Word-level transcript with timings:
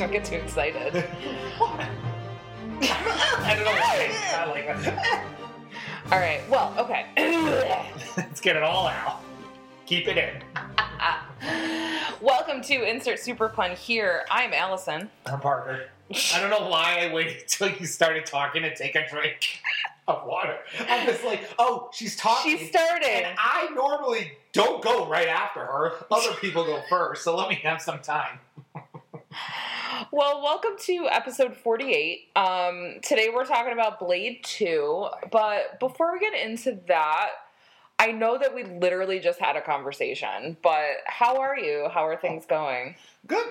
Don't 0.00 0.10
get 0.10 0.24
too 0.24 0.36
excited. 0.36 0.96
I 1.60 1.88
don't 3.54 3.64
know 3.66 3.70
why. 3.70 4.10
I 4.34 4.46
like 4.48 4.66
that. 4.82 5.26
All 6.10 6.18
right. 6.18 6.40
Well, 6.48 6.72
okay. 6.78 7.04
Let's 8.16 8.40
get 8.40 8.56
it 8.56 8.62
all 8.62 8.86
out. 8.86 9.20
Keep 9.84 10.08
it 10.08 10.16
in. 10.16 10.42
Welcome 12.22 12.62
to 12.62 12.82
Insert 12.82 13.18
Super 13.18 13.50
Pun 13.50 13.72
here. 13.72 14.24
I'm 14.30 14.54
Allison. 14.54 15.10
I'm 15.26 15.38
Parker. 15.38 15.90
I 16.34 16.40
don't 16.40 16.48
know 16.48 16.66
why 16.66 17.06
I 17.06 17.12
waited 17.12 17.46
till 17.46 17.68
you 17.68 17.84
started 17.84 18.24
talking 18.24 18.62
to 18.62 18.74
take 18.74 18.94
a 18.94 19.06
drink 19.06 19.60
of 20.08 20.26
water. 20.26 20.56
I'm 20.88 21.06
just 21.06 21.24
like, 21.26 21.46
oh, 21.58 21.90
she's 21.92 22.16
talking. 22.16 22.56
She 22.56 22.68
started. 22.68 23.06
And 23.06 23.36
I 23.38 23.68
normally 23.74 24.32
don't 24.52 24.82
go 24.82 25.06
right 25.06 25.28
after 25.28 25.60
her. 25.60 25.92
Other 26.10 26.32
people 26.40 26.64
go 26.64 26.80
first, 26.88 27.22
so 27.22 27.36
let 27.36 27.50
me 27.50 27.56
have 27.56 27.82
some 27.82 27.98
time. 27.98 28.38
Well, 30.12 30.42
welcome 30.42 30.72
to 30.86 31.08
episode 31.10 31.56
48. 31.56 32.28
Um, 32.36 32.94
today 33.02 33.28
we're 33.32 33.44
talking 33.44 33.72
about 33.72 33.98
Blade 33.98 34.40
2, 34.44 35.08
but 35.30 35.78
before 35.78 36.12
we 36.12 36.20
get 36.20 36.32
into 36.34 36.78
that, 36.88 37.28
I 37.98 38.12
know 38.12 38.38
that 38.38 38.54
we 38.54 38.64
literally 38.64 39.20
just 39.20 39.38
had 39.38 39.56
a 39.56 39.60
conversation, 39.60 40.56
but 40.62 40.86
how 41.06 41.38
are 41.40 41.58
you? 41.58 41.88
How 41.92 42.06
are 42.06 42.16
things 42.16 42.46
going? 42.46 42.94
Good. 43.26 43.46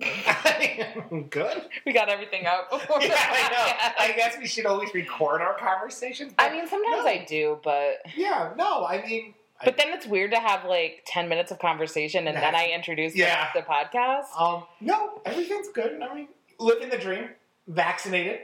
Good. 1.30 1.62
We 1.84 1.92
got 1.92 2.08
everything 2.08 2.46
out 2.46 2.70
before. 2.70 2.98
Yeah, 3.02 3.14
I 3.14 3.50
know. 3.50 4.04
I 4.04 4.12
guess 4.16 4.38
we 4.38 4.46
should 4.46 4.64
always 4.64 4.94
record 4.94 5.42
our 5.42 5.54
conversations. 5.54 6.32
I 6.38 6.50
mean, 6.50 6.66
sometimes 6.66 7.04
no. 7.04 7.10
I 7.10 7.26
do, 7.28 7.58
but 7.62 7.96
Yeah, 8.16 8.52
no, 8.56 8.86
I 8.86 9.02
mean, 9.06 9.34
I- 9.34 9.41
but 9.64 9.76
then 9.76 9.88
it's 9.92 10.06
weird 10.06 10.30
to 10.32 10.38
have 10.38 10.64
like 10.64 11.02
10 11.06 11.28
minutes 11.28 11.50
of 11.50 11.58
conversation 11.58 12.26
and 12.26 12.36
then 12.36 12.54
I 12.54 12.70
introduce 12.74 13.14
yeah. 13.14 13.48
the, 13.54 13.60
the 13.60 13.66
podcast. 13.66 14.26
um, 14.38 14.64
no, 14.80 15.20
everything's 15.24 15.68
good. 15.68 16.00
I 16.02 16.14
mean, 16.14 16.28
living 16.58 16.88
the 16.90 16.98
dream, 16.98 17.28
vaccinated, 17.68 18.40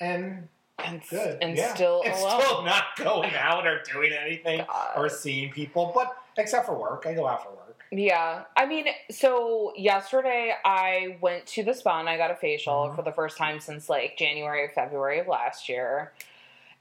and 0.00 0.48
and 0.84 1.02
good. 1.10 1.38
and 1.42 1.56
Yeah. 1.56 1.74
still 1.74 2.02
and 2.04 2.12
alone. 2.14 2.40
still 2.42 2.62
not 2.62 2.84
going 2.96 3.30
out 3.38 3.66
or 3.66 3.82
doing 3.92 4.12
anything 4.12 4.64
God. 4.66 4.92
or 4.96 5.08
seeing 5.08 5.50
people. 5.52 5.92
But 5.94 6.16
except 6.36 6.66
for 6.66 6.74
work, 6.74 7.04
I 7.06 7.14
go 7.14 7.26
out 7.26 7.44
for 7.44 7.50
work. 7.50 7.58
Yeah. 7.92 8.44
I 8.56 8.64
mean, 8.66 8.86
so 9.10 9.72
yesterday 9.76 10.54
I 10.64 11.18
went 11.20 11.46
to 11.48 11.62
the 11.62 11.74
spa 11.74 12.00
and 12.00 12.08
I 12.08 12.16
got 12.16 12.30
a 12.30 12.34
facial 12.34 12.88
Mhm. 12.88 12.96
for 12.96 13.02
the 13.02 13.12
first 13.12 13.36
time 13.36 13.60
since 13.60 13.88
like 13.88 14.16
January 14.16 14.62
or 14.62 14.70
February 14.70 15.18
of 15.20 15.28
last 15.28 15.68
year. 15.68 16.12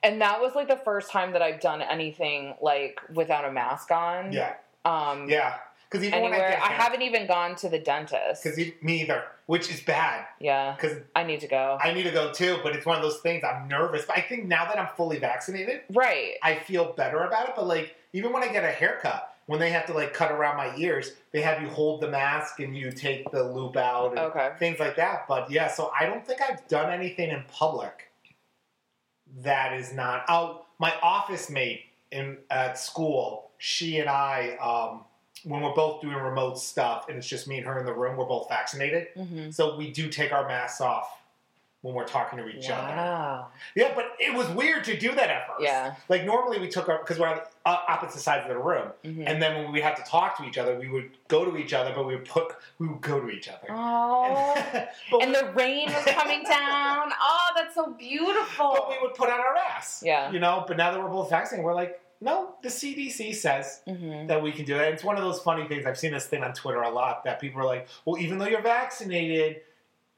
And 0.04 0.22
that 0.22 0.42
was 0.42 0.56
like 0.56 0.68
the 0.68 0.78
first 0.78 1.12
time 1.12 1.34
that 1.34 1.42
I've 1.42 1.60
done 1.60 1.82
anything 1.82 2.56
like 2.62 3.00
without 3.14 3.46
a 3.46 3.52
mask 3.52 3.92
on. 3.92 4.32
Yeah, 4.32 4.54
Um 4.86 5.30
yeah. 5.30 5.56
Because 5.90 6.06
even 6.06 6.22
when 6.22 6.34
I 6.34 6.38
get 6.38 6.62
I 6.62 6.68
haven't 6.68 7.02
even 7.02 7.28
gone 7.28 7.56
to 7.58 7.68
the 7.70 7.78
dentist. 7.78 8.44
because 8.44 8.58
me 8.82 9.02
either, 9.02 9.26
which 9.48 9.70
is 9.70 9.82
bad. 9.82 10.26
Yeah. 10.40 10.74
Because 10.74 10.98
I 11.16 11.24
need 11.24 11.42
to 11.42 11.48
go. 11.48 11.78
I 11.84 11.92
need 11.94 12.04
to 12.04 12.12
go 12.12 12.32
too, 12.32 12.60
but 12.64 12.74
it's 12.76 12.86
one 12.86 12.96
of 12.96 13.04
those 13.04 13.20
things. 13.20 13.44
I'm 13.44 13.68
nervous, 13.68 14.06
but 14.06 14.18
I 14.18 14.22
think 14.22 14.46
now 14.46 14.64
that 14.66 14.80
I'm 14.80 14.88
fully 14.96 15.20
vaccinated, 15.20 15.82
right. 15.94 16.36
I 16.42 16.56
feel 16.56 16.94
better 16.94 17.24
about 17.26 17.50
it. 17.50 17.56
But 17.58 17.68
like, 17.68 17.96
even 18.14 18.32
when 18.32 18.42
I 18.42 18.48
get 18.54 18.64
a 18.64 18.72
haircut, 18.72 19.36
when 19.48 19.60
they 19.60 19.70
have 19.72 19.86
to 19.88 19.94
like 19.94 20.14
cut 20.14 20.32
around 20.32 20.56
my 20.56 20.74
ears, 20.78 21.12
they 21.34 21.42
have 21.42 21.62
you 21.62 21.68
hold 21.68 22.00
the 22.00 22.08
mask 22.08 22.62
and 22.62 22.76
you 22.76 22.90
take 22.94 23.30
the 23.32 23.44
loop 23.44 23.76
out 23.76 24.12
and 24.12 24.20
Okay. 24.20 24.52
things 24.60 24.80
like 24.80 24.96
that. 24.96 25.28
But 25.28 25.52
yeah, 25.52 25.68
so 25.68 25.92
I 26.00 26.06
don't 26.06 26.26
think 26.26 26.40
I've 26.42 26.66
done 26.70 26.90
anything 26.92 27.32
in 27.32 27.44
public 27.52 28.11
that 29.40 29.74
is 29.74 29.94
not. 29.94 30.26
Oh, 30.30 30.66
my 30.80 30.94
office 31.02 31.50
mate 31.50 31.82
in 32.12 32.38
at 32.50 32.78
school, 32.78 33.52
she 33.58 34.00
and 34.00 34.10
I, 34.10 34.58
um, 34.62 35.04
when 35.44 35.62
we're 35.62 35.74
both 35.74 36.02
doing 36.02 36.16
remote 36.16 36.60
stuff 36.60 37.08
and 37.10 37.18
it's 37.18 37.28
just 37.28 37.48
me 37.48 37.58
and 37.58 37.66
her 37.66 37.80
in 37.80 37.86
the 37.86 37.94
room, 37.94 38.18
we're 38.18 38.26
both 38.26 38.50
vaccinated. 38.50 39.08
hmm 39.16 39.50
So 39.52 39.76
we 39.76 39.92
do 39.92 40.10
take 40.10 40.32
our 40.32 40.48
masks 40.48 40.82
off 40.82 41.21
when 41.82 41.96
we're 41.96 42.06
talking 42.06 42.38
to 42.38 42.48
each 42.48 42.70
other. 42.70 43.44
Yeah, 43.76 43.92
but 43.96 44.12
it 44.20 44.34
was 44.36 44.48
weird 44.50 44.84
to 44.86 44.98
do 44.98 45.14
that 45.16 45.30
at 45.30 45.48
first. 45.48 45.62
Yeah. 45.64 45.96
Like 46.10 46.26
normally 46.26 46.60
we 46.60 46.68
took 46.68 46.88
our 46.90 47.00
because 47.00 47.18
we're 47.20 47.28
on 47.28 47.40
opposite 47.66 48.22
sides 48.22 48.44
of 48.44 48.50
the 48.50 48.58
room, 48.58 48.90
hmm 49.04 49.24
and 49.26 49.42
then 49.42 49.64
when 49.64 49.72
we 49.72 49.82
had 49.82 49.96
to 49.96 50.04
talk 50.04 50.38
to 50.38 50.44
each 50.46 50.58
other, 50.58 50.78
we 50.80 50.88
would 50.90 51.10
go 51.28 51.44
to 51.46 51.58
each 51.58 51.74
other, 51.74 51.92
but 51.96 52.06
we 52.06 52.16
would 52.16 52.26
put 52.26 52.54
we 52.80 52.88
would 52.88 53.02
go 53.02 53.20
to 53.20 53.30
each 53.30 53.48
other. 53.50 53.68
Oh. 53.70 54.54
And, 54.56 54.88
but, 55.12 55.22
And 55.24 55.32
we, 55.32 55.38
the 55.40 55.52
rain 55.54 55.88
was 55.92 56.06
coming 56.06 56.44
down. 56.44 57.12
Oh, 57.24 57.50
that's 57.56 57.76
so 57.76 57.92
beautiful. 57.94 58.72
but 58.74 58.90
we 58.90 58.98
would 59.02 59.14
put 59.16 59.30
on 59.30 59.40
our 59.40 59.56
ass. 59.56 60.02
Yeah. 60.06 60.32
You 60.32 60.40
know, 60.40 60.64
but 60.68 60.78
now 60.78 60.92
that 60.92 61.00
we're 61.02 61.10
both 61.10 61.30
vaccinated, 61.30 61.66
we're 61.66 61.74
like, 61.74 62.00
no, 62.22 62.56
the 62.64 62.70
CDC 62.70 63.36
says 63.36 63.82
hmm 63.88 64.28
that 64.28 64.42
we 64.42 64.52
can 64.52 64.66
do 64.66 64.76
that. 64.76 64.94
It's 64.94 65.04
one 65.04 65.18
of 65.18 65.24
those 65.24 65.40
funny 65.40 65.68
things. 65.68 65.86
I've 65.86 65.98
seen 65.98 66.12
this 66.14 66.28
thing 66.28 66.44
on 66.44 66.54
Twitter 66.54 66.82
a 66.82 66.90
lot 66.90 67.24
that 67.26 67.40
people 67.40 67.62
are 67.62 67.66
like, 67.66 67.88
well, 68.06 68.18
even 68.22 68.38
though 68.38 68.46
you're 68.48 68.62
vaccinated, 68.62 69.62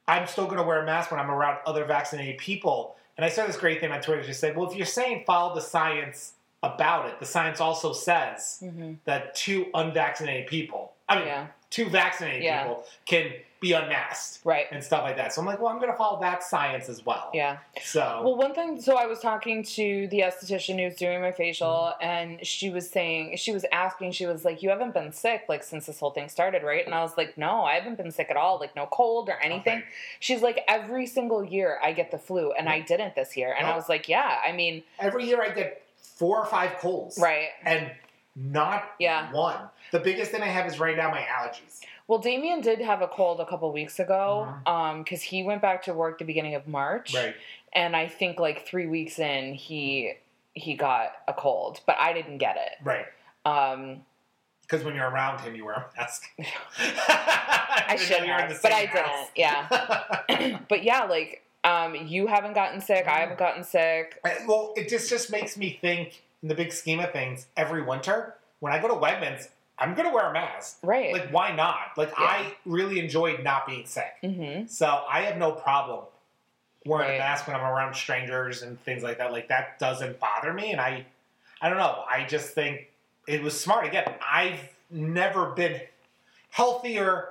I'm 0.06 0.26
still 0.26 0.44
going 0.44 0.58
to 0.58 0.62
wear 0.62 0.82
a 0.82 0.86
mask 0.86 1.10
when 1.10 1.20
I'm 1.20 1.30
around 1.30 1.58
other 1.66 1.84
vaccinated 1.84 2.38
people. 2.38 2.96
And 3.16 3.24
I 3.24 3.28
saw 3.28 3.46
this 3.46 3.56
great 3.56 3.80
thing 3.80 3.92
on 3.92 4.00
Twitter. 4.00 4.22
She 4.24 4.32
said, 4.32 4.56
well, 4.56 4.70
if 4.70 4.76
you're 4.76 4.86
saying 4.86 5.24
follow 5.26 5.54
the 5.54 5.60
science 5.60 6.32
about 6.62 7.06
it, 7.08 7.20
the 7.20 7.26
science 7.26 7.60
also 7.60 7.92
says 7.92 8.58
hmm 8.60 8.94
that 9.04 9.34
two 9.34 9.66
unvaccinated 9.74 10.46
people, 10.46 10.92
I 11.08 11.16
mean, 11.16 11.26
Yeah. 11.26 11.46
two 11.70 11.88
vaccinated 11.88 12.42
Yeah. 12.42 12.62
people 12.62 12.84
can 13.06 13.32
be 13.64 13.72
unmasked 13.72 14.40
Right. 14.44 14.66
and 14.70 14.84
stuff 14.84 15.02
like 15.04 15.16
that. 15.16 15.32
So 15.32 15.40
I'm 15.40 15.46
like, 15.46 15.58
well, 15.58 15.68
I'm 15.72 15.78
going 15.78 15.90
to 15.90 15.96
follow 15.96 16.20
that 16.20 16.42
science 16.42 16.88
as 16.90 17.04
well. 17.06 17.30
Yeah. 17.32 17.58
So 17.82 18.20
Well, 18.22 18.36
one 18.36 18.54
thing, 18.54 18.80
so 18.80 18.96
I 18.96 19.06
was 19.06 19.20
talking 19.20 19.62
to 19.62 20.06
the 20.08 20.20
esthetician 20.20 20.78
who 20.78 20.84
was 20.84 20.96
doing 20.96 21.20
my 21.22 21.32
facial, 21.32 21.92
Mm-hmm. 21.94 22.04
and 22.04 22.46
she 22.46 22.68
was 22.70 22.90
saying, 22.90 23.36
she 23.38 23.52
was 23.52 23.64
asking, 23.72 24.12
she 24.12 24.26
was 24.26 24.44
like, 24.44 24.62
You 24.62 24.68
haven't 24.68 24.92
been 24.92 25.12
sick, 25.12 25.44
like, 25.48 25.62
since 25.62 25.86
this 25.86 25.98
whole 26.00 26.10
thing 26.10 26.28
started, 26.28 26.62
right? 26.62 26.84
And 26.84 26.94
I 26.94 27.02
was 27.02 27.16
like, 27.16 27.38
No, 27.38 27.62
I 27.64 27.74
haven't 27.74 27.96
been 27.96 28.10
sick 28.10 28.28
at 28.30 28.36
all, 28.36 28.58
like, 28.60 28.76
no 28.76 28.86
cold 28.86 29.28
or 29.30 29.38
anything. 29.42 29.78
Okay. 29.78 29.86
She's 30.20 30.42
like, 30.42 30.60
Every 30.68 31.06
single 31.06 31.42
year 31.44 31.78
I 31.82 31.92
get 31.92 32.10
the 32.10 32.18
flu, 32.18 32.52
and 32.52 32.68
I 32.68 32.80
didn't 32.80 33.14
this 33.14 33.36
year. 33.36 33.54
And 33.56 33.66
I 33.66 33.74
was 33.76 33.88
like, 33.88 34.08
Yeah, 34.08 34.38
I 34.46 34.52
mean, 34.52 34.82
every 35.00 35.24
year 35.26 35.42
I 35.42 35.48
get 35.50 35.82
four 35.96 36.38
or 36.38 36.46
five 36.46 36.76
colds. 36.78 37.18
right. 37.18 37.48
And 37.64 37.90
not 38.36 38.90
Yeah. 38.98 39.32
one. 39.32 39.56
The 39.92 40.00
biggest 40.00 40.32
thing 40.32 40.42
I 40.42 40.46
have 40.48 40.66
is 40.66 40.80
right 40.80 40.96
now 40.96 41.08
my 41.10 41.20
allergies. 41.22 41.80
Well, 42.06 42.18
Damien 42.18 42.60
did 42.60 42.80
have 42.80 43.00
a 43.00 43.08
cold 43.08 43.40
a 43.40 43.46
couple 43.46 43.72
weeks 43.72 43.98
ago, 43.98 44.46
Mhm. 44.66 44.68
um, 44.70 45.02
because 45.02 45.22
he 45.22 45.42
went 45.42 45.62
back 45.62 45.82
to 45.84 45.94
work 45.94 46.18
the 46.18 46.24
beginning 46.24 46.54
of 46.54 46.68
March, 46.68 47.14
Right. 47.14 47.34
and 47.72 47.96
I 47.96 48.06
think 48.08 48.38
like 48.38 48.66
three 48.66 48.86
weeks 48.86 49.18
in, 49.18 49.54
he 49.54 50.14
he 50.56 50.74
got 50.74 51.12
a 51.26 51.32
cold, 51.34 51.80
but 51.84 51.96
I 51.98 52.12
didn't 52.12 52.38
get 52.38 52.56
it. 52.56 52.76
Right. 52.84 53.06
Um, 53.44 54.04
Because 54.62 54.84
when 54.84 54.94
you're 54.94 55.08
around 55.10 55.40
him, 55.40 55.56
you 55.56 55.64
wear 55.64 55.74
a 55.74 55.86
mask. 55.96 56.30
I 56.78 57.96
should 57.98 58.22
have, 58.24 58.62
but 58.62 58.72
I 58.72 58.86
didn't. 58.86 59.30
Yeah, 59.34 60.58
but 60.68 60.84
yeah, 60.84 61.04
like 61.04 61.42
um, 61.64 61.94
you 61.96 62.26
haven't 62.28 62.52
gotten 62.52 62.80
sick. 62.80 63.06
I 63.08 63.20
haven't 63.20 63.38
gotten 63.38 63.64
sick. 63.64 64.20
well, 64.46 64.72
it 64.76 64.88
just 64.88 65.08
just 65.10 65.30
makes 65.32 65.56
me 65.56 65.78
think 65.80 66.22
in 66.42 66.48
the 66.48 66.54
big 66.54 66.72
scheme 66.72 67.00
of 67.00 67.10
things. 67.12 67.46
Every 67.56 67.82
winter, 67.82 68.36
when 68.60 68.72
I 68.72 68.78
go 68.78 68.88
to 68.88 68.94
Wegmans, 68.94 69.48
I'm 69.78 69.94
gonna 69.94 70.12
wear 70.12 70.30
a 70.30 70.32
mask. 70.32 70.78
Right. 70.82 71.12
Like, 71.12 71.30
why 71.32 71.52
not? 71.54 71.96
Like, 71.96 72.10
Yeah. 72.10 72.24
I 72.24 72.54
really 72.64 73.00
enjoyed 73.00 73.42
not 73.42 73.66
being 73.66 73.86
sick, 73.86 74.14
hmm 74.22 74.66
so 74.66 75.04
I 75.10 75.22
have 75.22 75.36
no 75.36 75.52
problem 75.52 76.04
wearing 76.86 77.08
Right. 77.08 77.14
a 77.16 77.18
mask 77.18 77.46
when 77.46 77.56
I'm 77.56 77.64
around 77.64 77.94
strangers 77.94 78.62
and 78.62 78.80
things 78.84 79.02
like 79.02 79.18
that. 79.18 79.32
Like 79.32 79.48
that 79.48 79.78
doesn't 79.78 80.20
bother 80.20 80.52
me, 80.52 80.70
and 80.72 80.80
I, 80.80 81.04
I 81.60 81.68
don't 81.68 81.78
know. 81.78 82.04
I 82.08 82.24
just 82.24 82.50
think 82.54 82.90
it 83.26 83.42
was 83.42 83.58
smart. 83.58 83.86
Again, 83.86 84.04
I've 84.24 84.60
never 84.90 85.46
been 85.50 85.80
healthier 86.50 87.28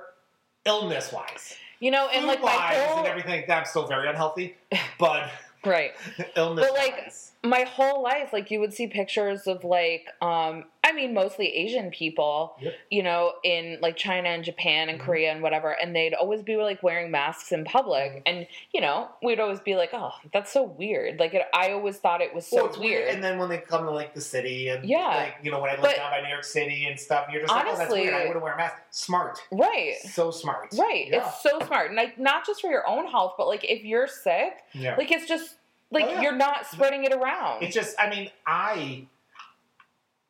illness 0.64 1.12
wise. 1.12 1.56
You 1.80 1.90
know, 1.90 2.08
and 2.08 2.26
like 2.26 2.40
my 2.42 2.74
and 2.74 3.06
everything 3.06 3.32
like 3.32 3.46
that. 3.48 3.58
I'm 3.58 3.64
still 3.64 3.86
very 3.86 4.08
unhealthy, 4.08 4.56
but 4.98 5.30
right. 5.64 5.92
illness 6.36 6.66
But, 6.68 6.74
like, 6.78 7.12
my 7.44 7.62
whole 7.62 8.02
life, 8.02 8.32
like 8.32 8.50
you 8.50 8.58
would 8.60 8.72
see 8.72 8.86
pictures 8.86 9.46
of 9.46 9.64
like, 9.64 10.06
um, 10.22 10.64
I 10.82 10.92
mean, 10.92 11.14
mostly 11.14 11.48
Asian 11.48 11.90
people, 11.90 12.56
Yep. 12.60 12.74
you 12.90 13.02
know, 13.02 13.32
in 13.42 13.78
like 13.80 13.96
China 13.96 14.28
and 14.30 14.42
Japan 14.44 14.88
and 14.88 14.98
Mhm. 14.98 15.04
Korea 15.04 15.30
and 15.32 15.42
whatever, 15.42 15.70
and 15.70 15.94
they'd 15.94 16.14
always 16.14 16.42
be 16.42 16.56
like 16.56 16.82
wearing 16.82 17.10
masks 17.10 17.52
in 17.52 17.64
public, 17.64 18.12
Mhm. 18.12 18.22
and 18.26 18.46
you 18.72 18.80
know, 18.80 19.08
we'd 19.22 19.40
always 19.40 19.60
be 19.60 19.76
like, 19.76 19.90
oh, 19.92 20.12
that's 20.32 20.50
so 20.50 20.62
weird. 20.62 21.18
Like, 21.20 21.34
it, 21.34 21.46
I 21.54 21.72
always 21.72 21.98
thought 21.98 22.20
it 22.22 22.34
was 22.34 22.46
so 22.46 22.56
well, 22.56 22.66
it's 22.66 22.78
weird. 22.78 23.08
And 23.08 23.22
then 23.24 23.38
when 23.38 23.48
they 23.50 23.58
come 23.58 23.84
to 23.84 23.90
like 23.90 24.14
the 24.14 24.20
city 24.20 24.68
and 24.68 24.84
Yeah. 24.84 25.06
like 25.06 25.34
you 25.42 25.50
know 25.50 25.60
when 25.60 25.70
I 25.70 25.74
live 25.74 25.82
But- 25.82 25.96
down 25.96 26.10
by 26.10 26.20
New 26.22 26.28
York 26.28 26.44
City 26.44 26.86
and 26.86 26.98
stuff, 26.98 27.28
you're 27.30 27.42
just 27.42 27.52
like, 27.52 27.62
oh, 27.64 27.68
that's 27.68 27.80
Honestly- 27.80 28.00
weird. 28.02 28.14
I 28.14 28.24
wouldn't 28.26 28.42
wear 28.42 28.54
a 28.54 28.56
mask. 28.56 28.76
Smart, 28.90 29.38
right. 29.50 29.96
so 29.98 30.30
smart. 30.30 30.68
Right. 30.78 31.08
Yeah. 31.08 31.26
It's 31.28 31.42
so 31.42 31.60
smart. 31.60 31.88
And 31.88 31.96
like 31.96 32.18
not 32.18 32.46
just 32.46 32.60
for 32.60 32.70
your 32.70 32.86
own 32.88 33.06
health, 33.06 33.34
but 33.36 33.48
like 33.48 33.64
if 33.64 33.84
you're 33.84 34.06
sick, 34.06 34.62
yeah. 34.72 34.96
like 34.96 35.10
it's 35.10 35.26
just 35.26 35.56
like 35.90 36.04
Oh, 36.04 36.10
yeah. 36.12 36.22
you're 36.22 36.36
not 36.36 36.66
spreading 36.66 37.04
it 37.04 37.12
around. 37.12 37.62
It's 37.62 37.74
just, 37.74 37.94
I 37.98 38.08
mean, 38.10 38.30
I, 38.46 39.06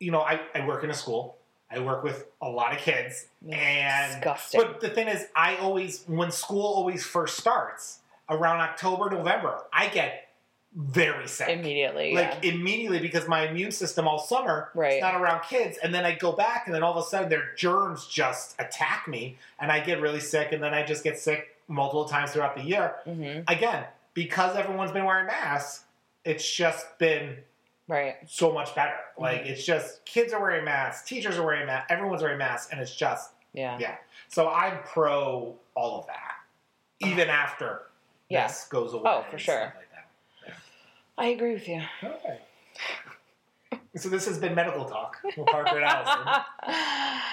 you 0.01 0.11
know, 0.11 0.21
I, 0.21 0.41
I 0.55 0.67
work 0.67 0.85
in 0.85 0.91
a 0.91 0.95
school. 0.95 1.37
I 1.71 1.79
work 1.81 2.05
with 2.05 2.27
a 2.41 2.49
lot 2.49 2.73
of 2.73 2.79
kids, 2.79 3.27
and 3.51 4.15
disgusting. 4.15 4.61
but 4.61 4.81
the 4.81 4.91
thing 4.91 5.09
is, 5.09 5.27
I 5.35 5.56
always 5.56 6.05
when 6.06 6.31
school 6.31 6.62
always 6.67 7.05
first 7.05 7.37
starts 7.37 7.99
around 8.29 8.61
October, 8.61 9.11
November, 9.11 9.62
I 9.73 9.89
get 9.89 10.29
very 10.77 11.27
sick. 11.27 11.49
Immediately. 11.49 12.15
like 12.15 12.39
yeah. 12.43 12.51
immediately 12.53 12.99
because 13.01 13.27
my 13.29 13.49
immune 13.49 13.71
system 13.73 14.06
all 14.06 14.19
summer 14.19 14.71
Right. 14.75 14.95
is 14.97 15.01
not 15.01 15.21
around 15.21 15.43
kids 15.45 15.79
and 15.83 15.95
then 15.95 16.05
i 16.05 16.17
go 16.17 16.33
back 16.33 16.65
and 16.67 16.75
then 16.75 16.83
all 16.83 16.91
of 16.91 17.05
a 17.05 17.06
sudden 17.09 17.29
their 17.29 17.53
germs 17.56 18.09
just 18.09 18.56
attack 18.59 19.06
me 19.06 19.37
and 19.61 19.71
i 19.71 19.79
get 19.79 20.01
really 20.01 20.19
sick 20.19 20.51
and 20.51 20.61
then 20.61 20.75
i 20.75 20.83
just 20.85 21.05
get 21.05 21.17
sick 21.17 21.56
multiple 21.69 22.06
times 22.06 22.33
throughout 22.33 22.56
the 22.56 22.62
year. 22.62 22.97
hmm 23.05 23.41
Again, 23.47 23.85
because 24.14 24.56
everyone's 24.56 24.93
been 24.93 25.05
wearing 25.05 25.26
masks, 25.26 25.84
it's 26.25 26.49
just 26.50 26.99
been 26.99 27.37
Right. 27.87 28.16
so 28.26 28.50
much 28.52 28.75
better. 28.75 28.93
Mm-hmm. 29.12 29.22
Like 29.22 29.40
it's 29.43 29.64
just 29.64 30.05
kids 30.06 30.32
are 30.32 30.40
wearing 30.40 30.64
masks, 30.64 31.06
teachers 31.06 31.37
are 31.37 31.44
wearing 31.44 31.66
masks, 31.66 31.87
everyone's 31.90 32.22
wearing 32.22 32.38
masks, 32.38 32.72
and 32.72 32.81
it's 32.81 32.94
just 32.94 33.32
Yeah. 33.52 33.76
yeah. 33.78 33.96
So 34.28 34.49
I'm 34.49 34.78
pro 34.84 35.55
all 35.75 36.00
of 36.00 36.06
that, 36.06 36.37
even 37.00 37.28
after 37.28 37.82
Yeah. 38.28 38.46
this 38.46 38.66
goes 38.70 38.94
away. 38.94 39.02
Oh, 39.06 39.25
for 39.31 39.38
sure. 39.38 39.61
Like 39.76 39.90
that. 40.46 40.55
I 41.19 41.26
agree 41.26 41.52
with 41.55 41.69
you. 41.69 41.82
Okay. 42.02 42.40
So 43.96 44.08
this 44.08 44.26
has 44.26 44.38
been 44.38 44.55
medical 44.56 44.84
talk 44.87 45.19
with 45.22 45.37
Parker 45.46 45.76
and 45.76 45.84
Allison, 45.84 46.43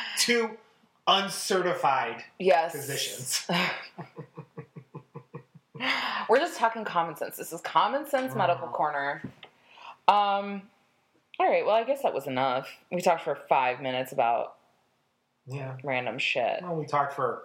two 0.19 0.57
uncertified 1.07 2.23
yes. 2.39 2.73
physicians. 2.73 3.47
We're 6.29 6.39
just 6.39 6.57
talking 6.57 6.83
common 6.83 7.15
sense. 7.15 7.37
This 7.37 7.51
is 7.53 7.61
common 7.61 8.05
sense 8.07 8.35
medical 8.35 8.67
corner. 8.67 9.21
Um. 10.07 10.63
All 11.39 11.49
right. 11.49 11.65
Well, 11.65 11.75
I 11.75 11.83
guess 11.83 12.03
that 12.03 12.13
was 12.13 12.27
enough. 12.27 12.67
We 12.91 13.01
talked 13.01 13.23
for 13.23 13.35
five 13.35 13.81
minutes 13.81 14.11
about 14.11 14.55
Yeah. 15.47 15.75
random 15.83 16.19
shit. 16.19 16.61
Well, 16.61 16.75
we 16.75 16.85
talked 16.85 17.13
for 17.13 17.43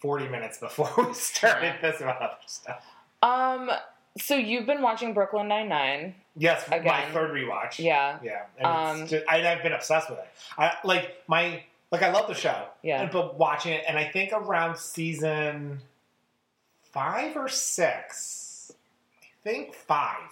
40 0.00 0.28
minutes 0.28 0.58
before 0.58 0.90
we 1.08 1.14
started 1.14 1.74
this 1.82 2.00
about 2.00 2.20
other 2.22 2.36
stuff. 2.46 2.84
Um. 3.22 3.70
So 4.16 4.36
you've 4.36 4.66
been 4.66 4.80
watching 4.82 5.12
Brooklyn 5.12 5.48
Nine 5.48 5.68
Nine. 5.68 6.14
Yes, 6.36 6.68
my 6.70 6.78
third 7.12 7.30
rewatch. 7.32 7.78
Yeah. 7.80 8.18
Yeah. 8.22 8.42
And 8.58 8.66
Um, 8.66 9.00
it's 9.02 9.10
just, 9.10 9.24
I, 9.28 9.44
I've 9.52 9.62
been 9.62 9.72
obsessed 9.72 10.08
with 10.10 10.20
it. 10.20 10.28
I 10.56 10.74
like 10.84 11.22
my 11.26 11.62
like 11.90 12.02
I 12.02 12.12
love 12.12 12.28
the 12.28 12.34
show. 12.34 12.66
Yeah. 12.82 13.02
And, 13.02 13.10
but 13.10 13.38
watching 13.38 13.72
it, 13.72 13.84
and 13.88 13.96
I 13.98 14.04
think 14.08 14.32
around 14.32 14.76
season 14.78 15.80
five 16.94 17.36
or 17.36 17.48
six, 17.48 18.72
I 19.22 19.26
think 19.48 19.74
five 19.74 20.30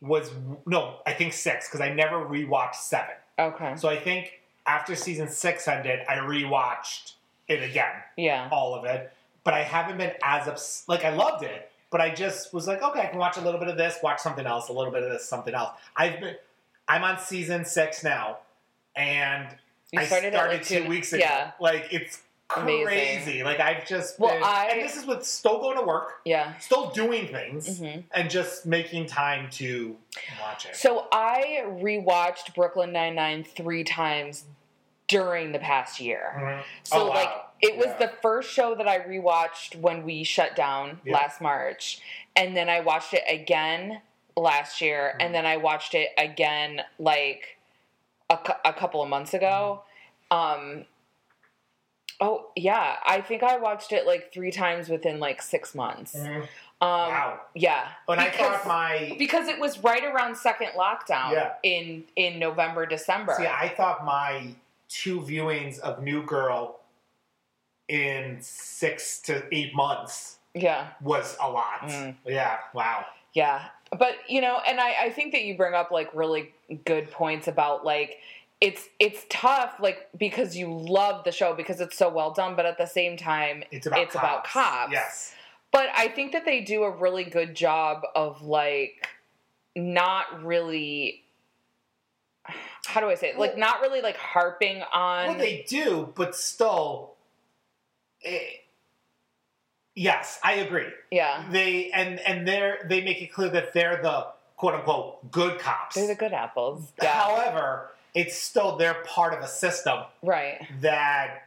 was 0.00 0.30
no, 0.66 0.98
I 1.06 1.12
think 1.14 1.32
six 1.32 1.66
because 1.68 1.80
I 1.80 1.88
never 1.92 2.16
rewatched 2.18 2.76
seven. 2.76 3.14
Okay. 3.38 3.74
So 3.76 3.88
I 3.88 3.96
think 3.96 4.40
after 4.66 4.94
season 4.94 5.28
six 5.28 5.66
ended, 5.66 6.00
I 6.08 6.16
rewatched 6.16 7.14
it 7.48 7.62
again, 7.62 7.92
Yeah. 8.16 8.48
all 8.52 8.74
of 8.74 8.84
it. 8.84 9.12
But 9.42 9.54
I 9.54 9.62
haven't 9.62 9.96
been 9.96 10.12
as 10.22 10.46
ups- 10.46 10.84
like 10.86 11.04
I 11.04 11.10
loved 11.14 11.42
it, 11.42 11.72
but 11.90 12.00
I 12.02 12.10
just 12.14 12.52
was 12.52 12.68
like, 12.68 12.82
okay, 12.82 13.00
I 13.00 13.06
can 13.06 13.18
watch 13.18 13.38
a 13.38 13.40
little 13.40 13.58
bit 13.58 13.68
of 13.70 13.78
this, 13.78 13.96
watch 14.02 14.20
something 14.20 14.44
else, 14.46 14.68
a 14.68 14.72
little 14.72 14.92
bit 14.92 15.02
of 15.02 15.10
this, 15.10 15.26
something 15.26 15.54
else. 15.54 15.70
I've 15.96 16.20
been, 16.20 16.36
I'm 16.86 17.02
on 17.02 17.18
season 17.18 17.64
six 17.64 18.04
now, 18.04 18.38
and 18.94 19.48
You 19.90 20.00
I 20.00 20.04
started, 20.04 20.34
started, 20.34 20.52
at 20.54 20.58
like 20.58 20.66
two 20.66 20.86
weeks 20.88 21.12
ago. 21.14 21.24
Yeah. 21.24 21.52
Like 21.58 21.88
it's 21.90 22.20
Amazing. 22.56 22.86
crazy. 22.86 23.42
Like 23.44 23.60
I've 23.60 23.86
just 23.86 24.18
Well, 24.18 24.32
been, 24.32 24.42
I- 24.42 24.68
and 24.72 24.80
this 24.82 24.96
is 24.96 25.04
with 25.06 25.24
still 25.24 25.58
going 25.60 25.76
to 25.78 25.84
work, 25.84 26.20
Yeah. 26.24 26.56
still 26.58 26.88
doing 26.90 27.28
things, 27.28 27.78
hmm 27.78 28.00
and 28.12 28.30
just 28.30 28.64
making 28.64 29.06
time 29.06 29.50
to 29.52 29.96
watch 30.40 30.64
it. 30.66 30.74
So 30.76 31.08
I 31.12 31.62
rewatched 31.66 32.54
Brooklyn 32.54 32.90
Nine 32.92 33.14
Nine 33.14 33.44
three 33.44 33.84
times 33.84 34.44
during 35.08 35.52
the 35.52 35.58
past 35.58 36.00
year. 36.00 36.32
Mhm. 36.36 36.62
So 36.84 36.96
Oh, 37.00 37.06
wow. 37.08 37.14
like 37.14 37.30
it 37.60 37.76
was 37.76 37.86
Yeah. 37.88 38.06
the 38.06 38.08
first 38.22 38.50
show 38.50 38.74
that 38.74 38.88
I 38.88 39.00
rewatched 39.00 39.76
when 39.76 40.02
we 40.04 40.24
shut 40.24 40.56
down 40.56 41.00
Yeah. 41.04 41.14
last 41.14 41.40
March, 41.42 42.00
and 42.34 42.56
then 42.56 42.70
I 42.70 42.80
watched 42.80 43.12
it 43.12 43.24
again 43.28 44.00
last 44.36 44.80
year, 44.80 45.16
Mhm. 45.18 45.24
and 45.26 45.34
then 45.34 45.44
I 45.44 45.56
watched 45.58 45.94
it 45.94 46.12
again 46.16 46.82
like 46.98 47.58
a, 48.30 48.38
a 48.64 48.72
couple 48.72 49.02
of 49.02 49.08
months 49.10 49.34
ago. 49.34 49.82
Um, 50.30 50.86
oh 52.20 52.46
yeah, 52.56 52.96
I 53.06 53.20
think 53.20 53.42
I 53.42 53.56
watched 53.58 53.92
it 53.92 54.06
like 54.06 54.32
three 54.32 54.50
times 54.50 54.88
within 54.88 55.20
like 55.20 55.40
six 55.42 55.74
months. 55.74 56.14
Mhm. 56.16 56.42
Um, 56.80 56.88
wow. 56.88 57.40
Yeah, 57.54 57.88
And 58.08 58.20
I 58.20 58.30
because- 58.30 58.46
thought 58.58 58.66
my 58.68 59.16
because 59.18 59.48
it 59.48 59.58
was 59.58 59.78
right 59.82 60.04
around 60.04 60.36
second 60.36 60.70
lockdown 60.76 61.32
Yeah. 61.32 61.54
in 61.62 62.04
in 62.16 62.38
November 62.38 62.86
December. 62.86 63.34
See, 63.36 63.46
I 63.46 63.68
thought 63.68 64.04
my 64.04 64.54
two 64.88 65.20
viewings 65.20 65.78
of 65.80 66.02
New 66.02 66.22
Girl 66.22 66.78
in 67.88 68.38
six 68.40 69.18
to 69.22 69.42
eight 69.52 69.74
months 69.74 70.38
yeah. 70.54 70.88
was 71.00 71.36
a 71.40 71.50
lot. 71.50 71.80
Mm. 71.82 72.14
Yeah, 72.26 72.58
wow. 72.74 73.06
Yeah. 73.32 73.64
But 73.98 74.16
you 74.28 74.40
know, 74.40 74.60
and 74.66 74.78
I, 74.80 75.04
I 75.04 75.10
think 75.10 75.32
that 75.32 75.42
you 75.42 75.56
bring 75.56 75.74
up 75.74 75.90
like 75.90 76.10
really 76.14 76.52
good 76.84 77.10
points 77.10 77.48
about 77.48 77.84
like 77.84 78.18
it's 78.60 78.88
it's 78.98 79.24
tough 79.30 79.74
like 79.78 80.08
because 80.18 80.56
you 80.56 80.72
love 80.76 81.24
the 81.24 81.32
show 81.32 81.54
because 81.54 81.80
it's 81.80 81.96
so 81.96 82.08
well 82.08 82.32
done, 82.32 82.56
but 82.56 82.66
at 82.66 82.76
the 82.78 82.86
same 82.86 83.16
time 83.16 83.62
It's 83.70 83.86
about 83.86 84.00
It's 84.00 84.12
cops. 84.14 84.24
about 84.24 84.44
cops. 84.44 84.92
Yes. 84.92 85.34
but 85.70 85.88
I 85.94 86.08
think 86.08 86.32
that 86.32 86.44
they 86.44 86.60
do 86.62 86.82
a 86.82 86.90
really 86.90 87.24
good 87.24 87.54
job 87.54 88.02
of 88.16 88.42
like 88.42 89.08
not 89.76 90.42
really 90.44 91.22
how 92.86 93.00
do 93.00 93.08
I 93.10 93.14
say 93.14 93.28
it? 93.28 93.38
Like 93.38 93.50
Well- 93.50 93.58
not 93.60 93.80
really 93.80 94.00
like 94.00 94.16
harping 94.16 94.82
on 94.92 95.26
Well, 95.28 95.38
they 95.38 95.64
do, 95.68 96.12
but 96.16 96.34
still. 96.34 97.14
eh, 98.24 98.40
yes, 99.94 100.38
I 100.42 100.54
agree. 100.54 100.88
yeah. 101.10 101.44
They 101.50 101.90
and 101.92 102.18
and 102.20 102.46
they're 102.48 102.78
they 102.88 103.02
make 103.02 103.20
it 103.22 103.28
clear 103.32 103.50
that 103.50 103.72
they're 103.72 104.00
the 104.02 104.26
quote 104.56 104.74
unquote 104.74 105.30
good 105.30 105.58
cops. 105.60 105.94
They're 105.96 106.06
the 106.08 106.14
good 106.14 106.32
apples. 106.32 106.90
Yeah. 107.02 107.12
However, 107.12 107.90
it's 108.14 108.36
still 108.36 108.76
they're 108.76 109.02
part 109.04 109.34
of 109.34 109.40
a 109.44 109.48
system 109.48 110.00
right. 110.22 110.66
that 110.80 111.44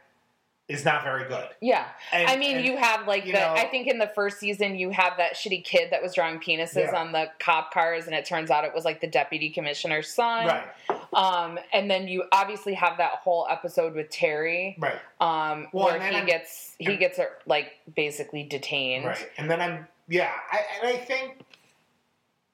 is 0.68 0.84
not 0.84 1.02
very 1.02 1.28
good. 1.28 1.48
Yeah. 1.60 1.86
And, 2.12 2.28
I 2.28 2.36
mean, 2.36 2.58
and- 2.58 2.64
you 2.64 2.76
have 2.78 3.06
like 3.06 3.26
you 3.26 3.32
the. 3.32 3.40
know- 3.40 3.52
I 3.54 3.66
think 3.66 3.88
in 3.88 3.98
the 3.98 4.06
first 4.14 4.38
season, 4.38 4.76
you 4.76 4.90
have 4.90 5.14
that 5.18 5.34
shitty 5.34 5.64
kid 5.64 5.90
that 5.90 6.00
was 6.00 6.14
drawing 6.14 6.38
penises 6.38 6.76
Yeah. 6.92 6.96
on 6.98 7.12
the 7.12 7.26
cop 7.40 7.72
cars, 7.74 8.06
and 8.06 8.14
it 8.14 8.24
turns 8.24 8.50
out 8.50 8.64
it 8.64 8.72
was 8.74 8.84
like 8.84 9.00
the 9.00 9.06
deputy 9.08 9.50
commissioner's 9.50 10.08
son. 10.08 10.46
right, 10.46 10.64
Um, 11.12 11.58
and 11.74 11.90
then 11.90 12.08
you 12.08 12.24
obviously 12.32 12.72
have 12.74 12.96
that 12.98 13.16
whole 13.22 13.46
episode 13.50 13.94
with 13.94 14.08
Terry, 14.08 14.76
right. 14.78 14.98
um, 15.20 15.66
Well, 15.72 15.86
where 15.86 16.00
he 16.00 16.16
I'm- 16.16 16.26
gets 16.26 16.74
he 16.78 16.96
gets 16.96 17.18
like 17.44 17.72
basically 17.94 18.44
detained. 18.44 19.04
Right. 19.04 19.28
And 19.36 19.50
then 19.50 19.60
I'm 19.60 19.88
yeah, 20.08 20.32
I 20.50 20.60
and 20.80 20.88
I 20.96 21.00
think 21.00 21.40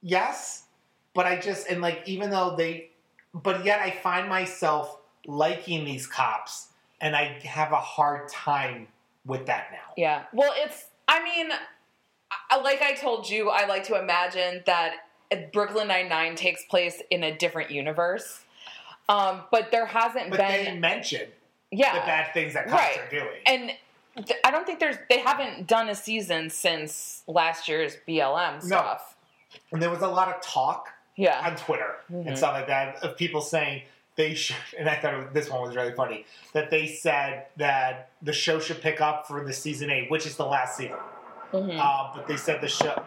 yes, 0.03 0.65
but 1.15 1.27
I 1.27 1.37
just 1.39 1.69
and 1.69 1.81
like 1.81 2.03
even 2.07 2.31
though 2.31 2.55
they 2.57 2.88
but 3.35 3.65
yet 3.65 3.81
I 3.81 3.91
find 3.91 4.29
myself 4.29 4.99
liking 5.27 5.85
these 5.85 6.07
cops 6.07 6.69
and 7.01 7.15
I 7.15 7.39
have 7.45 7.73
a 7.73 7.77
hard 7.77 8.29
time 8.29 8.89
with 9.27 9.47
that 9.47 9.69
now. 9.73 9.93
Yeah. 9.97 10.23
Well, 10.33 10.53
it's. 10.57 10.87
I 11.07 11.23
mean, 11.25 11.49
like 12.63 12.83
I 12.83 12.95
told 12.95 13.29
you, 13.29 13.51
I 13.51 13.67
like 13.67 13.85
to 13.85 13.99
imagine 13.99 14.63
that 14.67 14.95
Brooklyn 15.53 15.89
Nine 15.89 16.09
Nine 16.09 16.35
takes 16.35 16.65
place 16.65 17.01
in 17.11 17.23
a 17.25 17.37
different 17.37 17.71
universe. 17.71 18.41
Um, 19.09 19.43
but 19.51 19.71
there 19.71 19.87
hasn't 19.87 20.31
But 20.31 20.39
been. 20.39 20.65
they 20.67 20.77
mention 20.79 21.29
yeah. 21.71 21.95
the 21.95 22.01
bad 22.01 22.35
things 22.35 22.53
that 22.55 22.69
cops 22.69 22.83
Right. 22.83 22.99
are 22.99 23.11
doing. 23.11 23.41
and 23.47 24.27
th- 24.27 24.39
I 24.45 24.51
don't 24.51 24.67
think 24.67 24.81
there's 24.81 24.97
they 25.09 25.21
haven't 25.21 25.67
done 25.67 25.89
a 25.89 25.95
season 25.95 26.51
since 26.51 27.23
last 27.27 27.69
year's 27.69 27.97
BLM 28.07 28.63
stuff. 28.63 29.17
And 29.73 29.81
there 29.83 29.89
was 29.91 30.03
a 30.03 30.09
lot 30.09 30.29
of 30.29 30.43
talk 30.43 30.91
Yeah, 31.19 31.41
on 31.45 31.57
Twitter 31.57 31.97
Mhm. 32.13 32.29
and 32.29 32.39
stuff 32.39 32.53
like 32.55 32.69
that 32.69 33.03
of 33.03 33.17
people 33.17 33.41
saying 33.41 33.83
they 34.15 34.35
should, 34.35 34.55
and 34.79 34.89
I 34.89 34.95
thought 34.97 35.15
it 35.15 35.17
was, 35.19 35.27
this 35.33 35.51
one 35.51 35.61
was 35.63 35.75
really 35.75 35.93
funny, 35.93 36.25
that 36.53 36.71
they 36.71 36.87
said 36.87 37.47
that 37.57 38.11
the 38.23 38.33
show 38.33 38.61
should 38.61 38.81
pick 38.81 39.01
up 39.01 39.27
for 39.27 39.45
the 39.45 39.53
season 39.53 39.91
eight, 39.91 40.11
which 40.11 40.25
is 40.27 40.37
the 40.37 40.47
last 40.47 40.77
season. 40.77 40.97
Mhm. 41.53 41.77
Uh, 41.79 42.15
but 42.17 42.27
they 42.29 42.37
said 42.37 42.61
the 42.61 42.69
show, 42.69 43.03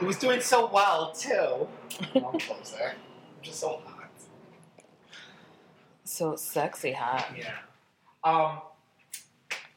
it 0.00 0.04
was 0.04 0.18
doing 0.18 0.40
so 0.40 0.66
well 0.66 1.12
too. 1.12 1.68
I'm 2.16 2.38
close 2.40 2.72
there. 2.76 2.90
I'm 2.90 3.42
just 3.42 3.60
so 3.60 3.80
hot. 3.86 3.92
so 6.04 6.34
sexy 6.36 6.92
hot. 6.92 7.26
Yeah. 7.36 7.52
Um, 8.24 8.60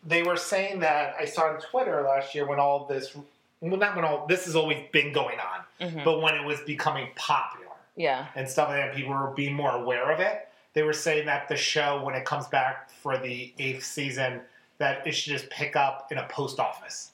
they 0.03 0.23
were 0.23 0.37
saying 0.37 0.79
that 0.79 1.15
I 1.19 1.25
saw 1.25 1.43
on 1.53 1.59
Twitter 1.61 2.01
last 2.03 2.33
year 2.33 2.47
when 2.47 2.59
all 2.59 2.85
this, 2.85 3.15
well, 3.61 3.77
not 3.77 3.95
when 3.95 4.05
all 4.05 4.25
this 4.27 4.45
has 4.45 4.55
always 4.55 4.77
been 4.91 5.11
going 5.13 5.37
on, 5.39 5.89
Mhm. 5.89 6.03
but 6.03 6.21
when 6.21 6.35
it 6.35 6.43
was 6.45 6.61
becoming 6.61 7.09
popular. 7.15 7.65
Yeah, 7.95 8.27
and 8.35 8.47
stuff 8.49 8.69
like 8.69 8.77
that, 8.77 8.95
people 8.95 9.13
were 9.13 9.31
being 9.31 9.53
more 9.53 9.71
aware 9.71 10.11
of 10.11 10.19
it. 10.21 10.47
They 10.73 10.83
were 10.83 10.93
saying 10.93 11.25
that 11.25 11.47
the 11.49 11.57
show, 11.57 12.01
when 12.01 12.15
it 12.15 12.23
comes 12.25 12.47
back 12.47 12.89
for 12.89 13.17
the 13.17 13.53
eighth 13.59 13.83
season, 13.83 14.41
that 14.77 15.05
it 15.05 15.11
should 15.11 15.33
just 15.33 15.49
pick 15.49 15.75
up 15.75 16.09
in 16.11 16.17
a 16.17 16.27
post 16.29 16.59
office. 16.59 17.11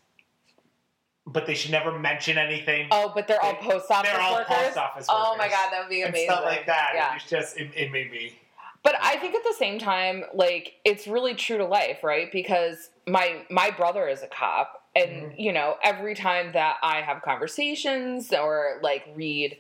But 1.27 1.47
they 1.47 1.55
should 1.55 1.71
never 1.71 1.91
mention 1.97 2.37
anything. 2.37 2.87
Oh, 2.91 3.11
but 3.15 3.27
they're 3.27 3.41
all 3.41 3.55
post 3.55 3.89
office 3.89 4.11
They're 4.11 4.21
all 4.21 4.33
workers. 4.35 4.55
post 4.55 4.77
office 4.77 5.07
workers. 5.07 5.25
oh 5.27 5.35
my 5.37 5.47
god, 5.49 5.71
that 5.71 5.79
would 5.79 5.89
be 5.89 6.03
amazing. 6.03 6.27
and 6.29 6.35
stuff 6.35 6.45
like 6.45 6.67
that. 6.67 6.91
Yeah. 6.93 7.15
It's 7.15 7.25
just 7.27 7.57
it, 7.57 7.71
it 7.75 7.91
made 7.91 8.11
me. 8.11 8.37
But 8.83 8.93
I 9.01 9.15
think 9.17 9.33
at 9.33 9.43
the 9.43 9.55
same 9.57 9.79
time, 9.79 10.25
like 10.35 10.75
it's 10.85 11.07
really 11.07 11.33
true 11.33 11.57
to 11.57 11.65
life, 11.65 12.03
right? 12.03 12.31
Because 12.31 12.91
my 13.07 13.41
my 13.49 13.71
brother 13.71 14.07
is 14.07 14.21
a 14.21 14.27
cop, 14.27 14.83
and 14.95 15.11
Mhm. 15.31 15.35
you 15.39 15.51
know, 15.51 15.77
every 15.83 16.15
time 16.15 16.53
that 16.53 16.77
I 16.81 17.01
have 17.01 17.21
conversations 17.21 18.31
or 18.33 18.79
like 18.81 19.05
read, 19.15 19.57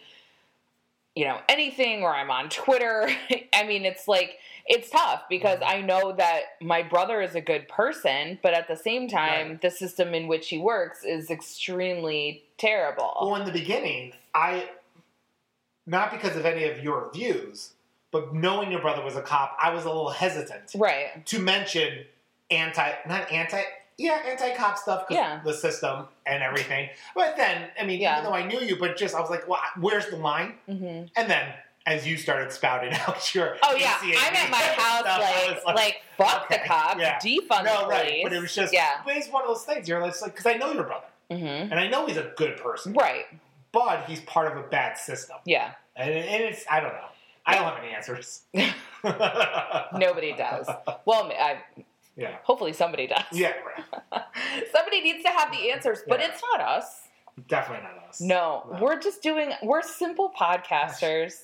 you 1.15 1.25
know, 1.25 1.39
anything, 1.49 2.03
or 2.03 2.13
I'm 2.13 2.31
on 2.31 2.49
Twitter, 2.49 3.09
I 3.53 3.63
mean, 3.63 3.85
it's 3.85 4.07
like 4.07 4.39
it's 4.67 4.89
tough 4.89 5.23
because 5.29 5.59
Mm-hmm. 5.59 5.77
I 5.77 5.81
know 5.81 6.11
that 6.13 6.41
my 6.61 6.81
brother 6.81 7.21
is 7.21 7.35
a 7.35 7.41
good 7.41 7.67
person, 7.67 8.39
but 8.41 8.53
at 8.53 8.67
the 8.67 8.75
same 8.75 9.07
time, 9.07 9.49
Right. 9.49 9.61
the 9.61 9.69
system 9.69 10.13
in 10.13 10.27
which 10.27 10.49
he 10.49 10.57
works 10.57 11.03
is 11.03 11.29
extremely 11.29 12.43
terrible. 12.57 13.15
Well, 13.21 13.35
in 13.35 13.45
the 13.45 13.51
beginning, 13.51 14.13
I 14.33 14.69
not 15.85 16.11
because 16.11 16.35
of 16.35 16.45
any 16.45 16.63
of 16.63 16.83
your 16.83 17.11
views, 17.13 17.73
but 18.11 18.33
knowing 18.33 18.71
your 18.71 18.81
brother 18.81 19.03
was 19.03 19.15
a 19.15 19.21
cop, 19.21 19.55
I 19.61 19.71
was 19.73 19.83
a 19.85 19.87
little 19.87 20.09
hesitant 20.09 20.71
right. 20.75 21.23
to 21.27 21.39
mention 21.39 22.05
anti, 22.49 22.91
not 23.07 23.31
anti, 23.31 23.61
yeah, 23.97 24.21
anti-cop 24.27 24.77
stuff 24.77 25.07
because 25.07 25.21
Yeah. 25.21 25.41
the 25.43 25.53
system 25.53 26.07
and 26.25 26.43
everything. 26.43 26.89
But 27.15 27.37
then, 27.37 27.69
I 27.79 27.85
mean, 27.85 27.99
Yeah. 28.01 28.19
even 28.19 28.25
though 28.25 28.35
I 28.35 28.45
knew 28.45 28.59
you, 28.59 28.75
but 28.77 28.97
just 28.97 29.15
I 29.15 29.21
was 29.21 29.29
like, 29.29 29.47
well, 29.47 29.59
where's 29.79 30.07
the 30.07 30.17
line? 30.17 30.55
hmm 30.67 31.03
And 31.15 31.29
then 31.29 31.53
as 31.87 32.07
you 32.07 32.17
started 32.17 32.51
spouting 32.51 32.93
out 33.07 33.33
your 33.35 33.57
Oh 33.63 33.75
yeah, 33.75 33.93
ACAB 33.93 34.17
I'm 34.27 34.35
at 34.35 34.49
my 34.49 34.57
house 34.81 34.99
stuff, 35.01 35.21
I 35.21 35.61
like, 35.65 35.75
like 35.75 36.01
fuck 36.17 36.49
the 36.49 36.55
okay, 36.55 36.67
cops, 36.67 36.99
yeah. 36.99 37.19
defund 37.19 37.63
no, 37.65 37.81
the 37.83 37.87
right, 37.87 38.07
police. 38.07 38.23
but 38.23 38.33
it 38.33 38.41
was 38.41 38.55
just 38.55 38.73
yeah, 38.73 39.01
but 39.05 39.15
it's 39.15 39.29
one 39.29 39.43
of 39.43 39.47
those 39.49 39.63
things. 39.63 39.87
You're 39.87 40.01
like 40.01 40.13
because 40.23 40.45
I 40.47 40.53
know 40.55 40.71
your 40.71 40.83
brother, 40.83 41.05
hmm 41.29 41.35
and 41.45 41.75
I 41.79 41.87
know 41.87 42.05
he's 42.07 42.17
a 42.17 42.31
good 42.37 42.57
person, 42.57 42.93
right, 42.93 43.25
but 43.71 44.05
he's 44.05 44.19
part 44.21 44.51
of 44.51 44.57
a 44.57 44.67
bad 44.67 44.97
system, 44.97 45.37
yeah. 45.45 45.71
and, 45.95 46.09
and 46.11 46.43
it's 46.43 46.65
I 46.69 46.79
don't 46.79 46.93
know. 46.93 47.05
I 47.45 47.53
don't 47.53 47.65
have 47.65 47.77
any 47.83 47.93
answers. 47.93 48.41
Nobody 49.93 50.33
does. 50.33 50.67
Well, 51.05 51.31
I 51.31 51.59
Yeah. 52.17 52.37
hopefully 52.43 52.73
somebody 52.73 53.07
does. 53.07 53.23
Yeah, 53.31 53.53
right. 54.11 54.23
somebody 54.71 55.01
needs 55.01 55.23
to 55.23 55.29
have 55.29 55.51
the 55.51 55.71
answers, 55.71 55.99
but 56.07 56.19
Yeah. 56.19 56.27
it's 56.29 56.41
not 56.53 56.61
us. 56.61 57.07
Definitely 57.47 57.83
not 57.83 58.07
us. 58.09 58.21
No, 58.21 58.63
No. 58.71 58.79
we're 58.81 58.99
just 58.99 59.21
doing. 59.21 59.51
We're 59.61 59.81
simple 59.81 60.31
podcasters, 60.39 61.43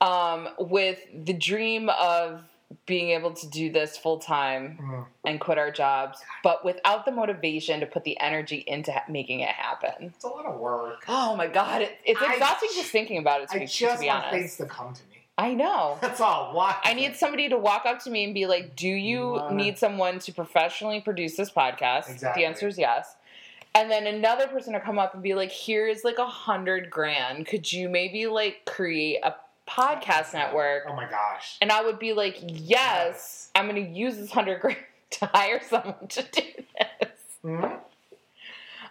um, 0.00 0.48
with 0.58 1.00
the 1.12 1.32
dream 1.32 1.88
of 1.90 2.42
being 2.86 3.10
able 3.10 3.32
to 3.34 3.46
do 3.48 3.70
this 3.70 3.98
full 3.98 4.18
time 4.18 4.78
Mm. 4.80 5.06
and 5.26 5.40
quit 5.40 5.58
our 5.58 5.70
jobs, 5.70 6.22
but 6.42 6.64
without 6.64 7.04
the 7.04 7.10
motivation 7.12 7.80
to 7.80 7.86
put 7.86 8.02
the 8.04 8.18
energy 8.18 8.64
into 8.66 8.90
ha- 8.92 9.04
making 9.08 9.40
it 9.40 9.50
happen. 9.50 10.12
It's 10.14 10.24
a 10.24 10.28
lot 10.28 10.46
of 10.46 10.58
work. 10.58 11.04
Oh 11.06 11.36
my 11.36 11.48
god, 11.48 11.82
it, 11.82 11.98
it's 12.04 12.22
I 12.22 12.32
exhausting 12.34 12.70
j- 12.72 12.76
just 12.80 12.90
thinking 12.90 13.18
about 13.18 13.42
it. 13.42 13.50
To 13.50 13.56
I 13.56 13.58
be, 13.60 13.66
to 13.66 13.72
just 13.72 14.00
be 14.00 14.06
want 14.06 14.24
honest, 14.24 14.32
things 14.38 14.56
to 14.56 14.66
come 14.66 14.94
to 14.94 15.02
me. 15.10 15.11
I 15.42 15.54
know. 15.54 15.98
That's 16.00 16.20
all. 16.20 16.54
Why? 16.54 16.76
I 16.84 16.94
need 16.94 17.16
somebody 17.16 17.48
to 17.48 17.58
walk 17.58 17.84
up 17.84 17.98
to 18.04 18.10
me 18.10 18.22
and 18.22 18.32
be 18.32 18.46
like, 18.46 18.76
"Do 18.76 18.88
you 18.88 19.42
need 19.50 19.76
someone 19.76 20.20
to 20.20 20.32
professionally 20.32 21.00
produce 21.00 21.36
this 21.36 21.50
podcast?" 21.50 22.08
Exactly. 22.10 22.42
The 22.42 22.46
answer 22.46 22.68
is 22.68 22.78
yes. 22.78 23.16
And 23.74 23.90
then 23.90 24.06
another 24.06 24.46
person 24.46 24.74
to 24.74 24.80
come 24.80 25.00
up 25.00 25.14
and 25.14 25.22
be 25.22 25.34
like, 25.34 25.50
"Here's 25.50 26.04
like 26.04 26.18
a 26.18 26.26
hundred 26.26 26.90
grand. 26.90 27.46
Could 27.46 27.72
you 27.72 27.88
maybe 27.88 28.28
like 28.28 28.64
create 28.66 29.18
a 29.24 29.34
podcast 29.68 30.32
network?" 30.32 30.84
Oh 30.88 30.94
my 30.94 31.10
gosh. 31.10 31.58
And 31.60 31.72
I 31.72 31.82
would 31.82 31.98
be 31.98 32.12
like, 32.12 32.38
"Yes, 32.46 33.50
I'm 33.56 33.68
going 33.68 33.84
to 33.84 33.90
use 33.90 34.18
this 34.18 34.30
hundred 34.30 34.60
grand 34.60 34.78
to 35.10 35.26
hire 35.26 35.60
someone 35.68 36.06
to 36.08 36.22
do 36.22 36.42
this." 36.78 37.10
Mhm. 37.44 37.80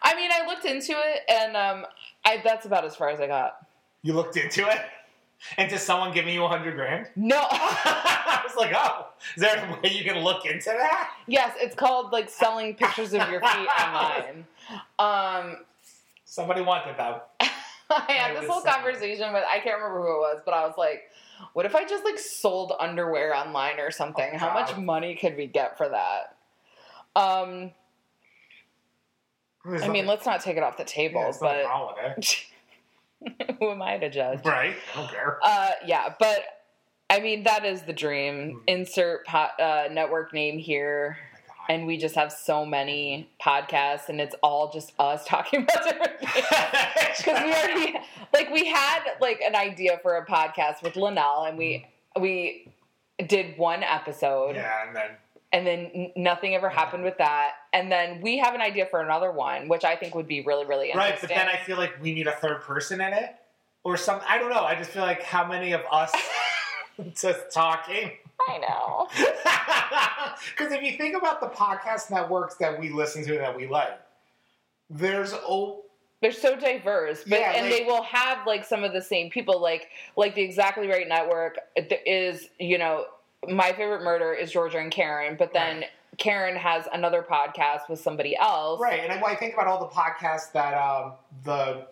I 0.03 0.15
mean, 0.15 0.31
I 0.33 0.45
looked 0.47 0.65
into 0.65 0.91
it, 0.91 1.21
and 1.29 1.55
um, 1.55 1.85
I 2.25 2.41
that's 2.43 2.65
about 2.65 2.83
as 2.83 2.93
far 2.93 3.09
as 3.09 3.21
I 3.21 3.27
got. 3.27 3.65
You 4.03 4.13
looked 4.13 4.35
into 4.35 4.67
it, 4.67 4.81
and 5.57 5.69
to 5.69 5.77
someone 5.77 6.13
giving 6.13 6.33
you 6.33 6.43
a 6.43 6.47
hundred 6.47 6.75
grand. 6.75 7.07
No, 7.15 7.37
I 7.51 8.41
was 8.45 8.55
like, 8.55 8.73
oh, 8.75 9.07
is 9.35 9.41
there 9.41 9.57
a 9.57 9.81
way 9.81 9.91
you 9.91 10.03
can 10.03 10.23
look 10.23 10.45
into 10.45 10.69
that? 10.69 11.11
yes, 11.27 11.55
it's 11.59 11.75
called 11.75 12.11
like 12.11 12.29
selling 12.29 12.75
pictures 12.75 13.13
of 13.13 13.29
your 13.29 13.41
feet 13.41 13.67
online. 13.79 14.45
Um, 14.99 15.57
Somebody 16.25 16.61
wanted 16.61 16.97
that. 16.97 17.29
I 17.89 18.11
had 18.13 18.41
this 18.41 18.49
whole 18.49 18.61
conversation 18.61 19.33
with 19.33 19.43
I 19.49 19.59
can't 19.59 19.75
remember 19.75 20.01
who 20.01 20.07
it 20.15 20.19
was, 20.19 20.41
but 20.45 20.53
I 20.53 20.65
was 20.65 20.75
like, 20.77 21.03
what 21.53 21.65
if 21.65 21.75
I 21.75 21.85
just 21.85 22.05
like 22.05 22.19
sold 22.19 22.73
underwear 22.79 23.35
online 23.35 23.79
or 23.79 23.91
something? 23.91 24.29
Oh, 24.33 24.37
How 24.37 24.53
much 24.53 24.77
money 24.77 25.15
could 25.15 25.35
we 25.35 25.47
get 25.47 25.77
for 25.77 25.89
that? 25.89 26.37
Um, 27.15 27.71
There's 29.65 29.81
I 29.81 29.89
mean, 29.89 30.05
let's 30.05 30.25
not 30.25 30.41
take 30.41 30.55
it 30.55 30.63
off 30.63 30.77
the 30.77 30.85
table, 30.85 31.21
nothing 31.21 31.39
but 31.41 31.65
wrong 31.65 31.93
with 31.95 32.17
it. 32.17 32.45
who 33.59 33.71
am 33.71 33.81
I 33.81 33.97
to 33.97 34.09
judge? 34.09 34.45
Right? 34.45 34.75
I 34.93 34.97
don't 34.97 35.11
care. 35.11 35.39
Uh, 35.43 35.71
yeah, 35.85 36.13
but 36.19 36.43
I 37.09 37.19
mean, 37.19 37.43
that 37.43 37.65
is 37.65 37.81
the 37.83 37.93
dream. 37.93 38.51
Hmm. 38.51 38.57
Insert 38.67 39.25
po- 39.27 39.49
uh, 39.59 39.89
network 39.91 40.33
name 40.33 40.57
here. 40.57 41.17
Oh. 41.49 41.65
And 41.69 41.85
we 41.85 41.97
just 41.97 42.15
have 42.15 42.31
so 42.31 42.65
many 42.65 43.29
podcasts, 43.41 44.09
and 44.09 44.19
it's 44.19 44.35
all 44.41 44.71
just 44.71 44.93
us 44.97 45.25
talking 45.27 45.63
about 45.63 45.83
different 45.83 46.19
things. 46.19 46.45
because 47.17 47.43
we 47.43 47.53
already 47.53 47.97
like 48.33 48.49
we 48.51 48.65
had 48.65 48.99
like 49.19 49.41
an 49.41 49.55
idea 49.55 49.99
for 50.01 50.15
a 50.17 50.25
podcast 50.25 50.81
with 50.81 50.95
Linnell, 50.95 51.43
and 51.43 51.57
we 51.57 51.85
we 52.19 52.67
did 53.27 53.57
one 53.57 53.83
episode, 53.83 54.55
yeah, 54.55 54.87
and 54.87 54.95
then 54.95 55.09
and 55.53 55.67
then 55.67 56.11
nothing 56.15 56.55
ever 56.55 56.69
happened 56.69 57.03
with 57.03 57.17
that. 57.17 57.51
And 57.73 57.91
then 57.91 58.21
we 58.21 58.37
have 58.37 58.55
an 58.55 58.61
idea 58.61 58.85
for 58.85 59.01
another 59.01 59.31
one, 59.31 59.67
which 59.67 59.83
I 59.83 59.95
think 59.95 60.15
would 60.15 60.27
be 60.27 60.41
really 60.41 60.65
really 60.65 60.89
interesting. 60.91 61.11
right, 61.11 61.21
but 61.21 61.29
then 61.29 61.47
I 61.47 61.57
feel 61.57 61.77
like 61.77 62.01
we 62.01 62.13
need 62.13 62.27
a 62.27 62.33
third 62.33 62.61
person 62.61 63.01
in 63.01 63.13
it, 63.13 63.35
or 63.83 63.97
some. 63.97 64.21
I 64.27 64.37
don't 64.37 64.49
know. 64.49 64.63
I 64.63 64.75
just 64.75 64.91
feel 64.91 65.03
like 65.03 65.23
how 65.23 65.47
many 65.47 65.71
of 65.73 65.81
us 65.91 66.11
just 67.15 67.51
talking. 67.51 68.11
I 68.49 68.57
know. 68.57 69.07
Because 70.57 70.71
if 70.71 70.81
you 70.81 70.97
think 70.97 71.15
about 71.15 71.39
the 71.41 71.47
podcast 71.47 72.09
networks 72.09 72.55
that 72.55 72.79
we 72.79 72.89
listen 72.89 73.23
to 73.25 73.33
that 73.33 73.55
we 73.55 73.67
like, 73.67 73.99
there's 74.89 75.33
oh 75.33 75.83
They're 76.21 76.31
so 76.31 76.55
diverse, 76.55 77.23
but 77.27 77.39
Yeah, 77.39 77.51
and 77.55 77.69
like- 77.69 77.79
they 77.79 77.85
will 77.85 78.03
have 78.03 78.47
like 78.47 78.65
some 78.65 78.83
of 78.83 78.93
the 78.93 79.01
same 79.01 79.29
people, 79.29 79.61
like 79.61 79.89
like 80.15 80.33
the 80.35 80.41
Exactly 80.41 80.87
Right 80.87 81.07
Network 81.07 81.57
uh, 81.77 81.81
it 81.81 82.01
is 82.05 82.47
you 82.59 82.77
know 82.77 83.05
my 83.47 83.71
favorite 83.73 84.03
murder 84.03 84.33
is 84.33 84.51
Georgia 84.51 84.79
and 84.79 84.91
Karen, 84.91 85.35
but 85.37 85.53
then 85.53 85.85
Karen 86.17 86.55
has 86.55 86.87
another 86.93 87.25
podcast 87.27 87.89
with 87.89 87.99
somebody 87.99 88.35
else, 88.37 88.79
right. 88.79 88.99
And 88.99 89.11
I, 89.11 89.31
I 89.31 89.35
think 89.35 89.53
about 89.53 89.67
all 89.67 89.79
the 89.79 89.93
podcasts 89.93 90.51
that 90.53 90.73
um, 90.73 91.13
the 91.43 91.87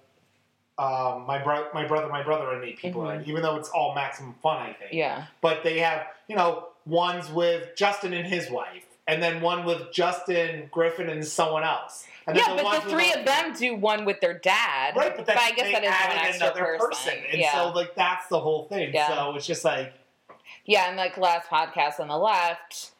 um, 0.77 1.25
my 1.25 1.41
brother, 1.43 1.67
my 1.73 1.85
brother, 1.85 2.07
my 2.07 2.23
brother, 2.23 2.51
and 2.51 2.61
me 2.61 2.73
people 2.73 3.01
are 3.01 3.15
in, 3.15 3.25
even 3.27 3.41
though 3.41 3.55
it's 3.55 3.69
all 3.69 3.95
maximum 3.95 4.35
fun. 4.41 4.57
I 4.57 4.65
think. 4.73 4.91
Mm-hmm. 4.91 4.97
Yeah. 4.97 5.25
but 5.41 5.63
they 5.63 5.79
have 5.79 6.07
you 6.27 6.35
know 6.35 6.67
ones 6.85 7.29
with 7.31 7.75
Justin 7.75 8.13
and 8.13 8.27
his 8.27 8.49
wife, 8.49 8.85
and 9.07 9.21
then 9.21 9.41
one 9.41 9.65
with 9.65 9.91
Justin 9.91 10.69
Griffin 10.71 11.09
and 11.09 11.25
someone 11.25 11.63
else. 11.63 12.05
And 12.27 12.37
then 12.37 12.43
Yeah, 12.47 12.55
but 12.55 12.63
ones 12.63 12.83
the 12.83 12.89
three 12.91 13.11
of 13.11 13.25
them 13.25 13.53
do 13.53 13.75
one 13.75 14.05
with 14.05 14.21
their 14.21 14.37
dad. 14.37 14.95
Right, 14.95 15.15
but, 15.15 15.25
that's, 15.25 15.41
I 15.41 15.51
guess 15.51 15.71
that 15.71 15.83
is 15.83 16.39
one 16.39 16.51
another 16.51 16.77
person. 16.77 17.15
and 17.31 17.41
yeah. 17.41 17.53
so 17.53 17.71
like 17.71 17.95
that's 17.95 18.27
the 18.27 18.39
whole 18.39 18.65
thing. 18.67 18.93
Yeah. 18.93 19.07
So 19.07 19.35
it's 19.35 19.47
just 19.47 19.65
like 19.65 19.93
yeah, 20.69 20.87
and 20.87 20.97
like 20.97 21.17
last 21.17 21.49
podcast 21.49 21.99
on 21.99 22.09
the 22.09 22.17
left, 22.17 22.91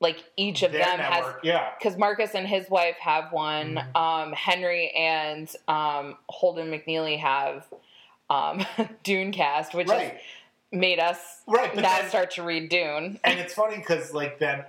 like 0.00 0.24
each 0.38 0.62
of 0.62 0.72
their 0.72 0.84
them 0.86 0.98
has 0.98 1.34
yeah, 1.42 1.72
because 1.78 1.98
Marcus 1.98 2.34
and 2.34 2.48
his 2.48 2.68
wife 2.70 2.96
have 2.96 3.30
one. 3.30 3.74
Mhm. 3.74 3.96
Um, 3.96 4.32
Henry 4.32 4.90
and 4.96 5.54
um, 5.68 6.16
Holden 6.30 6.70
McNeely 6.70 7.18
have 7.18 7.66
um, 8.30 8.60
Dunecast, 9.04 9.74
which 9.74 9.88
right, 9.88 10.12
has 10.12 10.20
made 10.72 10.98
us 10.98 11.42
right. 11.46 11.74
Then, 11.74 12.08
start 12.08 12.30
to 12.32 12.42
read 12.42 12.70
Dune. 12.70 13.20
and 13.22 13.38
it's 13.38 13.52
funny 13.52 13.76
because 13.76 14.14
like 14.14 14.38
then 14.38 14.64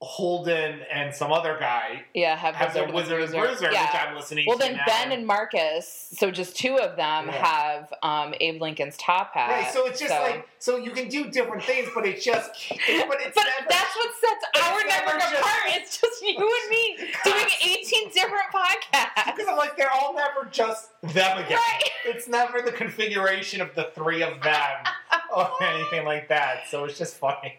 Holden 0.00 0.80
and 0.92 1.12
some 1.12 1.32
other 1.32 1.56
guy 1.58 2.04
Yeah, 2.14 2.36
have, 2.36 2.54
have 2.54 2.72
their 2.72 2.86
Wizard 2.92 3.20
and 3.20 3.32
Bruiser, 3.32 3.68
Yeah. 3.72 3.82
which 3.84 3.94
I'm 4.00 4.14
listening 4.14 4.44
well, 4.46 4.56
then 4.56 4.76
now. 4.76 4.84
Ben 4.86 5.10
and 5.10 5.26
Marcus, 5.26 6.08
so 6.16 6.30
just 6.30 6.56
two 6.56 6.76
of 6.78 6.94
them 6.96 7.26
Yeah. 7.26 7.32
have 7.44 7.92
um, 8.04 8.32
Abe 8.40 8.62
Lincoln's 8.62 8.96
Top 8.96 9.34
Hat. 9.34 9.50
Right, 9.50 9.72
so 9.74 9.86
it's 9.86 9.98
just 9.98 10.14
so- 10.14 10.22
like 10.22 10.48
so 10.60 10.76
you 10.76 10.92
can 10.92 11.08
do 11.08 11.28
different 11.30 11.64
things, 11.64 11.88
but 11.96 12.06
it 12.06 12.20
just 12.20 12.50
but 12.70 12.78
it's 12.78 13.34
But 13.34 13.44
never 13.44 13.66
that's 13.68 13.96
what 13.96 14.10
sets 14.20 14.44
our 14.62 14.84
network 14.86 15.20
just- 15.20 15.34
apart. 15.34 15.62
It's 15.66 16.00
just 16.00 16.22
you 16.22 16.36
and 16.62 16.70
me 16.70 16.96
doing 17.24 17.46
18 17.82 18.10
different 18.10 18.44
podcasts. 18.54 19.26
because 19.34 19.48
I'm 19.48 19.56
like 19.56 19.76
they're 19.76 19.90
all 19.92 20.14
never 20.14 20.48
just 20.48 20.90
them 21.02 21.38
again. 21.38 21.58
Right. 21.58 21.82
It's 22.06 22.28
never 22.28 22.62
the 22.62 22.70
configuration 22.72 23.60
of 23.60 23.74
the 23.74 23.90
three 23.96 24.22
of 24.22 24.40
them 24.44 24.76
or 25.34 25.50
anything 25.60 26.04
like 26.04 26.28
that. 26.28 26.68
So 26.70 26.84
it's 26.84 26.96
just 26.98 27.16
funny. 27.16 27.54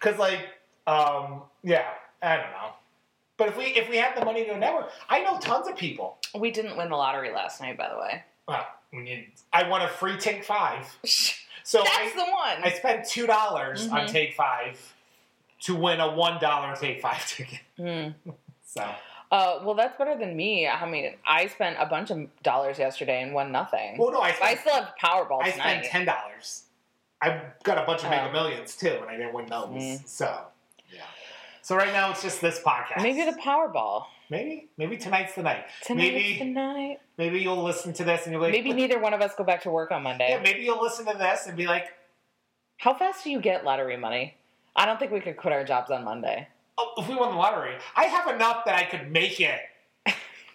Cause 0.00 0.18
like, 0.18 0.40
um, 0.88 1.42
yeah, 1.62 1.86
I 2.22 2.36
don't 2.36 2.50
know. 2.50 2.70
But 3.36 3.48
if 3.48 3.56
we 3.56 3.64
if 3.66 3.88
we 3.88 3.96
had 3.96 4.16
the 4.20 4.24
money 4.24 4.44
to 4.44 4.52
a 4.54 4.58
network, 4.58 4.90
I 5.08 5.20
know 5.22 5.38
tons 5.38 5.68
of 5.68 5.76
people. 5.76 6.18
We 6.38 6.50
didn't 6.50 6.76
win 6.76 6.88
the 6.90 6.96
lottery 6.96 7.30
last 7.32 7.60
night, 7.60 7.76
by 7.78 7.88
the 7.88 7.98
way. 7.98 8.22
Well, 8.48 8.66
we 8.92 9.00
need, 9.00 9.32
I 9.52 9.68
won 9.68 9.82
a 9.82 9.88
free 9.88 10.16
take 10.18 10.44
five. 10.44 10.86
So 11.64 11.80
That's 11.84 11.98
I, 11.98 12.12
the 12.16 12.32
one. 12.32 12.64
I 12.64 12.70
spent 12.74 13.06
two 13.06 13.26
dollars 13.26 13.88
on 13.88 14.06
Mhm. 14.06 14.08
take 14.10 14.34
five 14.34 14.94
to 15.64 15.74
win 15.76 16.00
a 16.00 16.10
one 16.14 16.40
dollar 16.40 16.74
take 16.74 17.02
five 17.02 17.26
ticket. 17.28 17.60
Hmm. 17.76 18.08
So 18.64 18.82
Uh, 19.30 19.58
well, 19.62 19.74
that's 19.74 19.98
better 19.98 20.16
than 20.16 20.34
me. 20.34 20.66
I 20.66 20.88
mean, 20.88 21.14
I 21.26 21.46
spent 21.48 21.76
a 21.78 21.84
bunch 21.84 22.10
of 22.10 22.26
dollars 22.42 22.78
yesterday 22.78 23.20
and 23.22 23.34
won 23.34 23.52
nothing. 23.52 23.98
well, 23.98 24.10
no, 24.12 24.20
I 24.20 24.34
I 24.42 24.54
still 24.54 24.72
have 24.76 24.94
Powerball 24.98 25.42
I 25.42 25.50
tonight. 25.50 25.80
spent 25.80 25.84
ten 25.84 26.04
dollars. 26.06 26.62
I 27.20 27.38
got 27.64 27.76
a 27.76 27.84
bunch 27.84 28.00
of 28.00 28.06
Oh. 28.06 28.10
Mega 28.12 28.32
Millions 28.32 28.74
too, 28.74 28.96
and 29.02 29.10
I 29.10 29.16
didn't 29.18 29.34
win 29.34 29.44
those. 29.46 29.68
Mm. 29.68 30.08
So. 30.08 30.40
So 31.68 31.76
right 31.76 31.92
now 31.92 32.10
it's 32.10 32.22
just 32.22 32.40
this 32.40 32.58
podcast. 32.60 33.02
Maybe 33.02 33.30
the 33.30 33.36
Powerball. 33.36 34.04
maybe 34.30 34.70
maybe 34.78 34.96
tonight's 34.96 35.34
the 35.34 35.42
night. 35.42 35.66
Tonight 35.82 36.14
maybe 36.14 36.38
the 36.38 36.44
night. 36.46 37.00
maybe 37.18 37.40
you'll 37.40 37.62
listen 37.62 37.92
to 37.92 38.04
this 38.04 38.24
and 38.24 38.32
you'll 38.32 38.40
be 38.40 38.46
like, 38.46 38.52
Maybe 38.54 38.72
neither 38.72 38.98
one 38.98 39.12
of 39.12 39.20
us 39.20 39.32
go 39.36 39.44
back 39.44 39.64
to 39.64 39.70
work 39.70 39.90
on 39.90 40.02
Monday. 40.02 40.28
yeah, 40.30 40.40
maybe 40.40 40.60
you'll 40.60 40.80
listen 40.82 41.04
to 41.04 41.18
this 41.18 41.46
and 41.46 41.58
be 41.58 41.66
like, 41.66 41.88
How 42.78 42.94
fast 42.94 43.22
do 43.22 43.30
you 43.30 43.38
get 43.38 43.66
lottery 43.66 43.98
money? 43.98 44.34
I 44.74 44.86
don't 44.86 44.98
think 44.98 45.12
we 45.12 45.20
could 45.20 45.36
quit 45.36 45.52
our 45.52 45.62
jobs 45.62 45.90
on 45.90 46.04
Monday. 46.04 46.48
Oh, 46.78 46.94
if 46.96 47.06
we 47.06 47.14
won 47.16 47.32
the 47.32 47.36
lottery, 47.36 47.74
I 47.94 48.04
have 48.04 48.34
enough 48.34 48.64
that 48.64 48.74
I 48.74 48.84
could 48.84 49.12
make 49.12 49.38
it. 49.38 49.60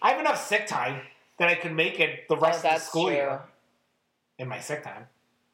I 0.02 0.10
have 0.10 0.18
enough 0.18 0.44
sick 0.44 0.66
time 0.66 1.00
that 1.38 1.46
I 1.48 1.54
could 1.54 1.74
make 1.74 2.00
it 2.00 2.26
the 2.28 2.34
Oh, 2.34 2.40
rest 2.40 2.64
of 2.64 2.72
the 2.74 2.78
school 2.80 3.04
true. 3.06 3.14
year 3.14 3.40
in 4.40 4.48
my 4.48 4.58
sick 4.58 4.82
time. 4.82 5.06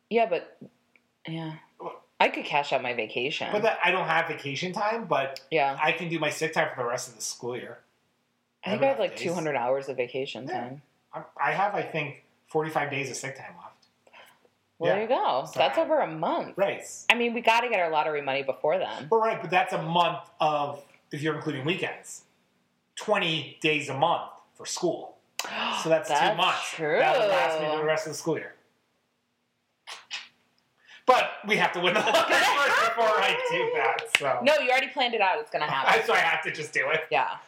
Yeah, 0.08 0.24
but 0.24 0.56
yeah, 1.28 1.56
I 2.20 2.28
could 2.28 2.44
cash 2.44 2.72
out 2.72 2.82
my 2.82 2.92
vacation. 2.92 3.48
But 3.50 3.62
that, 3.62 3.78
I 3.82 3.90
don't 3.90 4.06
have 4.06 4.28
vacation 4.28 4.72
time, 4.72 5.06
but 5.06 5.40
yeah, 5.50 5.78
I 5.82 5.92
can 5.92 6.08
do 6.10 6.18
my 6.18 6.28
sick 6.30 6.52
time 6.52 6.68
for 6.74 6.82
the 6.82 6.88
rest 6.88 7.08
of 7.08 7.16
the 7.16 7.22
school 7.22 7.56
year. 7.56 7.78
I 8.64 8.70
think 8.72 8.82
I 8.82 8.86
have 8.88 8.98
like 8.98 9.12
days. 9.16 9.22
200 9.22 9.56
hours 9.56 9.88
of 9.88 9.96
vacation 9.96 10.46
Yeah. 10.46 10.60
time. 10.60 10.82
I- 11.14 11.22
I 11.38 11.52
have, 11.52 11.74
I 11.74 11.82
think, 11.82 12.22
45 12.48 12.90
days 12.90 13.10
of 13.10 13.16
sick 13.16 13.36
time 13.36 13.54
left. 13.56 13.86
Well, 14.78 14.88
Yeah. 14.90 14.94
there 14.96 15.02
you 15.02 15.08
go. 15.08 15.46
So 15.50 15.58
That's 15.58 15.78
over 15.78 16.00
a 16.00 16.06
month. 16.06 16.56
Right. 16.58 16.82
I 17.10 17.14
mean, 17.14 17.32
we 17.34 17.40
got 17.40 17.62
to 17.62 17.68
get 17.70 17.80
our 17.80 17.90
lottery 17.90 18.20
money 18.22 18.42
before 18.42 18.76
then. 18.78 19.08
But 19.08 19.16
right, 19.16 19.40
but 19.40 19.50
that's 19.50 19.72
a 19.72 19.80
month 19.82 20.20
of, 20.40 20.82
if 21.10 21.22
you're 21.22 21.34
including 21.34 21.64
weekends, 21.64 22.24
20 22.96 23.58
days 23.62 23.88
a 23.88 23.94
month 23.94 24.30
for 24.54 24.66
school. 24.66 25.16
So 25.82 25.88
that's, 25.88 26.08
two 26.10 26.14
That's 26.14 26.36
months. 26.36 26.70
true. 26.72 26.98
That 26.98 27.18
would 27.18 27.28
last 27.30 27.60
me 27.62 27.74
the 27.78 27.84
rest 27.84 28.06
of 28.06 28.12
the 28.12 28.18
school 28.18 28.36
year. 28.36 28.54
But 31.10 31.30
we 31.44 31.56
have 31.56 31.72
to 31.72 31.80
win 31.80 31.94
the 31.94 32.00
lottery 32.00 32.36
first 32.36 32.94
before 32.94 33.20
I 33.20 33.36
do 33.50 33.70
that. 33.74 34.16
So 34.16 34.38
No, 34.44 34.58
you 34.62 34.70
already 34.70 34.86
planned 34.88 35.14
it 35.14 35.20
out. 35.20 35.38
It's 35.40 35.50
going 35.50 35.64
to 35.64 35.70
happen. 35.70 36.02
so 36.06 36.12
I 36.12 36.18
have 36.18 36.40
to 36.44 36.52
just 36.52 36.72
do 36.72 36.88
it. 36.90 37.00
yeah. 37.10 37.38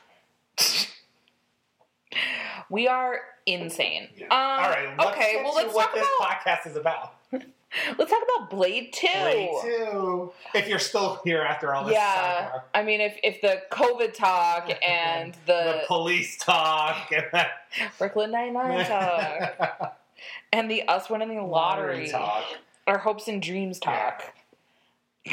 We 2.69 2.89
are 2.89 3.21
insane. 3.47 4.09
Yeah. 4.17 4.25
Um, 4.27 4.33
All 4.33 4.71
right. 4.71 4.89
Let's 4.99 5.11
okay, 5.13 5.41
well, 5.45 5.55
let's 5.55 5.73
what 5.75 5.85
talk 5.87 5.95
this 5.95 6.07
about 6.19 6.41
podcast 6.41 6.67
is 6.71 6.77
about. 6.77 7.15
let's 7.33 8.11
talk 8.11 8.23
about 8.37 8.51
Blade 8.51 8.93
Two. 8.93 9.07
Play 9.07 9.51
two. 9.63 10.33
If 10.55 10.69
you're 10.69 10.79
still 10.81 11.21
here 11.25 11.43
after 11.43 11.73
all 11.75 11.85
this 11.85 11.95
Yeah. 11.95 12.61
I 12.75 12.83
mean, 12.83 13.01
if 13.01 13.17
if 13.23 13.41
the 13.43 13.63
COVID 13.71 14.13
talk 14.15 14.71
and 14.83 15.35
the 15.47 15.53
the, 15.53 15.83
police 15.87 16.37
talk 16.39 17.13
and 17.13 17.27
the 17.33 17.47
Brooklyn 17.99 18.33
Nine 18.33 18.55
Nine 18.55 18.87
talk 18.87 19.99
and 20.53 20.71
the 20.71 20.83
us 20.83 21.09
winning 21.09 21.37
the 21.37 21.43
lottery, 21.43 22.09
talk. 22.09 22.45
Our 22.87 22.99
hopes 22.99 23.29
and 23.29 23.43
dreams 23.43 23.79
talk. 23.79 24.23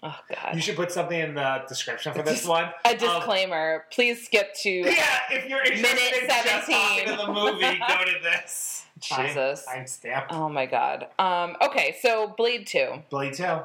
Oh 0.00 0.14
God. 0.32 0.54
You 0.54 0.60
should 0.60 0.76
put 0.76 0.92
something 0.92 1.18
in 1.18 1.34
the 1.34 1.64
description 1.68 2.12
for 2.14 2.22
this 2.22 2.46
one. 2.46 2.70
A 2.84 2.90
Um, 2.90 2.96
disclaimer. 2.98 3.84
Please 3.90 4.24
skip 4.24 4.54
to 4.62 4.70
yeah, 4.70 5.18
if 5.28 5.48
you're 5.48 5.58
interested 5.64 6.22
in 6.22 6.28
just 6.28 6.66
17. 6.68 6.76
talking 6.76 7.06
to 7.08 7.16
the 7.16 7.32
movie, 7.32 7.80
go 7.80 8.04
to 8.04 8.14
this. 8.22 8.84
Jesus. 9.00 9.66
I'm 9.68 9.82
timestamp. 9.86 10.26
Oh 10.30 10.48
my 10.48 10.66
God. 10.66 11.08
Um. 11.18 11.56
Okay. 11.60 11.96
So 12.00 12.28
Blade 12.38 12.68
Two, 12.68 13.02
Blade 13.10 13.32
2. 13.34 13.58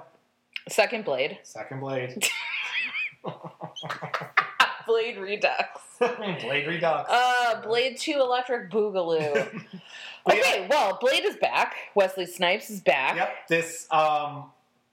second 0.69 1.05
Blade, 1.05 1.37
Second 1.43 1.81
Blade. 1.81 2.27
Blade 4.87 5.17
Redux, 5.19 5.92
Blade 6.41 6.67
Redux. 6.67 7.09
uh, 7.09 7.61
Blade 7.61 7.97
Two, 7.97 8.13
Electric 8.19 8.69
Boogaloo. 8.71 9.63
Okay. 10.25 10.67
Well, 10.69 10.97
Blade 11.01 11.25
is 11.25 11.35
back. 11.35 11.75
Wesley 11.95 12.25
Snipes 12.25 12.69
is 12.69 12.79
back. 12.79 13.17
Yep, 13.17 13.47
this 13.49 13.87
um, 13.91 14.45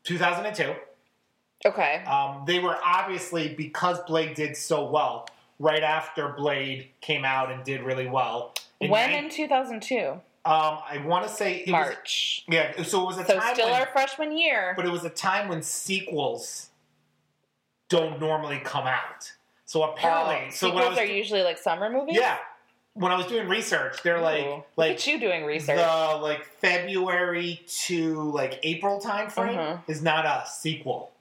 2002. 0.02 0.74
Okay. 1.66 2.02
Um, 2.04 2.42
they 2.48 2.58
were 2.58 2.76
obviously 2.84 3.54
because 3.54 4.00
Blade 4.08 4.34
did 4.34 4.56
so 4.56 4.90
well. 4.90 5.28
Right 5.60 5.84
after 5.84 6.30
Blade 6.30 6.88
came 7.00 7.24
out 7.24 7.52
and 7.52 7.62
did 7.62 7.82
really 7.82 8.08
well. 8.08 8.54
when 8.80 8.90
nine- 9.12 9.26
in 9.26 9.30
2002? 9.30 9.98
um, 10.08 10.20
I 10.44 11.00
want 11.06 11.28
to 11.28 11.32
say 11.32 11.58
it 11.58 11.66
was 11.66 11.70
March. 11.70 12.44
yeah. 12.48 12.82
So 12.82 13.02
it 13.02 13.06
was 13.06 13.18
a 13.18 13.24
So 13.24 13.38
time 13.38 13.54
still 13.54 13.70
when, 13.70 13.80
our 13.82 13.86
freshman 13.92 14.36
year. 14.36 14.72
but 14.74 14.84
it 14.84 14.90
was 14.90 15.04
a 15.04 15.10
time 15.10 15.46
when 15.46 15.62
sequels 15.62 16.70
don't 17.88 18.18
normally 18.18 18.58
come 18.64 18.88
out. 18.88 19.32
So 19.70 19.84
apparently, 19.84 20.46
Oh, 20.48 20.50
so 20.50 20.66
when 20.74 20.78
I 20.78 20.80
sequels 20.80 20.90
was 20.90 20.98
are 20.98 21.12
usually 21.12 21.42
like 21.44 21.56
summer 21.56 21.88
movies. 21.88 22.16
yeah, 22.18 22.38
when 22.94 23.12
I 23.12 23.16
was 23.16 23.26
doing 23.26 23.46
research, 23.48 24.02
they're 24.02 24.20
like 24.20 24.42
Ooh. 24.44 24.50
Look 24.56 24.66
like 24.76 24.90
at 24.94 25.06
you 25.06 25.20
doing 25.20 25.44
research. 25.44 25.76
the 25.78 26.18
like 26.20 26.44
February 26.60 27.60
to 27.86 28.20
like 28.32 28.58
April 28.64 28.98
time 28.98 29.30
frame 29.30 29.56
Uh-huh. 29.56 29.76
is 29.86 30.02
not 30.02 30.26
a 30.26 30.44
sequel 30.48 31.12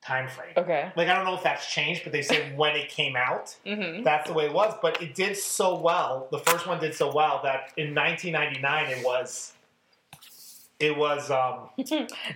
time 0.00 0.28
frame. 0.28 0.52
okay. 0.56 0.92
Like 0.94 1.08
I 1.08 1.14
don't 1.16 1.24
know 1.24 1.34
if 1.34 1.42
that's 1.42 1.66
changed, 1.68 2.02
but 2.04 2.12
they 2.12 2.22
say 2.22 2.52
when 2.56 2.76
it 2.76 2.88
came 2.88 3.16
out, 3.16 3.56
Mm-hmm. 3.66 4.04
that's 4.04 4.28
the 4.28 4.32
way 4.32 4.44
it 4.46 4.52
was. 4.52 4.72
But 4.80 5.02
it 5.02 5.16
did 5.16 5.36
so 5.36 5.74
well. 5.76 6.28
The 6.30 6.38
first 6.38 6.68
one 6.68 6.78
did 6.78 6.94
so 6.94 7.12
well 7.12 7.40
that 7.42 7.72
in 7.76 7.96
1999 7.96 8.98
it 8.98 9.04
was 9.04 9.54
it 10.78 10.96
was 10.96 11.32
um, 11.32 11.70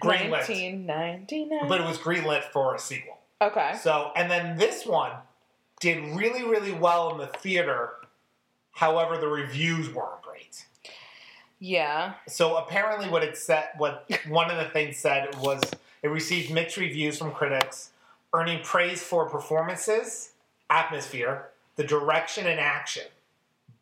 greenlit, 0.03 0.31
1999. 0.49 1.69
but 1.69 1.81
it 1.81 1.87
was 1.87 1.99
greenlit 1.99 2.43
for 2.51 2.75
a 2.75 2.81
sequel. 2.81 3.17
Okay. 3.41 3.75
So 3.81 4.13
and 4.17 4.31
then 4.31 4.57
this 4.57 4.87
one 4.87 5.13
did 5.81 6.17
really 6.17 6.45
really 6.45 6.73
well 6.73 7.13
in 7.13 7.19
the 7.19 7.27
theater. 7.27 7.91
However, 8.73 9.19
the 9.19 9.29
reviews 9.29 9.93
weren't 9.93 10.23
great. 10.23 10.65
Yeah. 11.59 12.15
So 12.27 12.57
apparently, 12.57 13.09
what 13.09 13.23
it 13.23 13.37
said, 13.37 13.69
what 13.77 14.11
one 14.29 14.51
of 14.51 14.57
the 14.57 14.71
things 14.71 14.97
said 14.97 15.35
was 15.41 15.61
it 16.03 16.09
received 16.09 16.51
mixed 16.51 16.77
reviews 16.77 17.19
from 17.19 17.33
critics, 17.33 17.91
earning 18.33 18.63
praise 18.65 19.03
for 19.03 19.29
performances, 19.29 20.33
atmosphere, 20.71 21.51
the 21.77 21.85
direction, 21.85 22.47
and 22.47 22.59
action. 22.59 23.05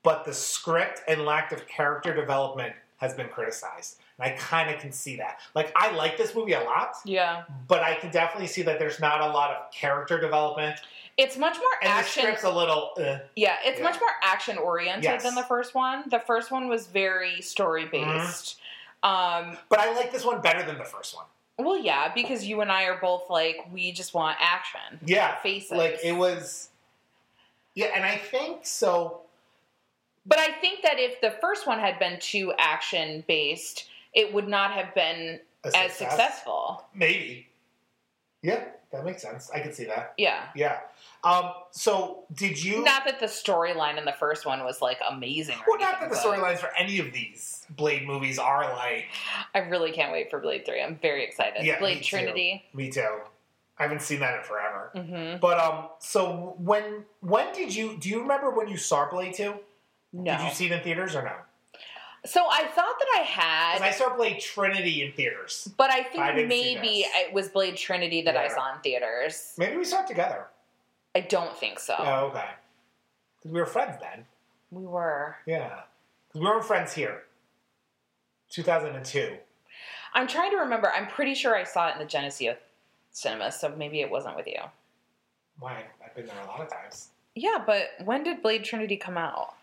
But 0.03 0.25
the 0.25 0.35
script 0.35 1.03
and 1.07 1.25
lack 1.25 1.53
of 1.53 1.68
character 1.68 2.14
development 2.14 2.75
has 2.97 3.14
been 3.14 3.29
criticized, 3.29 3.99
and 4.19 4.33
I 4.33 4.37
kind 4.37 4.71
of 4.75 4.81
can 4.81 4.93
see 4.93 5.17
that. 5.17 5.39
Like, 5.55 5.73
I 5.77 5.91
like 5.93 6.17
this 6.19 6.35
movie 6.35 6.53
a 6.53 6.61
lot, 6.61 6.97
Yeah. 7.05 7.45
but 7.67 7.83
I 7.83 7.95
can 7.95 8.11
definitely 8.11 8.49
see 8.49 8.63
that 8.63 8.79
there's 8.79 9.01
not 9.01 9.21
a 9.21 9.27
lot 9.29 9.51
of 9.51 9.73
character 9.73 10.19
development, 10.21 10.81
It's 11.17 11.37
much 11.37 11.57
more 11.57 11.67
and 11.83 11.91
the 11.91 11.95
action. 11.95 12.23
script's 12.23 12.45
a 12.45 12.51
little. 12.51 12.93
Uh, 12.97 13.19
yeah, 13.35 13.57
it's 13.65 13.79
Yeah. 13.79 13.85
much 13.85 13.99
more 14.01 14.11
action 14.23 14.57
oriented 14.57 15.03
Yes. 15.05 15.23
than 15.25 15.35
the 15.35 15.43
first 15.45 15.75
one. 15.75 16.09
The 16.09 16.21
first 16.21 16.51
one 16.53 16.69
was 16.69 16.87
very 16.87 17.41
story 17.43 17.87
based. 17.87 18.59
Mm-hmm. 19.03 19.49
Um, 19.51 19.59
but 19.69 19.79
I 19.81 19.93
like 19.95 20.13
this 20.13 20.25
one 20.25 20.41
better 20.41 20.63
than 20.65 20.79
the 20.79 20.85
first 20.85 21.15
one. 21.17 21.27
well, 21.61 21.77
yeah, 21.77 22.13
because 22.15 22.45
you 22.47 22.61
and 22.61 22.71
I 22.71 22.85
are 22.85 22.99
both 23.01 23.29
like 23.29 23.67
we 23.73 23.91
just 23.91 24.15
want 24.15 24.37
action. 24.41 25.01
Yeah, 25.05 25.35
faces. 25.39 25.73
like 25.73 25.99
it 26.05 26.13
was. 26.13 26.69
Yeah, 27.75 27.87
and 27.95 28.05
I 28.05 28.17
think 28.17 28.65
so. 28.65 29.23
But 30.25 30.39
I 30.39 30.53
think 30.53 30.83
that 30.83 31.01
if 31.01 31.21
the 31.21 31.33
first 31.33 31.67
one 31.67 31.81
had 31.81 31.99
been 31.99 32.21
too 32.21 32.53
action 32.59 33.25
based, 33.27 33.89
it 34.14 34.33
would 34.33 34.49
not 34.49 34.73
have 34.73 34.94
been 34.94 35.40
as 35.64 35.73
success. 35.73 35.99
successful. 35.99 36.85
Maybe. 36.94 37.49
Yeah, 38.42 38.64
that 38.92 39.05
makes 39.05 39.23
sense. 39.23 39.51
I 39.51 39.61
can 39.61 39.73
see 39.73 39.85
that. 39.85 40.14
Yeah. 40.16 40.44
Yeah. 40.55 40.79
Um. 41.25 41.51
So, 41.73 42.25
did 42.33 42.62
you? 42.62 42.85
Not 42.85 43.05
that 43.05 43.18
the 43.18 43.27
storyline 43.27 43.99
in 43.99 44.05
the 44.05 44.12
first 44.12 44.47
one 44.47 44.64
was 44.64 44.81
like 44.81 44.99
amazing. 45.09 45.57
Or 45.66 45.77
well, 45.77 45.81
not 45.81 46.01
that 46.01 46.11
the 46.11 46.16
storylines 46.16 46.59
for 46.59 46.71
any 46.79 47.01
of 47.01 47.12
these 47.12 47.66
Blade 47.71 48.07
movies 48.07 48.38
are 48.38 48.73
like. 48.73 49.07
I 49.55 49.59
really 49.61 49.90
can't 49.90 50.12
wait 50.12 50.31
for 50.31 50.38
Blade 50.38 50.64
Three. 50.64 50.81
I'm 50.81 50.97
very 50.97 51.25
excited. 51.25 51.64
Yeah, 51.64 51.75
me 51.75 51.81
Blade 51.81 51.99
too. 51.99 52.05
Trinity. 52.05 52.64
Me 52.73 52.90
too. 52.90 53.21
I 53.79 53.83
haven't 53.83 54.03
seen 54.03 54.21
that 54.21 54.38
in 54.38 54.44
forever. 54.44 54.92
Mm-hmm. 54.94 55.40
But 55.40 55.59
um. 55.59 55.88
So 55.99 56.55
when 56.59 57.05
when 57.21 57.53
did 57.53 57.75
you 57.75 57.97
do 57.99 58.09
you 58.09 58.21
remember 58.21 58.51
when 58.51 58.68
you 58.68 58.77
saw 58.77 59.11
Blade 59.11 59.35
Two? 59.35 59.55
No. 60.12 60.37
Did 60.38 60.44
you 60.44 60.55
see 60.55 60.66
it 60.66 60.73
in 60.73 60.81
theaters 60.83 61.16
or 61.16 61.23
no? 61.23 61.33
So 62.27 62.45
I 62.51 62.65
thought 62.65 62.95
that 62.99 63.09
I 63.17 63.21
Because 63.23 63.81
had, 63.81 63.83
I 63.83 63.91
saw 63.91 64.17
Blade 64.17 64.41
Trinity 64.41 65.03
in 65.05 65.13
theaters. 65.13 65.71
but 65.77 65.91
I 65.91 66.03
think 66.03 66.25
I 66.25 66.33
maybe 66.33 67.05
it 67.07 67.33
was 67.33 67.49
Blade 67.49 67.77
Trinity 67.77 68.23
that 68.23 68.37
I 68.37 68.49
saw 68.49 68.75
in 68.75 68.81
theaters. 68.81 69.55
Maybe 69.57 69.77
we 69.77 69.85
saw 69.85 70.03
it 70.03 70.07
together. 70.09 70.47
I 71.15 71.21
don't 71.21 71.57
think 71.57 71.79
so. 71.79 71.95
Oh, 71.99 72.27
okay. 72.27 72.45
Because 73.39 73.53
we 73.53 73.61
were 73.61 73.67
friends 73.67 73.97
then. 74.01 74.25
We 74.71 74.85
were. 74.87 75.37
Yeah. 75.47 75.83
'Cause 76.33 76.41
we 76.43 76.47
were 76.47 76.63
friends 76.63 76.93
here. 76.93 77.25
2002. 78.51 79.39
I'm 80.15 80.27
trying 80.27 80.51
to 80.51 80.57
remember. 80.59 80.91
I'm 80.93 81.07
pretty 81.07 81.35
sure 81.35 81.55
I 81.57 81.65
saw 81.65 81.89
it 81.89 81.93
in 81.93 81.99
the 81.99 82.05
Geneseo 82.05 82.57
cinema, 83.11 83.53
so 83.53 83.69
maybe 83.71 84.01
it 84.01 84.11
wasn't 84.11 84.37
with 84.37 84.47
you. 84.47 84.61
Why? 85.59 85.85
I've 86.05 86.15
been 86.15 86.27
there 86.27 86.41
a 86.43 86.47
lot 86.47 86.61
of 86.61 86.71
times. 86.71 87.09
Yeah, 87.35 87.63
but 87.65 87.91
when 88.05 88.23
did 88.25 88.43
Blade 88.43 88.65
Trinity 88.65 88.97
come 88.97 89.19
out? 89.19 89.55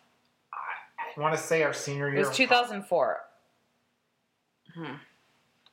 I, 1.15 1.19
I 1.19 1.23
want 1.23 1.36
to 1.36 1.41
say 1.41 1.63
our 1.63 1.73
senior 1.73 2.10
year. 2.10 2.17
It 2.21 2.28
was 2.28 2.36
2004. 2.36 3.19
Hmm. 4.73 4.86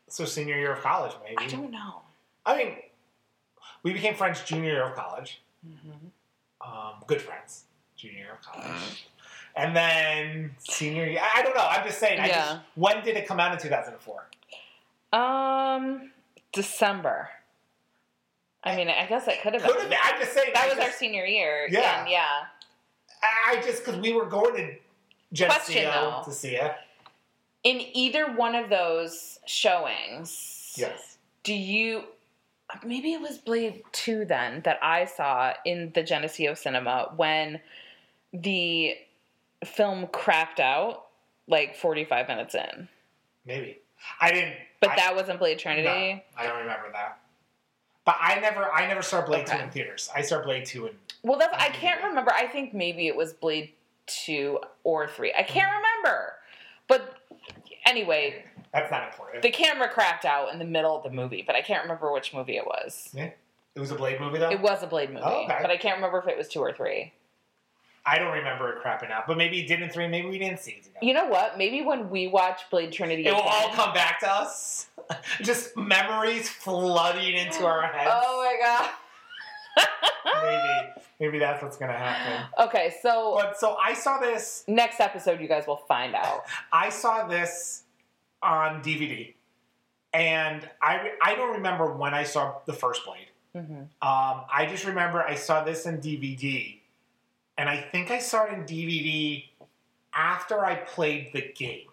So 0.08 0.24
senior 0.24 0.56
year 0.56 0.72
of 0.72 0.80
college, 0.82 1.12
maybe. 1.24 1.36
I 1.38 1.48
don't 1.48 1.70
know. 1.70 2.02
I 2.44 2.56
mean, 2.56 2.74
we 3.82 3.92
became 3.92 4.14
friends 4.14 4.42
junior 4.42 4.70
year 4.72 4.84
of 4.84 4.94
college. 4.94 5.40
Mhm. 5.66 6.10
Um, 6.60 6.94
good 7.06 7.20
friends, 7.20 7.64
junior 7.96 8.18
year 8.18 8.32
of 8.32 8.42
college. 8.42 9.06
And 9.56 9.74
then 9.76 10.54
senior 10.58 11.06
year. 11.06 11.20
I, 11.22 11.40
I 11.40 11.42
don't 11.42 11.54
know. 11.54 11.66
I'm 11.68 11.84
just 11.86 11.98
saying. 11.98 12.20
I 12.20 12.26
Yeah. 12.28 12.34
just, 12.34 12.60
when 12.74 13.02
did 13.04 13.16
it 13.16 13.26
come 13.26 13.40
out 13.40 13.52
in 13.52 13.58
2004? 13.58 14.28
Um, 15.18 16.10
December. 16.52 17.28
I 18.64 18.76
mean, 18.76 18.88
I 18.88 19.06
guess 19.06 19.26
it 19.28 19.42
could 19.42 19.54
have 19.54 19.62
Could 19.62 19.72
have 19.72 19.80
been. 19.82 19.90
been. 19.90 19.98
I'm 20.02 20.20
just 20.20 20.32
saying. 20.32 20.50
That 20.54 20.64
I 20.64 20.68
was 20.74 20.78
our 20.84 20.92
senior 20.92 21.24
year. 21.26 21.66
Yeah. 21.70 22.00
And 22.00 22.10
yeah. 22.10 22.44
I 23.22 23.56
I 23.58 23.62
just 23.62 23.84
because 23.84 24.00
we 24.00 24.12
were 24.12 24.26
going 24.26 24.54
to 24.56 24.74
Question, 25.36 25.84
though. 25.84 26.22
to 26.24 26.32
see 26.32 26.56
it. 26.56 26.74
In 27.64 27.80
either 27.94 28.32
one 28.32 28.54
of 28.54 28.68
those 28.70 29.38
showings, 29.46 30.74
Yes. 30.76 31.18
Do 31.44 31.54
you? 31.54 32.04
Maybe 32.84 33.12
it 33.12 33.20
was 33.20 33.38
Blade 33.38 33.82
Two 33.92 34.24
then 34.24 34.62
that 34.64 34.78
I 34.82 35.04
saw 35.04 35.52
in 35.64 35.92
the 35.94 36.02
Geneseo 36.02 36.54
Cinema 36.54 37.12
when 37.16 37.60
the 38.32 38.96
film 39.64 40.06
crapped 40.06 40.60
out 40.60 41.06
like 41.46 41.76
forty 41.76 42.04
five 42.04 42.28
minutes 42.28 42.54
in. 42.54 42.88
Maybe. 43.44 43.78
I 44.20 44.32
didn't. 44.32 44.54
But 44.80 44.90
I, 44.90 44.96
that 44.96 45.14
wasn't 45.14 45.38
Blade 45.38 45.58
no, 45.58 45.62
Trinity. 45.62 46.24
I 46.36 46.46
don't 46.46 46.58
remember 46.58 46.90
that. 46.92 47.18
But 48.04 48.16
I 48.20 48.40
never, 48.40 48.72
I 48.72 48.88
never 48.88 49.02
saw 49.02 49.24
Blade 49.24 49.46
Okay. 49.46 49.58
Two 49.58 49.62
in 49.64 49.70
theaters. 49.70 50.10
I 50.14 50.22
saw 50.22 50.42
Blade 50.42 50.64
Two 50.64 50.86
in. 50.86 50.94
Well, 51.22 51.38
that's 51.38 51.54
I 51.56 51.68
can't 51.68 52.02
remember. 52.02 52.32
I 52.32 52.46
think 52.46 52.72
maybe 52.74 53.06
it 53.06 53.14
was 53.14 53.32
Blade 53.32 53.72
Two 54.06 54.58
or 54.84 55.08
Three. 55.08 55.32
I 55.36 55.42
can't 55.42 55.70
mm. 55.70 55.76
remember. 55.76 56.32
But 56.88 57.16
anyway, 57.86 58.44
That's 58.72 58.90
not 58.90 59.08
important. 59.10 59.42
the 59.42 59.50
camera 59.50 59.88
crapped 59.88 60.24
out 60.24 60.52
in 60.52 60.58
the 60.58 60.64
middle 60.64 60.96
of 60.96 61.02
the 61.04 61.10
movie, 61.10 61.42
but 61.46 61.54
I 61.56 61.62
can't 61.62 61.82
remember 61.82 62.12
which 62.12 62.34
movie 62.34 62.56
it 62.56 62.66
was. 62.66 63.10
Yeah. 63.14 63.30
it 63.74 63.80
was 63.80 63.90
a 63.90 63.94
Blade 63.94 64.20
movie 64.20 64.38
though. 64.38 64.50
It 64.50 64.60
was 64.60 64.82
a 64.82 64.86
Blade 64.86 65.10
movie, 65.10 65.22
Oh, 65.24 65.44
okay. 65.44 65.58
but 65.62 65.70
I 65.70 65.76
can't 65.76 65.96
remember 65.96 66.18
if 66.18 66.28
it 66.28 66.36
was 66.36 66.48
two 66.48 66.60
or 66.60 66.72
three. 66.72 67.12
I 68.04 68.18
don't 68.18 68.32
remember 68.32 68.72
it 68.72 68.82
crapping 68.84 69.12
out, 69.12 69.28
but 69.28 69.36
maybe 69.36 69.60
it 69.60 69.68
did 69.68 69.80
in 69.80 69.88
three. 69.88 70.08
Maybe 70.08 70.28
we 70.28 70.36
didn't 70.38 70.58
see 70.58 70.72
it 70.72 70.82
together. 70.82 71.06
You 71.06 71.14
know 71.14 71.26
what? 71.26 71.56
Maybe 71.56 71.82
when 71.82 72.10
we 72.10 72.26
watch 72.26 72.62
Blade 72.68 72.90
Trinity, 72.90 73.24
It 73.24 73.32
will 73.32 73.40
all 73.40 73.68
come 73.70 73.94
back 73.94 74.18
to 74.20 74.30
us. 74.30 74.88
Just 75.40 75.76
memories 75.76 76.48
flooding 76.48 77.34
into 77.34 77.64
our 77.64 77.82
heads. 77.86 78.10
Oh 78.12 78.44
my 78.44 78.56
god. 78.60 78.90
Maybe, 80.42 80.90
maybe 81.20 81.38
that's 81.38 81.62
what's 81.62 81.76
gonna 81.76 81.92
happen. 81.92 82.46
Okay, 82.66 82.94
so 83.02 83.34
But 83.36 83.58
so 83.58 83.76
I 83.76 83.94
saw 83.94 84.18
this. 84.18 84.64
next 84.68 85.00
episode, 85.00 85.40
you 85.40 85.48
guys 85.48 85.66
will 85.66 85.82
find 85.88 86.14
out. 86.14 86.44
I 86.72 86.90
saw 86.90 87.26
this 87.26 87.82
on 88.42 88.82
DVD, 88.82 89.34
and 90.12 90.68
I 90.80 91.12
I 91.22 91.34
don't 91.34 91.52
remember 91.54 91.92
when 91.94 92.14
I 92.14 92.24
saw 92.24 92.56
the 92.66 92.72
first 92.72 93.02
Blade. 93.04 93.28
hmm 93.54 93.82
Um, 94.02 94.44
I 94.52 94.66
just 94.68 94.84
remember 94.84 95.22
I 95.22 95.34
saw 95.34 95.62
this 95.64 95.86
in 95.86 95.98
DVD, 96.00 96.78
and 97.58 97.68
I 97.68 97.80
think 97.80 98.10
I 98.10 98.18
saw 98.18 98.44
it 98.46 98.52
in 98.52 98.64
DVD 98.64 99.44
after 100.14 100.64
I 100.64 100.74
played 100.76 101.30
the 101.32 101.52
game. 101.54 101.86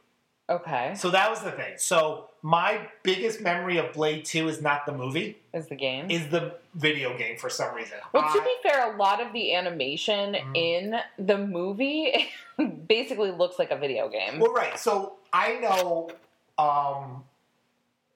Okay, 0.49 0.93
So 0.95 1.11
that 1.11 1.29
was 1.29 1.41
the 1.41 1.51
thing. 1.51 1.73
So 1.77 2.28
my 2.41 2.87
biggest 3.03 3.41
memory 3.41 3.77
of 3.77 3.91
Blade 3.93 4.23
Two 4.25 4.47
is 4.47 4.61
not 4.61 4.85
the 4.85 4.91
movie, 4.93 5.37
is 5.53 5.67
the 5.67 5.75
game. 5.75 6.09
is 6.09 6.27
the 6.29 6.55
video 6.75 7.17
game 7.17 7.37
for 7.37 7.49
some 7.49 7.73
reason. 7.75 7.97
well, 8.13 8.31
to 8.33 8.41
be 8.41 8.55
fair, 8.63 8.93
a 8.93 8.97
lot 8.97 9.19
of 9.21 9.33
the 9.33 9.53
animation 9.53 10.33
Mhm. 10.35 10.55
in 10.57 10.99
the 11.25 11.37
movie 11.37 12.29
basically 12.87 13.31
looks 13.31 13.59
like 13.59 13.71
a 13.71 13.77
video 13.77 14.07
game. 14.09 14.39
Well, 14.39 14.53
right. 14.53 14.77
So 14.79 15.17
I 15.33 15.55
know. 15.55 16.09
Um, 16.57 17.23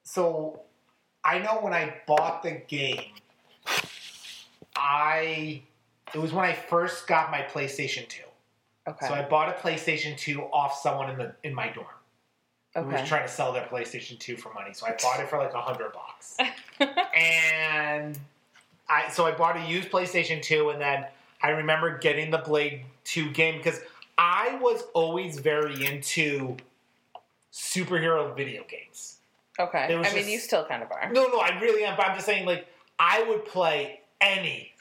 so 0.03 0.61
I 1.23 1.39
know 1.39 1.59
when 1.61 1.73
I 1.73 1.95
bought 2.07 2.43
the 2.43 2.51
game, 2.51 3.11
I 4.75 5.61
it 6.13 6.19
was 6.19 6.31
when 6.33 6.45
I 6.45 6.53
first 6.53 7.07
got 7.07 7.31
my 7.31 7.41
PlayStation 7.41 8.07
Two. 8.07 8.23
Okay, 8.87 9.07
So 9.07 9.13
I 9.13 9.21
bought 9.23 9.49
a 9.49 9.53
PlayStation 9.53 10.17
Two 10.17 10.41
off 10.43 10.77
someone 10.77 11.09
in 11.09 11.17
the 11.17 11.35
in 11.43 11.53
my 11.53 11.69
dorm 11.69 11.87
who 12.75 12.81
was 12.83 13.07
trying 13.07 13.25
to 13.25 13.31
sell 13.31 13.53
their 13.53 13.65
PlayStation 13.65 14.17
Two 14.19 14.35
for 14.35 14.53
money. 14.53 14.73
So 14.73 14.87
I 14.87 14.95
bought 15.01 15.19
it 15.19 15.29
for 15.29 15.37
like 15.37 15.53
a 15.53 15.61
hundred 15.61 15.93
bucks, 15.93 16.37
and 17.15 18.17
I 18.89 19.09
so 19.09 19.25
I 19.25 19.31
bought 19.31 19.57
a 19.57 19.65
used 19.65 19.89
PlayStation 19.89 20.41
Two, 20.41 20.69
and 20.69 20.81
then 20.81 21.05
I 21.41 21.49
remember 21.49 21.97
getting 21.97 22.31
the 22.31 22.39
Blade 22.39 22.85
Two 23.03 23.29
game 23.31 23.57
because 23.57 23.79
I 24.17 24.57
was 24.61 24.83
always 24.93 25.39
very 25.39 25.85
into 25.85 26.57
superhero 27.51 28.35
video 28.35 28.63
games. 28.67 29.17
okay. 29.59 29.95
I 29.95 30.13
mean, 30.13 30.27
you 30.27 30.39
still 30.39 30.65
kind 30.65 30.81
of 30.81 30.91
are. 30.91 31.11
No, 31.11 31.27
no, 31.27 31.39
I 31.39 31.59
really 31.61 31.83
am. 31.83 31.95
But 31.95 32.07
I'm 32.07 32.15
just 32.15 32.25
saying, 32.25 32.45
like, 32.45 32.67
I 32.97 33.23
would 33.23 33.45
play 33.45 34.01
any 34.19 34.71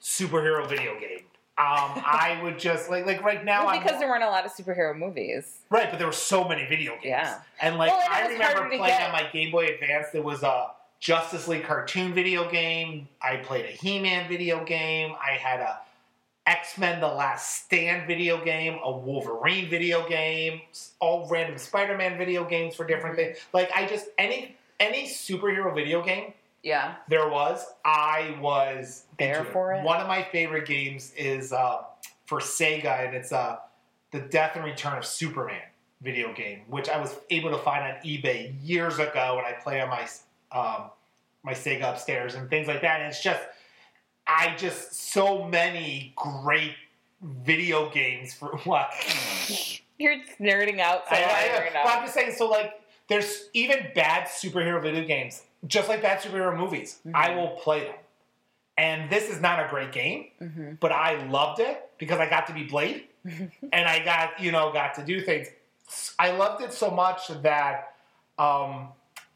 superhero 0.00 0.68
video 0.68 0.98
game. 1.00 1.24
Um, 1.58 2.02
I 2.04 2.38
would 2.42 2.58
just 2.58 2.90
like, 2.90 3.06
like 3.06 3.22
right 3.22 3.42
now, 3.42 3.64
Well, 3.64 3.74
I'm 3.74 3.82
because 3.82 3.98
there 3.98 4.08
weren't 4.08 4.22
a 4.24 4.28
lot 4.28 4.44
of 4.44 4.52
superhero 4.52 4.96
movies. 4.96 5.58
right, 5.70 5.88
but 5.90 5.98
there 5.98 6.06
were 6.06 6.12
so 6.12 6.46
many 6.46 6.66
video 6.66 6.92
games. 6.92 7.04
Yeah. 7.06 7.40
and 7.62 7.78
like 7.78 7.90
Well, 7.90 8.00
and 8.02 8.12
I 8.12 8.28
remember 8.28 8.68
playing 8.68 8.82
get. 8.84 9.02
on 9.06 9.12
my 9.12 9.26
Game 9.32 9.50
Boy 9.50 9.66
Advance. 9.66 10.08
There 10.12 10.20
was 10.22 10.42
a 10.42 10.72
Justice 11.00 11.48
League 11.48 11.64
cartoon 11.64 12.12
video 12.12 12.50
game. 12.50 13.08
I 13.22 13.36
played 13.38 13.64
a 13.64 13.68
He-Man 13.68 14.28
video 14.28 14.64
game. 14.64 15.14
I 15.22 15.32
had 15.32 15.60
a 15.60 15.80
X-Men: 16.46 17.00
The 17.00 17.08
Last 17.08 17.64
Stand 17.64 18.06
video 18.06 18.44
game, 18.44 18.78
a 18.84 18.92
Wolverine 18.92 19.68
video 19.70 20.06
game, 20.08 20.60
all 21.00 21.26
random 21.28 21.56
Spider-Man 21.58 22.18
video 22.18 22.44
games 22.44 22.74
for 22.76 22.86
different 22.86 23.16
Mm-hmm. 23.16 23.32
things. 23.32 23.38
Like 23.54 23.70
I 23.74 23.86
just 23.86 24.06
any 24.18 24.56
any 24.78 25.06
superhero 25.08 25.74
video 25.74 26.02
game 26.04 26.34
Yeah. 26.66 26.96
there 27.08 27.28
was, 27.28 27.64
I 27.84 28.36
was 28.40 29.04
There 29.20 29.44
for 29.44 29.72
it? 29.72 29.84
One 29.84 30.00
of 30.00 30.08
my 30.08 30.24
favorite 30.24 30.66
games 30.66 31.12
is 31.16 31.52
uh, 31.52 31.82
for 32.24 32.40
Sega, 32.40 33.06
and 33.06 33.14
it's 33.14 33.30
uh, 33.30 33.58
the 34.10 34.18
Death 34.18 34.56
and 34.56 34.64
Return 34.64 34.98
of 34.98 35.06
Superman 35.06 35.62
video 36.02 36.34
game, 36.34 36.62
which 36.66 36.88
I 36.88 37.00
was 37.00 37.14
able 37.30 37.50
to 37.50 37.58
find 37.58 37.84
on 37.84 38.02
eBay 38.02 38.52
years 38.64 38.98
ago 38.98 39.36
when 39.36 39.44
I 39.44 39.52
play 39.52 39.80
on 39.80 39.90
my 39.90 40.08
um, 40.50 40.90
my 41.44 41.52
Sega 41.52 41.92
upstairs 41.92 42.34
and 42.34 42.50
things 42.50 42.66
like 42.66 42.82
that. 42.82 43.00
And 43.00 43.10
it's 43.12 43.22
just, 43.22 43.40
I 44.26 44.56
just 44.56 44.92
so 45.12 45.44
many 45.44 46.14
great 46.16 46.74
video 47.22 47.88
games 47.90 48.34
for 48.34 48.56
what. 48.64 48.90
You're 49.98 50.16
nerding 50.40 50.80
out 50.80 51.04
so 51.08 51.14
I, 51.14 51.20
I, 51.20 51.58
right 51.60 51.72
but 51.72 51.86
I'm 51.86 52.02
just 52.02 52.14
saying, 52.14 52.32
so 52.36 52.48
like, 52.48 52.72
there's 53.08 53.50
even 53.54 53.86
bad 53.94 54.26
superhero 54.26 54.82
video 54.82 55.06
games, 55.06 55.42
just 55.66 55.88
like 55.88 56.02
bad 56.02 56.20
superhero 56.20 56.56
movies. 56.56 57.00
I 57.14 57.30
Mhm. 57.30 57.36
will 57.36 57.48
play 57.56 57.80
them. 57.84 57.94
And 58.78 59.08
this 59.10 59.30
is 59.30 59.40
not 59.40 59.64
a 59.64 59.68
great 59.68 59.90
game, 59.92 60.30
hmm 60.38 60.72
but 60.80 60.92
I 60.92 61.14
loved 61.28 61.60
it 61.60 61.90
because 61.98 62.18
I 62.18 62.28
got 62.28 62.46
to 62.48 62.52
be 62.52 62.64
Blade, 62.64 63.08
and 63.24 63.88
I 63.88 64.04
got 64.04 64.38
you 64.38 64.52
know 64.52 64.70
got 64.72 64.94
to 64.94 65.02
do 65.04 65.20
things. 65.22 65.48
I 66.18 66.30
loved 66.32 66.62
it 66.62 66.72
so 66.72 66.90
much 66.90 67.28
that 67.28 67.94
um, 68.38 68.88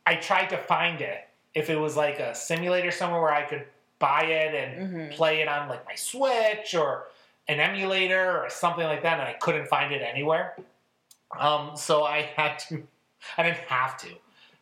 I 0.07 0.17
tried 0.17 0.51
to 0.51 0.59
find 0.59 1.01
it. 1.01 1.27
If 1.55 1.71
it 1.71 1.77
was 1.77 1.97
like 1.97 2.19
a 2.21 2.35
simulator 2.35 2.91
somewhere 2.91 3.21
where 3.23 3.33
I 3.33 3.43
could 3.43 3.67
buy 3.99 4.25
it 4.25 4.55
and 4.55 4.95
Mhm. 5.11 5.17
play 5.17 5.41
it 5.41 5.49
on 5.49 5.69
like 5.69 5.85
my 5.87 5.95
Switch 5.95 6.75
or 6.75 7.09
an 7.49 7.61
emulator 7.61 8.43
or 8.45 8.51
something 8.51 8.85
like 8.85 9.03
that, 9.03 9.19
and 9.21 9.29
I 9.29 9.33
couldn't 9.35 9.67
find 9.67 9.93
it 9.93 10.03
anywhere. 10.03 10.55
Um, 11.39 11.77
so 11.77 12.05
I 12.05 12.23
had 12.37 12.59
to. 12.69 12.87
I 13.39 13.43
didn't 13.45 13.59
have 13.69 13.97
to, 13.99 14.09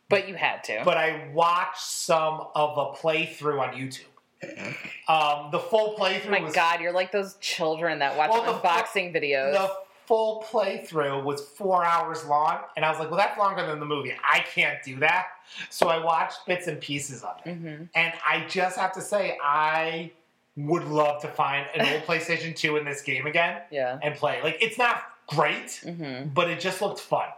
But 0.09 0.27
you 0.27 0.35
had 0.35 0.63
to. 0.65 0.81
but 0.83 0.97
I 0.97 1.27
watched 1.33 1.81
some 1.81 2.47
of 2.55 2.77
a 2.77 2.97
playthrough 2.97 3.59
on 3.61 3.73
YouTube. 3.75 4.05
Um, 5.07 5.49
the 5.51 5.57
full 5.59 5.95
playthrough 5.97 6.27
Oh 6.27 6.31
my 6.31 6.39
was 6.41 6.53
God, 6.53 6.81
you're 6.81 6.91
like 6.91 7.11
those 7.11 7.35
children 7.41 7.97
that 7.99 8.15
watch 8.15 8.29
Well, 8.29 8.43
the 8.43 8.53
fu- 8.59 8.67
videos. 9.11 9.53
the 9.53 9.71
full 10.05 10.43
playthrough 10.47 11.23
was 11.23 11.41
four 11.41 11.83
hours 11.83 12.23
long, 12.25 12.59
and 12.75 12.85
I 12.85 12.89
was 12.91 12.99
like, 12.99 13.09
"Well, 13.09 13.17
that's 13.17 13.37
longer 13.39 13.65
than 13.65 13.79
the 13.79 13.87
movie. 13.87 14.13
I 14.23 14.39
can't 14.41 14.77
do 14.83 14.97
that." 14.99 15.27
So 15.71 15.87
I 15.87 15.97
watched 15.97 16.45
bits 16.45 16.67
and 16.67 16.79
pieces 16.79 17.23
of 17.23 17.37
it, 17.43 17.53
hmm 17.55 17.83
and 17.95 18.13
I 18.23 18.45
just 18.47 18.77
have 18.77 18.93
to 18.93 19.01
say, 19.01 19.35
I 19.43 20.11
would 20.55 20.83
love 20.83 21.21
to 21.23 21.27
find 21.27 21.65
an 21.75 21.91
old 21.91 22.03
PlayStation 22.07 22.55
Two 22.55 22.77
in 22.77 22.85
this 22.85 23.01
game 23.01 23.25
again 23.25 23.61
Yeah. 23.71 23.97
and 24.03 24.13
play. 24.13 24.39
Like, 24.43 24.57
it's 24.61 24.77
not 24.77 25.03
great, 25.25 25.81
hmm 25.83 26.27
but 26.35 26.49
it 26.51 26.59
just 26.59 26.81
looked 26.83 26.99
fun. 26.99 27.29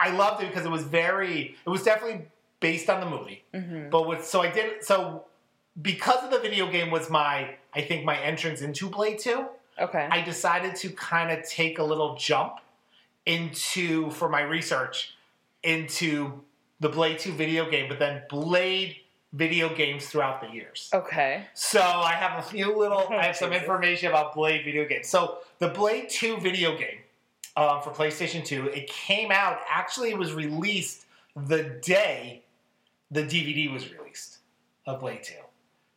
I 0.00 0.10
loved 0.10 0.42
it 0.42 0.48
because 0.48 0.64
it 0.64 0.70
was 0.70 0.84
very. 0.84 1.56
It 1.66 1.70
was 1.70 1.82
definitely 1.82 2.26
based 2.60 2.88
on 2.88 3.00
the 3.00 3.06
movie, 3.08 3.44
hmm 3.54 3.90
but 3.90 4.06
with 4.06 4.24
so 4.24 4.40
I 4.40 4.50
did 4.50 4.82
so 4.84 5.24
because 5.82 6.24
of 6.24 6.30
the 6.30 6.38
video 6.38 6.70
game 6.70 6.90
was 6.90 7.10
my 7.10 7.56
I 7.74 7.82
think 7.82 8.04
my 8.04 8.18
entrance 8.18 8.62
into 8.62 8.88
Blade 8.88 9.18
Two. 9.18 9.46
Okay. 9.78 10.06
I 10.10 10.22
decided 10.22 10.76
to 10.76 10.90
kind 10.90 11.30
of 11.32 11.46
take 11.48 11.78
a 11.78 11.82
little 11.84 12.16
jump 12.16 12.60
into 13.26 14.10
for 14.10 14.28
my 14.28 14.42
research 14.42 15.16
into 15.62 16.40
the 16.80 16.88
Blade 16.88 17.18
2 17.18 17.32
video 17.32 17.68
game, 17.70 17.88
but 17.88 17.98
then 17.98 18.22
Blade 18.28 18.96
video 19.32 19.74
games 19.74 20.06
throughout 20.06 20.40
the 20.40 20.48
years. 20.48 20.90
okay. 20.92 21.46
So 21.54 21.80
I 21.80 22.12
have 22.12 22.38
a 22.38 22.42
few 22.42 22.76
little, 22.76 23.08
I 23.10 23.24
have 23.24 23.36
some 23.36 23.52
information 23.60 24.08
about 24.08 24.34
Blade 24.34 24.64
video 24.64 24.86
games. 24.86 25.08
So 25.08 25.38
the 25.58 25.68
Blade 25.68 26.08
2 26.08 26.36
video 26.38 26.76
game 26.76 26.98
um, 27.56 27.82
for 27.82 27.90
PlayStation 27.90 28.44
2, 28.44 28.68
it 28.68 28.88
came 28.88 29.30
out, 29.30 29.58
actually, 29.68 30.10
it 30.10 30.18
was 30.18 30.32
released 30.32 31.06
the 31.36 31.78
day 31.82 32.42
the 33.10 33.22
DVD 33.22 33.72
was 33.72 33.90
released 33.92 34.38
of 34.86 35.00
Blade 35.00 35.22
2. 35.22 35.34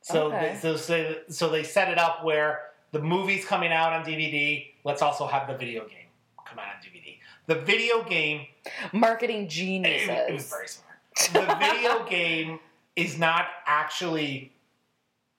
So, 0.01 0.27
Okay. 0.27 0.53
they, 0.53 0.59
so, 0.59 0.75
so, 0.77 1.15
so 1.29 1.49
they 1.49 1.63
set 1.63 1.89
it 1.91 1.97
up 1.97 2.23
where 2.23 2.61
the 2.91 3.01
movie's 3.01 3.43
coming 3.45 3.71
out 3.71 3.91
on 3.93 4.05
DVD, 4.05 4.67
let's 4.83 5.01
also 5.01 5.27
have 5.27 5.47
the 5.47 5.57
video 5.57 5.87
game 5.87 6.07
come 6.45 6.59
out 6.59 6.67
on 6.67 6.81
DVD. 6.81 7.17
The 7.47 7.55
video 7.55 8.03
game 8.03 8.47
Marketing 8.93 9.45
it, 9.45 9.85
it 10.09 10.33
was 10.33 10.49
very 10.49 10.67
smart. 10.67 10.97
The 11.33 11.55
video 11.59 12.05
game 12.09 12.59
is 12.95 13.17
not 13.17 13.47
actually 13.65 14.51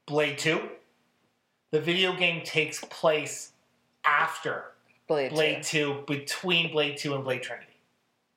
Blade 0.06 0.38
2. 0.38 0.60
The 1.70 1.80
video 1.80 2.14
game 2.16 2.42
takes 2.44 2.82
place 2.84 3.52
after 4.04 4.64
Blade. 5.08 5.30
Blade 5.32 5.62
two. 5.62 5.94
2, 5.94 6.04
between 6.06 6.70
Blade 6.70 6.96
2 6.98 7.14
and 7.14 7.24
Blade 7.24 7.42
Trinity. 7.42 7.66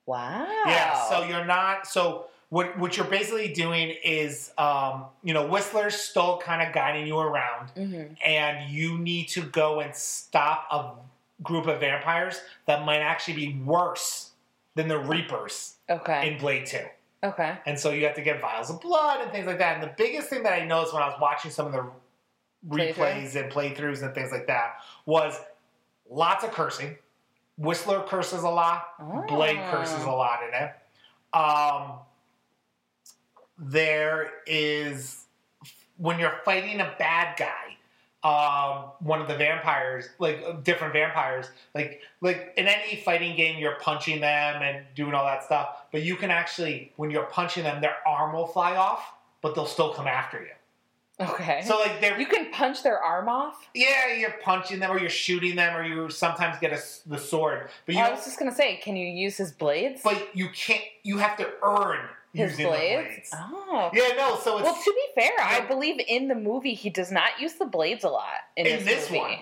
Wow. 0.06 0.48
Yeah, 0.66 1.08
so 1.10 1.24
you're 1.26 1.46
not 1.46 1.86
so 1.86 2.26
what 2.50 2.78
what 2.80 2.98
you're 2.98 3.06
basically 3.06 3.54
doing 3.54 3.96
is, 4.04 4.52
um, 4.58 5.06
you 5.24 5.34
know, 5.34 5.46
Whistler's 5.46 5.96
still 5.96 6.38
kind 6.40 6.68
of 6.68 6.74
guiding 6.74 7.06
you 7.08 7.20
around, 7.20 7.70
Mm-hmm. 7.78 8.14
and 8.26 8.70
you 8.70 8.98
need 8.98 9.28
to 9.30 9.42
go 9.42 9.80
and 9.80 9.96
stop 9.96 10.68
a 10.72 11.44
group 11.44 11.68
of 11.68 11.80
vampires 11.80 12.42
that 12.66 12.86
might 12.86 13.00
actually 13.00 13.36
be 13.36 13.60
worse 13.64 14.32
than 14.76 14.88
the 14.88 14.98
Reapers 14.98 15.76
Okay. 15.90 16.32
in 16.32 16.40
Blade 16.40 16.66
Two. 16.66 16.86
okay. 17.24 17.58
And 17.66 17.80
so 17.80 17.92
you 17.92 18.06
have 18.06 18.16
to 18.16 18.22
get 18.22 18.42
vials 18.42 18.70
of 18.70 18.82
blood 18.82 19.22
and 19.22 19.32
things 19.32 19.46
like 19.46 19.60
that. 19.60 19.76
And 19.76 19.84
the 19.84 19.94
biggest 19.98 20.30
thing 20.30 20.44
that 20.44 20.54
I 20.54 20.66
noticed 20.66 20.94
when 20.94 21.04
I 21.04 21.08
was 21.08 21.18
watching 21.22 21.52
some 21.52 21.68
of 21.68 21.72
the 21.74 21.86
replays 22.68 22.96
Playthrough? 22.96 23.44
and 23.44 23.52
playthroughs 23.52 24.04
and 24.04 24.14
things 24.14 24.32
like 24.32 24.48
that 24.48 24.76
was 25.06 25.40
lots 26.12 26.44
of 26.44 26.52
cursing. 26.52 26.98
Whistler 27.58 28.04
curses 28.04 28.44
a 28.44 28.50
lot. 28.50 28.86
Blade 29.28 29.58
Oh. 29.60 29.72
curses 29.72 30.04
a 30.04 30.12
lot 30.12 30.42
in 30.44 30.54
it. 30.54 30.74
Um, 31.34 32.00
there 33.58 34.32
is 34.46 35.26
when 35.98 36.18
you're 36.20 36.40
fighting 36.44 36.80
a 36.82 36.96
bad 36.98 37.38
guy, 37.38 37.78
um, 38.24 38.92
one 39.00 39.22
of 39.22 39.28
the 39.28 39.36
vampires, 39.36 40.10
like 40.20 40.64
different 40.64 40.94
vampires, 40.94 41.48
like 41.76 42.02
like 42.22 42.54
in 42.58 42.68
any 42.68 42.96
fighting 42.98 43.36
game, 43.36 43.60
you're 43.60 43.76
punching 43.76 44.20
them 44.22 44.62
and 44.62 44.86
doing 44.96 45.14
all 45.14 45.26
that 45.26 45.44
stuff. 45.44 45.84
But 45.92 46.02
you 46.04 46.16
can 46.16 46.32
actually, 46.32 46.92
when 46.96 47.12
you're 47.12 47.26
punching 47.26 47.64
them, 47.64 47.82
their 47.82 47.98
arm 48.08 48.34
will 48.34 48.48
fly 48.48 48.76
off, 48.76 49.14
but 49.42 49.54
they'll 49.56 49.66
still 49.66 49.94
come 49.94 50.08
after 50.08 50.40
you. 50.42 50.52
Okay. 51.22 51.62
So 51.64 51.80
like 51.80 52.02
they're 52.02 52.20
you 52.20 52.26
can 52.26 52.52
punch 52.52 52.84
their 52.84 53.00
arm 53.00 53.30
off. 53.30 53.68
yeah, 53.74 54.14
you're 54.14 54.36
punching 54.44 54.80
them 54.80 54.92
or 54.92 55.00
you're 55.00 55.10
shooting 55.10 55.56
them 55.56 55.76
or 55.76 55.84
you 55.84 56.10
sometimes 56.10 56.58
get 56.60 56.72
a 56.74 56.82
the 57.10 57.18
sword, 57.18 57.70
but 57.86 57.96
you 57.96 58.02
I 58.02 58.10
was 58.12 58.26
just 58.26 58.40
gonna 58.40 58.54
say, 58.56 58.78
can 58.78 58.96
you 58.96 59.08
use 59.08 59.38
his 59.38 59.52
blades? 59.52 60.02
but 60.04 60.36
you 60.36 60.50
can't. 60.50 60.84
You 61.04 61.18
have 61.20 61.38
to 61.38 61.50
earn 61.64 62.00
his 62.34 62.52
using 62.52 62.68
blades. 62.68 63.08
blades. 63.08 63.30
Oh. 63.34 63.90
Yeah, 63.94 64.10
no. 64.18 64.38
So 64.40 64.58
it's 64.58 64.66
Well, 64.66 64.76
to 64.76 64.94
be 65.16 65.22
fair, 65.22 65.32
I 65.40 65.60
No. 65.60 65.68
believe 65.68 66.00
in 66.08 66.28
the 66.28 66.36
movie 66.36 66.74
he 66.74 66.90
does 66.90 67.12
not 67.12 67.40
use 67.40 67.54
the 67.56 67.66
blades 67.66 68.04
a 68.04 68.10
lot 68.10 68.26
in, 68.56 68.66
in 68.68 68.86
this 68.86 69.10
one, 69.12 69.38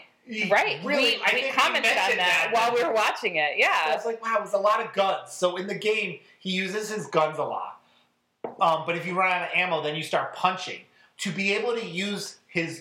Right. 0.50 0.78
Really, 0.84 1.18
we, 1.18 1.22
I 1.26 1.32
we 1.34 1.50
commented 1.52 1.92
on 1.92 1.96
mentioned 1.98 2.20
that, 2.20 2.50
while 2.52 2.74
we 2.74 2.84
were 2.84 2.94
watching 2.94 3.38
it. 3.38 3.58
Yeah. 3.58 3.68
I 3.86 3.96
was 3.96 4.06
like, 4.06 4.24
wow, 4.24 4.36
it 4.38 4.42
was 4.42 4.54
a 4.54 4.58
lot 4.60 4.80
of 4.84 4.94
guns. 4.94 5.32
So 5.32 5.56
in 5.58 5.66
the 5.68 5.74
game, 5.76 6.20
he 6.40 6.52
uses 6.52 6.90
his 6.92 7.08
guns 7.08 7.38
a 7.40 7.44
lot. 7.44 7.80
Um, 8.62 8.84
but 8.86 8.96
if 8.96 9.06
you 9.08 9.14
run 9.18 9.32
out 9.32 9.42
of 9.44 9.50
ammo, 9.56 9.82
then 9.82 9.96
you 9.96 10.04
start 10.04 10.34
punching. 10.36 10.82
To 11.20 11.32
be 11.32 11.54
able 11.54 11.74
to 11.76 11.86
use 11.86 12.38
his 12.48 12.80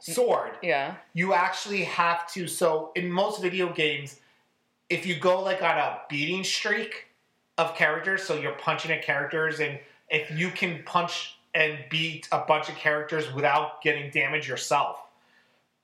sword, 0.00 0.52
Yeah. 0.62 0.94
you 1.14 1.34
actually 1.34 1.84
have 1.84 2.30
to. 2.32 2.46
So 2.46 2.92
in 2.94 3.10
most 3.10 3.40
video 3.42 3.72
games, 3.72 4.20
if 4.88 5.06
you 5.06 5.18
go 5.18 5.42
like 5.42 5.62
on 5.62 5.76
a 5.78 6.00
beating 6.08 6.44
streak 6.44 7.06
of 7.58 7.74
characters, 7.74 8.22
so 8.24 8.34
you're 8.38 8.52
punching 8.52 8.90
at 8.92 9.02
characters, 9.02 9.60
and 9.60 9.78
if 10.10 10.30
you 10.30 10.50
can 10.50 10.82
punch 10.84 11.36
and 11.54 11.78
beat 11.90 12.28
a 12.32 12.38
bunch 12.40 12.68
of 12.68 12.76
characters 12.76 13.32
without 13.34 13.82
getting 13.82 14.10
damage 14.10 14.48
yourself, 14.48 14.98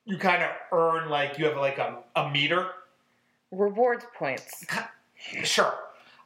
you 0.05 0.17
kind 0.19 0.43
of 0.43 0.51
earn 0.73 1.09
like 1.11 1.39
you 1.39 1.45
have 1.47 1.57
like 1.57 1.79
a, 1.79 1.99
a 2.17 2.31
meter. 2.31 2.69
Rewards 3.51 4.05
points. 4.17 4.65
Sure. 5.45 5.75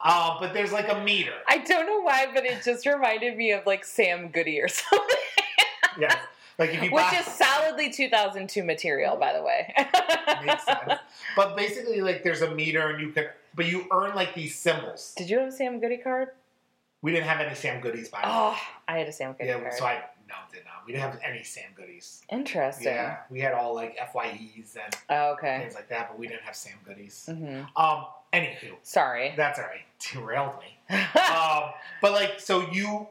Uh, 0.00 0.38
but 0.40 0.52
there's 0.52 0.72
like 0.72 0.88
a 0.90 1.02
meter. 1.02 1.32
I 1.48 1.58
don't 1.58 1.86
know 1.86 2.00
why, 2.00 2.26
but 2.34 2.44
it 2.44 2.62
just 2.64 2.84
reminded 2.86 3.36
me 3.36 3.52
of 3.52 3.64
like 3.66 3.84
Sam 3.84 4.28
Goody 4.28 4.60
or 4.60 4.68
something. 4.68 5.11
Yes. 5.98 6.16
Like 6.58 6.70
if 6.70 6.82
you 6.82 6.90
Which 6.90 7.02
buy, 7.04 7.16
is 7.18 7.26
solidly 7.26 7.90
2002 7.90 8.62
material, 8.62 9.16
by 9.16 9.32
the 9.32 9.42
way. 9.42 9.72
makes 10.44 10.64
sense. 10.64 10.92
But 11.36 11.56
basically, 11.56 12.00
like 12.02 12.22
there's 12.22 12.42
a 12.42 12.54
meter, 12.54 12.88
and 12.90 13.00
you 13.00 13.10
can, 13.10 13.26
but 13.54 13.64
you 13.66 13.86
earn 13.90 14.14
like 14.14 14.34
these 14.34 14.54
symbols. 14.54 15.14
Did 15.16 15.30
you 15.30 15.38
have 15.38 15.48
a 15.48 15.52
Sam 15.52 15.80
Goody 15.80 15.96
card? 15.96 16.28
We 17.00 17.10
didn't 17.10 17.26
have 17.26 17.40
any 17.40 17.54
Sam 17.54 17.80
Goodies 17.80 18.10
by 18.10 18.20
the 18.20 18.26
way. 18.28 18.32
Oh, 18.34 18.58
I 18.86 18.98
had 18.98 19.08
a 19.08 19.12
Sam 19.12 19.32
Goody 19.32 19.48
Yeah, 19.48 19.60
card. 19.60 19.72
so 19.74 19.86
I 19.86 20.02
no 20.28 20.34
did 20.52 20.64
not. 20.66 20.86
We 20.86 20.92
didn't 20.92 21.10
have 21.10 21.18
any 21.24 21.42
Sam 21.42 21.70
Goodies. 21.74 22.22
Interesting. 22.30 22.84
Yeah, 22.92 23.16
we 23.30 23.40
had 23.40 23.54
all 23.54 23.74
like 23.74 23.96
FYEs 23.98 24.76
and 24.76 24.94
Oh, 25.08 25.32
okay. 25.32 25.58
things 25.60 25.74
like 25.74 25.88
that, 25.88 26.10
but 26.10 26.18
we 26.18 26.28
didn't 26.28 26.42
have 26.42 26.54
Sam 26.54 26.74
Goodies. 26.84 27.24
hmm 27.32 27.62
Um, 27.76 28.06
anywho, 28.34 28.74
Sorry. 28.82 29.32
that's 29.36 29.58
all 29.58 29.64
right. 29.64 29.80
Derailed 30.12 30.54
me. 30.60 30.96
um, 31.34 31.70
but 32.02 32.12
like, 32.12 32.40
so 32.40 32.70
you 32.70 33.08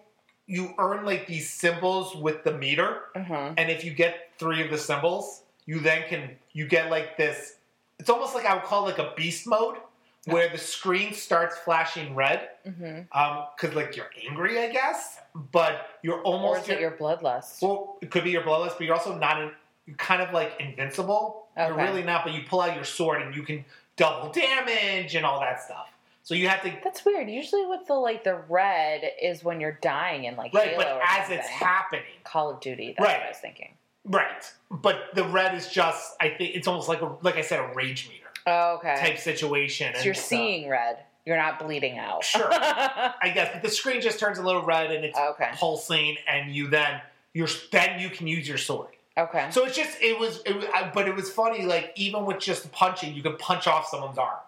you 0.51 0.73
earn 0.77 1.05
like 1.05 1.27
these 1.27 1.49
symbols 1.49 2.13
with 2.15 2.43
the 2.43 2.51
meter, 2.51 3.03
hmm 3.15 3.53
and 3.57 3.69
if 3.71 3.83
you 3.85 3.91
get 3.93 4.29
three 4.37 4.61
of 4.63 4.69
the 4.69 4.77
symbols, 4.77 5.43
you 5.65 5.79
then 5.79 6.03
can 6.09 6.31
you 6.51 6.67
get 6.67 6.91
like 6.91 7.15
this. 7.17 7.55
It's 7.99 8.09
almost 8.09 8.35
like 8.35 8.45
I 8.45 8.53
would 8.55 8.63
call 8.63 8.87
it 8.87 8.97
like 8.97 8.99
a 8.99 9.13
beast 9.15 9.47
mode, 9.47 9.77
where 10.25 10.49
the 10.49 10.57
screen 10.57 11.13
starts 11.13 11.57
flashing 11.57 12.15
red, 12.15 12.49
hmm 12.65 12.99
um, 13.13 13.45
because 13.55 13.75
like 13.75 13.95
you're 13.95 14.11
angry, 14.27 14.59
I 14.59 14.69
guess, 14.71 15.19
but 15.53 15.87
you're 16.03 16.17
Or 16.19 16.23
almost 16.23 16.63
is 16.63 16.69
it 16.69 16.79
your 16.81 16.91
bloodlust? 16.91 17.61
well, 17.61 17.97
it 18.01 18.11
could 18.11 18.23
be 18.25 18.31
your 18.31 18.43
bloodlust, 18.43 18.77
but 18.77 18.81
you're 18.81 18.95
also 18.95 19.17
not 19.17 19.41
in, 19.41 19.51
you're 19.85 19.95
kind 19.97 20.21
of 20.21 20.33
like 20.33 20.51
invincible. 20.59 21.47
You're 21.55 21.73
Okay. 21.73 21.85
really 21.85 22.03
not, 22.03 22.23
but 22.25 22.33
you 22.33 22.41
pull 22.47 22.61
out 22.61 22.75
your 22.75 22.85
sword 22.85 23.21
and 23.21 23.35
you 23.35 23.43
can 23.43 23.63
double 23.95 24.31
damage 24.31 25.15
and 25.15 25.25
all 25.25 25.39
that 25.41 25.61
stuff. 25.63 25.87
So 26.23 26.35
you 26.35 26.47
have 26.49 26.61
to 26.63 26.71
That's 26.83 27.03
weird. 27.05 27.29
Usually, 27.29 27.65
with 27.65 27.87
the 27.87 27.95
like 27.95 28.23
the 28.23 28.35
red 28.47 29.01
is 29.21 29.43
when 29.43 29.59
you're 29.59 29.79
dying 29.81 30.25
in 30.25 30.35
like 30.35 30.53
right, 30.53 30.69
Halo 30.69 30.83
but 30.83 30.87
or 30.97 31.01
as 31.01 31.17
something. 31.19 31.39
it's 31.39 31.47
happening, 31.47 32.03
Call 32.23 32.51
of 32.51 32.59
Duty. 32.61 32.93
That's 32.97 33.07
Right. 33.07 33.17
what 33.19 33.25
I 33.25 33.29
was 33.29 33.37
thinking. 33.37 33.73
right? 34.05 34.51
But 34.69 34.97
the 35.15 35.23
red 35.25 35.55
is 35.55 35.67
just, 35.69 36.15
I 36.19 36.29
think 36.29 36.55
it's 36.55 36.67
almost 36.67 36.87
like 36.89 37.01
a, 37.01 37.15
like 37.21 37.35
I 37.37 37.41
said, 37.41 37.59
a 37.59 37.73
rage 37.73 38.07
meter 38.09 38.27
Oh, 38.47 38.75
okay. 38.77 38.95
type 38.99 39.17
situation. 39.17 39.93
so 39.95 40.03
you're 40.03 40.13
stuff. 40.13 40.25
seeing 40.25 40.69
red. 40.69 40.97
You're 41.25 41.37
not 41.37 41.59
bleeding 41.59 41.99
out. 41.99 42.23
Sure. 42.23 42.49
I 42.51 43.31
guess, 43.33 43.51
but 43.53 43.61
the 43.61 43.69
screen 43.69 44.01
just 44.01 44.19
turns 44.19 44.39
a 44.39 44.43
little 44.43 44.63
red 44.63 44.91
and 44.91 45.05
it's 45.05 45.17
okay. 45.17 45.51
pulsing, 45.53 46.17
and 46.27 46.51
you 46.55 46.67
then 46.67 46.99
you're 47.33 47.47
then 47.71 47.99
you 47.99 48.09
can 48.09 48.25
use 48.27 48.47
your 48.47 48.57
sword. 48.57 48.89
Okay. 49.17 49.47
So 49.51 49.65
it's 49.65 49.75
just 49.75 50.01
it 50.01 50.19
was, 50.19 50.41
it 50.47 50.55
was 50.55 50.65
but 50.95 51.07
it 51.07 51.15
was 51.15 51.29
funny. 51.31 51.65
Like 51.65 51.93
even 51.95 52.25
with 52.25 52.39
just 52.39 52.71
punching, 52.71 53.13
you 53.13 53.21
could 53.21 53.37
punch 53.37 53.67
off 53.67 53.87
someone's 53.87 54.17
arm, 54.17 54.39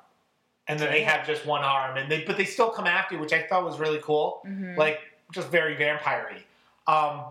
and 0.68 0.80
then 0.80 0.92
they 0.92 1.02
have 1.04 1.26
just 1.28 1.46
one 1.46 1.64
arm, 1.64 1.98
and 1.98 2.10
they 2.12 2.24
but 2.24 2.38
they 2.38 2.46
still 2.46 2.70
come 2.70 2.88
after 2.88 3.16
you, 3.16 3.22
which 3.22 3.34
I 3.34 3.44
thought 3.44 3.64
was 3.66 3.80
really 3.80 4.00
cool. 4.02 4.42
Mhm. 4.46 4.78
Like 4.78 5.00
just 5.32 5.50
very 5.50 5.76
vampire-y. 5.76 6.44
Um, 6.94 7.26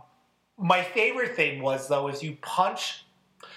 my 0.58 0.82
favorite 0.82 1.34
thing 1.36 1.62
was 1.62 1.88
though 1.88 2.08
is 2.08 2.22
you 2.22 2.36
punch. 2.42 3.04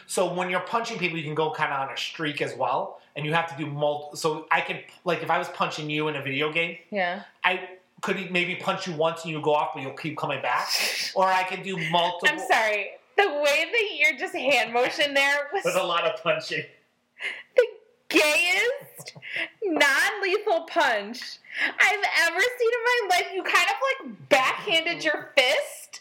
So 0.08 0.32
when 0.34 0.50
you're 0.50 0.60
punching 0.62 0.98
people, 1.00 1.18
you 1.18 1.24
can 1.24 1.36
go 1.36 1.52
kind 1.52 1.74
of 1.74 1.80
on 1.88 1.94
a 1.94 1.98
streak 1.98 2.42
as 2.42 2.56
well, 2.56 3.02
and 3.16 3.26
you 3.26 3.34
have 3.34 3.50
to 3.56 3.58
do 3.64 3.70
multiple. 3.70 4.16
So 4.18 4.48
I 4.52 4.62
could 4.62 4.84
like 5.04 5.24
if 5.24 5.30
I 5.30 5.38
was 5.38 5.50
punching 5.50 5.90
you 5.90 6.08
in 6.08 6.16
a 6.16 6.22
video 6.22 6.52
game, 6.52 6.78
yeah. 6.92 7.24
I 7.44 7.70
could 8.02 8.32
maybe 8.32 8.56
punch 8.56 8.88
you 8.88 8.94
once 8.94 9.24
and 9.24 9.32
you 9.32 9.42
go 9.42 9.54
off, 9.56 9.72
but 9.74 9.82
you'll 9.82 9.94
keep 9.94 10.18
coming 10.18 10.42
back, 10.42 10.68
or 11.16 11.26
I 11.26 11.44
can 11.44 11.64
do 11.64 11.76
multiple. 11.90 12.30
I'm 12.32 12.40
sorry. 12.48 12.92
The 13.18 13.28
way 13.30 13.66
that 13.72 13.90
you're 13.98 14.18
just 14.20 14.36
hand 14.36 14.74
motion 14.74 15.14
there 15.14 15.50
was 15.54 15.66
a 15.76 15.84
lot 15.84 16.04
of 16.06 16.22
punching. 16.22 16.66
the 17.56 17.68
gayest 18.20 19.18
non-lethal 19.64 20.62
punch 20.70 21.40
I've 21.80 22.04
ever 22.28 22.40
seen 22.40 22.72
in 22.74 22.84
my 22.84 23.08
life. 23.16 23.28
You 23.34 23.44
kind 23.44 23.68
of 23.70 23.76
like 24.10 24.30
backhanded 24.30 25.04
your 25.04 25.32
fist, 25.38 26.00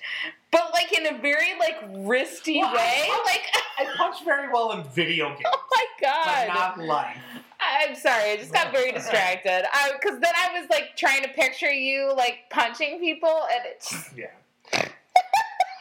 but 0.50 0.70
like 0.72 0.92
in 0.96 1.14
a 1.14 1.18
very 1.20 1.59
like 1.59 1.81
wristy 1.92 2.59
Well, 2.61 2.68
I 2.70 2.74
way. 2.77 3.05
punch- 3.09 3.27
Like, 3.27 3.42
I 3.79 3.96
punch 3.96 4.24
very 4.24 4.48
well 4.53 4.72
in 4.72 4.85
video 4.85 5.29
games, 5.31 5.42
oh 5.46 5.64
my 5.70 5.85
but 6.00 6.07
god! 6.09 6.48
not 6.48 6.79
life. 6.79 7.16
I'm 7.61 7.94
sorry, 7.96 8.33
I 8.33 8.37
just 8.37 8.53
got 8.53 8.72
very 8.72 8.92
distracted. 9.00 9.64
Because 10.00 10.20
then 10.20 10.33
I 10.37 10.61
was 10.61 10.68
like 10.70 10.96
trying 10.96 11.22
to 11.22 11.29
picture 11.29 11.72
you 11.72 12.12
like 12.16 12.40
punching 12.50 12.98
people, 13.00 13.42
and 13.53 13.64
it 13.66 13.81
just. 13.88 14.16
Yeah. 14.16 14.27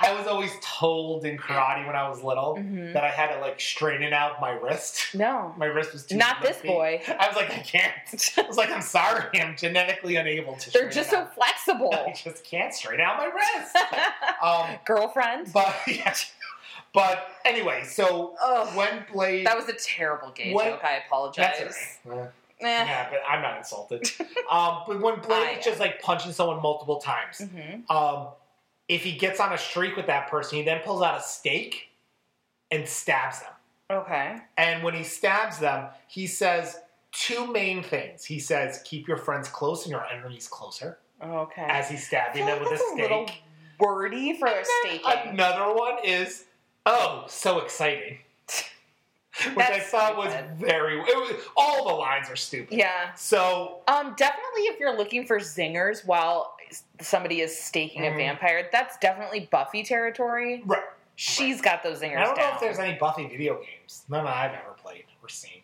I 0.04 0.14
was 0.14 0.28
always 0.28 0.52
told 0.62 1.26
in 1.26 1.38
karate 1.38 1.86
when 1.88 1.96
I 1.96 2.08
was 2.10 2.22
little 2.24 2.56
Mhm. 2.58 2.94
that 2.94 3.04
I 3.04 3.10
had 3.10 3.34
to 3.34 3.40
like 3.40 3.60
straighten 3.60 4.12
out 4.14 4.42
my 4.42 4.52
wrist. 4.52 5.16
No, 5.16 5.54
My 5.58 5.66
wrist 5.68 5.94
was 5.94 6.06
too 6.06 6.18
not 6.18 6.42
this 6.42 6.58
boy. 6.62 7.02
I 7.08 7.28
was 7.28 7.36
like, 7.36 7.50
I 7.52 7.60
can't. 7.60 7.94
I 8.38 8.42
was 8.44 8.58
like, 8.58 8.70
I'm 8.70 8.82
sorry, 8.82 9.40
I'm 9.42 9.56
genetically 9.56 10.16
unable 10.18 10.56
to. 10.58 10.72
They're 10.72 10.90
just 10.90 11.10
so 11.10 11.26
flexible. 11.34 11.94
I 12.08 12.12
just 12.14 12.44
can't 12.44 12.74
straighten 12.74 13.06
out 13.06 13.18
my 13.18 13.26
wrist. 13.26 13.76
um, 14.42 14.78
Girlfriend. 14.86 15.52
but 15.54 15.74
yeah. 15.88 16.14
But 16.94 17.28
anyway, 17.46 17.84
so 17.86 18.36
Ugh. 18.44 18.76
when 18.76 19.06
Blade, 19.12 19.48
That 19.48 19.56
was 19.56 19.68
a 19.70 19.74
terrible 19.74 20.30
game 20.32 20.54
When- 20.54 20.72
joke. 20.74 20.84
I 20.84 20.98
apologize. 21.06 21.98
Eh. 22.10 22.28
Yeah, 22.62 23.10
but 23.10 23.20
I'm 23.28 23.42
not 23.42 23.58
insulted. 23.58 24.10
um, 24.50 24.84
but 24.88 25.02
when 25.02 25.20
Blade 25.20 25.48
I 25.48 25.52
is 25.60 25.66
just 25.66 25.80
like 25.80 26.02
punching 26.02 26.32
someone 26.34 26.62
multiple 26.62 26.98
times, 26.98 27.40
Mhm. 27.42 27.90
um, 27.90 28.28
if 28.88 29.04
he 29.04 29.14
gets 29.14 29.40
on 29.40 29.54
a 29.54 29.58
streak 29.58 29.96
with 29.96 30.08
that 30.08 30.30
person, 30.30 30.58
he 30.60 30.64
then 30.64 30.82
pulls 30.84 31.02
out 31.02 31.18
a 31.20 31.24
stake 31.24 31.90
and 32.72 32.88
stabs 32.88 33.40
them. 33.40 33.52
Okay. 33.92 34.38
And 34.58 34.84
when 34.84 34.94
he 34.94 35.04
stabs 35.04 35.60
them, 35.60 35.88
he 36.08 36.28
says 36.28 36.80
two 37.12 37.46
main 37.52 37.84
things. 37.84 38.26
He 38.26 38.40
says, 38.40 38.82
"Keep 38.86 39.08
your 39.08 39.18
friends 39.18 39.48
close 39.48 39.84
and 39.86 39.92
your 39.92 40.06
enemies 40.08 40.48
closer." 40.48 41.00
Okay. 41.24 41.66
As 41.70 41.90
he's 41.90 42.06
stabbing 42.08 42.46
them 42.46 42.60
with 42.60 42.68
a 42.68 42.72
that's 42.72 42.92
a 42.92 42.96
little 42.96 43.28
stake. 43.28 43.44
wordy 43.80 44.38
for 44.38 44.48
a 44.48 44.66
staking. 44.66 45.30
Another 45.32 45.74
one 45.74 45.98
is, 46.04 46.46
"Oh, 46.86 47.26
so 47.28 47.60
exciting," 47.60 48.18
which 48.48 49.66
I 49.68 49.78
That's 49.78 49.86
thought 49.90 50.18
was 50.18 50.34
very. 50.58 51.00
It 51.00 51.16
was, 51.16 51.42
all 51.56 51.88
the 51.88 51.94
lines 51.94 52.30
are 52.30 52.36
stupid. 52.36 52.76
Yeah. 52.78 53.14
So 53.14 53.82
Um, 53.88 54.16
definitely 54.18 54.64
if 54.64 54.80
you're 54.80 54.98
looking 54.98 55.26
for 55.26 55.40
zingers 55.40 56.06
while 56.06 56.53
somebody 57.02 57.42
is 57.42 57.58
staking 57.60 58.02
Mhm. 58.04 58.14
a 58.14 58.18
vampire. 58.18 58.70
That's 58.72 58.98
definitely 58.98 59.42
Buffy 59.52 59.84
territory. 59.84 60.62
Right. 60.66 60.84
She's 61.16 61.62
got 61.62 61.84
those 61.84 62.02
zingers 62.02 62.18
I 62.18 62.24
don't 62.26 62.38
know 62.38 62.52
if 62.54 62.60
there's 62.60 62.80
any 62.80 62.98
Buffy 62.98 63.28
video 63.28 63.62
games. 63.62 64.04
None 64.10 64.26
that 64.26 64.36
I've 64.36 64.54
ever 64.54 64.74
played 64.74 65.06
or 65.22 65.30
seen. 65.30 65.62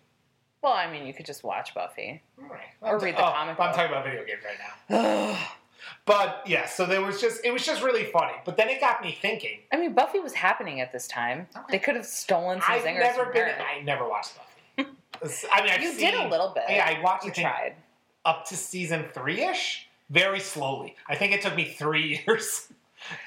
well, 0.62 0.74
I 0.74 0.92
mean, 0.92 1.06
you 1.08 1.14
could 1.14 1.26
just 1.26 1.44
watch 1.44 1.74
Buffy. 1.74 2.22
All 2.42 2.50
right. 2.50 2.62
Or 2.82 2.96
I'm 2.98 3.00
read 3.04 3.12
t- 3.16 3.18
the 3.22 3.28
oh, 3.28 3.32
comic 3.32 3.60
I'm 3.60 3.74
talking 3.74 3.92
about 3.92 4.04
video 4.06 4.24
games 4.26 4.44
right 4.46 4.58
now. 4.90 5.38
But 6.06 6.44
yeah, 6.46 6.66
so 6.66 6.86
there 6.86 7.02
was 7.02 7.22
just 7.22 7.44
it 7.46 7.52
was 7.52 7.66
just 7.66 7.82
really 7.84 8.04
funny. 8.06 8.34
But 8.46 8.58
then 8.58 8.68
it 8.70 8.80
got 8.82 9.02
me 9.02 9.18
thinking. 9.22 9.60
I 9.72 9.78
mean, 9.78 9.94
Buffy 9.94 10.20
was 10.20 10.34
happening 10.34 10.82
at 10.82 10.92
this 10.92 11.08
time. 11.08 11.48
Okay. 11.56 11.66
They 11.72 11.80
could 11.80 11.96
have 11.96 12.06
stolen 12.06 12.62
some 12.62 12.72
I've 12.72 12.82
zingers 12.84 13.00
never 13.00 13.24
from 13.26 13.34
been. 13.34 13.48
her. 13.50 13.62
I 13.62 13.82
never 13.82 14.08
watched 14.08 14.34
Buffy. 14.36 14.90
I 15.52 15.62
mean, 15.62 15.72
I've 15.72 15.82
you 15.82 15.92
seen, 15.92 16.12
did 16.12 16.14
a 16.16 16.28
little 16.28 16.50
bit. 16.54 16.64
Yeah, 16.70 16.86
I 16.86 17.02
watched 17.02 17.26
you 17.26 17.32
tried. 17.32 17.76
up 18.26 18.46
to 18.48 18.56
season 18.56 19.06
three 19.14 19.42
ish, 19.44 19.88
very 20.10 20.40
slowly. 20.40 20.96
I 21.08 21.16
think 21.16 21.34
it 21.34 21.42
took 21.42 21.56
me 21.56 21.66
three 21.66 22.22
years 22.28 22.68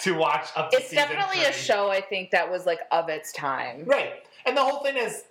to 0.00 0.12
watch 0.14 0.48
up 0.56 0.70
to 0.70 0.76
It's 0.78 0.90
definitely 0.90 1.44
a 1.44 1.52
show 1.52 1.90
I 1.90 2.00
think 2.00 2.30
that 2.32 2.50
was 2.50 2.66
like 2.66 2.80
of 2.90 3.08
its 3.08 3.32
time. 3.32 3.84
Right. 3.86 4.12
And 4.46 4.56
the 4.56 4.62
whole 4.62 4.82
thing 4.82 4.96
is 4.96 5.24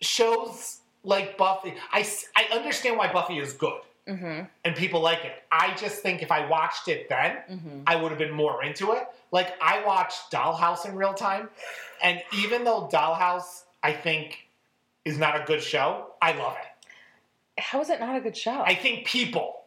shows 0.00 0.78
like 1.04 1.36
Buffy. 1.36 1.74
I, 1.92 2.06
I 2.36 2.54
understand 2.56 2.96
why 2.96 3.12
Buffy 3.12 3.38
is 3.38 3.52
good 3.52 3.80
Mm-hmm. 4.08 4.44
and 4.64 4.74
people 4.74 5.00
like 5.00 5.24
it. 5.24 5.32
I 5.52 5.72
just 5.76 6.02
think 6.02 6.20
if 6.20 6.32
I 6.32 6.46
watched 6.48 6.88
it 6.88 7.08
then, 7.08 7.36
Mm-hmm. 7.48 7.82
I 7.86 7.94
would 7.94 8.10
have 8.10 8.18
been 8.18 8.32
more 8.32 8.64
into 8.64 8.92
it. 8.92 9.04
Like 9.30 9.52
I 9.62 9.84
watched 9.84 10.32
Dollhouse 10.32 10.84
in 10.88 10.96
real 10.96 11.14
time, 11.14 11.48
and 12.02 12.20
even 12.36 12.64
though 12.64 12.88
Dollhouse 12.92 13.62
I 13.84 13.92
think 13.92 14.48
is 15.04 15.16
not 15.16 15.40
a 15.40 15.44
good 15.44 15.62
show, 15.62 16.06
I 16.20 16.32
love 16.32 16.56
it. 16.60 17.62
How 17.62 17.80
is 17.82 17.90
it 17.90 18.00
not 18.00 18.16
a 18.16 18.20
good 18.20 18.36
show? 18.36 18.62
I 18.62 18.74
think 18.74 19.06
people. 19.06 19.59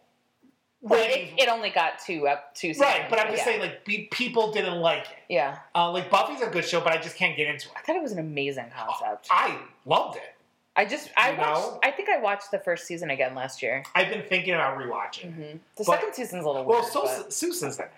Well, 0.84 1.00
it, 1.04 1.30
it 1.38 1.48
only 1.50 1.69
got 1.72 1.98
two 2.06 2.28
up 2.28 2.54
two 2.54 2.67
seasons. 2.74 2.82
right, 2.86 3.10
but 3.10 3.17
I'm 3.19 3.28
just 3.28 3.39
yeah. 3.39 3.46
saying, 3.46 3.62
like, 3.62 3.84
be, 3.86 4.08
people 4.12 4.52
didn't 4.52 4.80
like 4.82 5.04
it. 5.06 5.17
Yeah, 5.30 5.58
Uh, 5.74 5.89
like, 5.91 6.12
Buffy's 6.12 6.41
a 6.41 6.48
good 6.48 6.65
show, 6.65 6.80
but 6.82 6.91
I 6.93 6.98
just 7.02 7.15
can't 7.15 7.36
get 7.36 7.48
into 7.48 7.67
it. 7.69 7.74
I 7.78 7.82
thought 7.82 7.96
it 7.96 8.02
was 8.04 8.12
an 8.12 8.19
amazing 8.19 8.65
concept. 8.76 9.28
I 9.32 9.58
loved 9.86 10.17
it. 10.17 10.36
I 10.76 10.86
just 10.86 11.10
I 11.15 11.32
You 11.32 11.38
watched. 11.38 11.62
know? 11.62 11.80
I 11.84 11.91
think 11.91 12.10
I 12.10 12.17
watched 12.19 12.52
the 12.52 12.60
first 12.60 12.86
season 12.88 13.10
again 13.12 13.34
last 13.36 13.62
year. 13.63 13.84
I've 13.96 14.10
been 14.10 14.24
thinking 14.24 14.54
about 14.56 14.78
rewatching. 14.78 15.34
hmm 15.34 15.41
The 15.78 15.84
But- 15.86 15.86
second 15.86 16.13
season's 16.15 16.43
a 16.46 16.48
little 16.48 16.65
Well, 16.65 16.82
weird. 16.82 16.91
so 16.91 17.04
but- 17.04 17.32
Sousa's 17.32 17.78
in 17.80 17.86
it. 17.86 17.91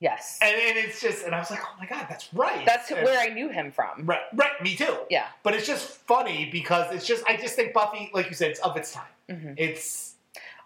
yes, 0.00 0.38
And, 0.40 0.54
and 0.56 0.78
it's 0.78 1.00
just, 1.00 1.24
and 1.26 1.34
I 1.34 1.38
was 1.40 1.50
like, 1.50 1.60
oh 1.64 1.74
my 1.80 1.86
god, 1.86 2.06
that's 2.08 2.32
right. 2.32 2.64
that's 2.64 2.90
And- 2.92 3.02
where 3.04 3.18
I 3.18 3.26
knew 3.28 3.48
him 3.48 3.72
from. 3.72 4.06
Right, 4.06 4.20
right, 4.34 4.52
me 4.62 4.74
too. 4.76 4.98
Yeah. 5.10 5.26
But 5.42 5.54
it's 5.54 5.66
just 5.66 5.84
funny 5.88 6.48
because 6.50 6.92
it's 6.94 7.06
just, 7.06 7.24
I 7.26 7.36
just 7.36 7.56
think 7.56 7.72
Buffy, 7.74 8.10
like 8.14 8.28
you 8.28 8.34
said, 8.34 8.52
it's 8.52 8.60
of 8.60 8.76
its 8.76 8.92
time. 8.92 9.04
hmm 9.28 9.54
It's, 9.56 10.11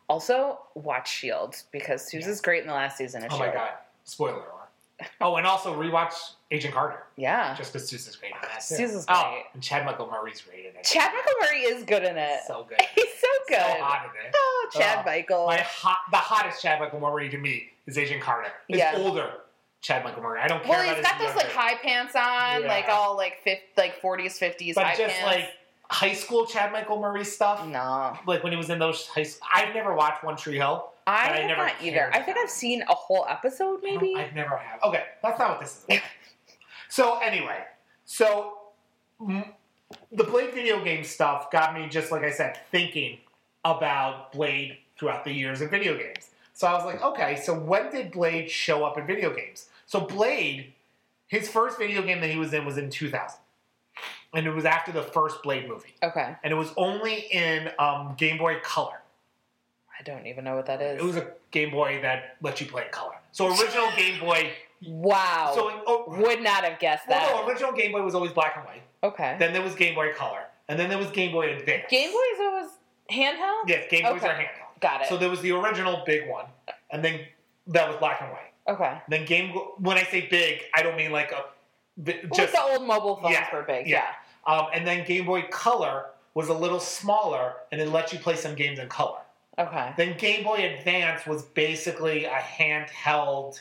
Also, 0.09 0.59
watch 0.75 1.11
Shield 1.11 1.57
because 1.73 2.09
Sousa's 2.09 2.41
great 2.41 2.63
in 2.63 2.69
the 2.69 2.75
last 2.75 2.97
season 2.97 3.25
of 3.25 3.33
oh 3.33 3.37
Shield. 3.37 3.49
my 3.49 3.55
god, 3.55 3.71
spoiler 4.05 4.35
alert. 4.35 5.11
Oh, 5.21 5.37
and 5.37 5.47
also 5.47 5.75
rewatch 5.75 6.15
Agent 6.51 6.73
Carter, 6.73 7.03
Yeah, 7.17 7.55
just 7.55 7.73
because 7.73 7.89
Sousa's 7.91 8.17
great 8.17 8.33
in 8.33 8.39
that. 8.41 8.61
too. 8.67 8.77
Sousa's 8.77 9.05
Oh, 9.09 9.31
great. 9.33 9.45
and 9.53 9.63
Chad 9.63 9.85
Michael 9.85 10.07
Murray's 10.11 10.41
great 10.41 10.61
in 10.61 10.75
it. 10.77 10.85
Chad 10.85 11.13
Michael 11.13 11.33
Murray 11.43 11.61
is 11.63 11.85
good 11.85 12.03
in 12.05 12.17
it. 12.17 12.41
So 12.47 12.65
good. 12.69 12.81
He's 12.95 13.13
so 13.21 13.27
good. 13.49 13.59
So 13.59 13.83
hot 13.83 14.07
in 14.19 14.27
it. 14.27 14.35
Oh, 14.35 14.71
Chad 14.73 14.99
Oh, 15.01 15.03
Michael. 15.05 15.47
My 15.49 15.59
hot, 15.59 15.99
the 16.11 16.17
hottest 16.17 16.63
Chad 16.63 16.81
Michael 16.81 17.01
Murray 17.01 17.29
to 17.29 17.37
me 17.37 17.65
is 17.87 17.99
Agent 17.99 18.23
Carter. 18.23 18.49
It's 18.69 18.79
Yeah. 18.79 18.95
older 18.97 19.31
Chad 19.83 20.03
Michael 20.03 20.23
Murray. 20.23 20.41
I 20.41 20.49
don't 20.49 20.63
care 20.63 20.71
well, 20.71 20.81
about 20.81 20.97
he's 20.97 21.05
his 21.05 21.07
got 21.07 21.19
those 21.19 21.35
like 21.37 21.53
younger- 21.55 21.61
high 21.61 21.75
pants 21.77 22.15
on, 22.17 22.63
Yeah. 22.63 22.69
like 22.69 22.89
all 22.89 23.17
like 23.17 23.43
fifth, 23.43 23.61
like 23.77 24.01
forties, 24.01 24.39
fifties 24.39 24.77
But 24.77 24.85
high 24.87 24.97
just 24.97 25.15
pants. 25.17 25.37
like 25.37 25.51
high 25.91 26.15
school 26.15 26.47
Chad 26.47 26.73
Michael 26.73 27.01
Murray 27.01 27.25
stuff, 27.25 27.67
no, 27.67 28.17
like 28.27 28.43
when 28.43 28.53
he 28.53 28.57
was 28.57 28.71
in 28.71 28.79
those 28.79 29.07
high 29.07 29.23
school. 29.23 29.47
I've 29.53 29.75
never 29.75 29.95
watched 29.95 30.25
One 30.25 30.37
Tree 30.37 30.57
Hill. 30.57 30.91
I, 31.07 31.43
I 31.43 31.47
never 31.47 31.63
not 31.63 31.75
either. 31.83 32.11
I 32.13 32.21
think 32.21 32.37
I've 32.37 32.51
seen 32.51 32.83
a 32.83 32.95
whole 32.95 33.27
episode, 33.29 33.81
maybe. 33.83 34.15
I've 34.17 34.35
never 34.35 34.57
have. 34.57 34.81
Okay, 34.83 35.05
that's 35.23 35.39
not 35.39 35.51
what 35.51 35.61
this 35.61 35.79
is 35.79 35.85
about. 35.85 36.01
so 36.89 37.19
anyway, 37.19 37.63
so 38.05 38.55
mm, 39.21 39.49
the 40.11 40.25
Blade 40.25 40.53
video 40.53 40.83
game 40.83 41.05
stuff 41.05 41.51
got 41.51 41.75
me 41.75 41.89
just 41.89 42.11
like 42.11 42.25
I 42.25 42.33
said 42.33 42.59
thinking 42.71 43.19
about 43.65 44.33
Blade 44.33 44.79
throughout 44.99 45.25
the 45.25 45.33
years 45.33 45.61
of 45.61 45.71
video 45.71 45.97
games. 45.97 46.31
So 46.55 46.67
I 46.67 46.73
was 46.73 46.85
like, 46.85 47.03
okay, 47.03 47.37
so 47.37 47.57
when 47.57 47.91
did 47.91 48.11
Blade 48.11 48.51
show 48.51 48.85
up 48.85 48.97
in 48.97 49.07
video 49.07 49.35
games? 49.35 49.69
So 49.87 50.01
Blade, 50.01 50.73
his 51.29 51.49
first 51.49 51.79
video 51.79 52.03
game 52.03 52.21
that 52.21 52.31
he 52.31 52.39
was 52.39 52.53
in 52.53 52.65
was 52.65 52.79
in 52.79 52.91
2000, 52.91 53.39
and 54.37 54.47
it 54.47 54.51
was 54.51 54.65
after 54.65 54.93
the 54.93 55.03
first 55.03 55.43
Blade 55.43 55.67
movie, 55.69 55.95
Okay, 56.03 56.37
and 56.45 56.53
it 56.53 56.57
was 56.57 56.73
only 56.77 57.27
in 57.33 57.71
um, 57.79 58.15
Game 58.17 58.39
Boy 58.39 58.59
Color. 58.63 59.01
I 59.99 60.03
don't 60.05 60.27
even 60.27 60.45
know 60.45 60.55
what 60.55 60.67
that 60.67 60.81
is. 60.83 61.01
It 61.01 61.05
was 61.05 61.17
a 61.17 61.27
Game 61.51 61.71
Boy 61.71 61.99
that 62.03 62.37
let 62.43 62.61
you 62.61 62.67
play 62.67 62.85
in 62.85 62.91
color. 62.91 63.15
So 63.33 63.49
original 63.49 63.89
Game 63.97 64.21
Boy. 64.21 64.53
wow. 64.87 65.53
So 65.55 65.71
oh, 65.87 66.05
Would 66.21 66.43
not 66.43 66.65
have 66.65 66.79
guessed 66.79 67.09
that. 67.09 67.23
Well, 67.33 67.43
no, 67.45 67.49
original 67.49 67.73
Game 67.73 67.93
Boy 67.93 68.03
was 68.03 68.15
always 68.15 68.33
black 68.33 68.53
and 68.57 68.67
white. 68.67 68.83
okay. 69.03 69.37
Then 69.39 69.53
there 69.55 69.63
was 69.63 69.75
Game 69.75 69.95
Boy 69.95 70.13
Color, 70.13 70.43
and 70.69 70.79
then 70.79 70.89
there 70.91 70.99
was 70.99 71.09
Game 71.11 71.33
Boy 71.33 71.57
Advance. 71.57 71.85
Game 71.89 72.11
Boys 72.11 72.41
always 72.41 72.71
handheld. 73.11 73.63
Yes, 73.69 73.87
Game 73.91 74.03
Boys 74.05 74.23
Okay. 74.23 74.29
are 74.29 74.35
handheld. 74.35 74.81
Got 74.81 75.01
it. 75.03 75.09
So 75.09 75.17
there 75.17 75.31
was 75.31 75.41
the 75.41 75.53
original 75.53 76.03
big 76.05 76.29
one, 76.29 76.45
and 76.91 77.03
then 77.03 77.21
that 77.69 77.89
was 77.89 77.97
black 77.97 78.21
and 78.21 78.31
white. 78.31 78.53
okay. 78.69 78.99
Then 79.09 79.25
Game. 79.25 79.55
When 79.79 79.97
I 79.97 80.03
say 80.05 80.29
big, 80.31 80.61
I 80.75 80.83
don't 80.83 80.97
mean 80.97 81.11
like 81.11 81.33
a 81.33 81.45
Well, 82.05 82.17
just. 82.35 82.53
the 82.53 82.61
old 82.63 82.87
mobile 82.87 83.17
phones 83.17 83.33
Yeah, 83.33 83.47
were 83.55 83.63
big. 83.63 83.87
yeah. 83.87 83.97
Yeah. 83.97 84.07
Um, 84.47 84.67
and 84.73 84.87
then 84.87 85.05
Game 85.05 85.27
Boy 85.27 85.43
Color 85.51 86.07
was 86.35 86.49
a 86.49 86.55
little 86.55 86.81
smaller, 86.81 87.55
and 87.73 87.81
it 87.81 87.89
let 87.89 88.13
you 88.13 88.19
play 88.19 88.37
some 88.37 88.55
games 88.55 88.79
in 88.79 88.89
color. 88.89 89.19
Okay. 89.59 89.93
Then 89.97 90.17
Game 90.19 90.45
Boy 90.45 90.75
Advance 90.77 91.27
was 91.27 91.43
basically 91.43 92.27
a 92.27 92.31
handheld, 92.39 93.61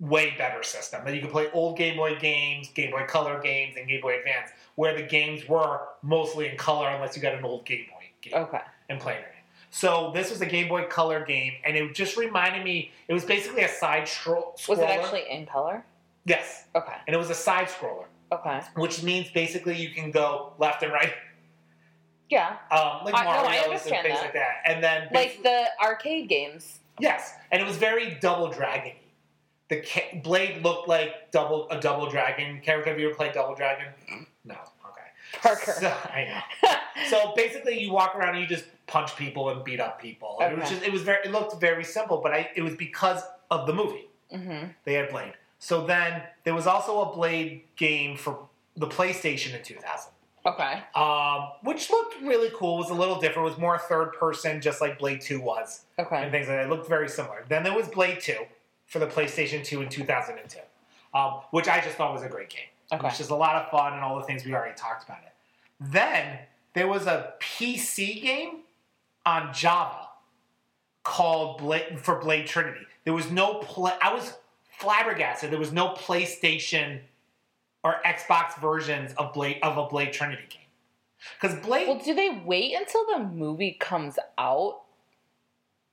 way 0.00 0.34
better 0.38 0.62
system. 0.62 1.04
That 1.04 1.14
you 1.14 1.20
could 1.20 1.30
play 1.32 1.50
old 1.52 1.76
Game 1.76 1.96
Boy 1.96 2.16
games, 2.18 2.68
Game 2.74 2.90
Boy 2.92 3.04
Color 3.06 3.40
games, 3.40 3.74
and 3.76 3.88
Game 3.88 4.00
Boy 4.00 4.18
Advance, 4.18 4.50
where 4.76 4.94
the 4.94 5.02
games 5.02 5.48
were 5.48 5.80
mostly 6.02 6.48
in 6.48 6.56
color 6.56 6.88
unless 6.88 7.16
you 7.16 7.22
got 7.22 7.34
an 7.34 7.44
old 7.44 7.64
Game 7.64 7.86
Boy 7.92 8.04
game 8.20 8.34
Okay. 8.34 8.60
and 8.88 9.00
played 9.00 9.18
it. 9.18 9.26
So 9.70 10.12
this 10.14 10.30
was 10.30 10.40
a 10.40 10.46
Game 10.46 10.68
Boy 10.68 10.84
Color 10.84 11.24
game, 11.24 11.54
and 11.64 11.76
it 11.76 11.92
just 11.94 12.16
reminded 12.16 12.62
me. 12.64 12.92
It 13.08 13.12
was 13.12 13.24
basically 13.24 13.62
a 13.64 13.68
side 13.68 14.04
stro- 14.04 14.56
scroller. 14.56 14.68
Was 14.68 14.78
it 14.78 14.88
actually 14.88 15.24
in 15.28 15.46
color? 15.46 15.84
Yes, 16.24 16.66
Okay. 16.76 16.94
and 17.08 17.14
it 17.14 17.18
was 17.18 17.28
a 17.30 17.34
side 17.34 17.66
scroller, 17.66 18.04
Okay. 18.34 18.60
which 18.76 19.02
means 19.02 19.30
basically 19.30 19.76
you 19.76 19.90
can 19.90 20.10
go 20.10 20.52
left 20.58 20.82
and 20.82 20.92
right, 20.92 21.12
Yeah. 22.28 22.56
um, 22.70 23.04
like 23.04 23.14
I- 23.14 23.24
no, 23.24 23.48
and 23.70 23.80
things 23.80 23.92
that. 24.02 24.20
like 24.22 24.32
that. 24.32 24.56
And 24.66 24.82
then 24.82 25.08
Like 25.12 25.42
the 25.42 25.66
arcade 25.82 26.28
games. 26.28 26.80
Yes, 26.98 27.34
and 27.50 27.60
it 27.60 27.66
was 27.66 27.76
very 27.76 28.14
double 28.20 28.48
dragon. 28.48 28.92
The 29.68 29.80
ca- 29.82 30.20
blade 30.22 30.62
looked 30.62 30.88
like 30.88 31.30
double 31.32 31.68
a 31.70 31.80
double 31.80 32.08
dragon 32.10 32.60
character. 32.60 32.90
Have 32.90 33.00
you 33.00 33.08
ever 33.08 33.16
played 33.16 33.32
Double 33.32 33.54
Dragon? 33.54 33.86
No. 34.44 34.54
Okay. 34.54 35.40
Parker. 35.40 35.72
So, 35.72 35.88
I 35.88 36.24
know. 36.62 36.70
So 37.10 37.32
basically, 37.34 37.80
you 37.80 37.90
walk 37.90 38.14
around 38.14 38.36
and 38.36 38.40
you 38.40 38.46
just 38.46 38.66
punch 38.86 39.16
people 39.16 39.48
and 39.50 39.64
beat 39.64 39.80
up 39.80 40.00
people. 40.00 40.38
And 40.40 40.52
It 40.52 40.58
was 40.58 40.66
Okay. 40.66 40.74
just 40.76 40.86
it 40.86 40.92
was 40.92 41.02
very 41.02 41.24
it 41.24 41.32
looked 41.32 41.58
very 41.60 41.82
simple, 41.82 42.18
but 42.18 42.32
I 42.32 42.50
it 42.54 42.62
was 42.62 42.74
because 42.76 43.22
of 43.50 43.66
the 43.66 43.72
movie 43.74 44.06
hmm 44.32 44.64
they 44.84 44.94
had 44.94 45.08
Blade. 45.10 45.34
So 45.64 45.86
then 45.86 46.22
there 46.44 46.52
was 46.52 46.66
also 46.66 47.00
a 47.10 47.14
Blade 47.14 47.62
game 47.76 48.18
for 48.18 48.48
the 48.76 48.86
PlayStation 48.86 49.56
in 49.56 49.62
2000 49.64 50.12
Okay. 50.44 50.82
um, 50.94 51.52
which 51.62 51.88
looked 51.88 52.20
really 52.20 52.50
cool. 52.54 52.76
Was 52.76 52.90
a 52.90 52.94
little 52.94 53.18
different. 53.18 53.48
Was 53.48 53.56
more 53.56 53.78
third 53.78 54.12
person, 54.12 54.60
just 54.60 54.82
like 54.82 54.98
Blade 54.98 55.22
Two 55.22 55.40
was 55.40 55.86
Okay. 55.98 56.22
and 56.22 56.30
things 56.30 56.48
like 56.48 56.58
that. 56.58 56.66
It 56.66 56.68
looked 56.68 56.86
very 56.86 57.08
similar. 57.08 57.46
Then 57.48 57.62
there 57.62 57.72
was 57.74 57.88
Blade 57.88 58.20
2 58.20 58.36
for 58.84 58.98
the 58.98 59.06
PlayStation 59.06 59.64
2 59.64 59.80
in 59.80 59.88
2002, 59.88 60.58
um, 61.14 61.40
which 61.50 61.66
I 61.66 61.80
just 61.80 61.96
thought 61.96 62.12
was 62.12 62.22
a 62.22 62.28
great 62.28 62.50
game. 62.50 62.68
Okay. 62.92 63.02
was 63.06 63.16
just 63.16 63.30
a 63.30 63.34
lot 63.34 63.56
of 63.56 63.70
fun 63.70 63.94
and 63.94 64.02
all 64.02 64.16
the 64.20 64.24
things 64.26 64.44
we 64.44 64.52
already 64.52 64.74
talked 64.76 65.04
about 65.04 65.20
it. 65.24 65.32
Then 65.80 66.40
there 66.74 66.88
was 66.88 67.06
a 67.06 67.32
PC 67.40 68.20
game 68.20 68.58
on 69.24 69.50
Java 69.54 70.08
called 71.04 71.56
Blade 71.56 71.98
for 71.98 72.16
Blade 72.20 72.46
Trinity. 72.46 72.84
There 73.04 73.14
was 73.14 73.30
no 73.30 73.54
play. 73.60 73.92
I 74.02 74.12
was 74.12 74.34
flabbergasted. 74.78 75.50
There 75.50 75.58
was 75.58 75.72
no 75.72 75.90
PlayStation 75.90 77.00
or 77.82 77.96
Xbox 78.04 78.58
versions 78.60 79.12
of 79.18 79.32
Blade 79.32 79.58
of 79.62 79.76
a 79.78 79.86
Blade 79.86 80.12
Trinity 80.12 80.44
game. 80.48 80.60
Because 81.40 81.58
Blade, 81.64 81.88
Well, 81.88 81.98
do 81.98 82.14
they 82.14 82.42
wait 82.44 82.74
until 82.76 83.06
the 83.06 83.18
movie 83.24 83.76
comes 83.78 84.18
out? 84.38 84.80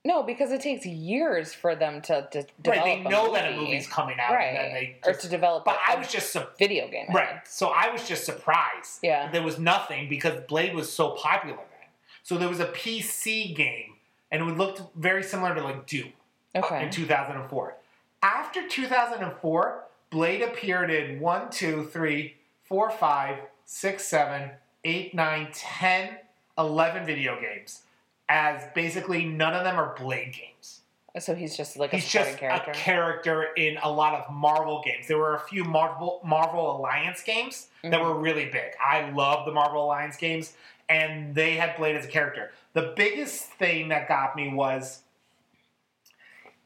No, 0.04 0.24
because 0.24 0.52
it 0.52 0.62
takes 0.62 0.84
years 0.86 1.54
for 1.54 1.76
them 1.76 2.02
to, 2.02 2.28
to 2.32 2.46
develop. 2.62 2.86
right? 2.86 3.04
They 3.04 3.06
a 3.06 3.10
know 3.10 3.34
that 3.34 3.46
a 3.48 3.56
movie. 3.56 3.66
movie's 3.72 3.88
coming 3.88 4.18
out, 4.20 4.34
right? 4.34 4.54
they 4.54 4.98
or 5.06 5.14
to 5.14 5.30
develop. 5.30 5.64
But 5.64 5.76
a 5.76 5.92
I 5.92 5.96
was 6.00 6.12
just 6.12 6.34
su- 6.34 6.42
video 6.58 6.88
game, 6.90 7.06
right. 7.14 7.30
mean. 7.34 7.42
So 7.46 7.68
I 7.68 7.90
was 7.92 8.08
just 8.08 8.26
surprised. 8.26 9.00
Yeah. 9.04 9.30
There 9.32 9.44
was 9.44 9.60
nothing 9.60 10.10
because 10.10 10.42
Blade 10.48 10.74
was 10.74 10.92
so 10.92 11.12
popular 11.12 11.58
then. 11.58 11.90
So 12.24 12.38
there 12.38 12.50
was 12.50 12.60
a 12.60 12.66
PC 12.66 13.56
game, 13.56 13.94
and 14.32 14.42
it 14.42 14.58
looked 14.58 14.82
very 14.96 15.22
similar 15.24 15.54
to 15.54 15.62
like 15.62 15.86
Doom 15.86 16.14
Okay. 16.56 16.84
in 16.84 16.90
2004. 16.90 17.76
After 18.24 18.68
2004, 18.68 19.84
Blade 20.12 20.42
appeared 20.42 20.92
in 20.92 21.20
1, 21.20 21.50
2, 21.50 21.86
3, 21.86 22.36
4, 22.66 22.92
5, 22.92 23.38
6, 23.66 24.04
7, 24.08 24.52
8, 24.84 25.16
9, 25.16 25.48
10, 25.54 26.10
11 26.58 27.06
video 27.06 27.40
games. 27.42 27.82
As 28.30 28.64
basically 28.76 29.26
none 29.26 29.54
of 29.54 29.64
them 29.64 29.76
are 29.78 29.96
Blade 29.98 30.34
games. 30.34 30.82
So 31.20 31.36
he's 31.36 31.58
just 31.58 31.76
like 31.76 31.92
a 31.92 31.98
He's 31.98 32.08
just 32.10 32.38
character. 32.38 32.72
a 32.72 32.74
character 32.74 33.44
in 33.58 33.78
a 33.84 33.92
lot 33.92 34.14
of 34.14 34.32
Marvel 34.32 34.82
games. 34.86 35.08
There 35.10 35.18
were 35.18 35.36
a 35.36 35.40
few 35.42 35.66
Marvel 35.66 36.22
Marvel 36.24 36.78
Alliance 36.78 37.22
games 37.22 37.68
that 37.84 37.92
Mhm. 37.92 38.02
were 38.04 38.14
really 38.14 38.46
big. 38.46 38.72
I 38.80 39.10
love 39.10 39.46
the 39.46 39.52
Marvel 39.52 39.84
Alliance 39.84 40.16
games, 40.16 40.56
and 40.88 41.36
they 41.36 41.56
had 41.58 41.76
Blade 41.76 41.98
as 41.98 42.06
a 42.06 42.08
character. 42.08 42.54
The 42.72 42.94
biggest 42.96 43.52
thing 43.54 43.90
that 43.90 44.08
got 44.08 44.38
me 44.38 44.54
was 44.54 45.02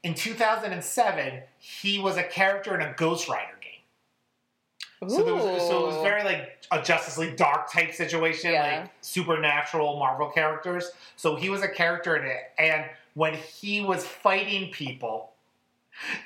in 0.05 0.13
2007, 0.13 1.41
he 1.57 1.97
was 1.97 2.15
a 2.15 2.23
character 2.23 2.79
in 2.79 2.81
a 2.81 2.93
Ghost 2.93 3.27
Rider 3.27 3.57
game. 3.59 5.09
So, 5.09 5.23
there 5.23 5.33
was, 5.33 5.43
so 5.67 5.83
it 5.83 5.87
was 5.87 6.03
very 6.03 6.23
like 6.23 6.67
a 6.71 6.79
Justice 6.81 7.17
League 7.17 7.35
Dark 7.37 7.71
type 7.71 7.91
situation, 7.91 8.51
Yeah. 8.51 8.81
like 8.81 8.91
supernatural 9.01 9.97
Marvel 9.97 10.29
characters. 10.29 10.91
So 11.15 11.35
he 11.35 11.49
was 11.49 11.63
a 11.63 11.67
character 11.67 12.15
in 12.15 12.25
it, 12.25 12.51
and 12.59 12.85
when 13.15 13.33
he 13.33 13.81
was 13.81 14.05
fighting 14.05 14.71
people, 14.71 15.31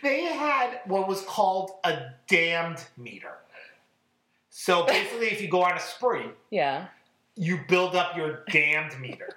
they 0.04 0.24
had 0.26 0.82
what 0.86 1.08
was 1.08 1.22
called 1.22 1.72
a 1.86 2.12
damned 2.28 2.84
meter. 2.98 3.38
So 4.50 4.86
basically, 4.86 5.28
if 5.28 5.42
you 5.42 5.48
go 5.48 5.64
on 5.64 5.78
a 5.78 5.80
spree, 5.80 6.26
yeah. 6.50 6.88
you 7.38 7.62
build 7.70 7.96
up 7.96 8.18
your 8.18 8.44
damned 8.52 9.00
meter. 9.00 9.30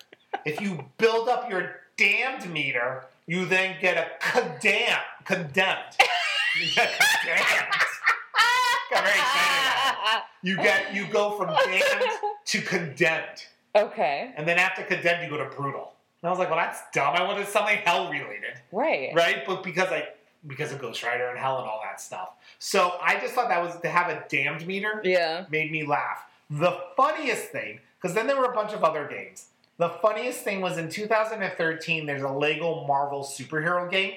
If 0.45 0.61
you 0.61 0.85
build 0.99 1.29
up 1.29 1.49
your 1.49 1.77
damned 1.97 2.53
meter, 2.53 3.05
you 3.33 3.47
then 3.47 3.77
get 3.81 3.97
a 3.97 4.07
condemned. 4.21 5.01
Condemned. 5.25 5.97
You 6.61 6.67
get 6.75 6.91
condemned. 7.25 7.73
Got 8.91 9.05
very 9.05 9.19
excited 9.19 9.97
about 10.03 10.23
You 10.43 10.57
get 10.57 10.95
you 10.95 11.07
go 11.07 11.31
from 11.39 11.49
damned 11.65 12.11
to 12.45 12.61
condemned, 12.61 13.47
okay. 13.75 14.33
and 14.37 14.47
then 14.47 14.59
after 14.59 14.83
condemned, 14.83 15.23
you 15.25 15.31
go 15.31 15.39
to 15.43 15.49
brutal. 15.57 15.95
And 16.21 16.29
I 16.29 16.31
was 16.31 16.39
like, 16.39 16.51
well, 16.51 16.59
that's 16.59 16.81
dumb. 16.93 17.15
I 17.17 17.23
wanted 17.23 17.49
something 17.49 17.79
hell 17.79 18.11
related, 18.11 18.61
Right. 18.71 19.13
right? 19.15 19.45
But 19.47 19.63
because 19.63 19.89
I 19.89 20.09
because 20.47 20.73
of 20.73 20.79
Ghost 20.81 21.03
Rider 21.05 21.29
and 21.29 21.39
hell 21.39 21.59
and 21.61 21.67
all 21.69 21.81
that 21.85 22.01
stuff, 22.01 22.31
so 22.59 22.95
I 23.01 23.19
just 23.19 23.33
thought 23.35 23.49
that 23.49 23.63
was 23.63 23.81
to 23.81 23.89
have 23.89 24.09
a 24.11 24.25
damned 24.29 24.67
meter 24.67 25.01
Yeah. 25.05 25.47
made 25.51 25.71
me 25.73 25.87
laugh. 25.87 26.25
The 26.51 26.73
funniest 26.97 27.45
thing, 27.49 27.81
because 28.01 28.15
then 28.15 28.27
there 28.27 28.37
were 28.37 28.51
a 28.51 28.55
bunch 28.55 28.73
of 28.75 28.85
other 28.85 29.07
games. 29.07 29.47
The 29.79 29.89
funniest 29.89 30.41
thing 30.43 30.61
was 30.61 30.79
in 30.79 30.89
2013, 30.89 32.07
there's 32.07 32.23
a 32.23 32.29
Lego 32.29 32.85
Marvel 32.87 33.23
superhero 33.23 33.91
game. 33.91 34.15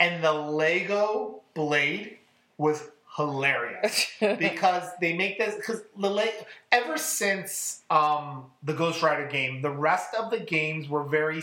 And 0.00 0.22
the 0.22 0.32
Lego 0.32 1.40
Blade 1.54 2.18
was 2.56 2.88
hilarious 3.16 4.06
because 4.20 4.84
they 5.00 5.16
make 5.16 5.38
this 5.38 5.56
because 5.56 5.82
the 5.98 6.08
Le- 6.08 6.28
ever 6.70 6.96
since 6.96 7.82
um, 7.90 8.44
the 8.62 8.72
Ghost 8.72 9.02
Rider 9.02 9.26
game, 9.26 9.60
the 9.60 9.70
rest 9.70 10.14
of 10.14 10.30
the 10.30 10.38
games 10.38 10.88
were 10.88 11.02
very 11.02 11.42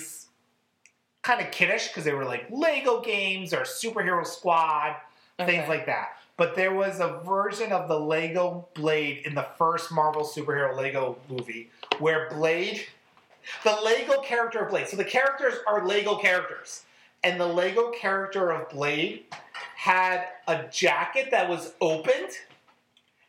kind 1.21 1.41
of 1.41 1.51
kiddish 1.51 1.89
because 1.89 2.05
they 2.05 2.13
were 2.13 2.23
like 2.25 2.45
Lego 2.49 3.01
games 3.01 3.53
or 3.53 3.61
Superhero 3.61 4.25
Squad 4.25 4.95
things 5.37 5.49
Okay. 5.63 5.67
like 5.67 5.85
that. 5.87 6.13
But 6.37 6.55
there 6.55 6.73
was 6.73 6.99
a 6.99 7.21
version 7.25 7.71
of 7.73 7.87
the 7.89 7.99
Lego 7.99 8.67
Blade 8.73 9.25
in 9.25 9.35
the 9.35 9.47
first 9.57 9.91
Marvel 9.91 10.23
superhero 10.23 10.75
Lego 10.77 11.17
movie 11.29 11.69
where 11.99 12.29
Blade, 12.29 12.85
the 13.63 13.77
Lego 13.83 14.21
character 14.21 14.59
of 14.59 14.69
Blade, 14.69 14.87
so 14.87 14.97
the 14.97 15.03
characters 15.05 15.55
are 15.67 15.85
Lego 15.85 16.17
characters, 16.17 16.83
and 17.23 17.39
the 17.39 17.47
Lego 17.47 17.91
character 17.91 18.51
of 18.51 18.69
Blade 18.69 19.25
had 19.75 20.25
a 20.47 20.63
jacket 20.71 21.31
that 21.31 21.49
was 21.49 21.73
opened, 21.81 22.31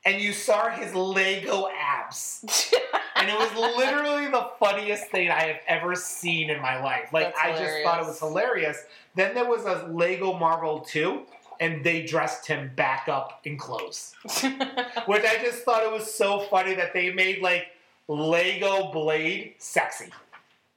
and 0.05 0.21
you 0.21 0.33
saw 0.33 0.69
his 0.71 0.95
Lego 0.95 1.69
abs. 1.69 2.73
And 3.17 3.31
it 3.31 3.39
was 3.39 3.77
literally 3.77 4.27
the 4.27 4.51
funniest 4.61 5.07
thing 5.07 5.31
I 5.31 5.45
have 5.45 5.61
ever 5.67 5.95
seen 5.95 6.51
in 6.51 6.61
my 6.61 6.83
life. 6.83 7.13
Like 7.13 7.35
That's 7.35 7.59
I 7.59 7.65
just 7.65 7.83
thought 7.83 8.03
it 8.03 8.07
was 8.07 8.21
hilarious. 8.21 8.85
Then 9.15 9.35
there 9.35 9.47
was 9.47 9.65
a 9.65 9.89
Lego 9.91 10.39
Marvel 10.39 10.81
2, 10.81 11.23
and 11.59 11.83
they 11.83 12.05
dressed 12.05 12.47
him 12.47 12.71
back 12.77 13.09
up 13.09 13.41
in 13.45 13.57
clothes. 13.57 14.15
Which 14.25 15.25
I 15.25 15.39
just 15.43 15.65
thought 15.65 15.83
it 15.83 15.91
was 15.91 16.13
so 16.13 16.41
funny 16.41 16.75
that 16.75 16.93
they 16.93 17.11
made 17.11 17.41
like 17.41 17.69
Lego 18.09 18.91
Blade 18.93 19.55
sexy. 19.59 20.11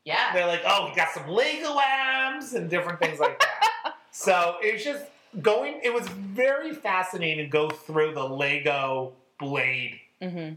yeah. 0.05 0.33
They're 0.33 0.47
like, 0.47 0.61
oh, 0.65 0.89
we 0.89 0.95
got 0.95 1.09
some 1.11 1.27
Lego 1.27 1.77
abs 1.79 2.53
and 2.53 2.69
different 2.69 2.99
things 2.99 3.19
like 3.19 3.39
that. 3.39 3.95
so 4.11 4.55
it's 4.61 4.83
just 4.83 5.05
going, 5.41 5.79
it 5.83 5.93
was 5.93 6.07
very 6.09 6.73
fascinating 6.73 7.45
to 7.45 7.49
go 7.49 7.69
through 7.69 8.13
the 8.13 8.23
Lego 8.27 9.13
Blade 9.39 9.99
Mm-hmm. 10.21 10.55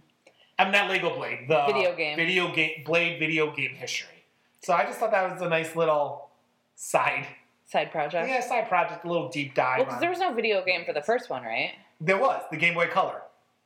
I'm 0.59 0.73
not 0.73 0.89
Lego 0.91 1.15
Blade. 1.15 1.47
The 1.49 1.65
Video 1.67 1.95
game. 1.95 2.17
video 2.17 2.53
game, 2.53 2.83
Blade 2.85 3.19
video 3.21 3.55
game 3.55 3.75
history. 3.75 4.25
So 4.61 4.73
I 4.73 4.85
just 4.85 4.99
thought 4.99 5.13
that 5.13 5.33
was 5.33 5.41
a 5.41 5.49
nice 5.49 5.75
little 5.77 6.31
side, 6.75 7.27
Side 7.67 7.91
project. 7.93 8.29
yeah, 8.29 8.41
side 8.41 8.69
project, 8.69 9.05
a 9.05 9.09
little 9.09 9.29
deep 9.29 9.55
dive. 9.55 9.79
Well, 9.79 9.85
because 9.87 10.01
there 10.01 10.11
was 10.11 10.19
no 10.19 10.33
video 10.35 10.65
game 10.65 10.85
for 10.85 10.93
the 10.93 11.01
first 11.03 11.31
one, 11.31 11.43
right? 11.43 11.73
there 12.01 12.19
was 12.19 12.43
the 12.51 12.57
Game 12.57 12.75
Boy 12.75 12.89
Color 12.89 13.23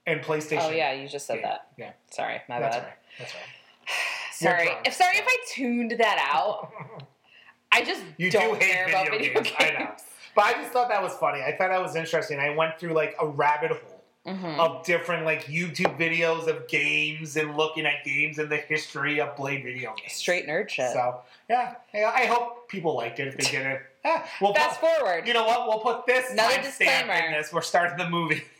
and 0.06 0.20
PlayStation. 0.22 0.62
Oh 0.62 0.70
yeah, 0.70 0.92
you 0.92 1.08
just 1.08 1.26
said 1.26 1.34
game. 1.36 1.42
that. 1.42 1.68
Yeah, 1.76 1.90
Sorry, 2.10 2.40
my 2.48 2.60
that's 2.60 2.76
bad. 2.76 2.84
right. 2.84 2.92
That's 3.18 3.34
right. 3.34 3.42
Sorry. 4.32 4.68
If 4.84 4.92
sorry 4.94 5.16
if 5.16 5.24
I 5.26 5.36
tuned 5.54 5.92
that 5.98 6.30
out. 6.32 6.70
I 7.72 7.82
just 7.84 8.02
You 8.16 8.30
do 8.30 8.38
don't 8.38 8.62
hate 8.62 8.72
care 8.72 8.88
about 8.88 9.06
video 9.10 9.18
video 9.18 9.34
games, 9.42 9.56
games. 9.58 9.72
I 9.76 9.78
know. 9.82 9.90
But 10.34 10.44
I 10.44 10.52
just 10.54 10.70
thought 10.72 10.88
that 10.90 11.02
was 11.02 11.14
funny. 11.14 11.40
I 11.42 11.56
thought 11.56 11.70
that 11.70 11.80
was 11.80 11.96
interesting. 11.96 12.38
I 12.38 12.50
went 12.50 12.78
through 12.78 12.92
like 12.92 13.14
a 13.20 13.26
rabbit 13.26 13.70
hole 13.72 13.92
Mhm. 14.26 14.58
of 14.58 14.84
different 14.84 15.24
like 15.24 15.44
YouTube 15.44 15.96
videos 15.98 16.48
of 16.48 16.66
games 16.68 17.36
and 17.36 17.56
looking 17.56 17.86
at 17.86 18.04
games 18.04 18.38
and 18.38 18.50
the 18.50 18.56
history 18.56 19.20
of 19.20 19.36
Blade 19.36 19.62
video 19.62 19.94
games. 19.94 20.12
Straight 20.14 20.46
nerd 20.48 20.68
shit. 20.68 20.92
So 20.92 21.20
yeah, 21.48 21.74
I 21.94 22.26
hope 22.26 22.68
people 22.68 22.94
liked 22.96 23.20
it 23.20 23.28
if 23.28 23.36
they 23.36 23.50
get 23.50 23.64
it. 23.66 23.82
Ah, 24.04 24.28
we'll 24.40 24.52
Fast 24.52 24.80
put, 24.80 24.90
forward. 24.98 25.26
you 25.28 25.32
know 25.34 25.44
what? 25.44 25.66
We'll 25.68 25.78
put 25.78 26.06
this 26.06 26.30
Another 26.32 26.60
disclaimer. 26.60 27.12
in 27.14 27.32
this. 27.32 27.52
We're 27.52 27.62
starting 27.62 27.96
the 27.98 28.08
movie. 28.10 28.42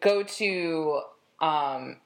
Go 0.00 0.22
to 0.22 1.00
um, 1.40 1.96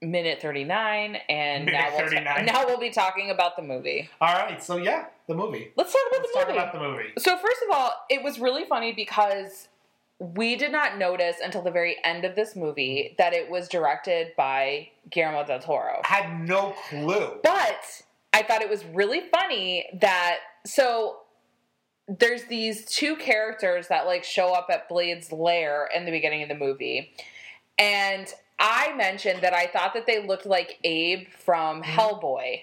minute 0.00 0.40
thirty 0.40 0.64
nine, 0.64 1.16
and 1.28 1.64
Minute 1.64 1.78
now 1.80 1.96
we'll 1.96 2.10
ta- 2.10 2.42
now 2.42 2.66
we'll 2.66 2.78
be 2.78 2.90
talking 2.90 3.30
about 3.30 3.56
the 3.56 3.62
movie. 3.62 4.08
All 4.20 4.32
right, 4.34 4.62
so 4.62 4.76
yeah, 4.76 5.06
the 5.26 5.34
movie. 5.34 5.72
Let's 5.76 5.92
talk 5.92 6.00
about 6.10 6.20
Let's 6.20 6.32
the 6.32 6.38
talk 6.38 6.48
movie. 6.48 6.58
about 6.58 6.72
the 6.72 6.80
movie. 6.80 7.12
So 7.18 7.36
first 7.36 7.60
of 7.68 7.76
all, 7.76 7.92
it 8.08 8.22
was 8.22 8.38
really 8.38 8.64
funny 8.64 8.92
because 8.92 9.68
we 10.20 10.56
did 10.56 10.72
not 10.72 10.98
notice 10.98 11.36
until 11.42 11.62
the 11.62 11.70
very 11.70 11.96
end 12.04 12.24
of 12.24 12.34
this 12.36 12.54
movie 12.56 13.14
that 13.18 13.32
it 13.32 13.50
was 13.50 13.68
directed 13.68 14.32
by 14.36 14.88
Guillermo 15.10 15.44
del 15.44 15.60
Toro. 15.60 16.00
I 16.04 16.06
had 16.14 16.48
no 16.48 16.74
clue. 16.88 17.38
But 17.42 18.02
I 18.32 18.42
thought 18.42 18.62
it 18.62 18.68
was 18.70 18.84
really 18.84 19.22
funny 19.30 19.86
that 20.00 20.38
so 20.66 21.18
there's 22.08 22.44
these 22.44 22.84
two 22.86 23.16
characters 23.16 23.88
that 23.88 24.06
like 24.06 24.24
show 24.24 24.52
up 24.54 24.68
at 24.70 24.88
Blade's 24.88 25.30
lair 25.32 25.88
in 25.94 26.04
the 26.04 26.10
beginning 26.10 26.42
of 26.42 26.48
the 26.48 26.54
movie. 26.54 27.12
And 27.78 28.26
I 28.58 28.94
mentioned 28.96 29.42
that 29.42 29.54
I 29.54 29.66
thought 29.66 29.94
that 29.94 30.06
they 30.06 30.26
looked 30.26 30.46
like 30.46 30.78
Abe 30.84 31.28
from 31.28 31.82
Hellboy, 31.82 32.62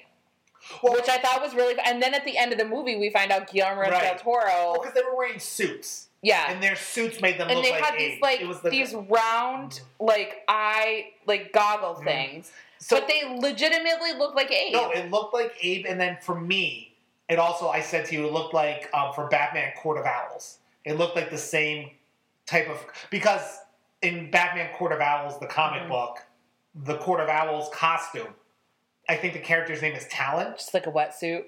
Well, 0.84 0.94
which 0.94 1.08
I 1.08 1.18
thought 1.20 1.42
was 1.42 1.54
really 1.54 1.76
and 1.86 2.02
then 2.02 2.14
at 2.14 2.26
the 2.26 2.38
end 2.38 2.52
of 2.52 2.58
the 2.58 2.66
movie 2.66 2.98
we 2.98 3.10
find 3.12 3.32
out 3.32 3.50
Guillermo 3.52 3.90
del 3.90 4.16
Toro 4.16 4.74
because 4.80 4.94
they 4.94 5.02
were 5.04 5.16
wearing 5.16 5.40
suits, 5.40 6.08
yeah. 6.22 6.52
and 6.52 6.62
their 6.62 6.76
suits 6.76 7.22
made 7.22 7.40
them 7.40 7.48
and 7.50 7.58
look 7.58 7.66
they 7.66 7.72
like 7.72 7.84
had 7.84 7.94
Abe. 7.96 8.12
these 8.14 8.22
like 8.22 8.42
it 8.42 8.48
was 8.48 8.60
the, 8.62 8.70
these 8.72 8.94
round 8.94 9.82
like 10.00 10.44
eye 10.48 11.12
like 11.28 11.54
goggle 11.54 11.96
Mhm. 11.96 12.04
things. 12.04 12.52
so 12.80 13.00
but 13.00 13.08
they 13.08 13.24
legitimately 13.40 14.14
looked 14.18 14.36
like 14.36 14.52
Abe. 14.52 14.74
no, 14.74 14.90
it 14.90 15.12
looked 15.12 15.34
like 15.36 15.54
Abe, 15.62 15.86
and 15.88 16.02
then 16.02 16.18
for 16.22 16.34
me, 16.40 16.95
it 17.30 17.40
also 17.40 17.70
I 17.70 17.82
said 17.82 18.06
to 18.06 18.16
you, 18.16 18.26
it 18.28 18.34
looked 18.34 18.54
like 18.54 18.90
um, 18.94 19.14
for 19.14 19.28
Batman 19.28 19.72
Court 19.82 19.98
of 19.98 20.06
Owls. 20.06 20.60
It 20.84 20.94
looked 20.98 21.16
like 21.16 21.30
the 21.32 21.38
same 21.38 21.90
type 22.46 22.70
of 22.70 22.86
because 23.10 23.60
in 24.02 24.30
Batman 24.30 24.72
Court 24.76 24.92
of 24.92 25.00
Owls, 25.02 25.40
the 25.40 25.48
comic 25.48 25.84
Mhm. 25.84 25.90
book, 25.90 26.24
the 26.76 26.98
Court 26.98 27.20
of 27.20 27.30
Owls 27.30 27.70
costume, 27.74 28.36
I 29.10 29.16
think 29.16 29.34
the 29.34 29.40
character's 29.40 29.82
name 29.82 29.94
is 29.96 30.06
Talon. 30.08 30.54
just 30.56 30.74
like 30.74 30.86
a 30.88 30.92
wetsuit 30.92 31.46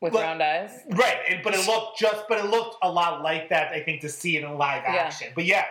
with 0.00 0.12
But- 0.12 0.22
round 0.22 0.42
eyes. 0.42 0.82
Right, 0.90 1.18
and- 1.28 1.42
but 1.42 1.54
it 1.54 1.66
looked 1.66 1.98
just, 1.98 2.28
but 2.28 2.38
it 2.38 2.44
looked 2.46 2.76
a 2.82 2.90
lot 2.90 3.22
like 3.22 3.48
that. 3.48 3.72
I 3.72 3.80
think 3.82 4.02
to 4.02 4.08
see 4.10 4.36
it 4.36 4.44
in 4.44 4.58
live 4.58 4.82
Yeah. 4.84 4.96
action. 4.96 5.32
But 5.34 5.44
yeah, 5.44 5.64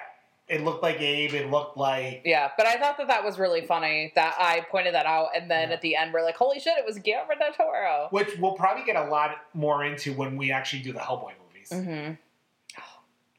it 0.50 0.62
looked 0.64 0.84
like 0.84 1.00
Abe. 1.00 1.34
It 1.34 1.50
looked 1.50 1.78
like 1.78 2.22
Yeah, 2.26 2.52
but 2.58 2.66
I 2.68 2.76
thought 2.78 2.98
that 2.98 3.08
that 3.08 3.24
was 3.24 3.40
really 3.40 3.62
funny 3.66 4.12
that 4.16 4.36
I 4.40 4.62
pointed 4.70 4.94
that 4.94 5.06
out, 5.06 5.30
and 5.36 5.50
then 5.50 5.70
Yeah. 5.70 5.76
at 5.76 5.82
the 5.82 5.96
end 5.96 6.14
we're 6.14 6.24
like, 6.24 6.36
"Holy 6.36 6.60
shit! 6.60 6.78
It 6.78 6.86
was 6.86 6.98
Guillermo 7.00 7.36
del 7.40 7.54
Toro." 7.54 8.08
which 8.12 8.38
we'll 8.38 8.54
probably 8.54 8.84
get 8.84 8.96
a 8.96 9.06
lot 9.06 9.38
more 9.54 9.84
into 9.86 10.14
when 10.14 10.36
we 10.38 10.52
actually 10.52 10.82
do 10.84 10.92
the 10.94 11.00
Hellboy 11.00 11.32
movies. 11.48 11.70
Mm-hmm. 11.72 12.14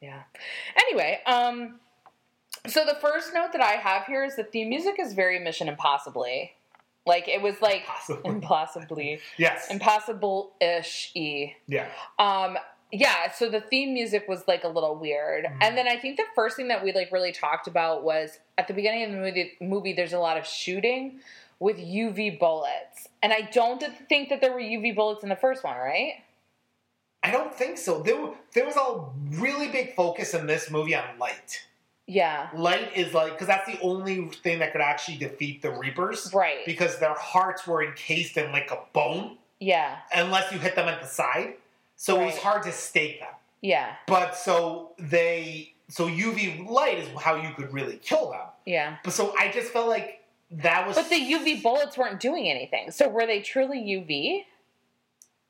yeah. 0.01 0.23
Anyway, 0.77 1.19
um, 1.25 1.79
so 2.67 2.83
the 2.85 2.95
first 2.95 3.33
note 3.33 3.51
that 3.53 3.61
I 3.61 3.73
have 3.73 4.05
here 4.07 4.23
is 4.23 4.35
that 4.37 4.51
the 4.51 4.65
music 4.65 4.95
is 4.99 5.13
very 5.13 5.39
Mission 5.39 5.67
Impossibly. 5.69 6.53
Like 7.07 7.27
it 7.27 7.39
was 7.43 7.61
like 7.61 7.85
Possibly. 7.85 8.29
impossibly, 8.31 9.19
Yes. 9.37 9.69
impossible-ish 9.69 11.11
e. 11.13 11.53
Yeah. 11.67 11.87
Um, 12.17 12.57
yeah, 12.99 13.31
so 13.31 13.49
the 13.49 13.61
theme 13.61 13.93
music 13.93 14.25
was 14.27 14.47
like 14.47 14.63
a 14.63 14.67
little 14.67 14.95
weird. 14.95 15.45
Mhm. 15.45 15.57
And 15.61 15.77
then 15.77 15.87
I 15.87 15.97
think 15.97 16.17
the 16.17 16.25
first 16.33 16.55
thing 16.55 16.67
that 16.69 16.83
we 16.83 16.91
like 16.93 17.11
really 17.11 17.31
talked 17.31 17.67
about 17.67 18.03
was 18.03 18.39
at 18.57 18.67
the 18.67 18.73
beginning 18.73 19.03
of 19.03 19.11
the 19.11 19.17
movie, 19.17 19.57
movie 19.59 19.93
there's 19.93 20.13
a 20.13 20.19
lot 20.19 20.37
of 20.37 20.45
shooting 20.45 21.19
with 21.59 21.77
UV 21.77 22.37
bullets. 22.39 23.07
And 23.23 23.31
I 23.33 23.41
don't 23.41 23.81
think 24.09 24.29
that 24.29 24.41
there 24.41 24.51
were 24.53 24.59
UV 24.59 24.95
bullets 24.95 25.23
in 25.23 25.29
the 25.29 25.35
first 25.35 25.63
one, 25.63 25.77
right? 25.77 26.23
I 27.23 27.31
don't 27.31 27.53
think 27.53 27.77
so. 27.77 28.01
There, 28.01 28.29
there 28.53 28.65
was 28.65 28.75
a 28.75 29.03
really 29.39 29.69
big 29.69 29.95
focus 29.95 30.33
in 30.33 30.45
this 30.45 30.69
movie 30.69 30.95
on 30.95 31.17
light. 31.17 31.65
Yeah. 32.07 32.49
Light 32.53 32.95
is 32.95 33.13
like 33.15 33.31
because 33.31 33.47
that's 33.47 33.65
the 33.65 33.79
only 33.81 34.27
thing 34.27 34.59
that 34.59 34.71
could 34.71 34.81
actually 34.81 35.17
defeat 35.17 35.63
the 35.63 35.71
Reapers. 35.71 36.31
Right. 36.33 36.63
Because 36.65 36.99
their 36.99 37.15
hearts 37.15 37.65
were 37.65 37.83
encased 37.83 38.37
in 38.37 38.51
like 38.51 38.69
a 38.69 38.77
bone, 38.93 39.37
Yeah. 39.59 39.97
unless 40.13 40.51
you 40.51 40.59
hit 40.59 40.75
them 40.75 40.87
at 40.87 41.01
the 41.01 41.07
side. 41.07 41.55
So 41.95 42.21
it 42.21 42.25
was 42.25 42.37
hard 42.37 42.63
to 42.63 42.71
stake 42.71 43.19
them. 43.19 43.29
Yeah. 43.61 43.93
But 44.07 44.35
so 44.35 44.91
they, 44.99 45.73
so 45.89 46.07
UV 46.07 46.67
light 46.69 46.99
is 46.99 47.09
how 47.19 47.35
you 47.35 47.49
could 47.55 47.73
really 47.73 47.97
kill 47.97 48.31
them. 48.31 48.41
Yeah. 48.65 48.97
But 49.03 49.13
so 49.13 49.33
I 49.37 49.51
just 49.51 49.71
felt 49.71 49.87
like 49.87 50.23
that 50.51 50.85
was. 50.87 50.95
But 50.95 51.09
the 51.09 51.15
UV 51.15 51.63
bullets 51.63 51.97
weren't 51.97 52.19
doing 52.19 52.49
anything. 52.49 52.91
So 52.91 53.07
were 53.09 53.25
they 53.25 53.41
truly 53.41 53.79
UV 53.79 54.43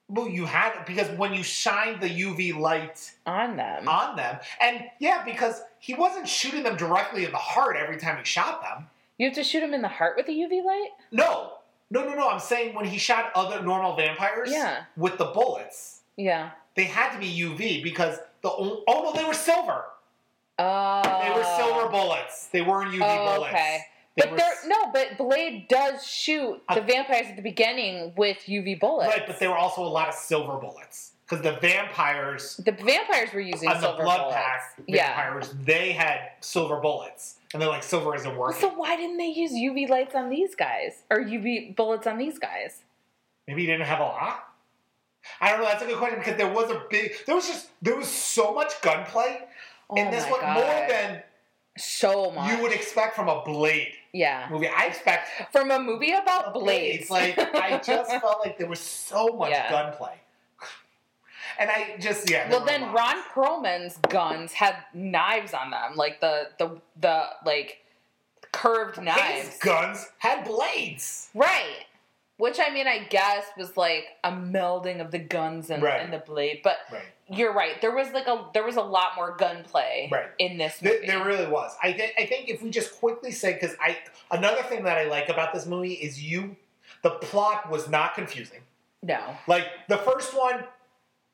well, 0.08 0.28
you 0.28 0.46
had 0.46 0.86
because 0.86 1.10
when 1.18 1.34
you 1.34 1.42
shine 1.42 2.00
the 2.00 2.08
UV 2.08 2.56
light 2.58 3.12
on 3.26 3.56
them? 3.58 3.88
on 3.88 4.16
them, 4.16 4.38
and 4.62 4.84
yeah, 5.00 5.24
because 5.26 5.62
he 5.80 5.96
wasn't 5.96 6.28
shooting 6.28 6.62
them 6.64 6.78
directly 6.78 7.26
in 7.26 7.32
the 7.32 7.38
heart 7.38 7.76
every 7.76 7.98
time 7.98 8.18
he 8.18 8.24
shot 8.24 8.62
them. 8.62 8.88
you 9.18 9.26
have 9.28 9.36
to 9.36 9.44
shoot 9.44 9.62
them 9.62 9.74
in 9.74 9.82
the 9.82 9.88
heart 9.88 10.16
with 10.16 10.28
a 10.28 10.32
UV 10.32 10.64
light? 10.64 10.90
No, 11.12 11.54
no, 11.90 12.06
no, 12.08 12.14
no. 12.14 12.30
I'm 12.30 12.40
saying 12.40 12.76
when 12.76 12.86
he 12.86 13.00
shot 13.00 13.32
other 13.34 13.64
normal 13.64 13.96
vampires, 13.96 14.52
Yeah. 14.52 14.84
with 14.96 15.18
the 15.18 15.26
bullets, 15.26 15.95
Yeah. 16.18 16.52
they 16.76 16.86
had 16.86 17.14
to 17.14 17.20
be 17.20 17.28
UV 17.28 17.84
because 17.84 18.18
the 18.42 18.50
oh 18.52 18.84
no, 18.88 19.14
they 19.14 19.24
were 19.26 19.34
silver. 19.34 19.86
Oh. 20.58 21.02
They 21.22 21.32
were 21.38 21.44
silver 21.58 21.90
bullets. 21.90 22.48
They 22.48 22.62
weren't 22.62 22.92
UV 22.94 23.02
Oh, 23.04 23.36
bullets. 23.36 23.54
okay. 23.54 23.82
They 24.16 24.28
But 24.30 24.38
there, 24.38 24.54
no, 24.68 24.92
but 24.94 25.18
Blade 25.18 25.68
does 25.68 26.08
shoot 26.08 26.62
the 26.70 26.82
Uh, 26.82 26.86
vampires 26.86 27.28
at 27.28 27.36
the 27.36 27.42
beginning 27.42 28.14
with 28.16 28.38
UV 28.48 28.80
bullets. 28.80 29.10
right, 29.14 29.28
but 29.28 29.40
there 29.40 29.50
were 29.50 29.58
also 29.58 29.84
a 29.84 29.88
lot 29.90 30.08
of 30.08 30.14
silver 30.16 30.56
bullets 30.58 31.12
because 31.28 31.44
the 31.44 31.54
vampires 31.60 32.56
the 32.58 32.72
vampires 32.72 33.34
were 33.34 33.42
using 33.42 33.68
on 33.68 33.82
the 33.82 33.92
blood 34.02 34.20
bullets. 34.22 34.36
pack 34.38 34.74
Yeah. 34.88 35.08
vampires 35.08 35.50
they 35.66 35.92
had 35.92 36.32
silver 36.40 36.78
bullets, 36.78 37.36
and 37.52 37.62
they're 37.62 37.68
like 37.68 37.84
silver 37.84 38.16
isn't 38.16 38.38
working. 38.38 38.62
So 38.62 38.70
why 38.70 38.96
didn't 38.96 39.18
they 39.18 39.28
use 39.28 39.52
UV 39.52 39.88
lights 39.90 40.16
on 40.16 40.30
these 40.30 40.56
guys 40.56 41.04
or 41.10 41.20
UV 41.20 41.76
bullets 41.76 42.08
on 42.08 42.18
these 42.18 42.40
guys? 42.40 42.84
Maybe 43.50 43.62
he 43.62 43.68
didn't 43.68 43.86
have 43.88 44.00
a 44.00 44.04
lot. 44.04 44.48
I 45.42 45.50
don't 45.52 45.60
know. 45.62 45.66
That's 45.66 45.84
a 45.84 45.86
good 45.86 45.98
question 45.98 46.20
because 46.20 46.38
there 46.38 46.52
was 46.52 46.70
a 46.72 46.84
big. 46.90 47.14
There 47.26 47.36
was 47.36 47.48
just 47.48 47.70
there 47.82 47.96
was 47.96 48.08
so 48.08 48.54
much 48.54 48.82
gunplay 48.82 49.40
in 49.96 50.08
oh 50.08 50.12
this 50.12 50.24
my 50.26 50.32
one, 50.32 50.42
God. 50.42 50.54
more 50.56 50.88
than 50.90 51.24
so 51.78 52.32
much. 52.32 52.52
you 52.52 52.62
would 52.62 52.72
expect 52.72 53.16
from 53.16 53.28
a 53.28 53.44
Blade 53.44 53.92
yeah. 54.14 54.48
movie. 54.50 54.68
I 54.70 54.86
expect 54.86 55.30
From 55.52 55.72
a 55.72 55.80
movie 55.80 56.14
about 56.14 56.54
Blades. 56.54 57.10
blades. 57.10 57.38
Like 57.38 57.56
I 57.56 57.78
just 57.86 58.10
felt 58.10 58.40
like 58.46 58.58
there 58.58 58.68
was 58.68 58.80
so 58.80 59.28
much 59.28 59.50
Yeah. 59.52 59.70
gunplay, 59.70 60.14
and 61.60 61.70
I 61.70 61.96
just 62.00 62.30
yeah. 62.30 62.50
well, 62.50 62.64
then. 62.66 62.94
Ron 62.94 63.22
Perlman's 63.34 63.98
guns 64.10 64.54
had 64.54 64.76
knives 64.94 65.54
on 65.54 65.70
them, 65.72 65.96
like 65.96 66.22
the 66.22 66.50
the 66.60 66.80
the 67.00 67.24
like 67.46 67.82
curved 68.54 68.96
His 68.96 69.06
knives. 69.06 69.58
guns 69.60 70.08
had 70.20 70.46
blades. 70.46 71.30
Right. 71.34 71.86
Which 72.38 72.60
I 72.60 72.70
mean, 72.70 72.86
I 72.86 73.00
guess 73.00 73.46
was 73.58 73.78
like 73.78 74.08
a 74.24 74.32
melding 74.32 75.00
of 75.00 75.12
the 75.12 75.20
guns 75.20 75.70
and, 75.70 75.82
Right. 75.82 76.02
and 76.02 76.12
the 76.12 76.18
blade. 76.18 76.62
But 76.64 76.80
Right. 76.92 77.02
you're 77.30 77.54
right. 77.54 77.80
There 77.80 77.96
was 77.96 78.12
like 78.12 78.28
a 78.28 78.46
there 78.54 78.64
was 78.66 78.76
a 78.76 78.82
lot 78.82 79.16
more 79.16 79.36
gunplay 79.38 80.10
Right. 80.12 80.30
in 80.38 80.58
this 80.58 80.78
There, 80.80 80.94
movie. 80.96 81.08
there 81.08 81.24
really 81.24 81.48
was. 81.48 81.76
I 81.82 81.94
think. 81.94 82.14
I 82.18 82.26
think 82.26 82.50
if 82.50 82.62
we 82.62 82.70
just 82.72 83.00
quickly 83.00 83.32
say, 83.32 83.54
because 83.54 83.76
I 83.80 83.98
another 84.32 84.64
thing 84.64 84.84
that 84.84 84.98
I 84.98 85.06
like 85.06 85.30
about 85.30 85.54
this 85.54 85.66
movie 85.66 85.94
is 85.94 86.22
you, 86.22 86.58
the 87.04 87.12
plot 87.12 87.70
was 87.70 87.88
not 87.90 88.16
confusing. 88.16 88.62
no. 89.02 89.38
Like 89.48 89.68
the 89.88 89.98
first 89.98 90.36
one, 90.38 90.66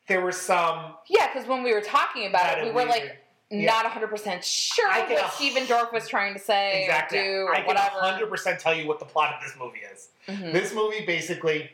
there 0.08 0.22
was 0.22 0.40
some. 0.40 0.96
Yeah, 1.08 1.32
because 1.34 1.48
when 1.48 1.64
we 1.64 1.74
were 1.74 1.82
talking 1.82 2.28
about 2.28 2.60
it, 2.60 2.66
we 2.66 2.72
were 2.72 2.86
like 2.86 3.21
not 3.52 3.84
100 3.84 4.08
percent 4.08 4.44
sure 4.44 4.88
I 4.90 5.02
what 5.12 5.34
Stephen 5.34 5.64
Dorff 5.66 5.92
was 5.94 6.08
trying 6.08 6.34
to 6.34 6.40
say 6.40 6.84
exactly. 6.84 7.20
do 7.20 7.48
I 7.50 7.52
or 7.52 7.56
can 7.58 7.66
whatever. 7.68 8.00
hundred 8.00 8.30
percent 8.30 8.60
tell 8.60 8.74
you 8.74 8.88
what 8.88 9.00
the 9.00 9.06
plot 9.06 9.34
of 9.36 9.42
this 9.44 9.56
movie 9.60 9.82
is. 9.94 10.10
Mhm. 10.28 10.54
This 10.54 10.74
movie 10.74 11.06
basically, 11.06 11.70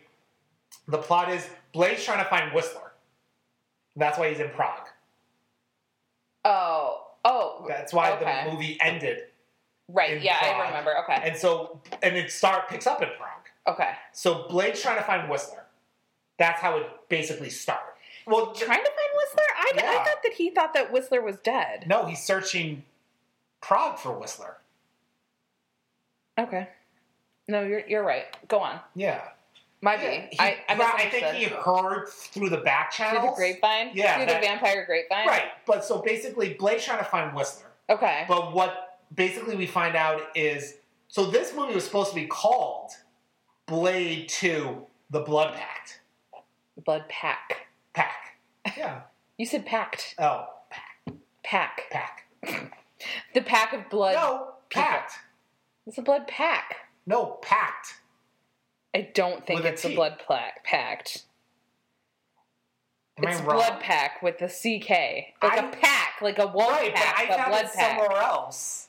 the 0.87 0.97
plot 0.97 1.29
is 1.31 1.47
Blade's 1.73 2.03
trying 2.03 2.23
to 2.23 2.29
find 2.29 2.51
Whistler. 2.53 2.91
That's 3.95 4.17
why 4.17 4.29
he's 4.29 4.39
in 4.39 4.49
Prague. 4.49 4.87
Oh, 6.45 7.07
oh, 7.25 7.65
That's 7.67 7.93
why 7.93 8.11
Okay. 8.11 8.43
the 8.45 8.51
movie 8.51 8.77
ended. 8.81 9.23
right. 9.89 10.21
Yeah, 10.21 10.37
I 10.41 10.67
remember. 10.67 10.97
Okay, 11.03 11.19
And 11.23 11.37
so, 11.37 11.81
and 12.03 12.15
it 12.17 12.31
start 12.31 12.67
picks 12.69 12.87
up 12.87 13.01
in 13.01 13.09
Prague. 13.17 13.47
okay. 13.67 13.91
So 14.13 14.47
Blade's 14.49 14.81
trying 14.81 14.97
to 14.97 15.03
find 15.03 15.29
Whistler. 15.29 15.65
That's 16.37 16.61
how 16.61 16.77
it 16.77 16.87
basically 17.09 17.49
started. 17.49 17.93
Well, 18.25 18.47
Trying 18.53 18.83
to 18.83 18.91
find 18.91 19.09
Whistler. 19.15 19.43
I, 19.75 19.79
I 19.79 20.03
thought 20.05 20.23
that 20.23 20.33
he 20.33 20.49
thought 20.49 20.73
that 20.73 20.91
Whistler 20.91 21.21
was 21.21 21.37
dead. 21.37 21.85
no, 21.87 22.05
he's 22.05 22.21
searching 22.23 22.83
Prague 23.61 23.97
for 23.99 24.11
Whistler. 24.11 24.57
Okay. 26.39 26.67
No, 27.47 27.63
you're 27.63 27.85
you're 27.87 28.03
right. 28.03 28.25
Go 28.47 28.59
on. 28.59 28.79
Yeah. 28.95 29.21
Might 29.81 30.01
Yeah, 30.01 30.09
be. 30.21 30.27
he- 30.31 30.39
I 30.39 30.57
I, 30.69 30.75
right, 30.77 30.93
I 31.05 31.09
think 31.09 31.25
he 31.35 31.45
heard 31.45 32.07
through 32.09 32.49
the 32.49 32.57
back 32.57 32.93
through 32.93 33.09
the 33.21 33.33
grapevine. 33.35 33.91
Yeah, 33.93 34.17
through 34.17 34.25
that- 34.27 34.41
the 34.41 34.47
vampire 34.47 34.85
grapevine. 34.85 35.27
Right, 35.27 35.45
but 35.65 35.83
so 35.85 35.99
basically, 36.01 36.53
Blade's 36.55 36.83
trying 36.85 36.99
to 36.99 37.05
find 37.05 37.35
Whistler. 37.35 37.67
Okay. 37.89 38.25
But 38.27 38.53
what 38.53 38.99
basically 39.15 39.55
we 39.55 39.65
find 39.67 39.95
out 39.95 40.21
is 40.35 40.75
so 41.07 41.25
this 41.25 41.53
movie 41.55 41.73
was 41.73 41.85
supposed 41.85 42.09
to 42.09 42.15
be 42.15 42.25
called 42.27 42.91
Blade 43.67 44.27
2 44.29 44.85
The 45.11 45.21
Blood 45.21 45.53
Pact. 45.55 46.01
Blood 46.85 47.05
pack. 47.09 47.67
Pack. 47.93 48.37
Yeah. 48.77 49.01
You 49.37 49.45
said 49.45 49.65
packed. 49.65 50.15
Oh, 50.17 50.47
Pack. 51.43 51.83
pack. 51.91 52.23
Pack. 52.43 52.73
The 53.33 53.41
pack 53.41 53.73
of 53.73 53.89
blood. 53.89 54.15
no, 54.15 54.53
people. 54.69 54.83
packed. 54.83 55.13
It's 55.85 55.97
a 55.97 56.01
blood 56.01 56.27
pack. 56.27 56.75
No, 57.05 57.37
packed. 57.41 57.95
I 58.95 59.09
don't 59.13 59.45
think 59.45 59.59
With 59.59 59.65
a 59.67 59.73
it's 59.73 59.85
a 59.85 59.89
T. 59.89 59.95
blood 59.95 60.19
plaque 60.25 60.63
packed. 60.65 61.23
Am 63.17 63.27
it's 63.29 63.41
blood 63.41 63.79
pack 63.79 64.21
with 64.21 64.37
the 64.39 64.47
CK. 64.47 64.89
Like 65.43 65.59
a 65.59 65.65
I- 65.67 65.71
pack, 65.71 66.21
like 66.21 66.39
a 66.39 66.47
wolf 66.47 66.69
Right, 66.71 66.93
pack, 66.93 67.15
but 67.27 67.33
I 67.33 67.37
found 67.37 67.49
blood 67.51 67.65
it 67.65 67.73
pack. 67.73 67.99
somewhere 67.99 68.21
else 68.21 68.87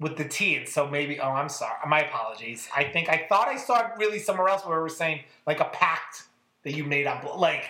with 0.00 0.16
the 0.16 0.24
T, 0.28 0.56
and 0.56 0.68
so 0.68 0.86
maybe. 0.88 1.18
Oh, 1.20 1.30
I'm 1.30 1.48
sorry. 1.48 1.74
My 1.88 2.02
apologies. 2.02 2.68
I 2.74 2.84
think 2.84 3.08
I 3.08 3.26
thought 3.28 3.48
I 3.48 3.56
saw 3.56 3.80
it 3.86 3.92
really 3.98 4.18
somewhere 4.18 4.48
else 4.48 4.64
where 4.66 4.76
we 4.76 4.82
were 4.82 4.88
saying 4.88 5.20
like 5.46 5.60
a 5.60 5.64
pact 5.66 6.24
that 6.64 6.72
you 6.74 6.84
made 6.84 7.06
on. 7.06 7.24
Like, 7.38 7.64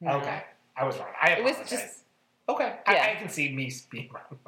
No. 0.00 0.18
okay, 0.18 0.42
I 0.76 0.84
was 0.84 0.96
wrong. 0.98 1.08
I 1.20 1.30
have 1.30 1.38
It 1.38 1.44
was 1.44 1.56
just 1.68 2.00
okay. 2.48 2.74
Yeah. 2.88 2.92
I, 2.92 3.12
I 3.12 3.14
can 3.16 3.28
see 3.28 3.52
me 3.54 3.72
being 3.90 4.10
wrong. 4.12 4.38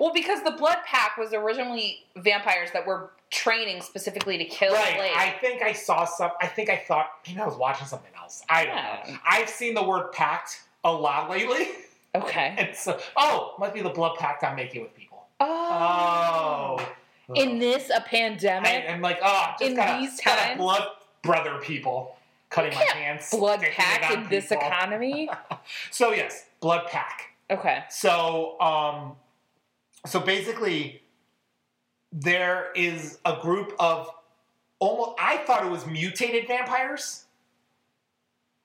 well, 0.00 0.12
because 0.12 0.42
the 0.42 0.52
blood 0.52 0.78
pack 0.86 1.16
was 1.16 1.32
originally 1.32 2.04
vampires 2.16 2.70
that 2.72 2.86
were 2.86 3.10
training 3.30 3.80
specifically 3.80 4.36
to 4.38 4.44
kill 4.44 4.72
Right. 4.74 4.96
Blade. 4.96 5.12
I 5.16 5.30
think 5.40 5.62
I 5.62 5.72
saw 5.72 6.04
some. 6.04 6.30
I 6.40 6.46
think 6.46 6.68
I 6.70 6.76
thought 6.76 7.06
maybe 7.26 7.40
I 7.40 7.46
was 7.46 7.56
watching 7.56 7.86
something 7.86 8.10
else. 8.18 8.42
I 8.48 8.64
don't 8.64 8.74
Yeah. 8.76 9.04
know. 9.08 9.16
I've 9.26 9.48
seen 9.48 9.74
the 9.74 9.82
word 9.82 10.12
pact 10.12 10.62
a 10.84 10.92
lot 10.92 11.30
lately, 11.30 11.68
okay. 12.14 12.54
and 12.58 12.74
so 12.76 12.98
oh, 13.16 13.54
must 13.58 13.72
be 13.74 13.80
the 13.82 13.88
blood 13.90 14.18
pact 14.18 14.42
I'm 14.44 14.56
making 14.56 14.82
with 14.82 14.94
people. 14.94 15.24
Oh. 15.40 16.76
Oh. 17.28 17.34
In 17.34 17.58
this 17.58 17.88
a 17.94 18.00
pandemic, 18.00 18.68
I, 18.68 18.74
am 18.92 19.00
like, 19.00 19.18
oh, 19.22 19.52
just 19.58 19.70
In 19.70 20.00
these 20.00 20.18
times? 20.20 20.58
blood 20.58 20.86
brother 21.22 21.58
people 21.62 22.16
cutting 22.52 22.72
my 22.74 22.84
can't 22.84 22.96
hands, 22.96 23.30
blood 23.30 23.60
pack 23.60 24.10
in 24.12 24.28
this 24.28 24.48
people. 24.48 24.66
economy. 24.66 25.28
So 25.90 26.12
yes, 26.12 26.44
blood 26.60 26.86
pack. 26.88 27.30
Okay. 27.50 27.84
So, 27.90 28.60
um, 28.60 29.16
so 30.06 30.20
basically, 30.20 31.02
there 32.12 32.72
is 32.74 33.18
a 33.24 33.36
group 33.40 33.72
of 33.78 34.10
almost. 34.78 35.12
I 35.20 35.38
thought 35.38 35.64
it 35.64 35.70
was 35.70 35.86
mutated 35.86 36.46
vampires 36.48 37.24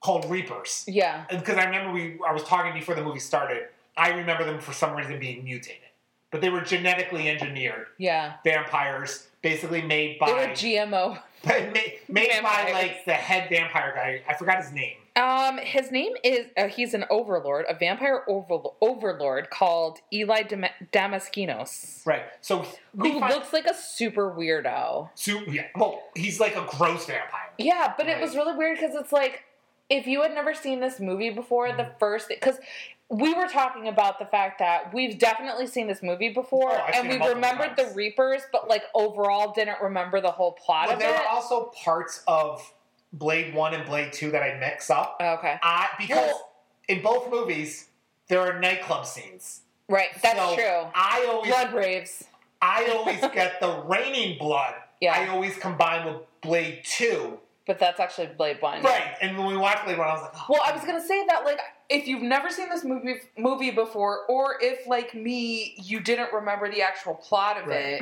called 0.03 0.29
Reapers, 0.29 0.83
Yeah. 0.87 1.25
because 1.29 1.57
I 1.57 1.65
remember 1.65 1.91
we. 1.91 2.19
I 2.27 2.31
was 2.33 2.43
talking 2.43 2.73
before 2.73 2.95
the 2.95 3.03
movie 3.03 3.19
started. 3.19 3.63
I 3.95 4.09
remember 4.09 4.43
them 4.45 4.59
for 4.59 4.73
some 4.73 4.95
reason 4.95 5.19
being 5.19 5.43
mutated, 5.43 5.86
but 6.31 6.41
they 6.41 6.49
were 6.49 6.61
genetically 6.61 7.29
engineered 7.29 7.87
Yeah. 7.97 8.33
vampires, 8.43 9.27
basically 9.41 9.81
made 9.81 10.19
by 10.19 10.27
They 10.27 10.33
were 10.33 10.53
GMO. 10.53 11.19
made, 11.45 11.99
made 12.09 12.29
by 12.43 12.71
like 12.73 13.05
the 13.05 13.13
head 13.13 13.49
vampire 13.49 13.93
guy. 13.95 14.21
I 14.27 14.33
forgot 14.33 14.57
his 14.63 14.71
name. 14.73 14.95
Um, 15.15 15.57
his 15.57 15.91
name 15.91 16.13
is 16.23 16.45
uh, 16.57 16.67
he's 16.67 16.93
an 16.93 17.05
overlord, 17.09 17.65
a 17.69 17.73
vampire 17.73 18.23
over, 18.27 18.59
overlord 18.81 19.49
called 19.49 19.99
Eli 20.13 20.43
Dam- 20.43 20.65
Damaskinos, 20.91 22.05
Right. 22.05 22.23
So 22.41 22.65
who 22.97 23.19
find, 23.19 23.33
looks 23.33 23.51
like 23.53 23.65
a 23.65 23.73
super 23.73 24.31
weirdo. 24.31 25.09
so, 25.15 25.39
yeah, 25.47 25.67
well, 25.75 26.03
he's 26.15 26.39
like 26.39 26.55
a 26.55 26.65
gross 26.69 27.05
vampire. 27.05 27.49
Yeah, 27.57 27.93
but 27.97 28.07
it 28.07 28.21
was 28.21 28.35
really 28.35 28.55
weird 28.55 28.77
because 28.79 28.95
it's 28.95 29.11
like 29.11 29.43
if 29.89 30.05
you 30.05 30.21
had 30.21 30.33
never 30.35 30.53
seen 30.53 30.81
this 30.81 30.99
movie 30.99 31.29
before, 31.31 31.71
the 31.71 31.83
Mm. 31.83 31.99
first 31.99 32.27
because 32.29 32.59
we 33.09 33.33
were 33.33 33.47
talking 33.47 33.87
about 33.87 34.19
the 34.19 34.25
fact 34.25 34.59
that 34.59 34.93
we've 34.93 35.17
definitely 35.17 35.65
seen 35.67 35.87
this 35.87 36.03
movie 36.03 36.29
before, 36.29 36.73
Oh, 36.73 36.85
and 36.93 37.07
we 37.07 37.25
remembered 37.27 37.75
the. 37.77 37.87
Reapers, 37.95 38.41
but 38.51 38.67
like 38.67 38.83
overall 38.93 39.53
didn't 39.53 39.77
remember 39.81 40.19
the 40.21 40.29
whole 40.31 40.51
plot 40.51 40.87
of 40.89 40.93
it. 40.93 40.95
But 40.99 41.05
of 41.05 41.11
there 41.11 41.15
it. 41.15 41.21
were 41.23 41.29
also 41.29 41.71
parts 41.83 42.21
of 42.27 42.61
Blade 43.13 43.53
One 43.55 43.73
and 43.73 43.85
Blade 43.85 44.11
Two 44.11 44.29
that 44.31 44.43
I 44.43 44.57
mix 44.59 44.89
up. 44.89 45.17
Oh, 45.21 45.35
okay. 45.35 45.57
I 45.63 45.87
because 45.97 46.17
Well- 46.17 46.49
in 46.89 47.01
both 47.01 47.29
movies 47.31 47.87
there 48.27 48.41
are 48.41 48.59
nightclub 48.59 49.05
scenes. 49.05 49.61
Right. 49.87 50.09
That's 50.21 50.37
So 50.37 50.55
true. 50.55 50.91
I 50.93 51.25
always 51.29 51.49
Blood 51.49 51.73
raves. 51.73 52.25
I 52.61 52.87
always 52.87 53.21
get 53.33 53.59
the 53.61 53.83
raining 53.85 54.37
blood. 54.37 54.73
Yeah. 54.99 55.13
I 55.17 55.27
always 55.29 55.55
combine 55.57 56.05
with 56.05 56.23
Blade 56.41 56.81
Two. 56.83 57.39
But 57.65 57.79
that's 57.79 57.99
actually 57.99 58.27
Blade 58.27 58.61
One. 58.61 58.81
Right. 58.83 59.15
And 59.21 59.37
when 59.37 59.47
we 59.47 59.55
watched 59.57 59.85
Blade 59.85 59.97
One, 59.97 60.07
I 60.09 60.13
was 60.13 60.21
like, 60.23 60.33
oh, 60.35 60.45
Well, 60.49 60.61
I 60.65 60.73
was 60.73 60.83
gonna 60.83 61.05
say 61.05 61.25
that 61.27 61.45
like 61.45 61.59
if 61.89 62.07
you've 62.07 62.21
never 62.23 62.49
seen 62.49 62.69
this 62.69 62.83
movie 62.83 63.21
movie 63.37 63.71
before, 63.71 64.25
or 64.27 64.57
if 64.61 64.85
like 64.87 65.13
me, 65.13 65.75
you 65.77 65.99
didn't 65.99 66.33
remember 66.33 66.69
the 66.69 66.81
actual 66.81 67.15
plot 67.15 67.57
of 67.61 67.67
Right. 67.67 68.01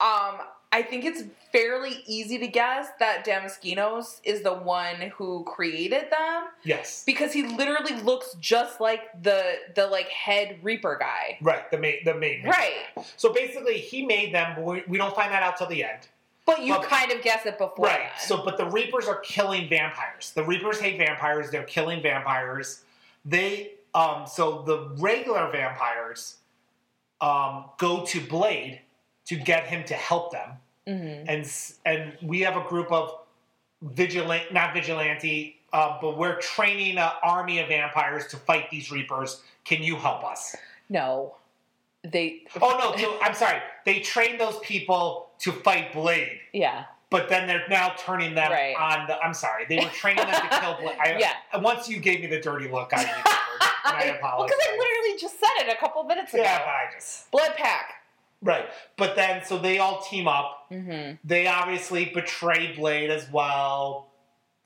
um, 0.00 0.38
I 0.74 0.82
think 0.82 1.04
it's 1.04 1.24
fairly 1.52 2.02
easy 2.06 2.38
to 2.38 2.46
guess 2.46 2.88
that 2.98 3.26
Damaskinos 3.26 4.20
is 4.24 4.42
the 4.42 4.54
one 4.54 4.96
who 5.16 5.44
created 5.44 6.04
them 6.10 6.44
yes. 6.64 7.02
because 7.04 7.30
he 7.32 7.42
literally 7.42 7.94
looks 8.02 8.34
just 8.40 8.80
like 8.80 9.00
the 9.22 9.56
the 9.74 9.86
like 9.86 10.08
head 10.08 10.58
Reaper 10.62 10.96
guy. 10.98 11.36
Right. 11.42 11.70
The 11.70 11.78
main 11.78 12.04
the 12.04 12.14
main. 12.14 12.44
Right. 12.44 12.86
So 13.16 13.32
basically, 13.32 13.78
he 13.78 14.06
made 14.06 14.32
them, 14.34 14.54
but 14.56 14.64
we, 14.64 14.82
we 14.88 14.96
don't 14.98 15.14
find 15.14 15.30
that 15.32 15.42
out 15.42 15.56
till 15.58 15.66
the 15.66 15.84
end. 15.84 16.08
But 16.46 16.62
you 16.62 16.74
But- 16.74 16.84
kind 16.88 17.12
of 17.12 17.22
guess 17.22 17.44
it 17.46 17.58
before. 17.58 17.86
Right. 17.86 18.00
then. 18.00 18.10
So, 18.26 18.42
but 18.44 18.56
the 18.56 18.66
Reapers 18.66 19.06
are 19.08 19.20
killing 19.20 19.68
vampires. 19.68 20.32
The 20.34 20.42
Reapers 20.44 20.80
hate 20.80 20.98
vampires. 20.98 21.50
They're 21.50 21.62
killing 21.64 22.02
vampires. 22.02 22.82
They, 23.24 23.74
um, 23.94 24.26
so 24.26 24.62
the 24.62 24.88
regular 24.98 25.50
vampires, 25.50 26.36
um, 27.20 27.66
go 27.78 28.04
to 28.06 28.20
Blade 28.20 28.80
to 29.26 29.36
get 29.36 29.64
him 29.66 29.84
to 29.84 29.94
help 29.94 30.32
them, 30.32 30.58
Mhm. 30.88 31.24
and 31.28 31.52
and 31.84 32.18
we 32.28 32.40
have 32.40 32.56
a 32.56 32.64
group 32.68 32.90
of 32.90 33.16
vigilant, 33.82 34.52
not 34.52 34.74
vigilante, 34.74 35.60
uh, 35.72 35.98
but 36.00 36.16
we're 36.16 36.40
training 36.40 36.98
an 36.98 37.12
army 37.22 37.60
of 37.60 37.68
vampires 37.68 38.26
to 38.28 38.36
fight 38.36 38.68
these 38.70 38.90
Reapers. 38.90 39.42
Can 39.64 39.82
you 39.82 39.96
help 39.96 40.24
us? 40.24 40.56
no, 40.88 41.36
they. 42.02 42.42
Oh 42.60 42.76
no! 42.78 42.96
So, 43.00 43.18
I'm 43.22 43.34
sorry. 43.34 43.62
They 43.84 44.00
train 44.00 44.36
those 44.38 44.58
people 44.58 45.30
to 45.38 45.52
fight 45.52 45.92
Blade. 45.92 46.40
Yeah. 46.52 46.86
But 47.12 47.28
then 47.28 47.46
they're 47.46 47.62
now 47.68 47.94
turning 47.96 48.34
them 48.34 48.50
Right. 48.50 48.74
on 48.76 49.06
the. 49.06 49.16
I'm 49.20 49.34
sorry, 49.34 49.66
they 49.68 49.76
were 49.76 49.90
training 49.90 50.24
them 50.26 50.34
to 50.48 50.48
kill. 50.60 50.78
Blade. 50.80 50.96
I, 51.00 51.18
Yeah. 51.18 51.34
Once 51.60 51.88
you 51.88 51.98
gave 52.00 52.20
me 52.22 52.26
the 52.26 52.40
dirty 52.40 52.68
look, 52.68 52.90
I, 52.92 53.04
I 53.84 54.04
apologize. 54.18 54.50
because 54.58 54.66
I 54.68 54.76
literally 54.76 55.20
just 55.20 55.38
said 55.38 55.66
it 55.68 55.72
a 55.72 55.78
couple 55.78 56.02
minutes 56.04 56.34
ago. 56.34 56.42
yeah, 56.42 56.62
I 56.66 56.92
just 56.92 57.30
Blood 57.30 57.54
Pack. 57.56 57.94
right. 58.42 58.66
But 58.96 59.14
then, 59.14 59.44
so 59.44 59.58
they 59.58 59.78
all 59.78 60.00
team 60.00 60.26
up. 60.26 60.66
Mm-hmm. 60.72 61.16
They 61.24 61.46
obviously 61.46 62.06
betray 62.06 62.74
Blade 62.74 63.10
as 63.10 63.30
well, 63.30 64.08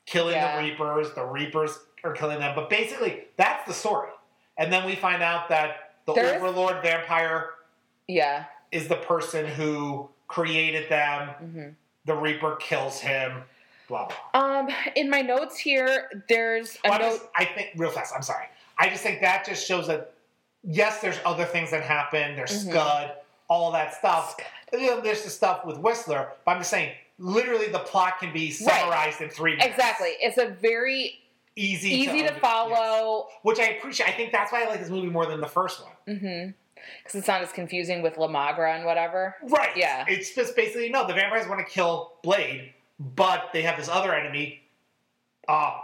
killing 0.05 0.33
Yeah. 0.35 0.57
the 0.61 0.63
Reapers. 0.67 1.13
The 1.13 1.25
Reapers 1.25 1.77
are 2.03 2.13
killing 2.13 2.39
them. 2.39 2.55
But 2.55 2.69
basically, 2.69 3.25
that's 3.35 3.67
the 3.67 3.73
story. 3.73 4.09
And 4.57 4.71
then 4.73 4.85
we 4.85 4.95
find 4.95 5.21
out 5.21 5.49
that 5.49 5.93
the 6.05 6.13
There's- 6.13 6.37
Overlord 6.41 6.81
vampire 6.81 7.49
Yeah. 8.07 8.45
is 8.71 8.87
the 8.87 8.95
person 8.95 9.45
who 9.45 10.09
created 10.27 10.89
them. 10.89 11.29
Mm-hmm. 11.29 11.69
The 12.07 12.15
Reaper 12.15 12.55
kills 12.55 12.99
him. 12.99 13.43
Blah 13.87 14.07
blah. 14.33 14.41
Um, 14.41 14.69
in 14.95 15.09
my 15.09 15.21
notes 15.21 15.57
here, 15.57 16.09
there's 16.27 16.77
a 16.83 16.89
Well, 16.89 16.93
I, 16.93 16.97
note. 16.97 17.11
just, 17.11 17.25
I 17.35 17.45
think 17.45 17.69
real 17.77 17.91
fast. 17.91 18.13
I'm 18.15 18.21
sorry. 18.23 18.45
I 18.79 18.89
just 18.89 19.03
think 19.03 19.21
that 19.21 19.45
just 19.45 19.65
shows 19.67 19.87
that 19.87 20.13
yes, 20.63 20.99
there's 21.01 21.19
other 21.25 21.45
things 21.45 21.69
that 21.71 21.83
happen. 21.83 22.35
There's 22.35 22.65
Mhm. 22.65 22.71
Scud, 22.71 23.11
all 23.49 23.71
that 23.73 23.93
stuff. 23.93 24.35
And, 24.73 24.81
you 24.81 24.87
know, 24.89 24.99
there's 25.01 25.23
the 25.23 25.29
stuff 25.29 25.65
with 25.65 25.77
Whistler. 25.77 26.31
But 26.45 26.51
I'm 26.53 26.57
just 26.59 26.69
saying, 26.69 26.93
literally, 27.19 27.67
the 27.67 27.79
plot 27.79 28.19
can 28.19 28.33
be 28.33 28.51
summarized 28.51 29.21
in 29.21 29.29
three 29.29 29.51
minutes. 29.51 29.67
Exactly. 29.69 30.09
It's 30.19 30.37
a 30.37 30.47
very 30.47 31.19
Easy, 31.55 31.89
easy 31.89 32.19
to 32.19 32.25
yes. 32.25 32.39
follow. 32.39 33.27
Which 33.43 33.59
I 33.59 33.69
appreciate. 33.69 34.07
I 34.09 34.11
think 34.11 34.31
that's 34.31 34.51
why 34.51 34.63
I 34.63 34.67
like 34.67 34.79
this 34.79 34.89
movie 34.89 35.07
more 35.07 35.25
than 35.25 35.39
the 35.41 35.47
first 35.47 35.81
one. 35.81 35.91
Mm-hmm. 36.17 36.51
Because 37.03 37.19
it's 37.19 37.27
not 37.27 37.41
as 37.41 37.51
confusing 37.51 38.01
with 38.01 38.17
La 38.17 38.27
Magra 38.27 38.75
and 38.75 38.85
whatever. 38.85 39.35
Right. 39.43 39.75
Yeah. 39.75 40.05
It's 40.07 40.33
just 40.33 40.55
basically 40.55 40.89
no. 40.89 41.07
The 41.07 41.13
vampires 41.13 41.47
want 41.47 41.59
to 41.59 41.65
kill 41.65 42.13
Blade, 42.23 42.73
but 42.99 43.49
they 43.53 43.61
have 43.63 43.77
this 43.77 43.89
other 43.89 44.13
enemy. 44.13 44.61
Uh, 45.47 45.79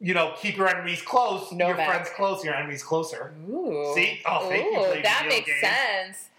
you 0.00 0.14
know, 0.14 0.34
keep 0.38 0.56
your 0.56 0.68
enemies 0.68 1.02
close. 1.02 1.52
No 1.52 1.68
your 1.68 1.76
friends 1.76 2.08
close. 2.16 2.42
Your 2.44 2.54
enemies 2.54 2.82
closer. 2.82 3.32
Ooh. 3.48 3.92
See? 3.94 4.20
Oh, 4.26 4.48
thank 4.48 4.64
you, 4.64 4.80
Ooh, 4.80 4.84
Play 4.84 5.02
that 5.02 5.26
makes 5.28 5.50
sense. 5.60 6.30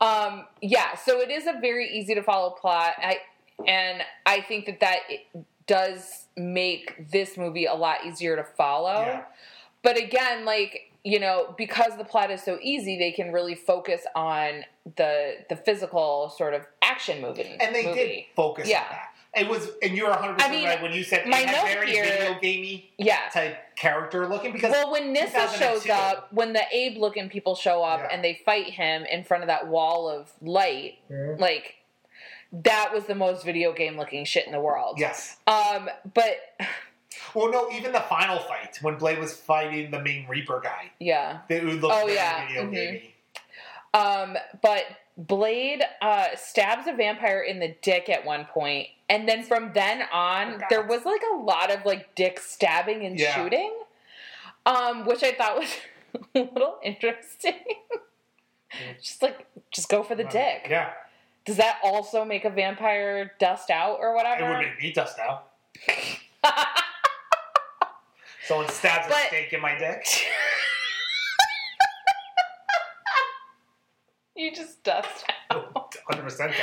Um, 0.00 0.46
yeah, 0.62 0.96
so 0.96 1.20
it 1.20 1.30
is 1.30 1.46
a 1.46 1.60
very 1.60 1.90
easy 1.90 2.14
to 2.14 2.22
follow 2.22 2.50
plot. 2.50 2.94
I 2.98 3.18
and 3.66 4.02
I 4.24 4.40
think 4.40 4.64
that 4.66 4.80
that 4.80 5.00
it 5.10 5.26
does 5.66 6.26
make 6.36 7.10
this 7.10 7.36
movie 7.36 7.66
a 7.66 7.74
lot 7.74 8.06
easier 8.06 8.36
to 8.36 8.44
follow. 8.44 9.02
Yeah. 9.02 9.24
But 9.82 9.98
again, 9.98 10.44
like 10.46 10.89
you 11.04 11.18
know, 11.18 11.54
because 11.56 11.96
the 11.96 12.04
plot 12.04 12.30
is 12.30 12.42
so 12.42 12.58
easy, 12.60 12.98
they 12.98 13.12
can 13.12 13.32
really 13.32 13.54
focus 13.54 14.02
on 14.14 14.64
the 14.96 15.36
the 15.48 15.56
physical 15.56 16.28
sort 16.36 16.54
of 16.54 16.66
action 16.82 17.20
movie. 17.22 17.56
And 17.60 17.74
they 17.74 17.84
did 17.94 18.24
focus 18.36 18.68
Yeah. 18.68 18.80
on 18.82 18.86
that. 18.90 19.06
It 19.32 19.48
was, 19.48 19.70
and 19.80 19.96
you 19.96 20.04
were 20.06 20.10
100 20.10 20.32
I 20.32 20.34
percent 20.34 20.52
mean, 20.52 20.64
right 20.66 20.82
when 20.82 20.92
you 20.92 21.04
said 21.04 21.24
my 21.28 21.38
it 21.38 21.46
had 21.48 21.64
note 21.64 21.72
very 21.72 21.90
here- 21.92 22.04
video 22.04 22.34
gamey 22.40 22.92
Yeah. 22.98 23.28
type 23.32 23.76
character 23.76 24.26
looking 24.26 24.50
because 24.52 24.72
Well, 24.72 24.90
when 24.90 25.12
Nyssa 25.12 25.56
shows 25.56 25.88
up, 25.88 26.32
when 26.32 26.52
the 26.52 26.64
Abe 26.72 26.98
looking 26.98 27.28
people 27.28 27.54
show 27.54 27.82
up 27.84 28.00
Yeah. 28.00 28.08
and 28.12 28.24
they 28.24 28.34
fight 28.44 28.70
him 28.70 29.04
in 29.04 29.22
front 29.22 29.44
of 29.44 29.46
that 29.46 29.68
wall 29.68 30.08
of 30.08 30.32
light, 30.42 30.98
Mhm. 31.08 31.38
like 31.38 31.76
that 32.52 32.92
was 32.92 33.04
the 33.04 33.14
most 33.14 33.44
video 33.44 33.72
game 33.72 33.96
looking 33.96 34.24
shit 34.24 34.46
in 34.46 34.50
the 34.52 34.60
world. 34.60 34.98
yes. 34.98 35.36
Um, 35.46 35.88
but 36.12 36.36
Well, 37.34 37.50
no, 37.50 37.70
even 37.70 37.92
the 37.92 38.00
final 38.00 38.38
fight 38.40 38.78
when 38.82 38.96
Blade 38.96 39.18
was 39.18 39.36
fighting 39.36 39.90
the 39.90 40.00
main 40.02 40.26
Reaper 40.28 40.60
guy, 40.62 40.90
yeah. 40.98 41.38
it 41.48 41.64
looked 41.64 41.84
Oh, 41.84 42.04
very 42.06 42.14
yeah. 42.14 42.46
video 42.46 42.62
Mhm. 42.64 42.72
gamey. 42.72 43.14
Um, 43.94 44.36
but 44.62 44.84
Blade 45.16 45.82
uh, 46.00 46.28
stabs 46.36 46.86
a 46.86 46.92
vampire 46.92 47.40
in 47.40 47.58
the 47.60 47.74
dick 47.82 48.08
at 48.08 48.24
one 48.24 48.44
point, 48.46 48.88
and 49.08 49.28
then 49.28 49.42
from 49.42 49.72
then 49.72 50.02
on, 50.12 50.52
Forgot. 50.54 50.70
there 50.70 50.82
was 50.82 51.04
like 51.04 51.22
a 51.32 51.36
lot 51.36 51.70
of 51.70 51.84
like 51.84 52.14
dick 52.14 52.38
stabbing 52.40 53.04
and 53.04 53.18
Yeah. 53.18 53.34
shooting, 53.34 53.72
um, 54.66 55.04
which 55.06 55.22
I 55.22 55.32
thought 55.32 55.58
was 55.58 55.76
a 56.34 56.40
little 56.40 56.78
interesting. 56.82 57.56
just 59.02 59.20
like, 59.22 59.46
just 59.70 59.88
go 59.88 60.02
for 60.02 60.14
the 60.14 60.24
dick. 60.24 60.66
Yeah, 60.70 60.92
Does 61.44 61.56
that 61.56 61.78
also 61.82 62.24
make 62.24 62.44
a 62.44 62.50
vampire 62.50 63.32
dust 63.40 63.70
out 63.70 63.98
or 64.00 64.14
whatever? 64.14 64.44
it 64.46 64.48
would 64.48 64.58
make 64.58 64.80
me 64.80 64.92
dust 64.92 65.18
out. 65.18 65.48
Someone 68.50 68.68
stabs 68.68 69.06
a 69.06 69.12
stake 69.28 69.52
in 69.52 69.60
my 69.60 69.78
dick. 69.78 70.04
you 74.34 74.52
just 74.52 74.82
dust 74.82 75.24
out. 75.52 75.72
100 75.74 76.22
percent 76.24 76.50
dust 76.50 76.62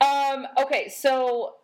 out. 0.00 0.34
Um, 0.34 0.46
okay, 0.62 0.88
so 0.88 1.56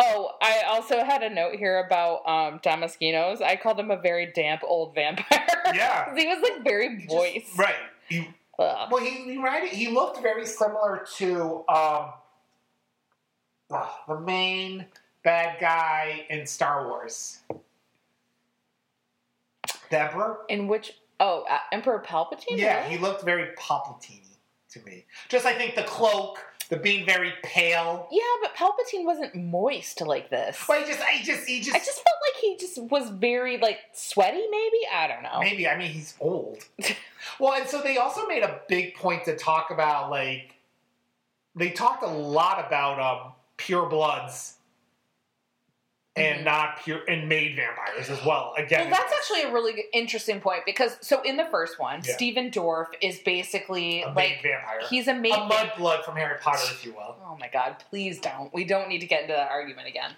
oh, 0.00 0.32
I 0.42 0.62
also 0.66 1.04
had 1.04 1.22
a 1.22 1.30
note 1.30 1.54
here 1.54 1.86
about 1.86 2.28
um 2.28 2.58
Damaskinos. 2.64 3.40
I 3.40 3.54
called 3.54 3.78
him 3.78 3.92
a 3.92 3.96
very 3.96 4.32
damp 4.34 4.62
old 4.64 4.96
vampire. 4.96 5.46
Yeah. 5.72 6.12
he 6.16 6.26
was 6.26 6.42
like 6.42 6.64
very 6.64 7.06
moist. 7.08 7.56
right. 7.56 7.76
He, 8.08 8.28
well, 8.58 8.98
he, 8.98 9.10
he 9.22 9.38
right. 9.38 9.72
He 9.72 9.86
looked 9.86 10.20
very 10.20 10.44
similar 10.44 11.06
to 11.18 11.64
um, 11.68 12.06
uh, 13.70 13.86
the 14.08 14.18
main 14.18 14.86
bad 15.22 15.60
guy 15.60 16.26
in 16.28 16.44
Star 16.44 16.88
Wars, 16.88 17.42
the 19.90 20.00
Emperor. 20.00 20.38
In 20.48 20.66
which 20.66 20.92
oh, 21.18 21.44
uh, 21.48 21.58
Emperor 21.72 22.02
Palpatine? 22.04 22.56
Yeah, 22.56 22.84
really? 22.84 22.96
he 22.96 22.98
looked 22.98 23.24
very 23.24 23.54
Palpatine 23.56 24.26
to 24.70 24.80
me. 24.84 25.04
Just 25.28 25.46
I 25.46 25.54
think 25.54 25.74
the 25.74 25.82
cloak, 25.82 26.38
the 26.68 26.76
being 26.76 27.04
very 27.04 27.32
pale. 27.42 28.08
Yeah, 28.10 28.22
but 28.40 28.54
Palpatine 28.54 29.04
wasn't 29.04 29.34
moist 29.34 30.00
like 30.00 30.30
this. 30.30 30.62
But 30.66 30.80
he 30.80 30.86
just, 30.86 31.00
I 31.00 31.22
just, 31.22 31.46
he 31.46 31.60
just. 31.60 31.74
I 31.74 31.78
just 31.78 31.96
felt 31.96 32.16
like 32.28 32.40
he 32.40 32.56
just 32.56 32.78
was 32.90 33.10
very 33.10 33.58
like 33.58 33.78
sweaty. 33.92 34.44
Maybe 34.50 34.78
I 34.92 35.06
don't 35.08 35.22
know. 35.22 35.40
Maybe 35.40 35.68
I 35.68 35.76
mean 35.76 35.90
he's 35.90 36.14
old. 36.20 36.64
well, 37.38 37.54
and 37.54 37.68
so 37.68 37.82
they 37.82 37.98
also 37.98 38.26
made 38.26 38.42
a 38.42 38.60
big 38.68 38.94
point 38.94 39.24
to 39.24 39.36
talk 39.36 39.70
about 39.70 40.10
like 40.10 40.54
they 41.54 41.70
talked 41.70 42.02
a 42.02 42.08
lot 42.08 42.64
about 42.64 43.00
um 43.00 43.32
pure 43.56 43.86
bloods 43.86 44.54
and 46.16 46.40
Mhm. 46.40 46.44
not 46.44 46.82
pure 46.82 47.02
and 47.08 47.28
made 47.28 47.54
vampires 47.54 48.10
as 48.10 48.22
well. 48.24 48.52
Again, 48.58 48.90
Well, 48.90 48.98
that's 49.00 49.12
actually 49.12 49.42
a 49.42 49.52
really 49.52 49.84
interesting 49.92 50.40
point 50.40 50.64
because 50.66 50.98
so 51.00 51.22
in 51.22 51.36
the 51.36 51.46
first 51.46 51.78
one, 51.78 52.02
Yeah. 52.04 52.14
Stephen 52.14 52.50
Dorff 52.50 52.88
is 53.00 53.20
basically 53.20 54.02
a 54.02 54.08
made 54.08 54.14
like 54.16 54.42
vampire. 54.42 54.80
he's 54.88 55.06
a 55.06 55.14
made 55.14 55.32
a 55.34 55.36
mudblood 55.36 56.04
from 56.04 56.16
Harry 56.16 56.38
Potter, 56.40 56.66
if 56.72 56.84
you 56.84 56.92
will. 56.94 57.16
Oh 57.24 57.36
my 57.38 57.48
god, 57.48 57.76
please 57.90 58.18
don't. 58.18 58.52
We 58.52 58.64
don't 58.64 58.88
need 58.88 59.00
to 59.00 59.06
get 59.06 59.22
into 59.22 59.34
that 59.34 59.50
argument 59.50 59.86
again. 59.86 60.10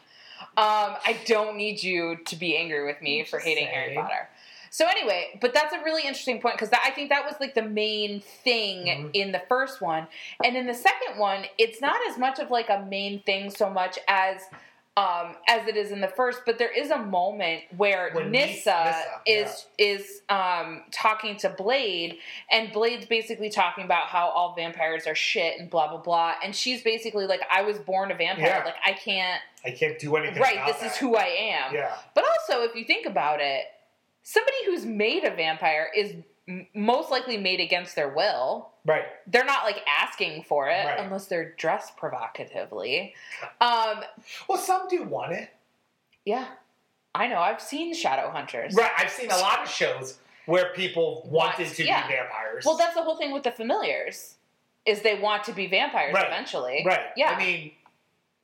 Um, 0.56 0.96
I 1.04 1.18
don't 1.26 1.56
need 1.56 1.82
you 1.82 2.16
to 2.16 2.36
be 2.36 2.56
angry 2.56 2.84
with 2.84 3.00
me 3.02 3.22
for 3.24 3.38
hating 3.38 3.66
Harry. 3.66 3.94
Potter. 3.94 4.28
So 4.70 4.86
anyway, 4.86 5.38
but 5.42 5.52
that's 5.52 5.74
a 5.74 5.80
really 5.84 6.02
interesting 6.02 6.40
point 6.40 6.54
because 6.56 6.70
I 6.72 6.90
think 6.92 7.10
that 7.10 7.26
was 7.26 7.34
like 7.38 7.52
the 7.52 7.60
main 7.62 8.20
thing 8.22 8.86
Mhm. 8.86 9.10
in 9.12 9.32
the 9.32 9.40
first 9.40 9.82
one, 9.82 10.08
and 10.42 10.56
in 10.56 10.66
the 10.66 10.74
second 10.74 11.18
one, 11.18 11.46
it's 11.58 11.82
not 11.82 12.00
as 12.08 12.16
much 12.16 12.38
of 12.38 12.50
like 12.50 12.70
a 12.70 12.78
main 12.80 13.20
thing 13.20 13.50
so 13.50 13.68
much 13.68 13.98
as 14.08 14.48
um, 14.96 15.36
as 15.48 15.66
it 15.66 15.76
is 15.76 15.90
in 15.90 16.00
the 16.00 16.08
first. 16.08 16.42
But 16.44 16.58
there 16.58 16.70
is 16.70 16.90
a 16.90 16.98
moment 16.98 17.62
where 17.76 18.10
When 18.12 18.30
Nyssa, 18.30 18.70
Nyssa, 18.70 19.04
is 19.26 19.66
is 19.78 20.22
um, 20.28 20.82
talking 20.90 21.36
to 21.38 21.48
Blade, 21.50 22.18
and 22.50 22.72
Blade's 22.72 23.06
basically 23.06 23.48
talking 23.48 23.84
about 23.84 24.08
how 24.08 24.28
all 24.28 24.54
vampires 24.54 25.06
are 25.06 25.14
shit 25.14 25.58
and 25.58 25.70
blah 25.70 25.88
blah 25.88 25.98
blah, 25.98 26.34
and 26.44 26.54
she's 26.54 26.82
basically 26.82 27.26
like, 27.26 27.40
"I 27.50 27.62
was 27.62 27.78
born 27.78 28.10
a 28.10 28.14
vampire. 28.14 28.46
Yeah. 28.46 28.64
Like 28.64 28.76
I 28.84 28.92
can't. 28.92 29.40
I 29.64 29.70
can't 29.70 29.98
do 29.98 30.16
anything. 30.16 30.42
Right. 30.42 30.66
This 30.66 30.78
that. 30.78 30.92
is 30.92 30.96
who 30.96 31.16
I 31.16 31.24
am." 31.24 31.74
Yeah. 31.74 31.94
But 32.14 32.24
also, 32.24 32.62
if 32.64 32.74
you 32.74 32.84
think 32.84 33.06
about 33.06 33.40
it, 33.40 33.64
somebody 34.22 34.56
who's 34.66 34.84
made 34.84 35.24
a 35.24 35.34
vampire 35.34 35.88
is 35.96 36.14
most 36.74 37.10
likely 37.10 37.36
made 37.36 37.60
against 37.60 37.94
their 37.96 38.08
will. 38.08 38.70
Right. 38.84 39.04
They're 39.26 39.44
not 39.44 39.64
like 39.64 39.82
asking 39.86 40.42
for 40.44 40.68
it 40.68 40.84
Right. 40.86 40.98
unless 40.98 41.26
they're 41.26 41.50
dressed 41.52 41.96
provocatively. 41.96 43.14
Um, 43.60 44.02
Well, 44.48 44.58
some 44.58 44.88
do 44.88 45.04
want 45.04 45.32
it. 45.32 45.50
yeah, 46.24 46.46
I 47.14 47.28
know. 47.28 47.38
I've 47.40 47.60
seen 47.60 47.94
shadow 47.94 48.30
hunters. 48.30 48.74
Right. 48.74 48.90
I've 48.98 49.10
seen 49.10 49.30
a 49.30 49.36
lot 49.36 49.60
of 49.62 49.68
shows 49.70 50.18
where 50.46 50.72
people 50.72 51.22
wanted 51.30 51.66
Want- 51.66 51.76
to 51.76 51.84
yeah. 51.84 52.06
be 52.08 52.14
vampires. 52.14 52.64
Well, 52.64 52.76
that's 52.76 52.94
the 52.94 53.02
whole 53.02 53.16
thing 53.16 53.30
with 53.32 53.44
the 53.44 53.52
familiars 53.52 54.36
is 54.84 55.02
they 55.02 55.14
want 55.20 55.44
to 55.44 55.52
be 55.52 55.68
vampires 55.68 56.12
Right. 56.12 56.26
eventually. 56.26 56.82
right. 56.84 57.12
Yeah. 57.16 57.30
I 57.30 57.38
mean, 57.38 57.72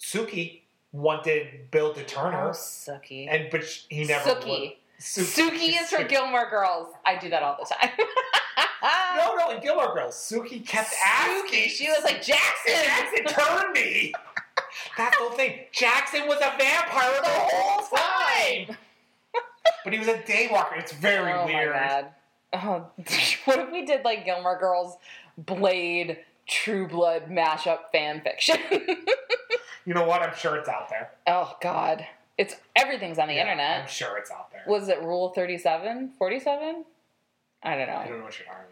Sookie 0.00 0.60
wanted 0.92 1.70
Bill 1.72 1.92
to 1.94 2.04
turn 2.04 2.32
Oh, 2.34 2.38
her, 2.38 2.50
Sookie. 2.50 3.26
and 3.28 3.50
but 3.50 3.64
he 3.90 4.04
never. 4.04 4.34
would. 4.34 4.72
Sookie. 5.00 5.50
Sookie 5.50 5.80
is 5.82 5.90
for 5.90 6.04
Gilmore 6.04 6.48
Girls. 6.50 6.92
I 7.06 7.16
do 7.18 7.28
that 7.30 7.42
all 7.42 7.56
the 7.58 7.72
time. 7.74 7.90
No, 9.16 9.34
no, 9.34 9.50
in 9.50 9.60
Gilmore 9.60 9.92
Girls, 9.92 10.14
Sookie 10.14 10.64
kept 10.64 10.92
asking. 11.04 11.64
Sookie. 11.64 11.68
She 11.68 11.88
was 11.88 12.04
like 12.04 12.22
Jackson. 12.22 12.74
Jackson 12.84 13.24
turned 13.26 13.72
me. 13.72 14.12
That's 14.96 15.16
the 15.16 15.22
whole 15.24 15.32
thing. 15.32 15.60
Jackson 15.72 16.28
was 16.28 16.38
a 16.38 16.56
vampire 16.56 17.20
the 17.20 17.28
whole 17.28 17.82
time. 17.96 18.76
But 19.82 19.92
he 19.92 19.98
was 19.98 20.06
a 20.06 20.18
daywalker. 20.18 20.78
It's 20.78 20.92
very 20.92 21.32
oh 21.32 21.44
weird. 21.44 21.72
my 21.72 21.78
god. 21.88 22.06
Oh, 22.52 22.86
what 23.46 23.58
if 23.58 23.72
we 23.72 23.84
did 23.84 24.04
like 24.04 24.24
Gilmore 24.24 24.58
Girls, 24.58 24.96
Blade, 25.36 26.18
True 26.48 26.86
Blood 26.86 27.28
mashup 27.28 27.90
fan 27.92 28.20
fiction? 28.20 28.58
You 29.84 29.94
know 29.94 30.04
what? 30.04 30.20
I'm 30.20 30.36
sure 30.36 30.54
it's 30.56 30.68
out 30.68 30.90
there. 30.90 31.10
oh 31.28 31.56
god. 31.62 32.06
It's 32.38 32.54
everything's 32.76 33.18
on 33.18 33.28
the 33.28 33.34
Yeah, 33.34 33.42
internet. 33.42 33.82
I'm 33.82 33.88
sure 33.88 34.16
it's 34.16 34.30
out 34.30 34.50
there. 34.52 34.62
Was 34.66 34.88
it 34.88 35.02
Rule 35.02 35.30
37? 35.30 36.12
47? 36.16 36.84
I 37.64 37.76
don't 37.76 37.86
know. 37.88 37.94
I 37.96 38.06
don't 38.06 38.18
know 38.18 38.24
what 38.24 38.38
you're 38.38 38.46
talking 38.46 38.64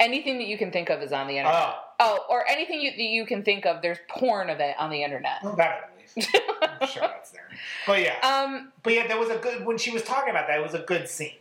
Anything 0.00 0.38
that 0.38 0.48
you 0.48 0.58
can 0.58 0.72
think 0.72 0.90
of 0.90 1.00
is 1.02 1.12
on 1.12 1.28
the 1.28 1.38
internet. 1.38 1.54
about. 1.56 1.76
Oh, 2.00 2.24
or 2.28 2.44
anything 2.50 2.80
you, 2.80 2.90
that 2.90 2.98
you 3.00 3.24
can 3.24 3.44
think 3.44 3.64
of, 3.64 3.80
there's 3.80 3.98
porn 4.08 4.50
of 4.50 4.58
it 4.58 4.74
on 4.76 4.90
the 4.90 5.04
internet. 5.04 5.38
Oh, 5.44 5.54
that 5.54 5.92
at 5.94 6.16
least. 6.16 6.36
I'm 6.80 6.88
sure 6.88 7.02
that's 7.02 7.30
there. 7.30 7.48
But 7.86 8.02
yeah. 8.02 8.18
Um, 8.20 8.72
But 8.82 8.92
yeah, 8.94 9.06
there 9.06 9.18
was 9.18 9.30
a 9.30 9.36
good 9.38 9.64
when 9.64 9.78
she 9.78 9.92
was 9.92 10.02
talking 10.02 10.30
about 10.30 10.48
that. 10.48 10.58
It 10.58 10.62
was 10.62 10.74
a 10.74 10.80
good 10.80 11.08
scene. 11.08 11.36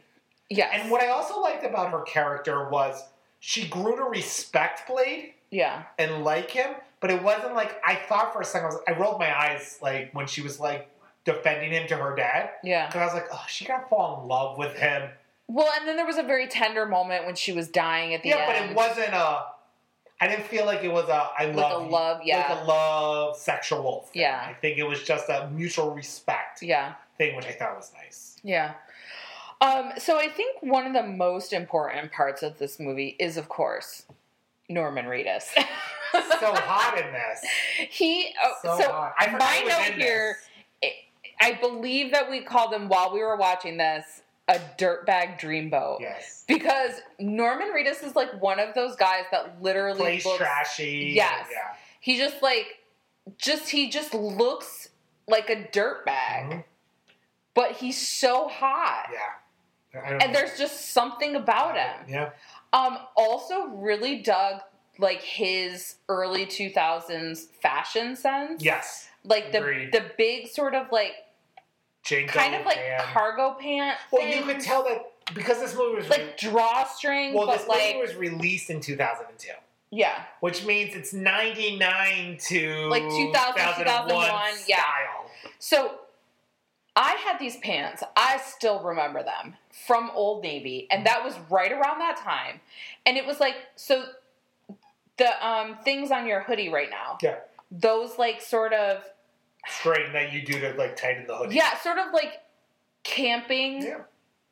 yes. 0.51 0.69
And 0.71 0.91
what 0.91 1.01
I 1.01 1.07
also 1.07 1.41
liked 1.41 1.65
about 1.65 1.89
her 1.91 2.01
character 2.01 2.69
was 2.69 3.03
she 3.39 3.67
grew 3.67 3.95
to 3.97 4.03
respect 4.03 4.87
Blade 4.87 5.33
yeah. 5.49 5.83
and 5.97 6.23
like 6.23 6.51
him, 6.51 6.75
but 6.99 7.09
it 7.09 7.23
wasn't 7.23 7.55
like 7.55 7.81
I 7.83 7.95
thought 7.95 8.33
for 8.33 8.41
a 8.41 8.45
second. 8.45 8.67
I, 8.67 8.69
was, 8.69 8.79
I 8.87 8.91
rolled 8.91 9.19
my 9.19 9.35
eyes 9.35 9.79
like 9.81 10.13
when 10.13 10.27
she 10.27 10.41
was 10.41 10.59
like 10.59 10.89
defending 11.25 11.71
him 11.71 11.87
to 11.87 11.95
her 11.95 12.15
dad, 12.15 12.49
Yeah. 12.63 12.87
because 12.87 13.01
I 13.01 13.05
was 13.05 13.13
like, 13.13 13.27
oh, 13.31 13.43
she 13.47 13.65
gotta 13.65 13.87
fall 13.87 14.21
in 14.21 14.27
love 14.27 14.57
with 14.57 14.75
him. 14.75 15.09
Well, 15.47 15.71
and 15.77 15.87
then 15.87 15.95
there 15.97 16.05
was 16.05 16.17
a 16.17 16.23
very 16.23 16.47
tender 16.47 16.85
moment 16.85 17.25
when 17.25 17.35
she 17.35 17.51
was 17.51 17.67
dying 17.69 18.13
at 18.13 18.23
the 18.23 18.29
yeah, 18.29 18.37
end. 18.37 18.47
Yeah, 18.47 18.61
but 18.61 18.69
it 18.71 18.75
wasn't 18.75 19.13
a. 19.15 19.45
I 20.21 20.27
didn't 20.27 20.45
feel 20.45 20.65
like 20.65 20.83
it 20.83 20.91
was 20.91 21.09
a 21.09 21.29
I 21.37 21.45
Like 21.47 21.55
love 21.55 21.81
a 21.81 21.85
love, 21.85 22.21
yeah. 22.23 22.47
like 22.49 22.61
a 22.61 22.65
love 22.65 23.35
sexual 23.37 24.07
thing. 24.13 24.21
Yeah. 24.21 24.45
I 24.47 24.53
think 24.53 24.77
it 24.77 24.83
was 24.83 25.03
just 25.03 25.27
a 25.27 25.49
mutual 25.51 25.93
respect 25.93 26.61
Yeah. 26.61 26.93
thing, 27.17 27.35
which 27.35 27.45
I 27.45 27.51
thought 27.51 27.75
was 27.75 27.91
nice. 27.93 28.37
Yeah. 28.41 28.73
Um, 29.59 29.91
so 29.97 30.17
I 30.19 30.29
think 30.29 30.61
one 30.61 30.85
of 30.87 30.93
the 30.93 31.03
most 31.03 31.51
important 31.51 32.11
parts 32.13 32.41
of 32.41 32.57
this 32.57 32.79
movie 32.79 33.15
is, 33.19 33.35
of 33.37 33.49
course, 33.49 34.05
Norman 34.69 35.05
Reedus. 35.05 35.43
So 35.53 35.61
hot 36.55 36.97
in 36.97 37.11
this. 37.11 37.43
he. 37.89 38.33
Oh, 38.43 38.53
So, 38.61 38.77
so 38.77 38.91
hot. 38.91 39.13
I 39.17 39.27
my 39.31 39.63
note 39.67 39.99
here, 39.99 40.37
this. 40.39 40.49
I 41.43 41.53
believe 41.53 42.11
that 42.11 42.29
we 42.29 42.41
called 42.41 42.73
him 42.73 42.87
while 42.87 43.13
we 43.13 43.19
were 43.21 43.35
watching 43.35 43.77
this 43.77 44.21
a 44.47 44.59
dirtbag 44.77 45.39
dreamboat 45.39 45.99
Yes. 46.01 46.43
because 46.47 47.01
Norman 47.19 47.69
Reedus 47.69 48.03
is 48.03 48.15
like 48.15 48.41
one 48.41 48.59
of 48.59 48.73
those 48.75 48.95
guys 48.95 49.23
that 49.31 49.61
literally 49.61 49.99
Plays 49.99 50.25
looks. 50.25 50.37
trashy. 50.37 51.13
Yes. 51.15 51.47
Yeah. 51.51 51.75
He 52.01 52.17
just 52.17 52.41
like, 52.41 52.79
just 53.37 53.69
he 53.69 53.89
just 53.89 54.13
looks 54.13 54.89
like 55.27 55.49
a 55.49 55.55
dirtbag, 55.55 56.49
Mhm. 56.49 56.63
but 57.53 57.71
he's 57.73 58.05
so 58.05 58.47
hot. 58.49 59.09
Yeah. 59.13 60.01
And 60.19 60.33
know. 60.33 60.39
there's 60.39 60.57
just 60.57 60.91
something 60.91 61.35
about 61.35 61.77
him. 61.77 62.05
Yeah. 62.09 62.29
Um, 62.73 62.97
also 63.15 63.67
really 63.67 64.21
dug 64.21 64.61
like 64.97 65.21
his 65.21 65.95
early 66.09 66.45
2000s 66.45 67.45
fashion 67.61 68.15
sense. 68.15 68.61
Yes. 68.63 69.07
Like 69.23 69.51
the 69.53 69.59
the 69.91 70.11
big 70.17 70.47
sort 70.49 70.75
of 70.75 70.91
like 70.91 71.13
JNCO 72.05 72.27
kind 72.27 72.55
of 72.55 72.65
like 72.65 72.79
cargo 72.99 73.55
pants. 73.59 74.01
Well, 74.11 74.27
you 74.27 74.43
could 74.43 74.59
tell 74.59 74.83
that 74.83 75.13
because 75.33 75.59
this 75.59 75.75
movie 75.75 75.95
was 75.95 76.09
like 76.09 76.37
drawstring, 76.37 77.33
well, 77.33 77.47
but 77.47 77.59
this 77.59 77.67
like 77.67 77.95
movie 77.95 78.07
was 78.07 78.15
released 78.15 78.69
in 78.69 78.81
2002, 78.81 79.49
yeah, 79.91 80.23
which 80.41 80.65
means 80.65 80.95
it's 80.95 81.13
99 81.13 82.37
to 82.47 82.87
Like 82.89 83.03
2000, 83.03 83.33
2001, 83.33 84.29
yeah. 84.67 84.77
style. 84.77 85.31
So 85.59 85.99
I 86.95 87.11
had 87.25 87.39
these 87.39 87.57
pants. 87.57 88.03
I 88.17 88.37
still 88.37 88.81
remember 88.81 89.23
them 89.23 89.55
from 89.87 90.11
Old 90.13 90.43
Navy, 90.43 90.87
and 90.91 91.05
that 91.05 91.23
was 91.23 91.35
right 91.49 91.71
around 91.71 91.99
that 91.99 92.17
time. 92.17 92.59
And 93.05 93.17
it 93.17 93.25
was 93.25 93.39
like 93.39 93.55
so 93.75 94.03
the 95.17 95.47
um 95.47 95.77
things 95.83 96.11
on 96.11 96.27
your 96.27 96.41
hoodie 96.41 96.69
right 96.69 96.89
now. 96.89 97.17
Yeah. 97.21 97.37
Those 97.71 98.17
like 98.19 98.41
sort 98.41 98.73
of 98.73 99.03
Straighten 99.67 100.13
that 100.13 100.31
you 100.33 100.41
do 100.41 100.59
to 100.59 100.73
like 100.73 100.95
tighten 100.95 101.25
the 101.27 101.35
hoodie. 101.35 101.55
yeah, 101.55 101.77
sort 101.79 101.97
of 101.97 102.13
like 102.13 102.41
camping 103.03 103.81
Yeah. 103.81 103.99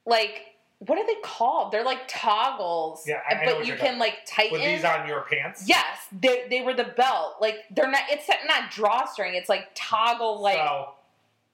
like 0.06 0.46
what 0.80 0.98
are 0.98 1.06
they 1.06 1.18
called? 1.24 1.72
They're 1.72 1.84
like 1.84 2.08
toggles. 2.08 3.04
Yeah, 3.08 3.20
I- 3.30 3.44
but 3.46 3.68
you 3.68 3.76
can 3.76 4.00
like 4.00 4.26
tighten. 4.26 4.54
With 4.54 4.62
these 4.64 4.84
on 4.84 5.08
your 5.08 5.22
pants. 5.22 5.64
Yes, 5.68 6.08
they, 6.12 6.48
they 6.50 6.62
were 6.62 6.74
the 6.74 6.86
belt. 6.86 7.36
Like 7.40 7.66
they're 7.70 7.90
not. 7.92 8.02
It's 8.10 8.28
not 8.48 8.72
drawstring. 8.72 9.36
It's 9.36 9.48
like 9.48 9.68
toggle. 9.76 10.42
Like 10.42 10.56
so, 10.56 10.90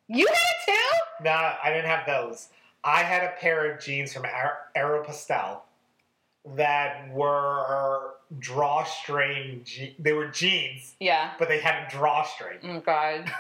you 0.08 0.26
had 0.28 0.34
it 0.34 0.72
too. 0.72 1.24
nah, 1.26 1.56
I 1.62 1.72
didn't 1.74 1.90
have 1.90 2.06
those. 2.08 2.48
I 2.86 3.04
had 3.04 3.24
a 3.26 3.34
pair 3.38 3.70
of 3.70 3.82
jeans 3.82 4.14
from 4.14 4.24
Aer- 4.24 4.60
Aeropostale 4.78 5.60
that 6.56 7.10
were 7.12 8.12
drawstring. 8.40 9.62
Je- 9.64 9.96
they 10.00 10.14
were 10.14 10.28
jeans, 10.28 10.96
Yeah. 11.00 11.32
but 11.40 11.48
they 11.50 11.60
had 11.60 11.88
a 11.88 11.90
drawstring. 11.90 12.60
Oh 12.64 12.80
god. 12.80 13.32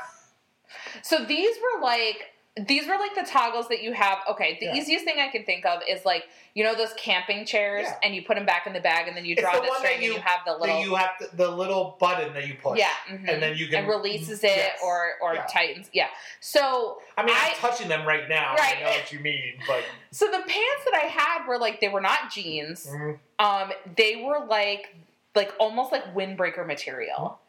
so 1.02 1.24
these 1.26 1.56
were 1.58 1.82
like 1.82 2.34
these 2.66 2.88
were 2.88 2.98
like 2.98 3.14
the 3.16 3.24
toggles 3.30 3.68
that 3.68 3.84
you 3.84 3.94
have. 3.94 4.20
Okay, 4.30 4.58
the 4.60 4.68
Yeah. 4.68 4.76
easiest 4.76 5.06
thing 5.06 5.20
I 5.20 5.28
can 5.28 5.44
think 5.46 5.66
of 5.66 5.82
is 5.88 6.06
like 6.06 6.28
you 6.54 6.64
know 6.64 6.74
those 6.74 6.94
camping 6.94 7.46
chairs, 7.46 7.86
Yeah. 7.88 7.98
and 8.04 8.16
you 8.16 8.24
put 8.24 8.36
them 8.36 8.46
back 8.46 8.66
in 8.66 8.74
the 8.74 8.80
bag, 8.80 9.08
and 9.08 9.16
then 9.16 9.26
you 9.26 9.34
It's 9.34 9.42
draw 9.42 9.54
the 9.60 9.62
the, 9.68 9.76
string, 9.78 10.02
you- 10.02 10.14
and 10.14 10.16
you 10.18 10.22
have 10.22 10.40
the 10.46 10.54
little 10.58 10.82
you 10.82 10.96
have 10.96 11.12
the, 11.20 11.30
the 11.36 11.50
little 11.52 11.98
button 12.00 12.34
that 12.34 12.48
you 12.48 12.56
push. 12.56 12.80
yeah, 12.80 12.90
mhm. 13.08 13.28
and 13.30 13.42
then 13.44 13.56
you 13.58 13.68
can 13.68 13.80
and 13.80 13.88
releases 13.88 14.44
it 14.44 14.50
Yes. 14.56 14.80
or 14.84 15.14
or 15.22 15.36
Yeah. 15.36 15.46
tightens. 15.46 15.90
Yeah. 15.94 16.08
So 16.40 17.00
I 17.18 17.24
mean, 17.24 17.36
I- 17.36 17.50
I'm 17.50 17.56
touching 17.56 17.88
them 17.88 18.08
right 18.08 18.28
now. 18.28 18.56
Right. 18.56 18.78
I 18.78 18.84
know 18.84 18.90
what 18.90 19.12
you 19.12 19.20
mean, 19.20 19.60
but 19.68 19.84
so 20.12 20.26
the 20.26 20.40
pants 20.40 20.84
that 20.86 20.94
I 20.96 21.08
had 21.08 21.46
were 21.48 21.58
like 21.60 21.80
they 21.80 21.90
were 21.90 22.02
not 22.02 22.32
jeans. 22.32 22.88
mm, 22.88 23.20
Um, 23.40 23.72
they 23.96 24.24
were 24.24 24.40
like 24.46 24.96
like 25.36 25.54
almost 25.60 25.92
like 25.92 26.16
windbreaker 26.16 26.66
material 26.66 27.40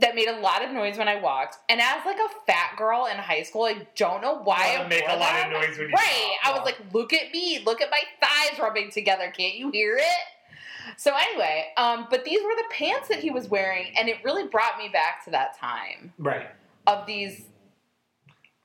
that 0.00 0.14
made 0.14 0.28
a 0.28 0.40
lot 0.40 0.64
of 0.64 0.70
noise 0.70 0.98
when 0.98 1.08
I 1.08 1.20
walked. 1.20 1.58
And 1.68 1.80
as 1.80 2.04
like 2.04 2.18
a 2.18 2.28
fat 2.46 2.76
girl 2.76 3.06
in 3.06 3.16
high 3.18 3.42
school, 3.42 3.64
I 3.64 3.86
don't 3.96 4.22
know 4.22 4.38
why 4.42 4.78
I 4.78 4.88
make 4.88 5.04
a 5.06 5.16
lot 5.16 5.46
of 5.46 5.52
noise 5.52 5.78
when 5.78 5.88
you 5.88 5.94
right. 5.94 6.36
talk, 6.42 6.54
I 6.54 6.58
was 6.58 6.64
like, 6.64 6.78
look 6.92 7.12
at 7.12 7.32
me, 7.32 7.62
look 7.64 7.80
at 7.80 7.90
my 7.90 8.02
thighs 8.20 8.58
rubbing 8.58 8.90
together. 8.90 9.32
Can't 9.36 9.54
you 9.54 9.70
hear 9.70 9.96
it? 9.96 10.96
So 10.96 11.12
anyway, 11.14 11.66
um, 11.76 12.06
but 12.10 12.24
these 12.24 12.40
were 12.42 12.56
the 12.56 12.74
pants 12.74 13.08
that 13.08 13.20
he 13.20 13.30
was 13.30 13.48
wearing, 13.48 13.92
and 13.98 14.08
it 14.08 14.16
really 14.24 14.46
brought 14.46 14.78
me 14.78 14.88
back 14.88 15.24
to 15.24 15.30
that 15.30 15.58
time 15.58 16.12
right. 16.18 16.48
of 16.86 17.06
these 17.06 17.44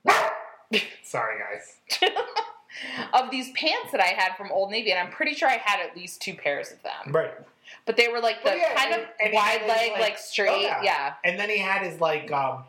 Sorry, 1.04 1.36
guys. 1.40 2.02
of 3.14 3.32
these 3.32 3.52
pants 3.52 3.92
that 3.92 4.02
I 4.02 4.14
had 4.18 4.36
from 4.36 4.52
Old 4.52 4.72
Navy, 4.72 4.92
and 4.92 5.00
I'm 5.00 5.12
pretty 5.12 5.34
sure 5.34 5.48
I 5.48 5.62
had 5.64 5.80
at 5.80 5.96
least 5.96 6.22
two 6.22 6.34
pairs 6.34 6.72
of 6.72 6.82
them. 6.84 7.14
Right. 7.14 7.34
But 7.86 7.98
they 7.98 8.08
were 8.08 8.20
like 8.20 8.44
the 8.44 8.50
Well, 8.50 8.58
yeah, 8.58 8.74
kind 8.76 8.94
and- 8.94 9.04
of 9.04 9.08
and 9.22 9.34
wide 9.34 9.60
his, 9.62 9.70
leg, 9.70 9.92
like- 9.92 10.02
like, 10.02 10.18
straight. 10.18 10.50
oh, 10.50 10.60
yeah. 10.60 10.82
yeah. 10.82 11.14
And 11.24 11.40
then 11.40 11.50
he 11.50 11.58
had 11.60 11.84
his 11.84 12.00
like 12.02 12.32
um 12.32 12.64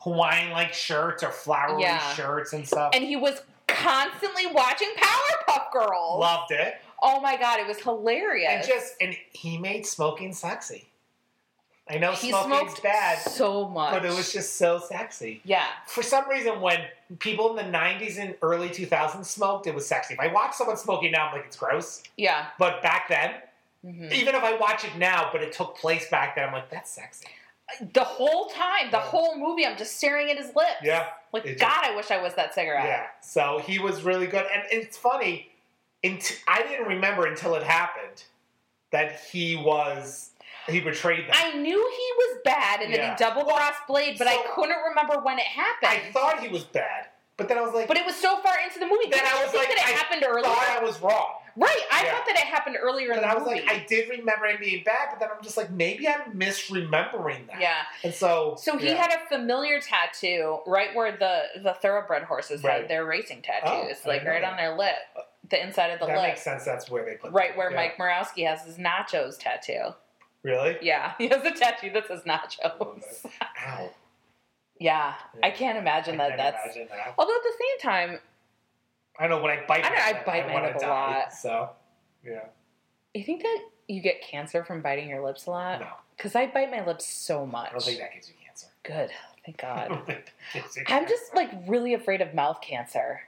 Hawaiian 0.00 0.50
like 0.50 0.74
shirts 0.74 1.22
or 1.22 1.30
flowery 1.30 1.82
Yeah. 1.82 2.14
shirts 2.14 2.52
and 2.52 2.66
stuff. 2.66 2.92
And 2.94 3.04
he 3.04 3.16
was 3.16 3.40
constantly 3.68 4.46
watching 4.46 4.88
Powerpuff 4.96 5.72
Girls. 5.72 6.20
Loved 6.20 6.50
it. 6.52 6.76
oh 7.02 7.20
my 7.20 7.36
god, 7.36 7.60
it 7.60 7.66
was 7.66 7.78
hilarious. 7.78 8.50
And 8.52 8.66
just 8.66 8.94
and 9.00 9.16
he 9.32 9.56
made 9.58 9.86
smoking 9.86 10.32
sexy. 10.32 10.88
I 11.90 11.98
know 11.98 12.12
he 12.12 12.30
smoking's 12.30 12.56
smoked 12.60 12.82
bad, 12.84 13.18
so 13.18 13.68
much. 13.68 13.92
but 13.92 14.04
it 14.04 14.12
was 14.14 14.32
just 14.32 14.56
so 14.56 14.78
sexy. 14.78 15.40
yeah. 15.44 15.66
For 15.86 16.02
some 16.02 16.28
reason, 16.28 16.60
when 16.60 16.80
people 17.18 17.56
in 17.58 17.72
the 17.72 17.76
'90s 17.76 18.18
and 18.18 18.36
early 18.40 18.68
2000s 18.68 19.24
smoked, 19.26 19.66
it 19.66 19.74
was 19.74 19.86
sexy. 19.86 20.14
If 20.14 20.20
I 20.20 20.28
watch 20.28 20.54
someone 20.54 20.76
smoking 20.76 21.10
now, 21.12 21.26
I'm 21.28 21.32
like, 21.34 21.46
it's 21.46 21.56
gross. 21.56 22.02
Yeah. 22.16 22.46
But 22.58 22.82
back 22.82 23.08
then, 23.08 23.32
Mhm. 23.84 24.12
even 24.12 24.34
if 24.34 24.42
I 24.44 24.54
watch 24.54 24.84
it 24.84 24.96
now, 24.96 25.30
but 25.32 25.42
it 25.42 25.52
took 25.52 25.76
place 25.76 26.08
back 26.08 26.36
then, 26.36 26.46
I'm 26.46 26.52
like, 26.52 26.70
that's 26.70 26.90
sexy. 26.90 27.26
The 27.80 28.04
whole 28.04 28.46
time, 28.50 28.90
the 28.90 28.98
Yeah. 28.98 29.02
whole 29.04 29.36
movie, 29.36 29.66
I'm 29.66 29.76
just 29.76 29.96
staring 29.96 30.30
at 30.30 30.36
his 30.36 30.54
lips. 30.54 30.82
Yeah. 30.82 31.08
Like, 31.32 31.58
God, 31.58 31.84
I 31.84 31.94
wish 31.96 32.10
I 32.10 32.18
was 32.18 32.34
that 32.34 32.54
cigarette. 32.54 32.84
Yeah. 32.86 33.06
So 33.22 33.58
he 33.66 33.78
was 33.78 34.02
really 34.02 34.26
good, 34.26 34.46
and 34.52 34.62
it's 34.70 34.96
funny. 34.96 35.50
Int- 36.02 36.42
I 36.48 36.62
didn't 36.62 36.86
remember 36.86 37.26
until 37.26 37.54
it 37.54 37.62
happened 37.62 38.24
that 38.90 39.20
he 39.20 39.56
was 39.56 40.28
he 40.68 40.78
betrayed 40.80 41.26
them. 41.26 41.34
I 41.36 41.54
knew 41.54 41.76
he 41.76 42.12
was 42.18 42.38
bad 42.44 42.82
and 42.82 42.90
Yeah. 42.92 42.96
then 42.98 43.10
he 43.10 43.16
double 43.16 43.44
crossed 43.44 43.84
Blade, 43.88 44.16
but 44.16 44.28
I 44.28 44.36
couldn't 44.54 44.80
remember 44.80 45.18
when 45.18 45.38
it 45.40 45.46
happened. 45.46 45.90
I 45.90 46.12
thought 46.12 46.38
he 46.40 46.46
was 46.48 46.62
bad, 46.62 47.08
but 47.42 47.48
then 47.48 47.58
I 47.58 47.62
was 47.62 47.74
like, 47.74 47.88
but 47.88 47.96
it 47.96 48.06
was 48.06 48.14
so 48.16 48.36
far 48.38 48.54
into 48.64 48.78
the 48.78 48.86
movie. 48.86 49.08
Then 49.10 49.20
I 49.24 49.44
was 49.44 49.52
like, 49.54 49.68
that 49.68 49.76
it 49.78 49.86
I 49.86 49.90
happened 49.90 50.24
earlier? 50.26 50.44
thought 50.44 50.78
I 50.80 50.82
was 50.84 51.00
wrong. 51.02 51.34
right. 51.56 51.80
I 51.92 52.04
Yeah. 52.04 52.12
thought 52.12 52.26
that 52.26 52.36
it 52.36 52.44
happened 52.46 52.76
earlier 52.80 53.14
the 53.14 53.26
I 53.26 53.34
was 53.34 53.44
movie. 53.44 53.60
like, 53.60 53.70
I 53.70 53.84
did 53.88 54.08
remember 54.08 54.46
him 54.46 54.58
being 54.60 54.82
bad, 54.84 55.08
but 55.10 55.20
then 55.20 55.28
I'm 55.36 55.42
just 55.42 55.56
like, 55.56 55.70
maybe 55.70 56.08
I'm 56.08 56.32
misremembering 56.34 57.46
that. 57.48 57.60
yeah. 57.60 57.82
And 58.04 58.14
so, 58.14 58.56
So 58.58 58.78
he 58.78 58.88
yeah. 58.88 58.94
had 58.94 59.10
a 59.12 59.28
familiar 59.28 59.80
tattoo 59.80 60.60
right 60.66 60.94
where 60.94 61.12
the 61.16 61.42
the 61.62 61.74
thoroughbred 61.74 62.22
horses 62.24 62.62
Right. 62.62 62.82
had 62.82 62.88
their 62.88 63.04
racing 63.04 63.42
tattoos, 63.42 63.98
Oh, 64.04 64.08
like 64.08 64.24
right 64.24 64.42
on 64.44 64.56
their 64.56 64.76
lip, 64.76 64.94
the 65.50 65.62
inside 65.62 65.88
of 65.90 66.00
the 66.00 66.06
that 66.06 66.16
lip, 66.16 66.28
makes 66.28 66.42
sense. 66.42 66.64
That's 66.64 66.88
where 66.90 67.04
they 67.04 67.16
put 67.16 67.32
right 67.32 67.56
where 67.56 67.70
yeah. 67.70 67.76
Mike 67.76 67.98
Morowski 67.98 68.46
has 68.46 68.62
his 68.64 68.78
nachos 68.78 69.38
tattoo. 69.38 69.94
Really? 70.42 70.76
Yeah, 70.82 71.12
he 71.18 71.28
has 71.28 71.44
a 71.44 71.50
tattoo 71.52 71.90
that 71.90 72.06
says 72.08 72.22
nachos. 72.22 73.02
Ow. 73.66 73.90
Yeah, 74.82 75.14
I 75.42 75.50
can't 75.50 75.78
imagine 75.78 76.14
I 76.20 76.30
that. 76.30 76.36
can't 76.38 76.54
That's 76.56 76.76
imagine 76.76 76.88
that. 76.90 77.14
although 77.18 77.34
at 77.36 77.42
the 77.42 77.52
same 77.58 77.78
time, 77.90 78.18
I 79.18 79.28
know 79.28 79.40
when 79.42 79.50
I 79.56 79.64
bite. 79.66 79.84
I 79.84 79.88
know, 79.90 79.94
I 79.96 80.12
my 80.12 80.22
bite 80.24 80.46
my 80.48 80.52
wanna 80.54 80.66
lip 80.68 80.76
a 80.76 80.80
die, 80.80 80.88
lot. 81.20 81.32
So, 81.32 81.70
yeah. 82.24 82.44
you 83.14 83.22
think 83.24 83.42
that 83.42 83.58
you 83.88 84.00
get 84.00 84.22
cancer 84.22 84.64
from 84.64 84.80
biting 84.80 85.08
your 85.08 85.24
lips 85.24 85.46
a 85.46 85.50
lot? 85.50 85.80
No, 85.80 85.86
Because 86.16 86.34
I 86.34 86.46
bite 86.46 86.70
my 86.70 86.84
lips 86.84 87.06
so 87.06 87.44
much. 87.46 87.68
I 87.68 87.72
don't 87.72 87.82
think 87.82 87.98
that 87.98 88.12
gives 88.14 88.28
you 88.28 88.34
cancer. 88.44 88.66
Good, 88.82 89.10
thank 89.44 89.62
I 89.62 89.66
God. 89.66 89.88
don't 89.90 90.06
think 90.06 90.24
that 90.54 90.62
gives 90.62 90.76
you 90.76 90.82
I'm 90.88 91.06
just 91.06 91.34
like 91.34 91.50
really 91.68 91.94
afraid 91.94 92.20
of 92.22 92.34
mouth 92.34 92.60
cancer. 92.62 93.20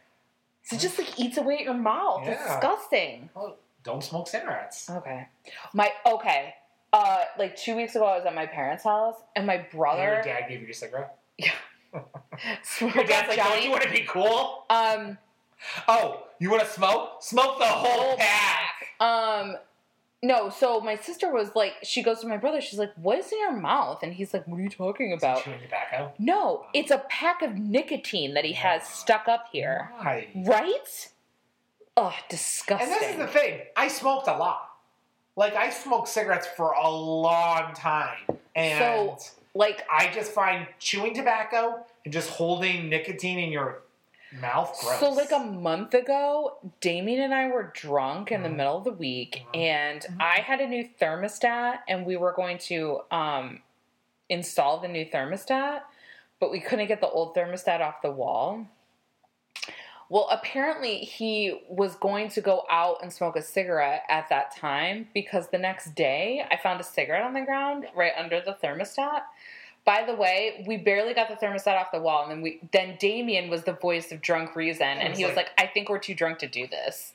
So 0.63 0.77
it 0.77 0.79
just 0.81 0.99
like 0.99 1.21
eats 1.21 1.37
away 1.37 1.57
at 1.59 1.65
your 1.65 1.75
mouth. 1.75 2.27
It's 2.27 2.41
Yeah. 2.41 2.55
disgusting. 2.55 3.29
Well, 3.35 3.57
don't 3.83 4.03
smoke 4.03 4.27
cigarettes. 4.29 4.89
Okay. 4.89 5.29
My 5.75 5.93
okay. 6.07 6.55
Uh 6.93 7.25
like 7.39 7.55
two 7.57 7.77
weeks 7.77 7.95
ago 7.95 8.07
I 8.07 8.17
was 8.17 8.25
at 8.25 8.35
my 8.35 8.47
parents' 8.47 8.85
house 8.85 9.17
and 9.37 9.47
my 9.47 9.57
And 9.57 9.71
brother 9.71 10.03
Your 10.15 10.23
dad 10.23 10.49
gave 10.49 10.63
you 10.63 10.69
a 10.69 10.73
cigarette. 10.73 11.19
smoked 12.63 12.95
Your 12.97 13.05
dad's 13.05 13.29
like, 13.29 13.37
don't 13.39 13.63
you 13.63 13.71
want 13.71 13.83
to 13.83 13.91
be 13.91 14.05
cool? 14.09 14.65
Um 14.71 15.19
Oh, 15.89 16.25
you 16.39 16.51
want 16.51 16.63
to 16.63 16.69
smoke? 16.69 17.23
Smoke 17.23 17.59
the 17.59 17.65
whole 17.65 18.17
pack. 18.17 18.89
um 19.01 19.57
no, 20.23 20.49
so 20.49 20.81
my 20.81 20.97
sister 20.97 21.31
was 21.31 21.51
like 21.55 21.75
she 21.83 22.03
goes 22.03 22.21
to 22.21 22.27
my 22.27 22.39
brother, 22.39 22.61
she's 22.61 22.79
like, 22.79 22.93
What 22.97 23.19
is 23.19 23.31
in 23.31 23.39
your 23.41 23.53
mouth? 23.53 24.03
And 24.03 24.13
he's 24.15 24.33
like, 24.33 24.47
What 24.49 24.59
are 24.59 24.63
you 24.63 24.71
talking 24.71 25.13
about? 25.13 25.45
Chewing 25.45 25.61
tobacco. 25.61 26.13
No, 26.19 26.65
it's 26.73 26.91
a 26.91 26.99
pack 27.11 27.43
of 27.43 27.57
nicotine 27.59 28.35
that 28.35 28.45
he 28.45 28.53
has 28.55 28.87
stuck 28.87 29.29
up 29.29 29.47
here. 29.53 29.91
Why? 29.99 30.29
Right? 30.35 31.09
Oh, 31.97 32.15
disgusting. 32.29 32.91
And 32.93 33.01
this 33.01 33.11
is 33.13 33.19
the 33.19 33.27
thing. 33.27 33.61
I 33.77 33.89
smoked 33.89 34.27
a 34.27 34.37
lot. 34.37 34.71
Like 35.37 35.55
I 35.55 35.71
smoked 35.71 36.09
cigarettes 36.09 36.47
for 36.57 36.73
a 36.73 36.89
long 36.91 37.73
time, 37.75 38.19
and 38.57 38.79
So- 38.79 39.19
like 39.55 39.87
I 39.91 40.11
just 40.13 40.33
find 40.33 40.67
chewing 40.79 41.15
tobacco 41.15 41.85
and 42.05 42.13
just 42.13 42.31
holding 42.31 42.89
nicotine 42.89 43.39
in 43.39 43.51
your 43.53 43.83
mouth 44.41 44.77
gross. 44.81 44.99
So, 44.99 45.11
like 45.11 45.31
a 45.31 45.39
month 45.39 45.95
ago, 45.95 46.59
Damien 46.81 47.21
and 47.23 47.33
I 47.33 47.49
were 47.49 47.71
drunk 47.75 48.33
in 48.33 48.43
the 48.43 48.49
Mhm. 48.49 48.57
middle 48.57 48.79
of 48.79 48.85
the 48.85 48.93
week, 48.93 49.45
Mhm. 49.53 49.61
and 49.61 50.01
Mhm. 50.03 50.17
I 50.21 50.41
had 50.41 50.61
a 50.61 50.67
new 50.67 50.89
thermostat, 51.01 51.81
and 51.87 52.05
we 52.05 52.17
were 52.17 52.33
going 52.33 52.59
to 52.59 53.03
um, 53.11 53.63
install 54.29 54.79
the 54.79 54.89
new 54.89 55.05
thermostat, 55.07 55.83
but 56.41 56.51
we 56.51 56.59
couldn't 56.61 56.87
get 56.87 57.01
the 57.01 57.09
old 57.09 57.37
thermostat 57.37 57.81
off 57.81 58.03
the 58.03 58.11
wall. 58.11 58.67
Well, 60.11 60.29
apparently, 60.31 60.99
he 60.99 61.61
was 61.69 61.97
going 61.97 62.29
to 62.31 62.41
go 62.41 62.65
out 62.71 62.99
and 63.03 63.13
smoke 63.13 63.37
a 63.37 63.43
cigarette 63.43 64.03
at 64.09 64.29
that 64.29 64.55
time 64.55 65.09
because 65.15 65.49
the 65.49 65.59
next 65.59 65.95
day 65.95 66.45
I 66.51 66.57
found 66.57 66.81
a 66.81 66.85
cigarette 66.85 67.23
on 67.25 67.33
the 67.33 67.41
ground 67.41 67.87
right 67.97 68.13
under 68.17 68.41
the 68.41 68.53
thermostat. 68.63 69.23
By 69.85 70.05
the 70.07 70.15
way, 70.15 70.65
we 70.67 70.77
barely 70.79 71.15
got 71.15 71.29
the 71.29 71.35
thermostat 71.35 71.79
off 71.79 71.91
the 71.93 72.01
wall, 72.01 72.23
and 72.23 72.31
then 72.31 72.43
we 72.43 72.61
then 72.73 72.97
Damien 72.99 73.51
was 73.51 73.65
the 73.65 73.73
voice 73.73 74.13
of 74.13 74.21
drunk 74.23 74.57
reason, 74.57 74.87
and 74.87 75.17
he 75.17 75.25
was 75.25 75.37
like- 75.37 75.51
"I 75.59 75.67
think 75.67 75.89
we're 75.89 75.99
too 75.99 76.15
drunk 76.15 76.39
to 76.39 76.47
do 76.49 76.67
this." 76.67 77.13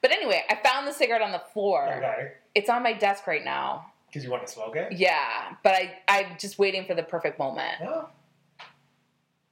But 0.00 0.10
anyway, 0.12 0.44
I 0.48 0.54
found 0.56 0.86
the 0.88 0.92
cigarette 0.92 1.22
on 1.22 1.30
the 1.32 1.38
floor. 1.38 1.86
okay, 1.92 2.32
It's 2.54 2.68
on 2.70 2.82
my 2.82 2.94
desk 2.94 3.26
right 3.26 3.44
now. 3.44 3.92
because 4.06 4.24
you 4.24 4.30
want 4.30 4.44
to 4.46 4.52
smoke 4.52 4.74
it. 4.76 4.90
Yeah, 4.92 5.54
but 5.62 5.74
I 5.74 5.98
I'm 6.08 6.36
just 6.38 6.58
waiting 6.58 6.84
for 6.84 6.94
the 6.94 7.02
perfect 7.04 7.38
moment. 7.38 7.80
No. 7.80 8.08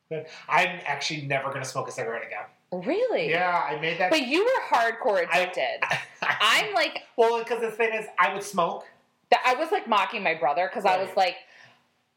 Good. 0.09 0.27
I'm 0.49 0.81
actually 0.87 1.23
never 1.27 1.49
going 1.51 1.63
to 1.63 1.69
smoke 1.69 1.87
a 1.87 1.93
cigarette 1.93 2.27
again. 2.27 2.45
Really? 2.73 3.31
Yeah, 3.31 3.65
I 3.71 3.81
made 3.81 3.99
that. 3.99 4.11
But 4.11 4.27
you 4.27 4.45
were 4.45 4.77
hardcore 4.77 5.27
I- 5.31 5.39
addicted. 5.41 5.79
I'm 6.23 6.75
like 6.75 7.03
well, 7.17 7.39
because 7.39 7.61
the 7.61 7.71
thing 7.71 7.93
is, 7.95 8.07
I 8.19 8.33
would 8.35 8.43
smoke. 8.43 8.85
that. 9.31 9.41
I 9.47 9.55
was 9.55 9.73
like 9.73 9.89
mocking 9.89 10.23
my 10.23 10.35
brother 10.35 10.69
because 10.69 10.85
I 10.85 10.99
was 11.03 11.11
like. 11.17 11.37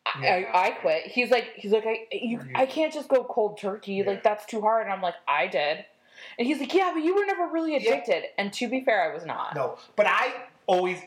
I, 0.03 0.19
Yeah. 0.23 0.49
I, 0.51 0.67
I 0.67 0.71
quit. 0.71 1.03
He's 1.05 1.29
like, 1.29 1.51
he's 1.55 1.71
like, 1.71 1.85
I, 1.85 2.07
you, 2.11 2.41
I 2.55 2.65
can't 2.65 2.91
just 2.91 3.07
go 3.07 3.23
cold 3.23 3.59
turkey. 3.59 3.93
Yeah. 3.93 4.05
Like 4.07 4.23
that's 4.23 4.45
too 4.47 4.59
hard. 4.59 4.85
And 4.85 4.91
I'm 4.91 5.01
like, 5.01 5.13
I 5.27 5.45
did. 5.45 5.85
And 6.39 6.47
he's 6.47 6.59
like, 6.59 6.73
yeah, 6.73 6.89
but 6.91 7.03
you 7.03 7.13
were 7.15 7.23
never 7.25 7.45
really 7.47 7.73
Yeah. 7.73 7.77
addicted. 7.93 8.23
And 8.39 8.51
to 8.53 8.67
be 8.67 8.83
fair, 8.83 9.09
I 9.11 9.13
was 9.13 9.25
not. 9.27 9.53
No, 9.53 9.77
but 9.95 10.07
I 10.07 10.33
always, 10.65 10.97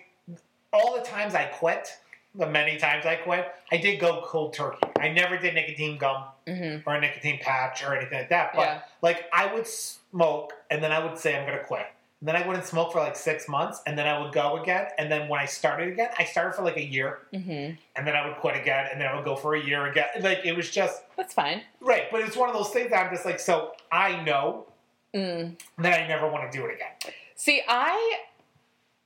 all 0.72 0.94
the 0.96 1.02
times 1.04 1.34
I 1.34 1.46
quit, 1.46 1.88
the 2.36 2.46
many 2.46 2.76
times 2.76 3.04
I 3.04 3.16
quit, 3.16 3.52
I 3.72 3.78
did 3.78 3.98
go 3.98 4.22
cold 4.24 4.54
turkey. 4.54 4.86
I 5.04 5.12
never 5.12 5.36
did 5.36 5.54
nicotine 5.54 5.98
gum 5.98 6.24
Mm-hmm. 6.46 6.88
or 6.88 6.94
a 6.96 7.00
nicotine 7.00 7.38
patch 7.40 7.82
or 7.84 7.94
anything 7.96 8.18
like 8.18 8.28
that. 8.28 8.52
But 8.54 8.60
Yeah. 8.62 8.80
like 9.02 9.24
I 9.32 9.52
would 9.54 9.66
smoke 9.66 10.52
and 10.70 10.82
then 10.82 10.92
I 10.92 11.02
would 11.04 11.18
say 11.18 11.36
I'm 11.38 11.46
gonna 11.46 11.64
quit. 11.64 11.86
And 12.20 12.28
then 12.28 12.36
I 12.36 12.46
wouldn't 12.46 12.64
smoke 12.66 12.92
for 12.92 12.98
like 13.00 13.16
six 13.16 13.48
months 13.48 13.80
and 13.86 13.98
then 13.98 14.06
I 14.06 14.18
would 14.20 14.32
go 14.32 14.60
again. 14.62 14.86
And 14.98 15.10
then 15.12 15.28
when 15.28 15.40
I 15.40 15.44
started 15.46 15.88
again, 15.88 16.08
I 16.18 16.24
started 16.24 16.54
for 16.54 16.62
like 16.62 16.76
a 16.76 16.84
year 16.84 17.20
Mm-hmm. 17.32 17.76
and 17.96 18.06
then 18.06 18.14
I 18.16 18.26
would 18.26 18.36
quit 18.38 18.56
again 18.56 18.88
and 18.90 19.00
then 19.00 19.08
I 19.08 19.14
would 19.14 19.24
go 19.24 19.36
for 19.36 19.54
a 19.54 19.62
year 19.62 19.86
again. 19.86 20.06
Like 20.20 20.40
it 20.44 20.54
was 20.56 20.70
just 20.70 21.02
That's 21.16 21.32
fine. 21.34 21.62
right. 21.80 22.04
But 22.10 22.20
it's 22.22 22.36
one 22.36 22.48
of 22.50 22.54
those 22.54 22.70
things 22.70 22.90
that 22.90 23.04
I'm 23.06 23.12
just 23.12 23.24
like, 23.26 23.40
so 23.40 23.72
I 23.92 24.22
know 24.22 24.66
Mm. 25.14 25.56
that 25.78 26.00
I 26.02 26.08
never 26.08 26.26
want 26.28 26.50
to 26.50 26.58
do 26.58 26.64
it 26.66 26.74
again. 26.74 27.14
See, 27.36 27.62
I 27.68 28.18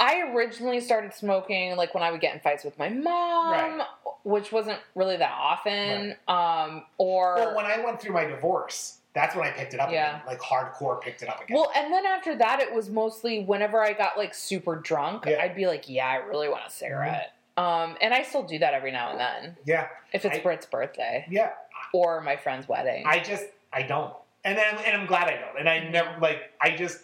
I 0.00 0.30
originally 0.32 0.80
started 0.80 1.12
smoking 1.12 1.76
like 1.76 1.92
when 1.94 2.02
I 2.02 2.10
would 2.10 2.20
get 2.20 2.34
in 2.34 2.40
fights 2.40 2.64
with 2.64 2.78
my 2.78 2.88
mom, 2.88 3.78
Right. 3.78 3.86
which 4.24 4.52
wasn't 4.52 4.78
really 4.94 5.16
that 5.16 5.32
often. 5.36 6.16
Um, 6.28 6.84
or 6.98 7.34
Well, 7.36 7.56
when 7.56 7.66
I 7.66 7.78
went 7.84 8.00
through 8.00 8.12
my 8.12 8.24
divorce, 8.24 8.98
that's 9.14 9.34
when 9.34 9.46
I 9.46 9.50
picked 9.50 9.74
it 9.74 9.80
up 9.80 9.90
Yeah. 9.90 10.10
again. 10.16 10.22
Like 10.26 10.38
hardcore 10.40 11.00
picked 11.00 11.22
it 11.22 11.28
up 11.28 11.42
again. 11.42 11.56
Well, 11.56 11.72
and 11.74 11.92
then 11.92 12.06
after 12.06 12.36
that, 12.36 12.60
it 12.60 12.72
was 12.72 12.88
mostly 12.88 13.42
whenever 13.42 13.82
I 13.82 13.92
got 13.92 14.16
like 14.16 14.34
super 14.34 14.76
drunk, 14.76 15.24
Yeah. 15.26 15.42
I'd 15.42 15.56
be 15.56 15.66
like, 15.66 15.88
"Yeah, 15.88 16.06
I 16.06 16.16
really 16.16 16.48
want 16.48 16.62
a 16.66 16.70
cigarette." 16.70 17.32
Um, 17.56 17.96
and 18.00 18.14
I 18.14 18.22
still 18.22 18.44
do 18.44 18.60
that 18.60 18.74
every 18.74 18.92
now 18.92 19.10
and 19.10 19.18
then 19.18 19.56
yeah, 19.64 19.88
if 20.12 20.24
it's 20.24 20.36
I- 20.36 20.40
Britt's 20.40 20.66
birthday 20.66 21.26
yeah. 21.28 21.50
or 21.92 22.20
my 22.20 22.36
friend's 22.36 22.68
wedding. 22.68 23.04
I 23.04 23.18
just 23.18 23.46
I 23.72 23.82
don't, 23.82 24.14
and 24.44 24.56
then 24.56 24.76
and 24.86 24.96
I'm 24.96 25.06
glad 25.08 25.26
I 25.26 25.38
don't. 25.40 25.58
And 25.58 25.68
I 25.68 25.80
never 25.88 26.16
like 26.20 26.52
I 26.60 26.70
just 26.76 27.00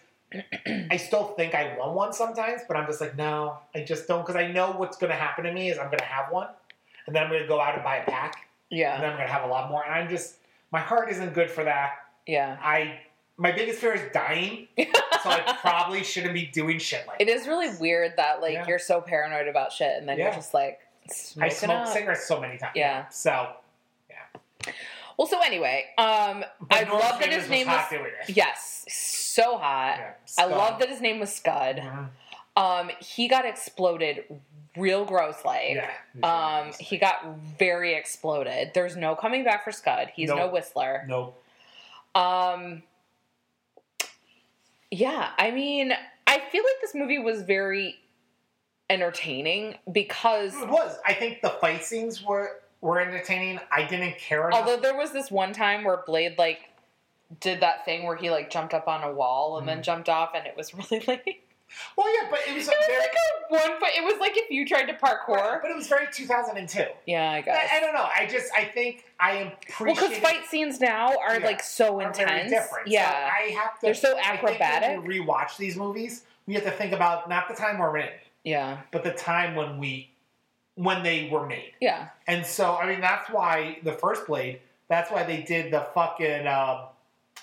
I 0.91 0.97
still 0.97 1.25
think 1.37 1.55
I 1.55 1.77
want 1.79 1.93
one 1.95 2.12
sometimes, 2.12 2.62
but 2.66 2.77
I'm 2.77 2.87
just 2.87 3.01
like 3.01 3.16
no, 3.16 3.59
I 3.75 3.83
just 3.85 4.09
don't 4.09 4.22
because 4.22 4.37
I 4.37 4.51
know 4.51 4.72
what's 4.72 4.97
going 4.97 5.11
to 5.11 5.16
happen 5.16 5.45
to 5.45 5.53
me 5.53 5.70
is 5.70 5.79
I'm 5.79 5.87
going 5.87 5.99
to 5.99 6.05
have 6.05 6.33
one, 6.33 6.49
and 7.07 7.14
then 7.14 7.22
I'm 7.22 7.29
going 7.31 7.43
to 7.43 7.49
go 7.49 7.61
out 7.61 7.75
and 7.75 7.85
buy 7.85 7.97
a 7.99 8.05
pack, 8.05 8.49
Yeah. 8.70 8.95
and 8.95 9.03
then 9.03 9.11
I'm 9.11 9.16
going 9.16 9.29
to 9.29 9.33
have 9.33 9.45
a 9.45 9.47
lot 9.49 9.70
more, 9.70 9.85
and 9.85 9.93
I'm 9.95 10.09
just 10.09 10.37
my 10.72 10.81
heart 10.81 11.09
isn't 11.11 11.35
good 11.35 11.51
for 11.51 11.62
that. 11.64 11.93
yeah. 12.27 12.57
I 12.62 13.01
my 13.37 13.51
biggest 13.53 13.81
fear 13.81 13.95
is 13.95 14.12
dying, 14.12 14.68
so 14.79 15.31
I 15.31 15.57
probably 15.61 16.03
shouldn't 16.05 16.35
be 16.35 16.47
doing 16.47 16.79
shit 16.79 17.05
like. 17.07 17.20
It 17.20 17.29
is 17.29 17.47
really 17.49 17.77
weird 17.81 18.12
that 18.16 18.41
like 18.41 18.55
Yeah. 18.55 18.66
you're 18.66 18.79
so 18.79 19.01
paranoid 19.01 19.49
about 19.49 19.72
shit, 19.72 19.97
and 19.99 20.09
then 20.09 20.18
you're 20.18 20.33
just 20.33 20.55
like 20.55 20.81
I 21.41 21.49
smoked 21.49 21.89
up. 21.89 21.89
cigarettes 21.89 22.27
so 22.27 22.41
many 22.41 22.59
times. 22.59 22.72
Yeah. 22.77 23.09
So 23.09 23.49
Well, 25.16 25.26
so 25.26 25.40
anyway, 25.40 25.84
um, 25.98 26.44
I 26.70 26.84
love 26.84 27.20
that 27.20 27.30
his 27.30 27.48
name 27.48 27.66
was 27.66 27.88
doing 27.88 28.06
yes, 28.28 28.84
so 28.88 29.56
hot. 29.58 29.96
Yeah, 29.98 30.12
I 30.38 30.46
love 30.46 30.78
that 30.80 30.88
his 30.88 31.00
name 31.00 31.20
was 31.20 31.32
Scud. 31.32 31.82
Um, 32.56 32.90
he 33.00 33.28
got 33.28 33.44
exploded 33.44 34.24
real 34.76 35.04
gross 35.04 35.44
like. 35.44 35.76
Yeah. 35.76 36.60
Um, 36.62 36.72
he 36.78 36.98
got 36.98 37.36
very 37.58 37.94
exploded. 37.94 38.72
There's 38.74 38.96
no 38.96 39.14
coming 39.14 39.44
back 39.44 39.64
for 39.64 39.72
Scud. 39.72 40.10
He's 40.14 40.28
no 40.28 40.48
whistler. 40.48 41.04
Nope. 41.06 41.40
Um, 42.14 42.82
yeah, 44.90 45.30
I 45.36 45.50
mean, 45.50 45.92
I 46.26 46.38
feel 46.38 46.62
like 46.62 46.80
this 46.80 46.94
movie 46.94 47.18
was 47.18 47.42
very 47.42 47.96
entertaining 48.90 49.76
because 49.90 50.54
It 50.54 50.68
was. 50.68 50.96
I 51.04 51.14
think 51.14 51.42
the 51.42 51.50
fight 51.50 51.84
scenes 51.84 52.22
were 52.22 52.60
were 52.85 53.01
entertaining. 53.01 53.59
I 53.72 53.82
didn't 53.85 54.18
care 54.18 54.47
enough. 54.49 54.61
although 54.61 54.76
there 54.80 54.97
was 54.97 55.11
this 55.12 55.30
one 55.30 55.53
time 55.53 55.82
where 55.85 56.03
Blade 56.07 56.37
like 56.39 56.61
did 57.41 57.61
that 57.61 57.85
thing 57.85 58.05
where 58.07 58.14
he 58.14 58.30
like 58.30 58.51
jumped 58.51 58.74
up 58.74 58.87
on 58.87 59.03
a 59.03 59.11
wall 59.12 59.59
and 59.59 59.66
then 59.66 59.78
Mhm. 59.78 59.82
jumped 59.82 60.09
off 60.09 60.32
and 60.37 60.47
it 60.47 60.57
was 60.57 60.72
really 60.93 61.03
like 61.09 61.41
well, 61.97 62.07
yeah, 62.14 62.28
but 62.30 62.39
it 62.47 62.55
was, 62.55 62.68
it 62.68 62.76
was 62.78 62.87
very. 62.87 62.99
like 63.01 63.14
a 63.14 63.53
one 63.70 63.80
foot 63.80 63.89
it 63.97 64.05
was 64.05 64.20
like 64.20 64.37
if 64.37 64.49
you 64.51 64.64
tried 64.64 64.85
to 64.85 64.93
parkour. 64.93 65.61
But 65.61 65.70
it 65.72 65.76
was 65.76 65.89
very 65.89 66.07
2002. 66.12 66.85
Yeah, 67.07 67.32
I 67.32 67.41
guess. 67.41 67.68
I, 67.72 67.78
I 67.78 67.80
don't 67.80 67.95
know. 67.95 68.07
I 68.14 68.26
just 68.26 68.53
I 68.55 68.64
think 68.66 69.07
I 69.18 69.53
Well, 69.80 69.93
because 69.95 70.16
fight 70.18 70.45
scenes 70.47 70.78
now 70.80 71.16
are 71.18 71.41
Yeah, 71.41 71.47
like 71.47 71.62
so 71.62 71.99
intense. 71.99 72.51
different. 72.51 72.87
Yeah. 72.87 73.11
so 73.11 73.16
I 73.16 73.49
have 73.61 73.74
to. 73.74 73.78
They're 73.87 73.95
so 73.95 74.16
I 74.18 74.37
think 74.37 74.61
acrobatic. 74.61 74.99
when 74.99 75.07
we 75.09 75.18
rewatch 75.18 75.57
these 75.57 75.76
movies, 75.76 76.22
we 76.47 76.55
have 76.55 76.62
to 76.64 76.70
think 76.70 76.93
about 76.93 77.28
not 77.28 77.49
the 77.49 77.55
time 77.55 77.78
we're 77.78 77.97
in, 77.97 78.11
yeah. 78.45 78.78
but 78.93 79.03
the 79.03 79.12
time 79.12 79.57
when 79.57 79.78
we 79.78 80.11
when 80.77 81.03
they 81.03 81.29
were 81.31 81.47
made. 81.47 81.72
Yeah. 81.81 82.09
And 82.27 82.45
so, 82.45 82.77
I 82.77 82.89
mean, 82.89 83.01
that's 83.01 83.29
why 83.31 83.79
the 83.83 83.93
first 83.93 84.27
Blade. 84.27 84.61
That's 84.89 85.11
why 85.11 85.22
they 85.22 85.43
did 85.43 85.72
the 85.72 85.87
fucking 85.95 86.47
um, 86.47 86.81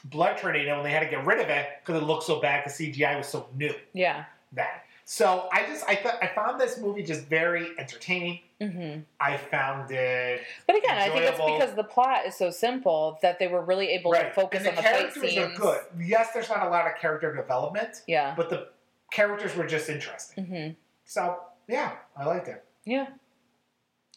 blood 0.06 0.38
tornado, 0.38 0.78
and 0.78 0.86
they 0.86 0.92
had 0.92 1.00
to 1.02 1.10
get 1.10 1.26
rid 1.26 1.40
of 1.40 1.50
it 1.50 1.68
because 1.84 2.02
it 2.02 2.06
looked 2.06 2.24
so 2.24 2.40
bad 2.40 2.64
because 2.64 2.78
CGI 2.78 3.18
was 3.18 3.28
so 3.28 3.48
new. 3.56 3.74
Yeah. 3.94 4.26
That. 4.54 4.84
So 5.06 5.50
I 5.52 5.66
just 5.66 5.84
I 5.90 5.96
thought 5.96 6.16
I 6.22 6.28
found 6.28 6.62
this 6.62 6.78
movie 6.78 7.04
just 7.04 7.26
very 7.26 7.70
entertaining. 7.78 8.40
hmm 8.62 9.00
I 9.20 9.36
found 9.38 9.92
it 9.92 10.42
But 10.68 10.78
again, 10.78 10.98
I 10.98 11.10
think 11.10 11.24
it's 11.26 11.38
because 11.38 11.74
the 11.76 11.84
plot 11.84 12.26
is 12.28 12.36
so 12.36 12.50
simple 12.52 13.18
that 13.22 13.40
they 13.40 13.48
were 13.48 13.62
really 13.62 13.88
able 13.90 14.14
to 14.14 14.32
focus 14.32 14.60
and 14.60 14.68
the 14.68 14.70
on 14.72 14.76
the 14.78 14.82
fight 14.84 14.96
characters 15.14 15.24
scenes. 15.24 15.38
are 15.58 15.60
good. 15.60 15.80
Yes, 16.00 16.30
there's 16.34 16.48
not 16.50 16.66
a 16.66 16.70
lot 16.70 16.86
of 16.86 16.96
character 17.02 17.36
development, 17.36 18.04
Yeah. 18.08 18.34
but 18.38 18.50
the 18.50 18.68
characters 19.12 19.56
were 19.56 19.66
just 19.66 19.90
interesting. 19.90 20.46
hmm 20.46 20.68
So 21.06 21.40
yeah, 21.68 21.94
I 22.16 22.26
liked 22.26 22.48
it. 22.48 22.64
Yeah. 22.86 23.08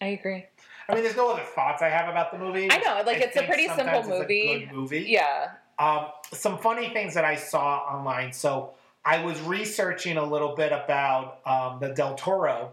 I 0.01 0.07
agree. 0.09 0.45
I 0.88 0.95
mean, 0.95 1.03
there's 1.03 1.16
no 1.16 1.30
other 1.32 1.42
thoughts 1.42 1.82
I 1.82 1.88
have 1.88 2.09
about 2.09 2.30
the 2.30 2.38
movie. 2.38 2.68
I 2.70 2.78
know, 2.78 3.03
like, 3.07 3.18
I 3.18 3.20
it's 3.20 3.36
a 3.36 3.45
pretty 3.45 3.68
simple 3.68 4.01
a 4.01 4.07
movie. 4.20 4.68
movie. 4.72 5.05
Yeah. 5.09 5.53
Um, 5.78 6.07
some 6.32 6.59
funny 6.59 6.90
things 6.90 7.14
that 7.14 7.24
I 7.24 7.36
saw 7.36 7.78
online. 7.78 8.32
So 8.32 8.74
I 9.05 9.24
was 9.24 9.40
researching 9.40 10.16
a 10.18 10.24
little 10.24 10.55
bit 10.55 10.72
about 10.72 11.40
um, 11.47 11.78
the 11.80 11.95
Del 11.95 12.14
Toro 12.16 12.72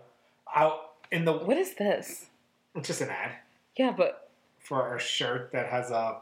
out 0.54 0.92
in 1.12 1.24
the. 1.26 1.32
What 1.34 1.58
is 1.58 1.74
this? 1.76 2.26
It's 2.76 2.88
just 2.88 3.02
an 3.02 3.10
ad 3.10 3.32
Yeah, 3.78 3.92
but 3.96 4.30
for 4.60 4.96
a 4.96 5.00
shirt 5.00 5.52
that 5.54 5.68
has 5.68 5.90
a 5.92 6.18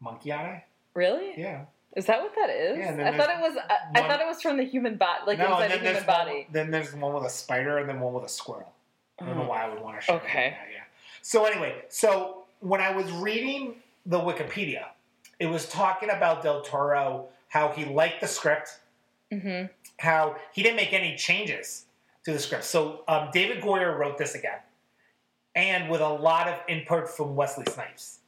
monkey 0.00 0.32
on 0.32 0.46
it. 0.46 0.62
really? 0.94 1.32
Yeah. 1.36 1.64
Is 1.96 2.06
that 2.06 2.22
what 2.22 2.34
that 2.36 2.48
is? 2.48 2.78
Yeah, 2.78 3.10
I 3.12 3.16
thought 3.16 3.28
it 3.28 3.40
was. 3.40 3.56
I, 3.68 4.00
I 4.00 4.08
thought 4.08 4.20
it 4.20 4.26
was 4.26 4.40
from 4.40 4.56
the 4.56 4.64
human 4.64 4.96
body, 4.96 5.20
like 5.26 5.38
no, 5.38 5.44
inside 5.60 5.72
the 5.72 5.76
then 5.76 5.84
human 5.86 6.06
body. 6.06 6.30
one. 6.32 6.44
Then 6.50 6.70
there's 6.70 6.94
one 6.94 7.12
with 7.12 7.24
a 7.24 7.30
spider, 7.30 7.76
and 7.78 7.86
then 7.88 8.00
one 8.00 8.14
with 8.14 8.24
a 8.24 8.30
squirrel. 8.30 8.72
I 9.20 9.26
don't 9.26 9.36
know 9.36 9.42
Oh. 9.44 9.48
why 9.48 9.64
I 9.64 9.68
would 9.68 9.80
want 9.80 10.00
to 10.00 10.04
show 10.04 10.14
Okay. 10.14 10.50
that. 10.50 10.68
Yeah. 10.72 10.82
So 11.22 11.44
anyway, 11.44 11.84
so 11.88 12.44
when 12.60 12.80
I 12.80 12.90
was 12.90 13.10
reading 13.12 13.76
the 14.06 14.18
Wikipedia, 14.18 14.86
it 15.38 15.46
was 15.46 15.68
talking 15.68 16.10
about 16.10 16.42
Del 16.42 16.62
Toro, 16.62 17.28
how 17.48 17.68
he 17.72 17.84
liked 17.84 18.20
the 18.20 18.28
script, 18.28 18.80
hmm 19.30 19.64
how 19.98 20.36
he 20.52 20.62
didn't 20.64 20.76
make 20.76 20.92
any 20.92 21.14
changes 21.16 21.84
to 22.24 22.32
the 22.32 22.38
script. 22.38 22.64
So 22.64 23.04
um, 23.06 23.28
David 23.32 23.62
Goyer 23.62 23.96
wrote 23.96 24.18
this 24.18 24.34
again, 24.34 24.58
and 25.54 25.88
with 25.88 26.00
a 26.00 26.08
lot 26.08 26.48
of 26.48 26.58
input 26.68 27.08
from 27.08 27.36
Wesley 27.36 27.64
Snipes. 27.70 28.18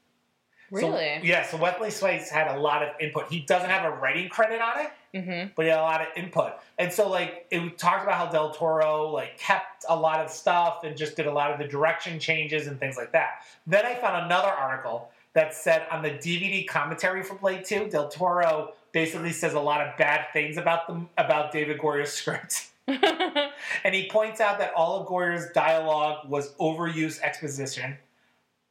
So- 0.80 0.90
Really? 0.90 1.20
yeah. 1.22 1.44
So 1.46 1.56
Wesley 1.56 1.90
Snipes 1.90 2.30
had 2.30 2.54
a 2.54 2.58
lot 2.58 2.82
of 2.82 2.88
input. 3.00 3.28
He 3.30 3.40
doesn't 3.40 3.70
have 3.70 3.84
a 3.84 3.90
writing 3.96 4.28
credit 4.28 4.60
on 4.60 4.80
it, 4.80 4.90
hmm 5.24 5.44
but 5.54 5.64
he 5.64 5.68
had 5.70 5.78
a 5.78 5.82
lot 5.82 6.00
of 6.00 6.08
input. 6.16 6.52
And 6.78 6.92
so 6.92 7.08
like 7.08 7.46
it 7.50 7.78
talked 7.78 8.02
about 8.02 8.14
how 8.14 8.26
Del 8.26 8.50
Toro 8.52 9.08
like 9.10 9.38
kept 9.38 9.84
a 9.88 9.96
lot 9.96 10.20
of 10.20 10.30
stuff 10.30 10.82
and 10.84 10.96
just 10.96 11.16
did 11.16 11.26
a 11.26 11.32
lot 11.32 11.50
of 11.52 11.58
the 11.58 11.66
direction 11.68 12.18
changes 12.18 12.66
and 12.66 12.78
things 12.80 12.96
like 12.96 13.12
that. 13.12 13.44
Then 13.66 13.86
I 13.86 13.94
found 13.94 14.24
another 14.26 14.48
article 14.48 15.10
that 15.34 15.54
said 15.54 15.86
on 15.90 16.02
the 16.02 16.10
DVD 16.10 16.66
commentary 16.66 17.22
for 17.22 17.34
Blade 17.34 17.64
2, 17.64 17.88
Del 17.90 18.08
Toro 18.08 18.72
basically 18.92 19.32
says 19.32 19.54
a 19.54 19.60
lot 19.60 19.80
of 19.80 19.96
bad 19.96 20.26
things 20.32 20.56
about 20.56 20.86
them 20.86 21.08
about 21.18 21.50
David 21.52 21.78
Goyer's 21.78 22.12
script. 22.20 22.68
and 22.86 23.94
he 23.94 24.08
points 24.08 24.40
out 24.40 24.58
that 24.58 24.72
all 24.74 25.00
of 25.00 25.06
Goyer's 25.06 25.50
dialogue 25.52 26.28
was 26.28 26.52
overused 26.54 27.20
exposition. 27.22 27.96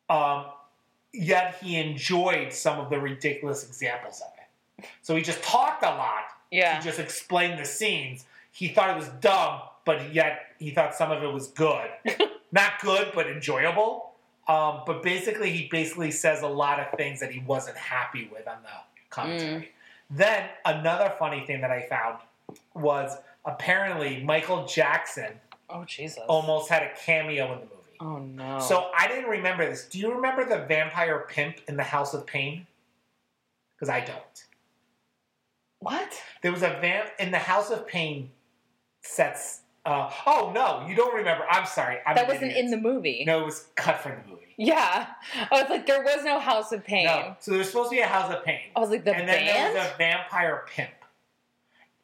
Um, 0.09 0.45
yet 1.13 1.57
he 1.61 1.77
enjoyed 1.77 2.51
some 2.51 2.79
of 2.79 2.89
the 2.89 2.99
ridiculous 2.99 3.65
examples 3.65 4.21
of 4.21 4.31
it. 4.37 4.89
So 5.01 5.15
he 5.15 5.21
just 5.21 5.41
talked 5.43 5.83
a 5.83 5.89
lot 5.89 6.25
yeah. 6.51 6.77
to 6.77 6.83
just 6.83 6.99
explain 6.99 7.57
the 7.57 7.65
scenes. 7.65 8.25
He 8.51 8.67
thought 8.67 8.89
it 8.89 8.97
was 8.97 9.09
dumb, 9.21 9.61
but 9.85 10.13
yet 10.13 10.47
he 10.59 10.71
thought 10.71 10.95
some 10.95 11.11
of 11.11 11.23
it 11.23 11.31
was 11.31 11.47
good. 11.47 11.89
Not 12.51 12.79
good, 12.81 13.11
but 13.13 13.27
enjoyable. 13.27 14.11
Um, 14.47 14.81
but 14.85 15.01
basically, 15.01 15.51
he 15.51 15.69
basically 15.69 16.11
says 16.11 16.41
a 16.41 16.47
lot 16.47 16.79
of 16.79 16.97
things 16.97 17.19
that 17.21 17.31
he 17.31 17.39
wasn't 17.39 17.77
happy 17.77 18.29
with 18.31 18.47
on 18.47 18.57
the 18.61 18.69
commentary. 19.09 19.71
Then 20.09 20.49
another 20.65 21.13
funny 21.17 21.45
thing 21.45 21.61
that 21.61 21.71
I 21.71 21.83
found 21.83 22.19
was 22.75 23.15
apparently 23.45 24.23
Michael 24.23 24.65
Jackson 24.65 25.31
oh 25.69 25.85
Jesus. 25.85 26.21
almost 26.27 26.69
had 26.69 26.83
a 26.83 26.91
cameo 26.95 27.45
in 27.53 27.59
the 27.59 27.65
movie. 27.65 27.82
Oh 28.03 28.17
no. 28.17 28.59
So 28.59 28.89
I 28.97 29.07
didn't 29.07 29.29
remember 29.29 29.65
this. 29.65 29.85
Do 29.85 29.97
you 29.97 30.13
remember 30.13 30.43
the 30.43 30.65
vampire 30.65 31.25
pimp 31.29 31.57
in 31.69 31.77
the 31.77 31.83
House 31.83 32.13
of 32.13 32.25
Pain? 32.25 32.67
Because 33.75 33.87
I 33.89 34.01
don't. 34.01 34.45
what? 35.79 36.21
There 36.41 36.51
was 36.51 36.63
a 36.63 36.77
vamp 36.81 37.09
in 37.19 37.31
the 37.31 37.39
House 37.39 37.69
of 37.69 37.87
Pain 37.87 38.29
sets. 39.01 39.61
Uh, 39.85 40.09
oh 40.25 40.51
no, 40.53 40.85
you 40.87 40.95
don't 40.95 41.15
remember. 41.15 41.45
I'm 41.49 41.65
sorry. 41.65 41.97
I'm 42.05 42.15
that 42.15 42.27
wasn't 42.27 42.53
in 42.53 42.71
the 42.71 42.77
movie. 42.77 43.23
No, 43.25 43.41
it 43.41 43.45
was 43.45 43.67
cut 43.75 43.99
from 43.99 44.13
the 44.23 44.31
movie. 44.31 44.53
Yeah. 44.57 45.07
I 45.51 45.61
was 45.61 45.69
like, 45.69 45.85
there 45.85 46.03
was 46.03 46.23
no 46.23 46.39
House 46.39 46.71
of 46.71 46.83
Pain. 46.85 47.05
No, 47.05 47.35
so 47.39 47.51
there's 47.51 47.67
supposed 47.67 47.89
to 47.89 47.95
be 47.95 48.01
a 48.01 48.07
House 48.07 48.33
of 48.33 48.43
Pain, 48.45 48.59
I 48.75 48.79
was 48.79 48.89
like, 48.89 49.03
the 49.03 49.13
and 49.15 49.27
then 49.27 49.45
there 49.45 49.73
was 49.73 49.91
a 49.91 49.97
vampire 49.97 50.63
pimp, 50.73 50.91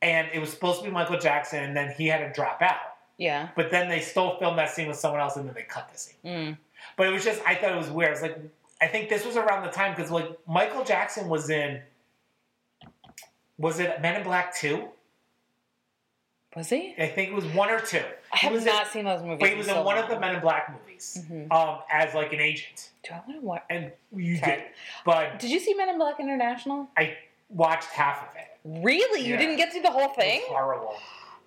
and 0.02 0.28
it 0.34 0.39
was 0.39 0.50
supposed 0.50 0.80
to 0.80 0.86
be 0.86 0.91
Michael 0.91 1.20
Jackson, 1.20 1.64
and 1.64 1.76
then 1.78 1.93
he 1.97 2.08
had 2.08 2.20
to 2.20 2.34
drop 2.34 2.62
out. 2.62 2.88
Yeah. 3.20 3.49
But 3.55 3.70
then 3.70 3.88
they 3.89 3.99
still 3.99 4.38
filmed 4.39 4.57
that 4.57 4.72
scene 4.72 4.88
with 4.88 4.97
someone 4.97 5.22
else, 5.22 5.36
and 5.36 5.45
then 5.47 5.53
they 5.53 5.61
cut 5.61 5.91
the 5.91 5.97
scene. 5.99 6.15
Mm. 6.26 6.57
But 6.97 7.05
it 7.07 7.11
was 7.11 7.24
just, 7.24 7.39
I 7.45 7.53
thought 7.53 7.72
it 7.74 7.78
was 7.78 7.91
weird. 7.91 8.13
It's 8.13 8.22
like, 8.24 8.39
I 8.82 8.88
think 8.88 9.09
this 9.09 9.24
was 9.26 9.36
around 9.38 9.63
the 9.65 9.70
time 9.72 9.93
because 9.95 10.09
like 10.09 10.28
Michael 10.47 10.84
Jackson 10.84 11.30
was 11.30 11.49
in, 11.51 11.82
was 13.57 13.80
it 13.80 14.01
Men 14.01 14.15
in 14.15 14.24
Black 14.24 14.55
Two? 14.55 14.88
Was 16.55 16.70
he? 16.70 16.95
I 16.97 17.07
think 17.07 17.30
it 17.30 17.36
was 17.36 17.45
one 17.45 17.70
or 17.70 17.80
two. 17.80 18.01
I 18.34 18.38
have 18.38 18.65
not 18.65 18.86
in, 18.86 18.91
seen 18.91 19.05
those 19.05 19.22
movies. 19.22 19.38
But 19.39 19.49
he 19.49 19.55
was 19.55 19.67
in 19.67 19.76
so 19.76 19.84
one 19.84 19.97
of 19.99 20.09
the. 20.09 20.20
Men 20.20 20.36
in 20.36 20.41
Black 20.41 20.74
movies 20.74 21.24
Mhm. 21.30 21.51
um, 21.51 21.80
as 21.91 22.15
like 22.15 22.34
an 22.34 22.39
agent, 22.39 22.89
Do 23.03 23.11
I 23.13 23.17
want 23.28 23.39
to 23.39 23.45
watch? 23.45 23.63
and 23.70 23.91
you 24.15 24.39
did. 24.39 24.63
But 25.05 25.38
Did 25.39 25.51
you 25.51 25.59
see 25.59 25.74
Men 25.76 25.89
in 25.89 25.97
Black 25.99 26.20
International? 26.20 26.88
I 26.97 27.17
watched 27.49 27.89
half 27.89 28.24
of 28.24 28.36
it. 28.36 28.47
Really? 28.84 29.22
You 29.22 29.38
didn't 29.38 29.57
get 29.57 29.72
through 29.72 29.84
the 29.84 29.91
whole 29.91 30.09
thing? 30.09 30.39
was 30.41 30.49
horrible. 30.49 30.95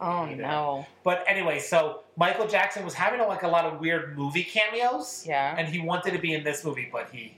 Oh 0.02 0.24
You 0.26 0.36
no. 0.36 0.86
But 1.04 1.24
anyway, 1.28 1.58
so 1.60 2.00
Michael 2.16 2.46
Jackson 2.48 2.84
was 2.84 2.92
having 2.94 3.20
like 3.20 3.42
a 3.44 3.48
lot 3.48 3.64
of 3.64 3.80
weird 3.80 4.18
movie 4.18 4.42
cameos, 4.44 5.24
Yeah. 5.26 5.54
and 5.56 5.68
he 5.68 5.78
wanted 5.78 6.12
to 6.12 6.18
be 6.18 6.34
in 6.34 6.42
this 6.44 6.64
movie, 6.64 6.88
but 6.92 7.08
he. 7.12 7.36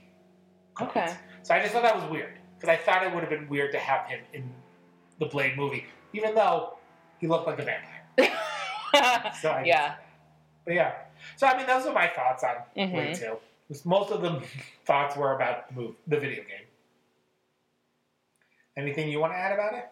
couldn't. 0.73 0.89
Okay. 0.97 1.13
So 1.43 1.53
I 1.53 1.59
just 1.61 1.73
thought 1.73 1.83
that 1.83 1.95
was 1.95 2.09
weird 2.09 2.33
because 2.57 2.69
I 2.69 2.77
thought 2.77 3.03
it 3.05 3.13
would 3.13 3.21
have 3.21 3.29
been 3.29 3.47
weird 3.47 3.71
to 3.73 3.77
have 3.79 4.07
him 4.09 4.19
in 4.33 4.49
the 5.19 5.27
Blade 5.27 5.55
movie, 5.55 5.85
even 6.13 6.33
though 6.35 6.77
he 7.19 7.27
looked 7.27 7.47
like 7.47 7.59
a 7.59 7.63
vampire. 7.63 8.01
So 9.41 9.49
I 9.51 9.63
yeah. 9.65 9.95
But 10.65 10.73
yeah. 10.73 10.93
So 11.35 11.45
I 11.47 11.57
mean, 11.57 11.67
those 11.67 11.85
are 11.85 11.93
my 11.93 12.07
thoughts 12.07 12.43
on 12.43 12.55
Mhm. 12.75 12.91
Blade 12.91 13.15
Two. 13.15 13.37
Most 13.83 14.11
of 14.11 14.21
the 14.21 14.41
thoughts 14.85 15.15
were 15.17 15.35
about 15.35 15.67
the 15.67 15.73
move, 15.81 15.95
the 16.07 16.17
video 16.19 16.43
game. 16.43 16.65
Anything 18.77 19.09
you 19.09 19.19
want 19.19 19.33
to 19.33 19.37
add 19.37 19.53
about 19.53 19.73
it? 19.73 19.89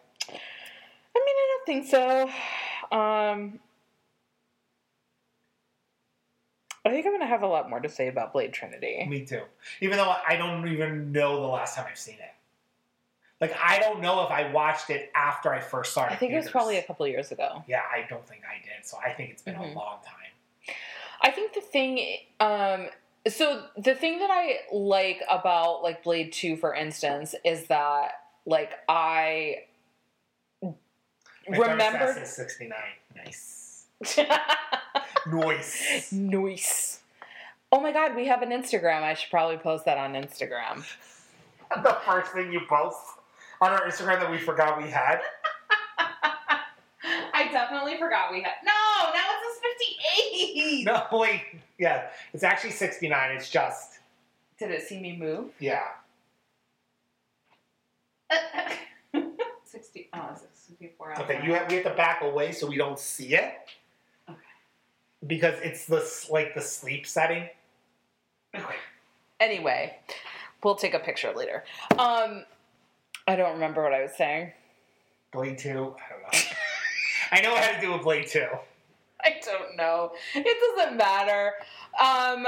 I 1.16 1.18
mean, 1.24 1.36
I 1.36 1.56
don't 1.56 1.66
think 1.66 1.86
so. 1.86 2.22
Um, 2.96 3.60
I 6.84 6.90
think 6.90 7.06
I'm 7.06 7.12
gonna 7.12 7.26
have 7.26 7.42
a 7.42 7.46
lot 7.46 7.70
more 7.70 7.80
to 7.80 7.88
say 7.88 8.08
about 8.08 8.32
Blade 8.32 8.52
Trinity. 8.52 9.06
Me 9.08 9.24
too. 9.24 9.42
Even 9.80 9.96
though 9.96 10.14
I 10.26 10.36
don't 10.36 10.68
even 10.68 11.12
know 11.12 11.40
the 11.40 11.46
last 11.46 11.76
time 11.76 11.86
I've 11.88 11.98
seen 11.98 12.16
it. 12.16 12.30
Like 13.40 13.56
I 13.62 13.78
don't 13.78 14.00
know 14.00 14.24
if 14.24 14.30
I 14.30 14.50
watched 14.52 14.90
it 14.90 15.10
after 15.14 15.52
I 15.52 15.60
first 15.60 15.92
saw 15.92 16.04
it. 16.06 16.12
I 16.12 16.16
think 16.16 16.32
it 16.32 16.36
was 16.36 16.50
probably 16.50 16.76
a 16.76 16.82
couple 16.82 17.06
years 17.06 17.32
ago. 17.32 17.62
Yeah, 17.66 17.82
I 17.90 18.06
don't 18.08 18.26
think 18.26 18.42
I 18.44 18.62
did. 18.62 18.86
So 18.86 18.98
I 19.04 19.12
think 19.12 19.30
it's 19.30 19.42
been 19.42 19.54
Mhm. 19.54 19.74
a 19.74 19.78
long 19.78 19.98
time. 20.04 20.74
I 21.20 21.30
think 21.30 21.54
the 21.54 21.60
thing, 21.60 22.18
um, 22.40 22.90
so 23.26 23.66
the 23.76 23.94
thing 23.94 24.18
that 24.18 24.30
I 24.30 24.60
like 24.70 25.22
about 25.30 25.82
like 25.82 26.02
Blade 26.02 26.32
Two, 26.32 26.56
for 26.56 26.74
instance, 26.74 27.34
is 27.44 27.66
that 27.68 28.12
like 28.46 28.72
I 28.88 29.64
Remember. 31.48 32.20
Sixty 32.24 32.68
nine. 32.68 33.24
Nice. 33.24 33.86
Nice. 35.26 36.12
nice. 36.12 37.00
Oh 37.72 37.80
my 37.80 37.92
god, 37.92 38.14
we 38.14 38.26
have 38.26 38.42
an 38.42 38.50
Instagram. 38.50 39.02
I 39.02 39.14
should 39.14 39.30
probably 39.30 39.56
post 39.56 39.86
that 39.86 39.96
on 39.96 40.12
Instagram. 40.12 40.84
the 41.82 41.96
first 42.04 42.32
thing 42.32 42.52
you 42.52 42.60
post 42.68 42.98
on 43.62 43.70
our 43.70 43.80
Instagram 43.88 44.20
that 44.20 44.30
we 44.30 44.36
forgot 44.36 44.76
we 44.76 44.90
had. 44.90 45.20
I 47.32 47.48
definitely 47.50 47.96
forgot 47.96 48.30
we 48.30 48.42
had. 48.42 48.52
No, 48.64 48.72
now 49.12 49.24
it's 49.44 49.54
Please. 50.64 50.84
No, 50.84 51.06
wait. 51.12 51.42
Yeah, 51.78 52.08
it's 52.32 52.42
actually 52.44 52.70
69. 52.70 53.36
It's 53.36 53.50
just, 53.50 53.98
Did 54.58 54.70
it 54.70 54.82
see 54.82 55.00
me 55.00 55.16
move? 55.16 55.50
yeah. 55.58 55.84
60. 59.64 60.08
Oh, 60.12 60.30
64. 60.84 61.22
Okay, 61.22 61.46
you 61.46 61.54
have, 61.54 61.68
we 61.68 61.76
have 61.76 61.84
to 61.84 61.94
back 61.94 62.22
away 62.22 62.52
so 62.52 62.66
we 62.66 62.76
don't 62.76 62.98
see 62.98 63.34
it. 63.34 63.54
Okay. 64.28 64.38
Because 65.26 65.54
it's 65.62 65.86
the 65.86 66.04
like 66.30 66.54
the 66.54 66.60
sleep 66.60 67.06
setting. 67.06 67.48
Okay. 68.54 68.76
Anyway, 69.40 69.96
we'll 70.62 70.74
take 70.74 70.94
a 70.94 70.98
picture 70.98 71.32
later. 71.34 71.64
Um, 71.92 72.44
I 73.26 73.36
don't 73.36 73.54
remember 73.54 73.82
what 73.82 73.92
I 73.92 74.02
was 74.02 74.12
saying. 74.16 74.52
Blade 75.32 75.58
2, 75.58 75.70
I 75.70 75.72
don't 75.74 75.88
know. 75.88 75.96
I 77.32 77.40
know 77.40 77.56
it 77.56 77.64
had 77.64 77.80
to 77.80 77.86
do 77.86 77.92
with 77.92 78.02
Blade 78.02 78.28
2. 78.28 78.46
I 79.24 79.40
don't 79.44 79.76
know. 79.76 80.12
It 80.34 80.76
doesn't 80.76 80.96
matter. 80.96 81.52
Um, 82.00 82.46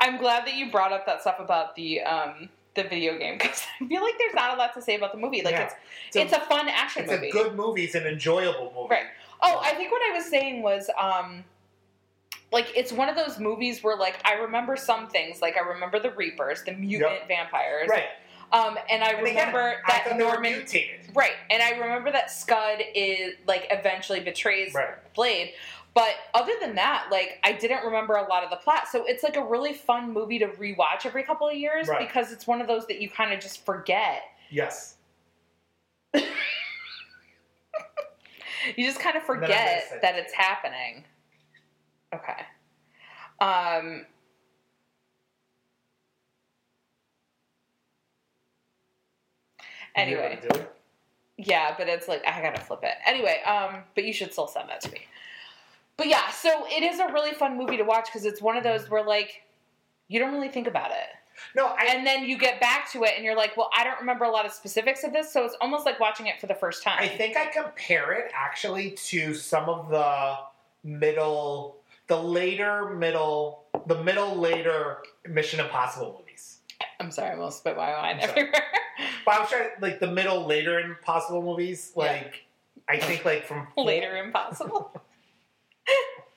I'm 0.00 0.18
glad 0.18 0.46
that 0.46 0.54
you 0.54 0.70
brought 0.70 0.92
up 0.92 1.06
that 1.06 1.22
stuff 1.22 1.36
about 1.40 1.74
the 1.74 2.02
um, 2.02 2.48
the 2.74 2.82
video 2.84 3.16
game 3.18 3.38
because 3.38 3.62
I 3.80 3.86
feel 3.86 4.02
like 4.02 4.14
there's 4.18 4.34
not 4.34 4.54
a 4.54 4.58
lot 4.58 4.74
to 4.74 4.82
say 4.82 4.96
about 4.96 5.12
the 5.12 5.18
movie. 5.18 5.42
Like 5.42 5.52
Yeah. 5.54 5.64
it's 5.64 5.74
It's 6.08 6.16
a- 6.16 6.22
it's 6.22 6.32
a 6.32 6.40
fun 6.40 6.68
action 6.68 7.02
It's 7.04 7.12
movie. 7.12 7.28
a 7.28 7.32
good 7.32 7.54
movie. 7.54 7.84
It's 7.84 7.94
an 7.94 8.06
enjoyable 8.06 8.72
movie. 8.74 8.88
Right. 8.90 9.06
Oh, 9.42 9.60
I 9.62 9.74
think 9.74 9.90
what 9.92 10.02
I 10.10 10.14
was 10.16 10.24
saying 10.26 10.62
was, 10.62 10.88
um, 10.98 11.44
like 12.52 12.72
it's 12.76 12.92
one 12.92 13.08
of 13.08 13.16
those 13.16 13.38
movies 13.38 13.82
where 13.82 13.96
like 13.96 14.16
I 14.24 14.34
remember 14.34 14.76
some 14.76 15.08
things, 15.08 15.42
like 15.42 15.56
I 15.56 15.60
remember 15.60 15.98
the 15.98 16.10
Reapers, 16.12 16.62
the 16.62 16.72
mutant 16.72 17.26
vampires, 17.28 17.88
Right. 17.88 18.04
Um, 18.52 18.78
and 18.88 19.02
I 19.02 19.08
And 19.12 19.26
again, 19.26 19.36
remember 19.48 19.76
I 19.84 19.90
that 20.04 20.12
were 20.12 20.18
Norman, 20.18 20.64
right? 21.14 21.32
And 21.50 21.60
I 21.62 21.70
remember 21.72 22.12
that 22.12 22.30
Scud 22.30 22.80
is 22.94 23.34
like 23.48 23.66
eventually 23.70 24.20
betrays 24.20 24.72
Right. 24.74 25.12
Blade. 25.14 25.54
But 25.94 26.16
other 26.34 26.52
than 26.60 26.74
that, 26.74 27.06
like 27.12 27.38
I 27.44 27.52
didn't 27.52 27.84
remember 27.84 28.14
a 28.14 28.28
lot 28.28 28.42
of 28.42 28.50
the 28.50 28.56
plot. 28.56 28.88
So 28.90 29.04
it's 29.06 29.22
like 29.22 29.36
a 29.36 29.44
really 29.44 29.72
fun 29.72 30.12
movie 30.12 30.40
to 30.40 30.48
rewatch 30.48 31.06
every 31.06 31.22
couple 31.22 31.48
of 31.48 31.54
years 31.54 31.86
Right. 31.88 32.00
because 32.06 32.32
it's 32.32 32.46
one 32.46 32.60
of 32.60 32.66
those 32.66 32.86
that 32.88 33.00
you 33.00 33.08
kind 33.08 33.32
of 33.32 33.38
just 33.40 33.64
forget. 33.64 34.22
Yes. 34.50 34.96
You 38.78 38.86
just 38.86 38.98
kind 38.98 39.14
of 39.14 39.22
then 39.26 39.36
I'm 39.36 39.40
gonna 39.42 39.50
forget 39.52 39.98
that 40.00 40.16
it's 40.16 40.32
happening. 40.32 41.04
Okay. 42.14 42.46
Um 43.38 44.06
Anyway, 49.94 50.38
gonna 50.40 50.54
do 50.54 50.60
it? 50.60 50.76
yeah, 51.36 51.74
but 51.76 51.88
it's 51.88 52.08
like 52.08 52.26
I 52.26 52.40
gotta 52.42 52.60
flip 52.60 52.80
it. 52.82 52.94
Anyway, 53.06 53.40
um, 53.44 53.82
but 53.94 54.04
you 54.04 54.12
should 54.12 54.32
still 54.32 54.46
send 54.48 54.68
that 54.70 54.80
to 54.82 54.90
me. 54.92 55.00
But 55.96 56.08
yeah, 56.08 56.30
so 56.30 56.66
it 56.68 56.82
is 56.82 56.98
a 56.98 57.12
really 57.12 57.32
fun 57.32 57.56
movie 57.56 57.76
to 57.76 57.84
watch 57.84 58.06
because 58.06 58.24
it's 58.24 58.42
one 58.42 58.56
of 58.56 58.64
those 58.64 58.90
where 58.90 59.04
like 59.04 59.42
you 60.08 60.18
don't 60.18 60.32
really 60.32 60.48
think 60.48 60.66
about 60.66 60.90
it. 60.90 61.08
No, 61.56 61.66
I, 61.66 61.86
and 61.90 62.06
then 62.06 62.24
you 62.24 62.38
get 62.38 62.60
back 62.60 62.90
to 62.92 63.02
it 63.04 63.12
and 63.16 63.24
you're 63.24 63.36
like, 63.36 63.56
well, 63.56 63.70
I 63.76 63.84
don't 63.84 63.98
remember 63.98 64.24
a 64.24 64.30
lot 64.30 64.46
of 64.46 64.52
specifics 64.52 65.02
of 65.04 65.12
this, 65.12 65.32
so 65.32 65.44
it's 65.44 65.56
almost 65.60 65.84
like 65.84 65.98
watching 65.98 66.26
it 66.26 66.40
for 66.40 66.46
the 66.46 66.54
first 66.54 66.82
time. 66.82 66.98
I 67.00 67.08
think 67.08 67.36
I 67.36 67.46
compare 67.46 68.12
it 68.12 68.30
actually 68.34 68.92
to 68.92 69.34
some 69.34 69.68
of 69.68 69.88
the 69.88 70.36
middle, 70.84 71.78
the 72.06 72.16
later 72.16 72.90
middle, 72.90 73.64
the 73.86 74.02
middle 74.02 74.36
later 74.36 74.98
Mission 75.28 75.60
Impossible 75.60 76.16
movies. 76.20 76.58
I'm 77.00 77.10
sorry, 77.10 77.30
I 77.30 77.34
almost 77.34 77.58
spit 77.58 77.76
my 77.76 77.90
wine 77.92 78.20
everywhere. 78.20 78.62
But 79.24 79.34
I'm 79.40 79.46
trying 79.48 79.68
like 79.80 79.98
the 79.98 80.10
middle 80.10 80.46
later 80.46 80.78
Impossible 80.78 81.42
movies. 81.42 81.92
Yeah. 81.96 82.02
Like 82.04 82.44
I 82.88 82.98
think 82.98 83.24
like 83.24 83.44
from 83.44 83.66
Later 83.76 84.16
impossible. 84.16 84.92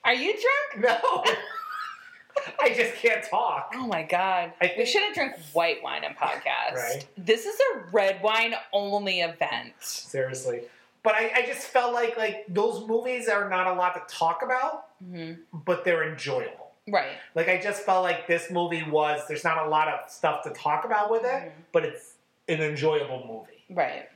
Are 0.08 0.14
you 0.14 0.32
drunk? 0.32 1.02
No, 1.02 1.24
I 2.60 2.72
just 2.72 2.94
can't 2.94 3.22
talk. 3.22 3.74
Oh 3.76 3.86
my 3.86 4.02
god. 4.04 4.54
I 4.58 4.72
we 4.78 4.86
shouldn't 4.86 5.14
drink 5.14 5.34
white 5.52 5.82
wine 5.82 6.02
in 6.02 6.12
podcast. 6.12 6.76
Right. 6.76 7.06
This 7.18 7.44
is 7.44 7.54
a 7.74 7.80
red 7.92 8.22
wine 8.22 8.54
only 8.72 9.20
event. 9.20 9.74
Seriously. 9.80 10.62
But 11.02 11.14
I, 11.14 11.30
I 11.36 11.46
just 11.46 11.66
felt 11.66 11.92
like 11.92 12.16
like 12.16 12.46
those 12.48 12.88
movies 12.88 13.28
are 13.28 13.50
not 13.50 13.66
a 13.66 13.74
lot 13.74 13.94
to 14.08 14.14
talk 14.16 14.40
about, 14.42 14.86
hmm 15.04 15.32
but 15.52 15.84
they're 15.84 16.10
enjoyable. 16.10 16.70
Right. 16.88 17.18
Like 17.34 17.50
I 17.50 17.60
just 17.60 17.82
felt 17.82 18.02
like 18.02 18.26
this 18.26 18.50
movie 18.50 18.84
was 18.88 19.20
there's 19.28 19.44
not 19.44 19.66
a 19.66 19.68
lot 19.68 19.88
of 19.88 20.08
stuff 20.10 20.42
to 20.44 20.50
talk 20.50 20.86
about 20.86 21.10
with 21.10 21.24
it, 21.24 21.28
Mhm. 21.28 21.50
but 21.72 21.84
it's 21.84 22.14
an 22.48 22.62
enjoyable 22.62 23.26
movie. 23.28 23.62
Right. 23.68 24.08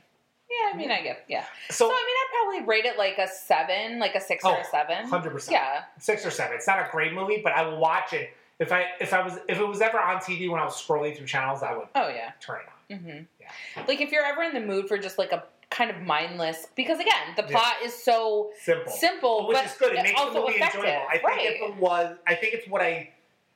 Yeah, 0.61 0.71
I 0.73 0.77
mean, 0.77 0.91
I 0.91 1.01
get, 1.01 1.25
yeah. 1.27 1.45
So 1.69 1.85
So, 1.85 1.85
I 1.85 1.89
mean, 1.89 1.97
I'd 1.97 2.29
probably 2.61 2.67
rate 2.67 2.85
it 2.85 2.97
like 2.97 3.17
a 3.17 3.27
seven, 3.27 3.99
like 3.99 4.15
a 4.15 4.21
six 4.21 4.43
or 4.45 4.57
Oh, 4.57 4.61
a 4.61 4.65
seven. 4.65 5.07
hundred 5.07 5.31
percent, 5.31 5.53
Yeah. 5.53 5.83
six 5.99 6.25
or 6.25 6.31
seven. 6.31 6.55
It's 6.55 6.67
not 6.67 6.79
a 6.79 6.87
great 6.91 7.13
movie, 7.13 7.41
but 7.43 7.53
I 7.53 7.63
will 7.63 7.77
watch 7.79 8.13
it 8.13 8.29
if 8.59 8.71
I 8.71 8.85
if 9.01 9.13
I 9.13 9.23
was 9.23 9.39
if 9.49 9.59
it 9.59 9.67
was 9.67 9.81
ever 9.81 9.99
on 9.99 10.17
TV 10.17 10.49
when 10.49 10.61
I 10.61 10.65
was 10.65 10.75
scrolling 10.81 11.17
through 11.17 11.25
channels, 11.25 11.63
I 11.63 11.75
would 11.75 11.87
Oh, 11.95 12.07
yeah. 12.09 12.31
turn 12.39 12.59
it 12.61 12.67
on. 12.67 12.99
Mm-hmm. 12.99 13.23
Yeah. 13.41 13.83
Like 13.87 13.99
if 14.01 14.11
you're 14.11 14.23
ever 14.25 14.43
in 14.43 14.53
the 14.53 14.59
mood 14.61 14.87
for 14.87 14.97
just 14.97 15.17
like 15.17 15.31
a 15.31 15.43
kind 15.71 15.89
of 15.89 16.01
mindless, 16.01 16.67
because 16.75 16.99
again, 16.99 17.33
the 17.35 17.41
Yeah. 17.43 17.47
plot 17.59 17.73
is 17.83 17.93
so 17.95 18.51
Simple, 18.61 18.91
simple, 18.91 19.47
which 19.47 19.57
but 19.57 19.65
is 19.65 19.73
good. 19.73 19.93
It 19.95 20.03
makes 20.03 20.21
the 20.21 20.31
movie 20.33 20.61
enjoyable. 20.61 21.07
I 21.09 21.13
think 21.13 21.23
right. 21.27 21.39
if 21.45 21.61
it 21.61 21.75
was, 21.77 22.17
I 22.27 22.35
think 22.35 22.53
it's 22.53 22.67
what 22.67 22.81
I 22.81 23.09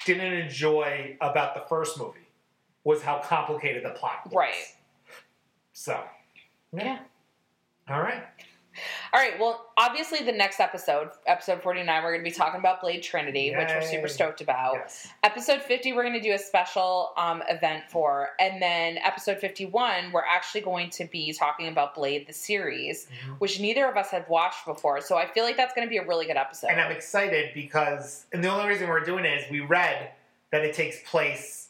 didn't 0.06 0.34
enjoy 0.34 1.16
about 1.22 1.54
the 1.54 1.62
first 1.70 1.98
movie 2.00 2.28
was 2.84 3.02
how 3.04 3.20
complicated 3.20 3.84
the 3.86 3.92
plot 3.92 4.22
was. 4.26 4.34
Right. 4.34 4.56
So, 5.74 6.02
yeah. 6.74 7.00
all 7.90 8.02
right. 8.02 8.24
All 9.14 9.20
right. 9.20 9.40
Well, 9.40 9.72
obviously, 9.78 10.24
the 10.24 10.32
next 10.32 10.60
episode, 10.60 11.10
episode 11.26 11.62
49, 11.62 12.04
we're 12.04 12.12
going 12.12 12.24
to 12.24 12.30
be 12.30 12.36
talking 12.36 12.60
about 12.60 12.82
Blade 12.82 13.02
Trinity, 13.02 13.54
which 13.56 13.70
we're 13.70 13.82
super 13.82 14.08
stoked 14.08 14.42
about. 14.42 14.76
Yes. 14.76 15.08
Episode 15.24 15.62
50, 15.62 15.94
we're 15.94 16.04
going 16.04 16.14
to 16.14 16.22
do 16.22 16.34
a 16.34 16.38
special 16.38 17.14
um, 17.18 17.42
event 17.50 17.86
for. 17.90 18.30
And 18.40 18.62
then 18.62 18.98
episode 18.98 19.40
51, 19.40 20.12
we're 20.12 20.22
actually 20.30 20.62
going 20.62 20.90
to 20.92 21.06
be 21.06 21.34
talking 21.34 21.68
about 21.68 21.96
Blade, 21.96 22.28
the 22.28 22.34
series, 22.34 23.08
which 23.40 23.60
neither 23.60 23.90
of 23.90 23.98
us 23.98 24.12
have 24.12 24.28
watched 24.30 24.66
before. 24.66 25.02
So 25.02 25.18
I 25.18 25.28
feel 25.28 25.44
like 25.44 25.58
that's 25.58 25.74
going 25.74 25.88
to 25.88 25.90
be 25.90 25.98
a 25.98 26.06
really 26.06 26.26
good 26.26 26.38
episode. 26.38 26.68
And 26.68 26.80
I'm 26.80 26.92
excited 26.92 27.52
because, 27.54 28.26
and 28.34 28.44
the 28.44 28.50
only 28.50 28.68
reason 28.68 28.88
we're 28.88 29.04
doing 29.04 29.26
it 29.26 29.44
is 29.44 29.52
we 29.52 29.62
read 29.62 30.12
that 30.52 30.64
it 30.64 30.76
takes 30.76 30.98
place. 31.10 31.70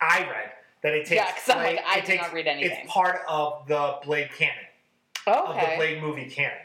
I 0.00 0.20
read 0.20 0.52
that 0.86 0.94
it 0.94 1.06
takes. 1.06 1.10
yeah, 1.20 1.32
because 1.34 1.48
I'm 1.50 1.62
like, 1.64 1.84
I 1.84 1.98
it 1.98 2.04
takes- 2.04 2.22
not 2.22 2.32
read 2.32 2.46
anything. 2.46 2.78
It's 2.84 2.92
part 2.92 3.20
of 3.28 3.66
the 3.66 3.98
Blade 4.04 4.30
canon, 4.38 4.54
of 5.26 5.54
the. 5.54 5.76
Blade 5.76 6.00
movie 6.00 6.30
canon. 6.30 6.56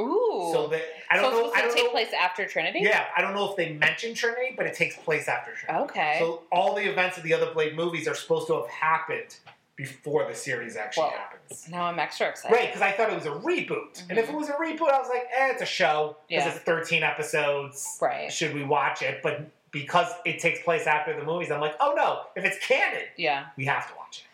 Ooh. 0.00 0.50
So 0.52 0.68
that 0.68 0.82
I 1.10 1.16
don't 1.16 1.32
so 1.32 1.40
know. 1.46 1.52
I 1.54 1.62
don't 1.62 1.74
take 1.74 1.84
know. 1.86 1.90
place 1.90 2.08
after 2.18 2.46
Trinity? 2.46 2.80
Yeah, 2.82 3.06
I 3.16 3.20
don't 3.20 3.34
know 3.34 3.50
if 3.50 3.56
they 3.56 3.72
mention 3.72 4.14
Trinity, 4.14 4.54
but 4.56 4.64
it 4.66 4.74
takes 4.74 4.96
place 4.96 5.26
after 5.26 5.52
Trinity. 5.52 5.84
Okay. 5.86 6.16
So 6.20 6.42
all 6.52 6.74
the 6.76 6.88
events 6.88 7.16
of 7.18 7.24
the 7.24 7.34
other 7.34 7.52
Blade 7.52 7.74
movies 7.74 8.06
are 8.06 8.14
supposed 8.14 8.46
to 8.46 8.54
have 8.54 8.68
happened 8.68 9.36
before 9.74 10.24
the 10.28 10.34
series 10.34 10.76
actually 10.76 11.04
Whoa. 11.04 11.10
happens. 11.10 11.68
now 11.68 11.84
I'm 11.84 11.98
extra 12.00 12.28
excited. 12.28 12.54
Right, 12.54 12.66
because 12.68 12.82
I 12.82 12.92
thought 12.92 13.10
it 13.10 13.14
was 13.16 13.26
a 13.26 13.30
reboot. 13.30 14.02
And 14.08 14.18
if 14.18 14.28
it 14.28 14.34
was 14.34 14.48
a 14.48 14.52
reboot, 14.54 14.90
I 14.92 14.98
was 14.98 15.08
like, 15.08 15.24
eh, 15.36 15.50
it's 15.52 15.62
a 15.62 15.66
show. 15.66 16.16
Because 16.28 16.44
Yeah. 16.46 16.50
it's 16.54 16.64
13 16.64 17.02
episodes. 17.04 17.98
Right. 18.00 18.32
Should 18.32 18.54
we 18.54 18.64
watch 18.64 19.02
it? 19.02 19.20
But 19.22 19.42
because 19.70 20.08
it 20.24 20.38
takes 20.40 20.62
place 20.62 20.86
after 20.86 21.18
the 21.18 21.24
movies, 21.24 21.50
I'm 21.50 21.60
like, 21.60 21.74
oh 21.80 21.92
no, 21.96 22.22
if 22.36 22.44
it's 22.44 22.58
canon, 22.66 23.02
Yeah. 23.16 23.46
we 23.56 23.64
have 23.66 23.88
to 23.88 23.94
watch 23.96 24.18
it. 24.20 24.24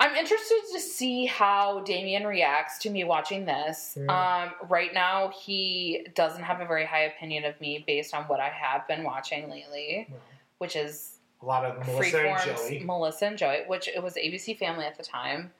I'm 0.00 0.14
interested 0.14 0.60
to 0.74 0.78
see 0.80 1.26
how 1.26 1.80
Damien 1.80 2.24
reacts 2.24 2.78
to 2.80 2.90
me 2.90 3.02
watching 3.02 3.44
this. 3.46 3.98
Mm. 4.00 4.08
Um, 4.08 4.52
right 4.68 4.94
now, 4.94 5.30
he 5.30 6.06
doesn't 6.14 6.44
have 6.44 6.60
a 6.60 6.66
very 6.66 6.84
high 6.86 7.02
opinion 7.02 7.44
of 7.44 7.60
me 7.60 7.82
based 7.84 8.14
on 8.14 8.22
what 8.24 8.38
I 8.38 8.48
have 8.48 8.86
been 8.86 9.02
watching 9.02 9.50
lately, 9.50 10.08
which 10.58 10.76
is 10.76 11.16
A 11.42 11.46
lot 11.46 11.64
of 11.64 11.84
Melissa 11.84 12.20
and 12.28 12.56
Joey. 12.56 12.82
Melissa 12.84 13.26
and 13.26 13.36
Joey, 13.38 13.62
which 13.66 13.88
it 13.88 14.00
was 14.00 14.14
ABC 14.14 14.56
Family 14.56 14.84
at 14.84 14.96
the 14.96 15.02
time. 15.02 15.50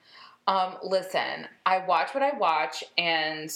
Um, 0.47 0.77
listen, 0.85 1.49
I 1.67 1.85
watch 1.85 2.15
what 2.15 2.23
I 2.23 2.31
watch, 2.39 2.85
and 2.97 3.53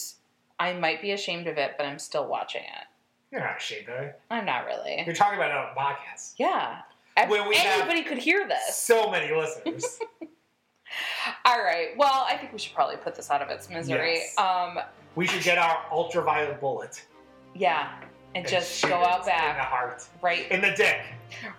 I 0.58 0.72
might 0.74 1.00
be 1.00 1.12
ashamed 1.12 1.46
of 1.46 1.58
it, 1.58 1.74
but 1.78 1.86
I'm 1.86 2.00
still 2.00 2.26
watching 2.26 2.62
it. 2.64 2.86
You're 3.32 3.40
not 3.40 3.56
ashamed 3.56 3.88
of 3.88 4.00
it. 4.04 4.20
I'm 4.30 4.44
not 4.44 4.66
really. 4.66 5.02
You're 5.06 5.14
talking 5.14 5.38
about 5.38 5.50
it 5.50 5.56
on 5.56 5.68
a 5.74 5.80
podcast. 5.80 6.34
Yeah. 6.36 6.82
Where 7.28 7.48
we 7.48 7.56
Anybody 7.56 8.02
could 8.04 8.18
hear 8.18 8.46
this. 8.46 8.76
So 8.76 9.10
many 9.10 9.34
listeners. 9.34 9.98
All 11.46 11.62
right. 11.62 11.88
Well, 11.96 12.26
I 12.28 12.36
think 12.36 12.52
we 12.52 12.58
should 12.58 12.74
probably 12.74 12.96
put 12.96 13.14
this 13.14 13.30
out 13.30 13.40
of 13.42 13.48
its 13.48 13.70
misery. 13.70 14.16
Yes. 14.16 14.38
Um, 14.38 14.78
we 15.14 15.26
should 15.26 15.42
get 15.42 15.56
our 15.58 15.82
ultraviolet 15.90 16.60
bullet. 16.60 17.04
yeah, 17.54 17.90
and 18.34 18.44
and 18.44 18.48
just 18.48 18.82
go 18.82 18.94
out 18.96 19.20
In 19.20 19.24
the 19.24 19.30
back, 19.30 19.58
heart. 19.58 20.04
right, 20.22 20.50
In 20.50 20.60
the 20.62 20.70
dick. 20.70 21.00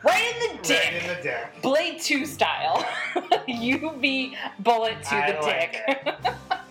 right 0.04 0.36
in 0.36 0.58
the 0.58 0.64
dick, 0.64 0.84
Right 0.92 1.02
in 1.04 1.08
the 1.08 1.22
dick. 1.24 1.62
Blade 1.62 2.00
Two 2.00 2.26
style. 2.26 2.84
UV 3.48 4.36
bullet 4.60 5.02
to 5.04 5.16
I 5.16 5.32
the 5.34 5.40
like 5.42 5.72
dick, 5.86 6.34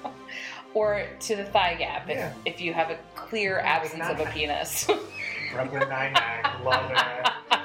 or 0.75 1.07
to 1.21 1.37
the 1.37 1.45
thigh 1.45 1.75
gap 1.75 2.09
if, 2.09 2.17
Yeah. 2.17 2.33
if 2.45 2.61
you 2.61 2.73
have 2.73 2.91
a 2.91 2.99
clear 3.15 3.57
Like 3.57 3.65
absence 3.67 4.05
of 4.09 4.21
a 4.21 4.27
penis. 4.31 4.85
Brooklyn 5.53 5.89
Nine-Nine. 5.89 6.65
Love 6.65 6.91
it. 6.91 6.97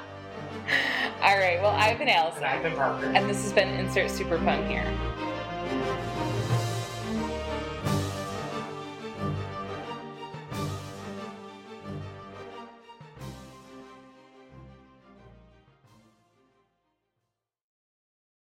All 1.22 1.38
right. 1.38 1.58
Well, 1.60 1.70
I've 1.74 1.98
been 1.98 2.08
And 2.08 2.18
Allison, 2.18 2.44
I've 2.44 2.62
been 2.62 2.74
Parker. 2.74 3.06
and 3.06 3.28
this 3.28 3.42
has 3.42 3.52
been 3.52 3.68
Insert 3.80 4.10
Super 4.10 4.38
Fun 4.38 4.66
here. 4.66 4.84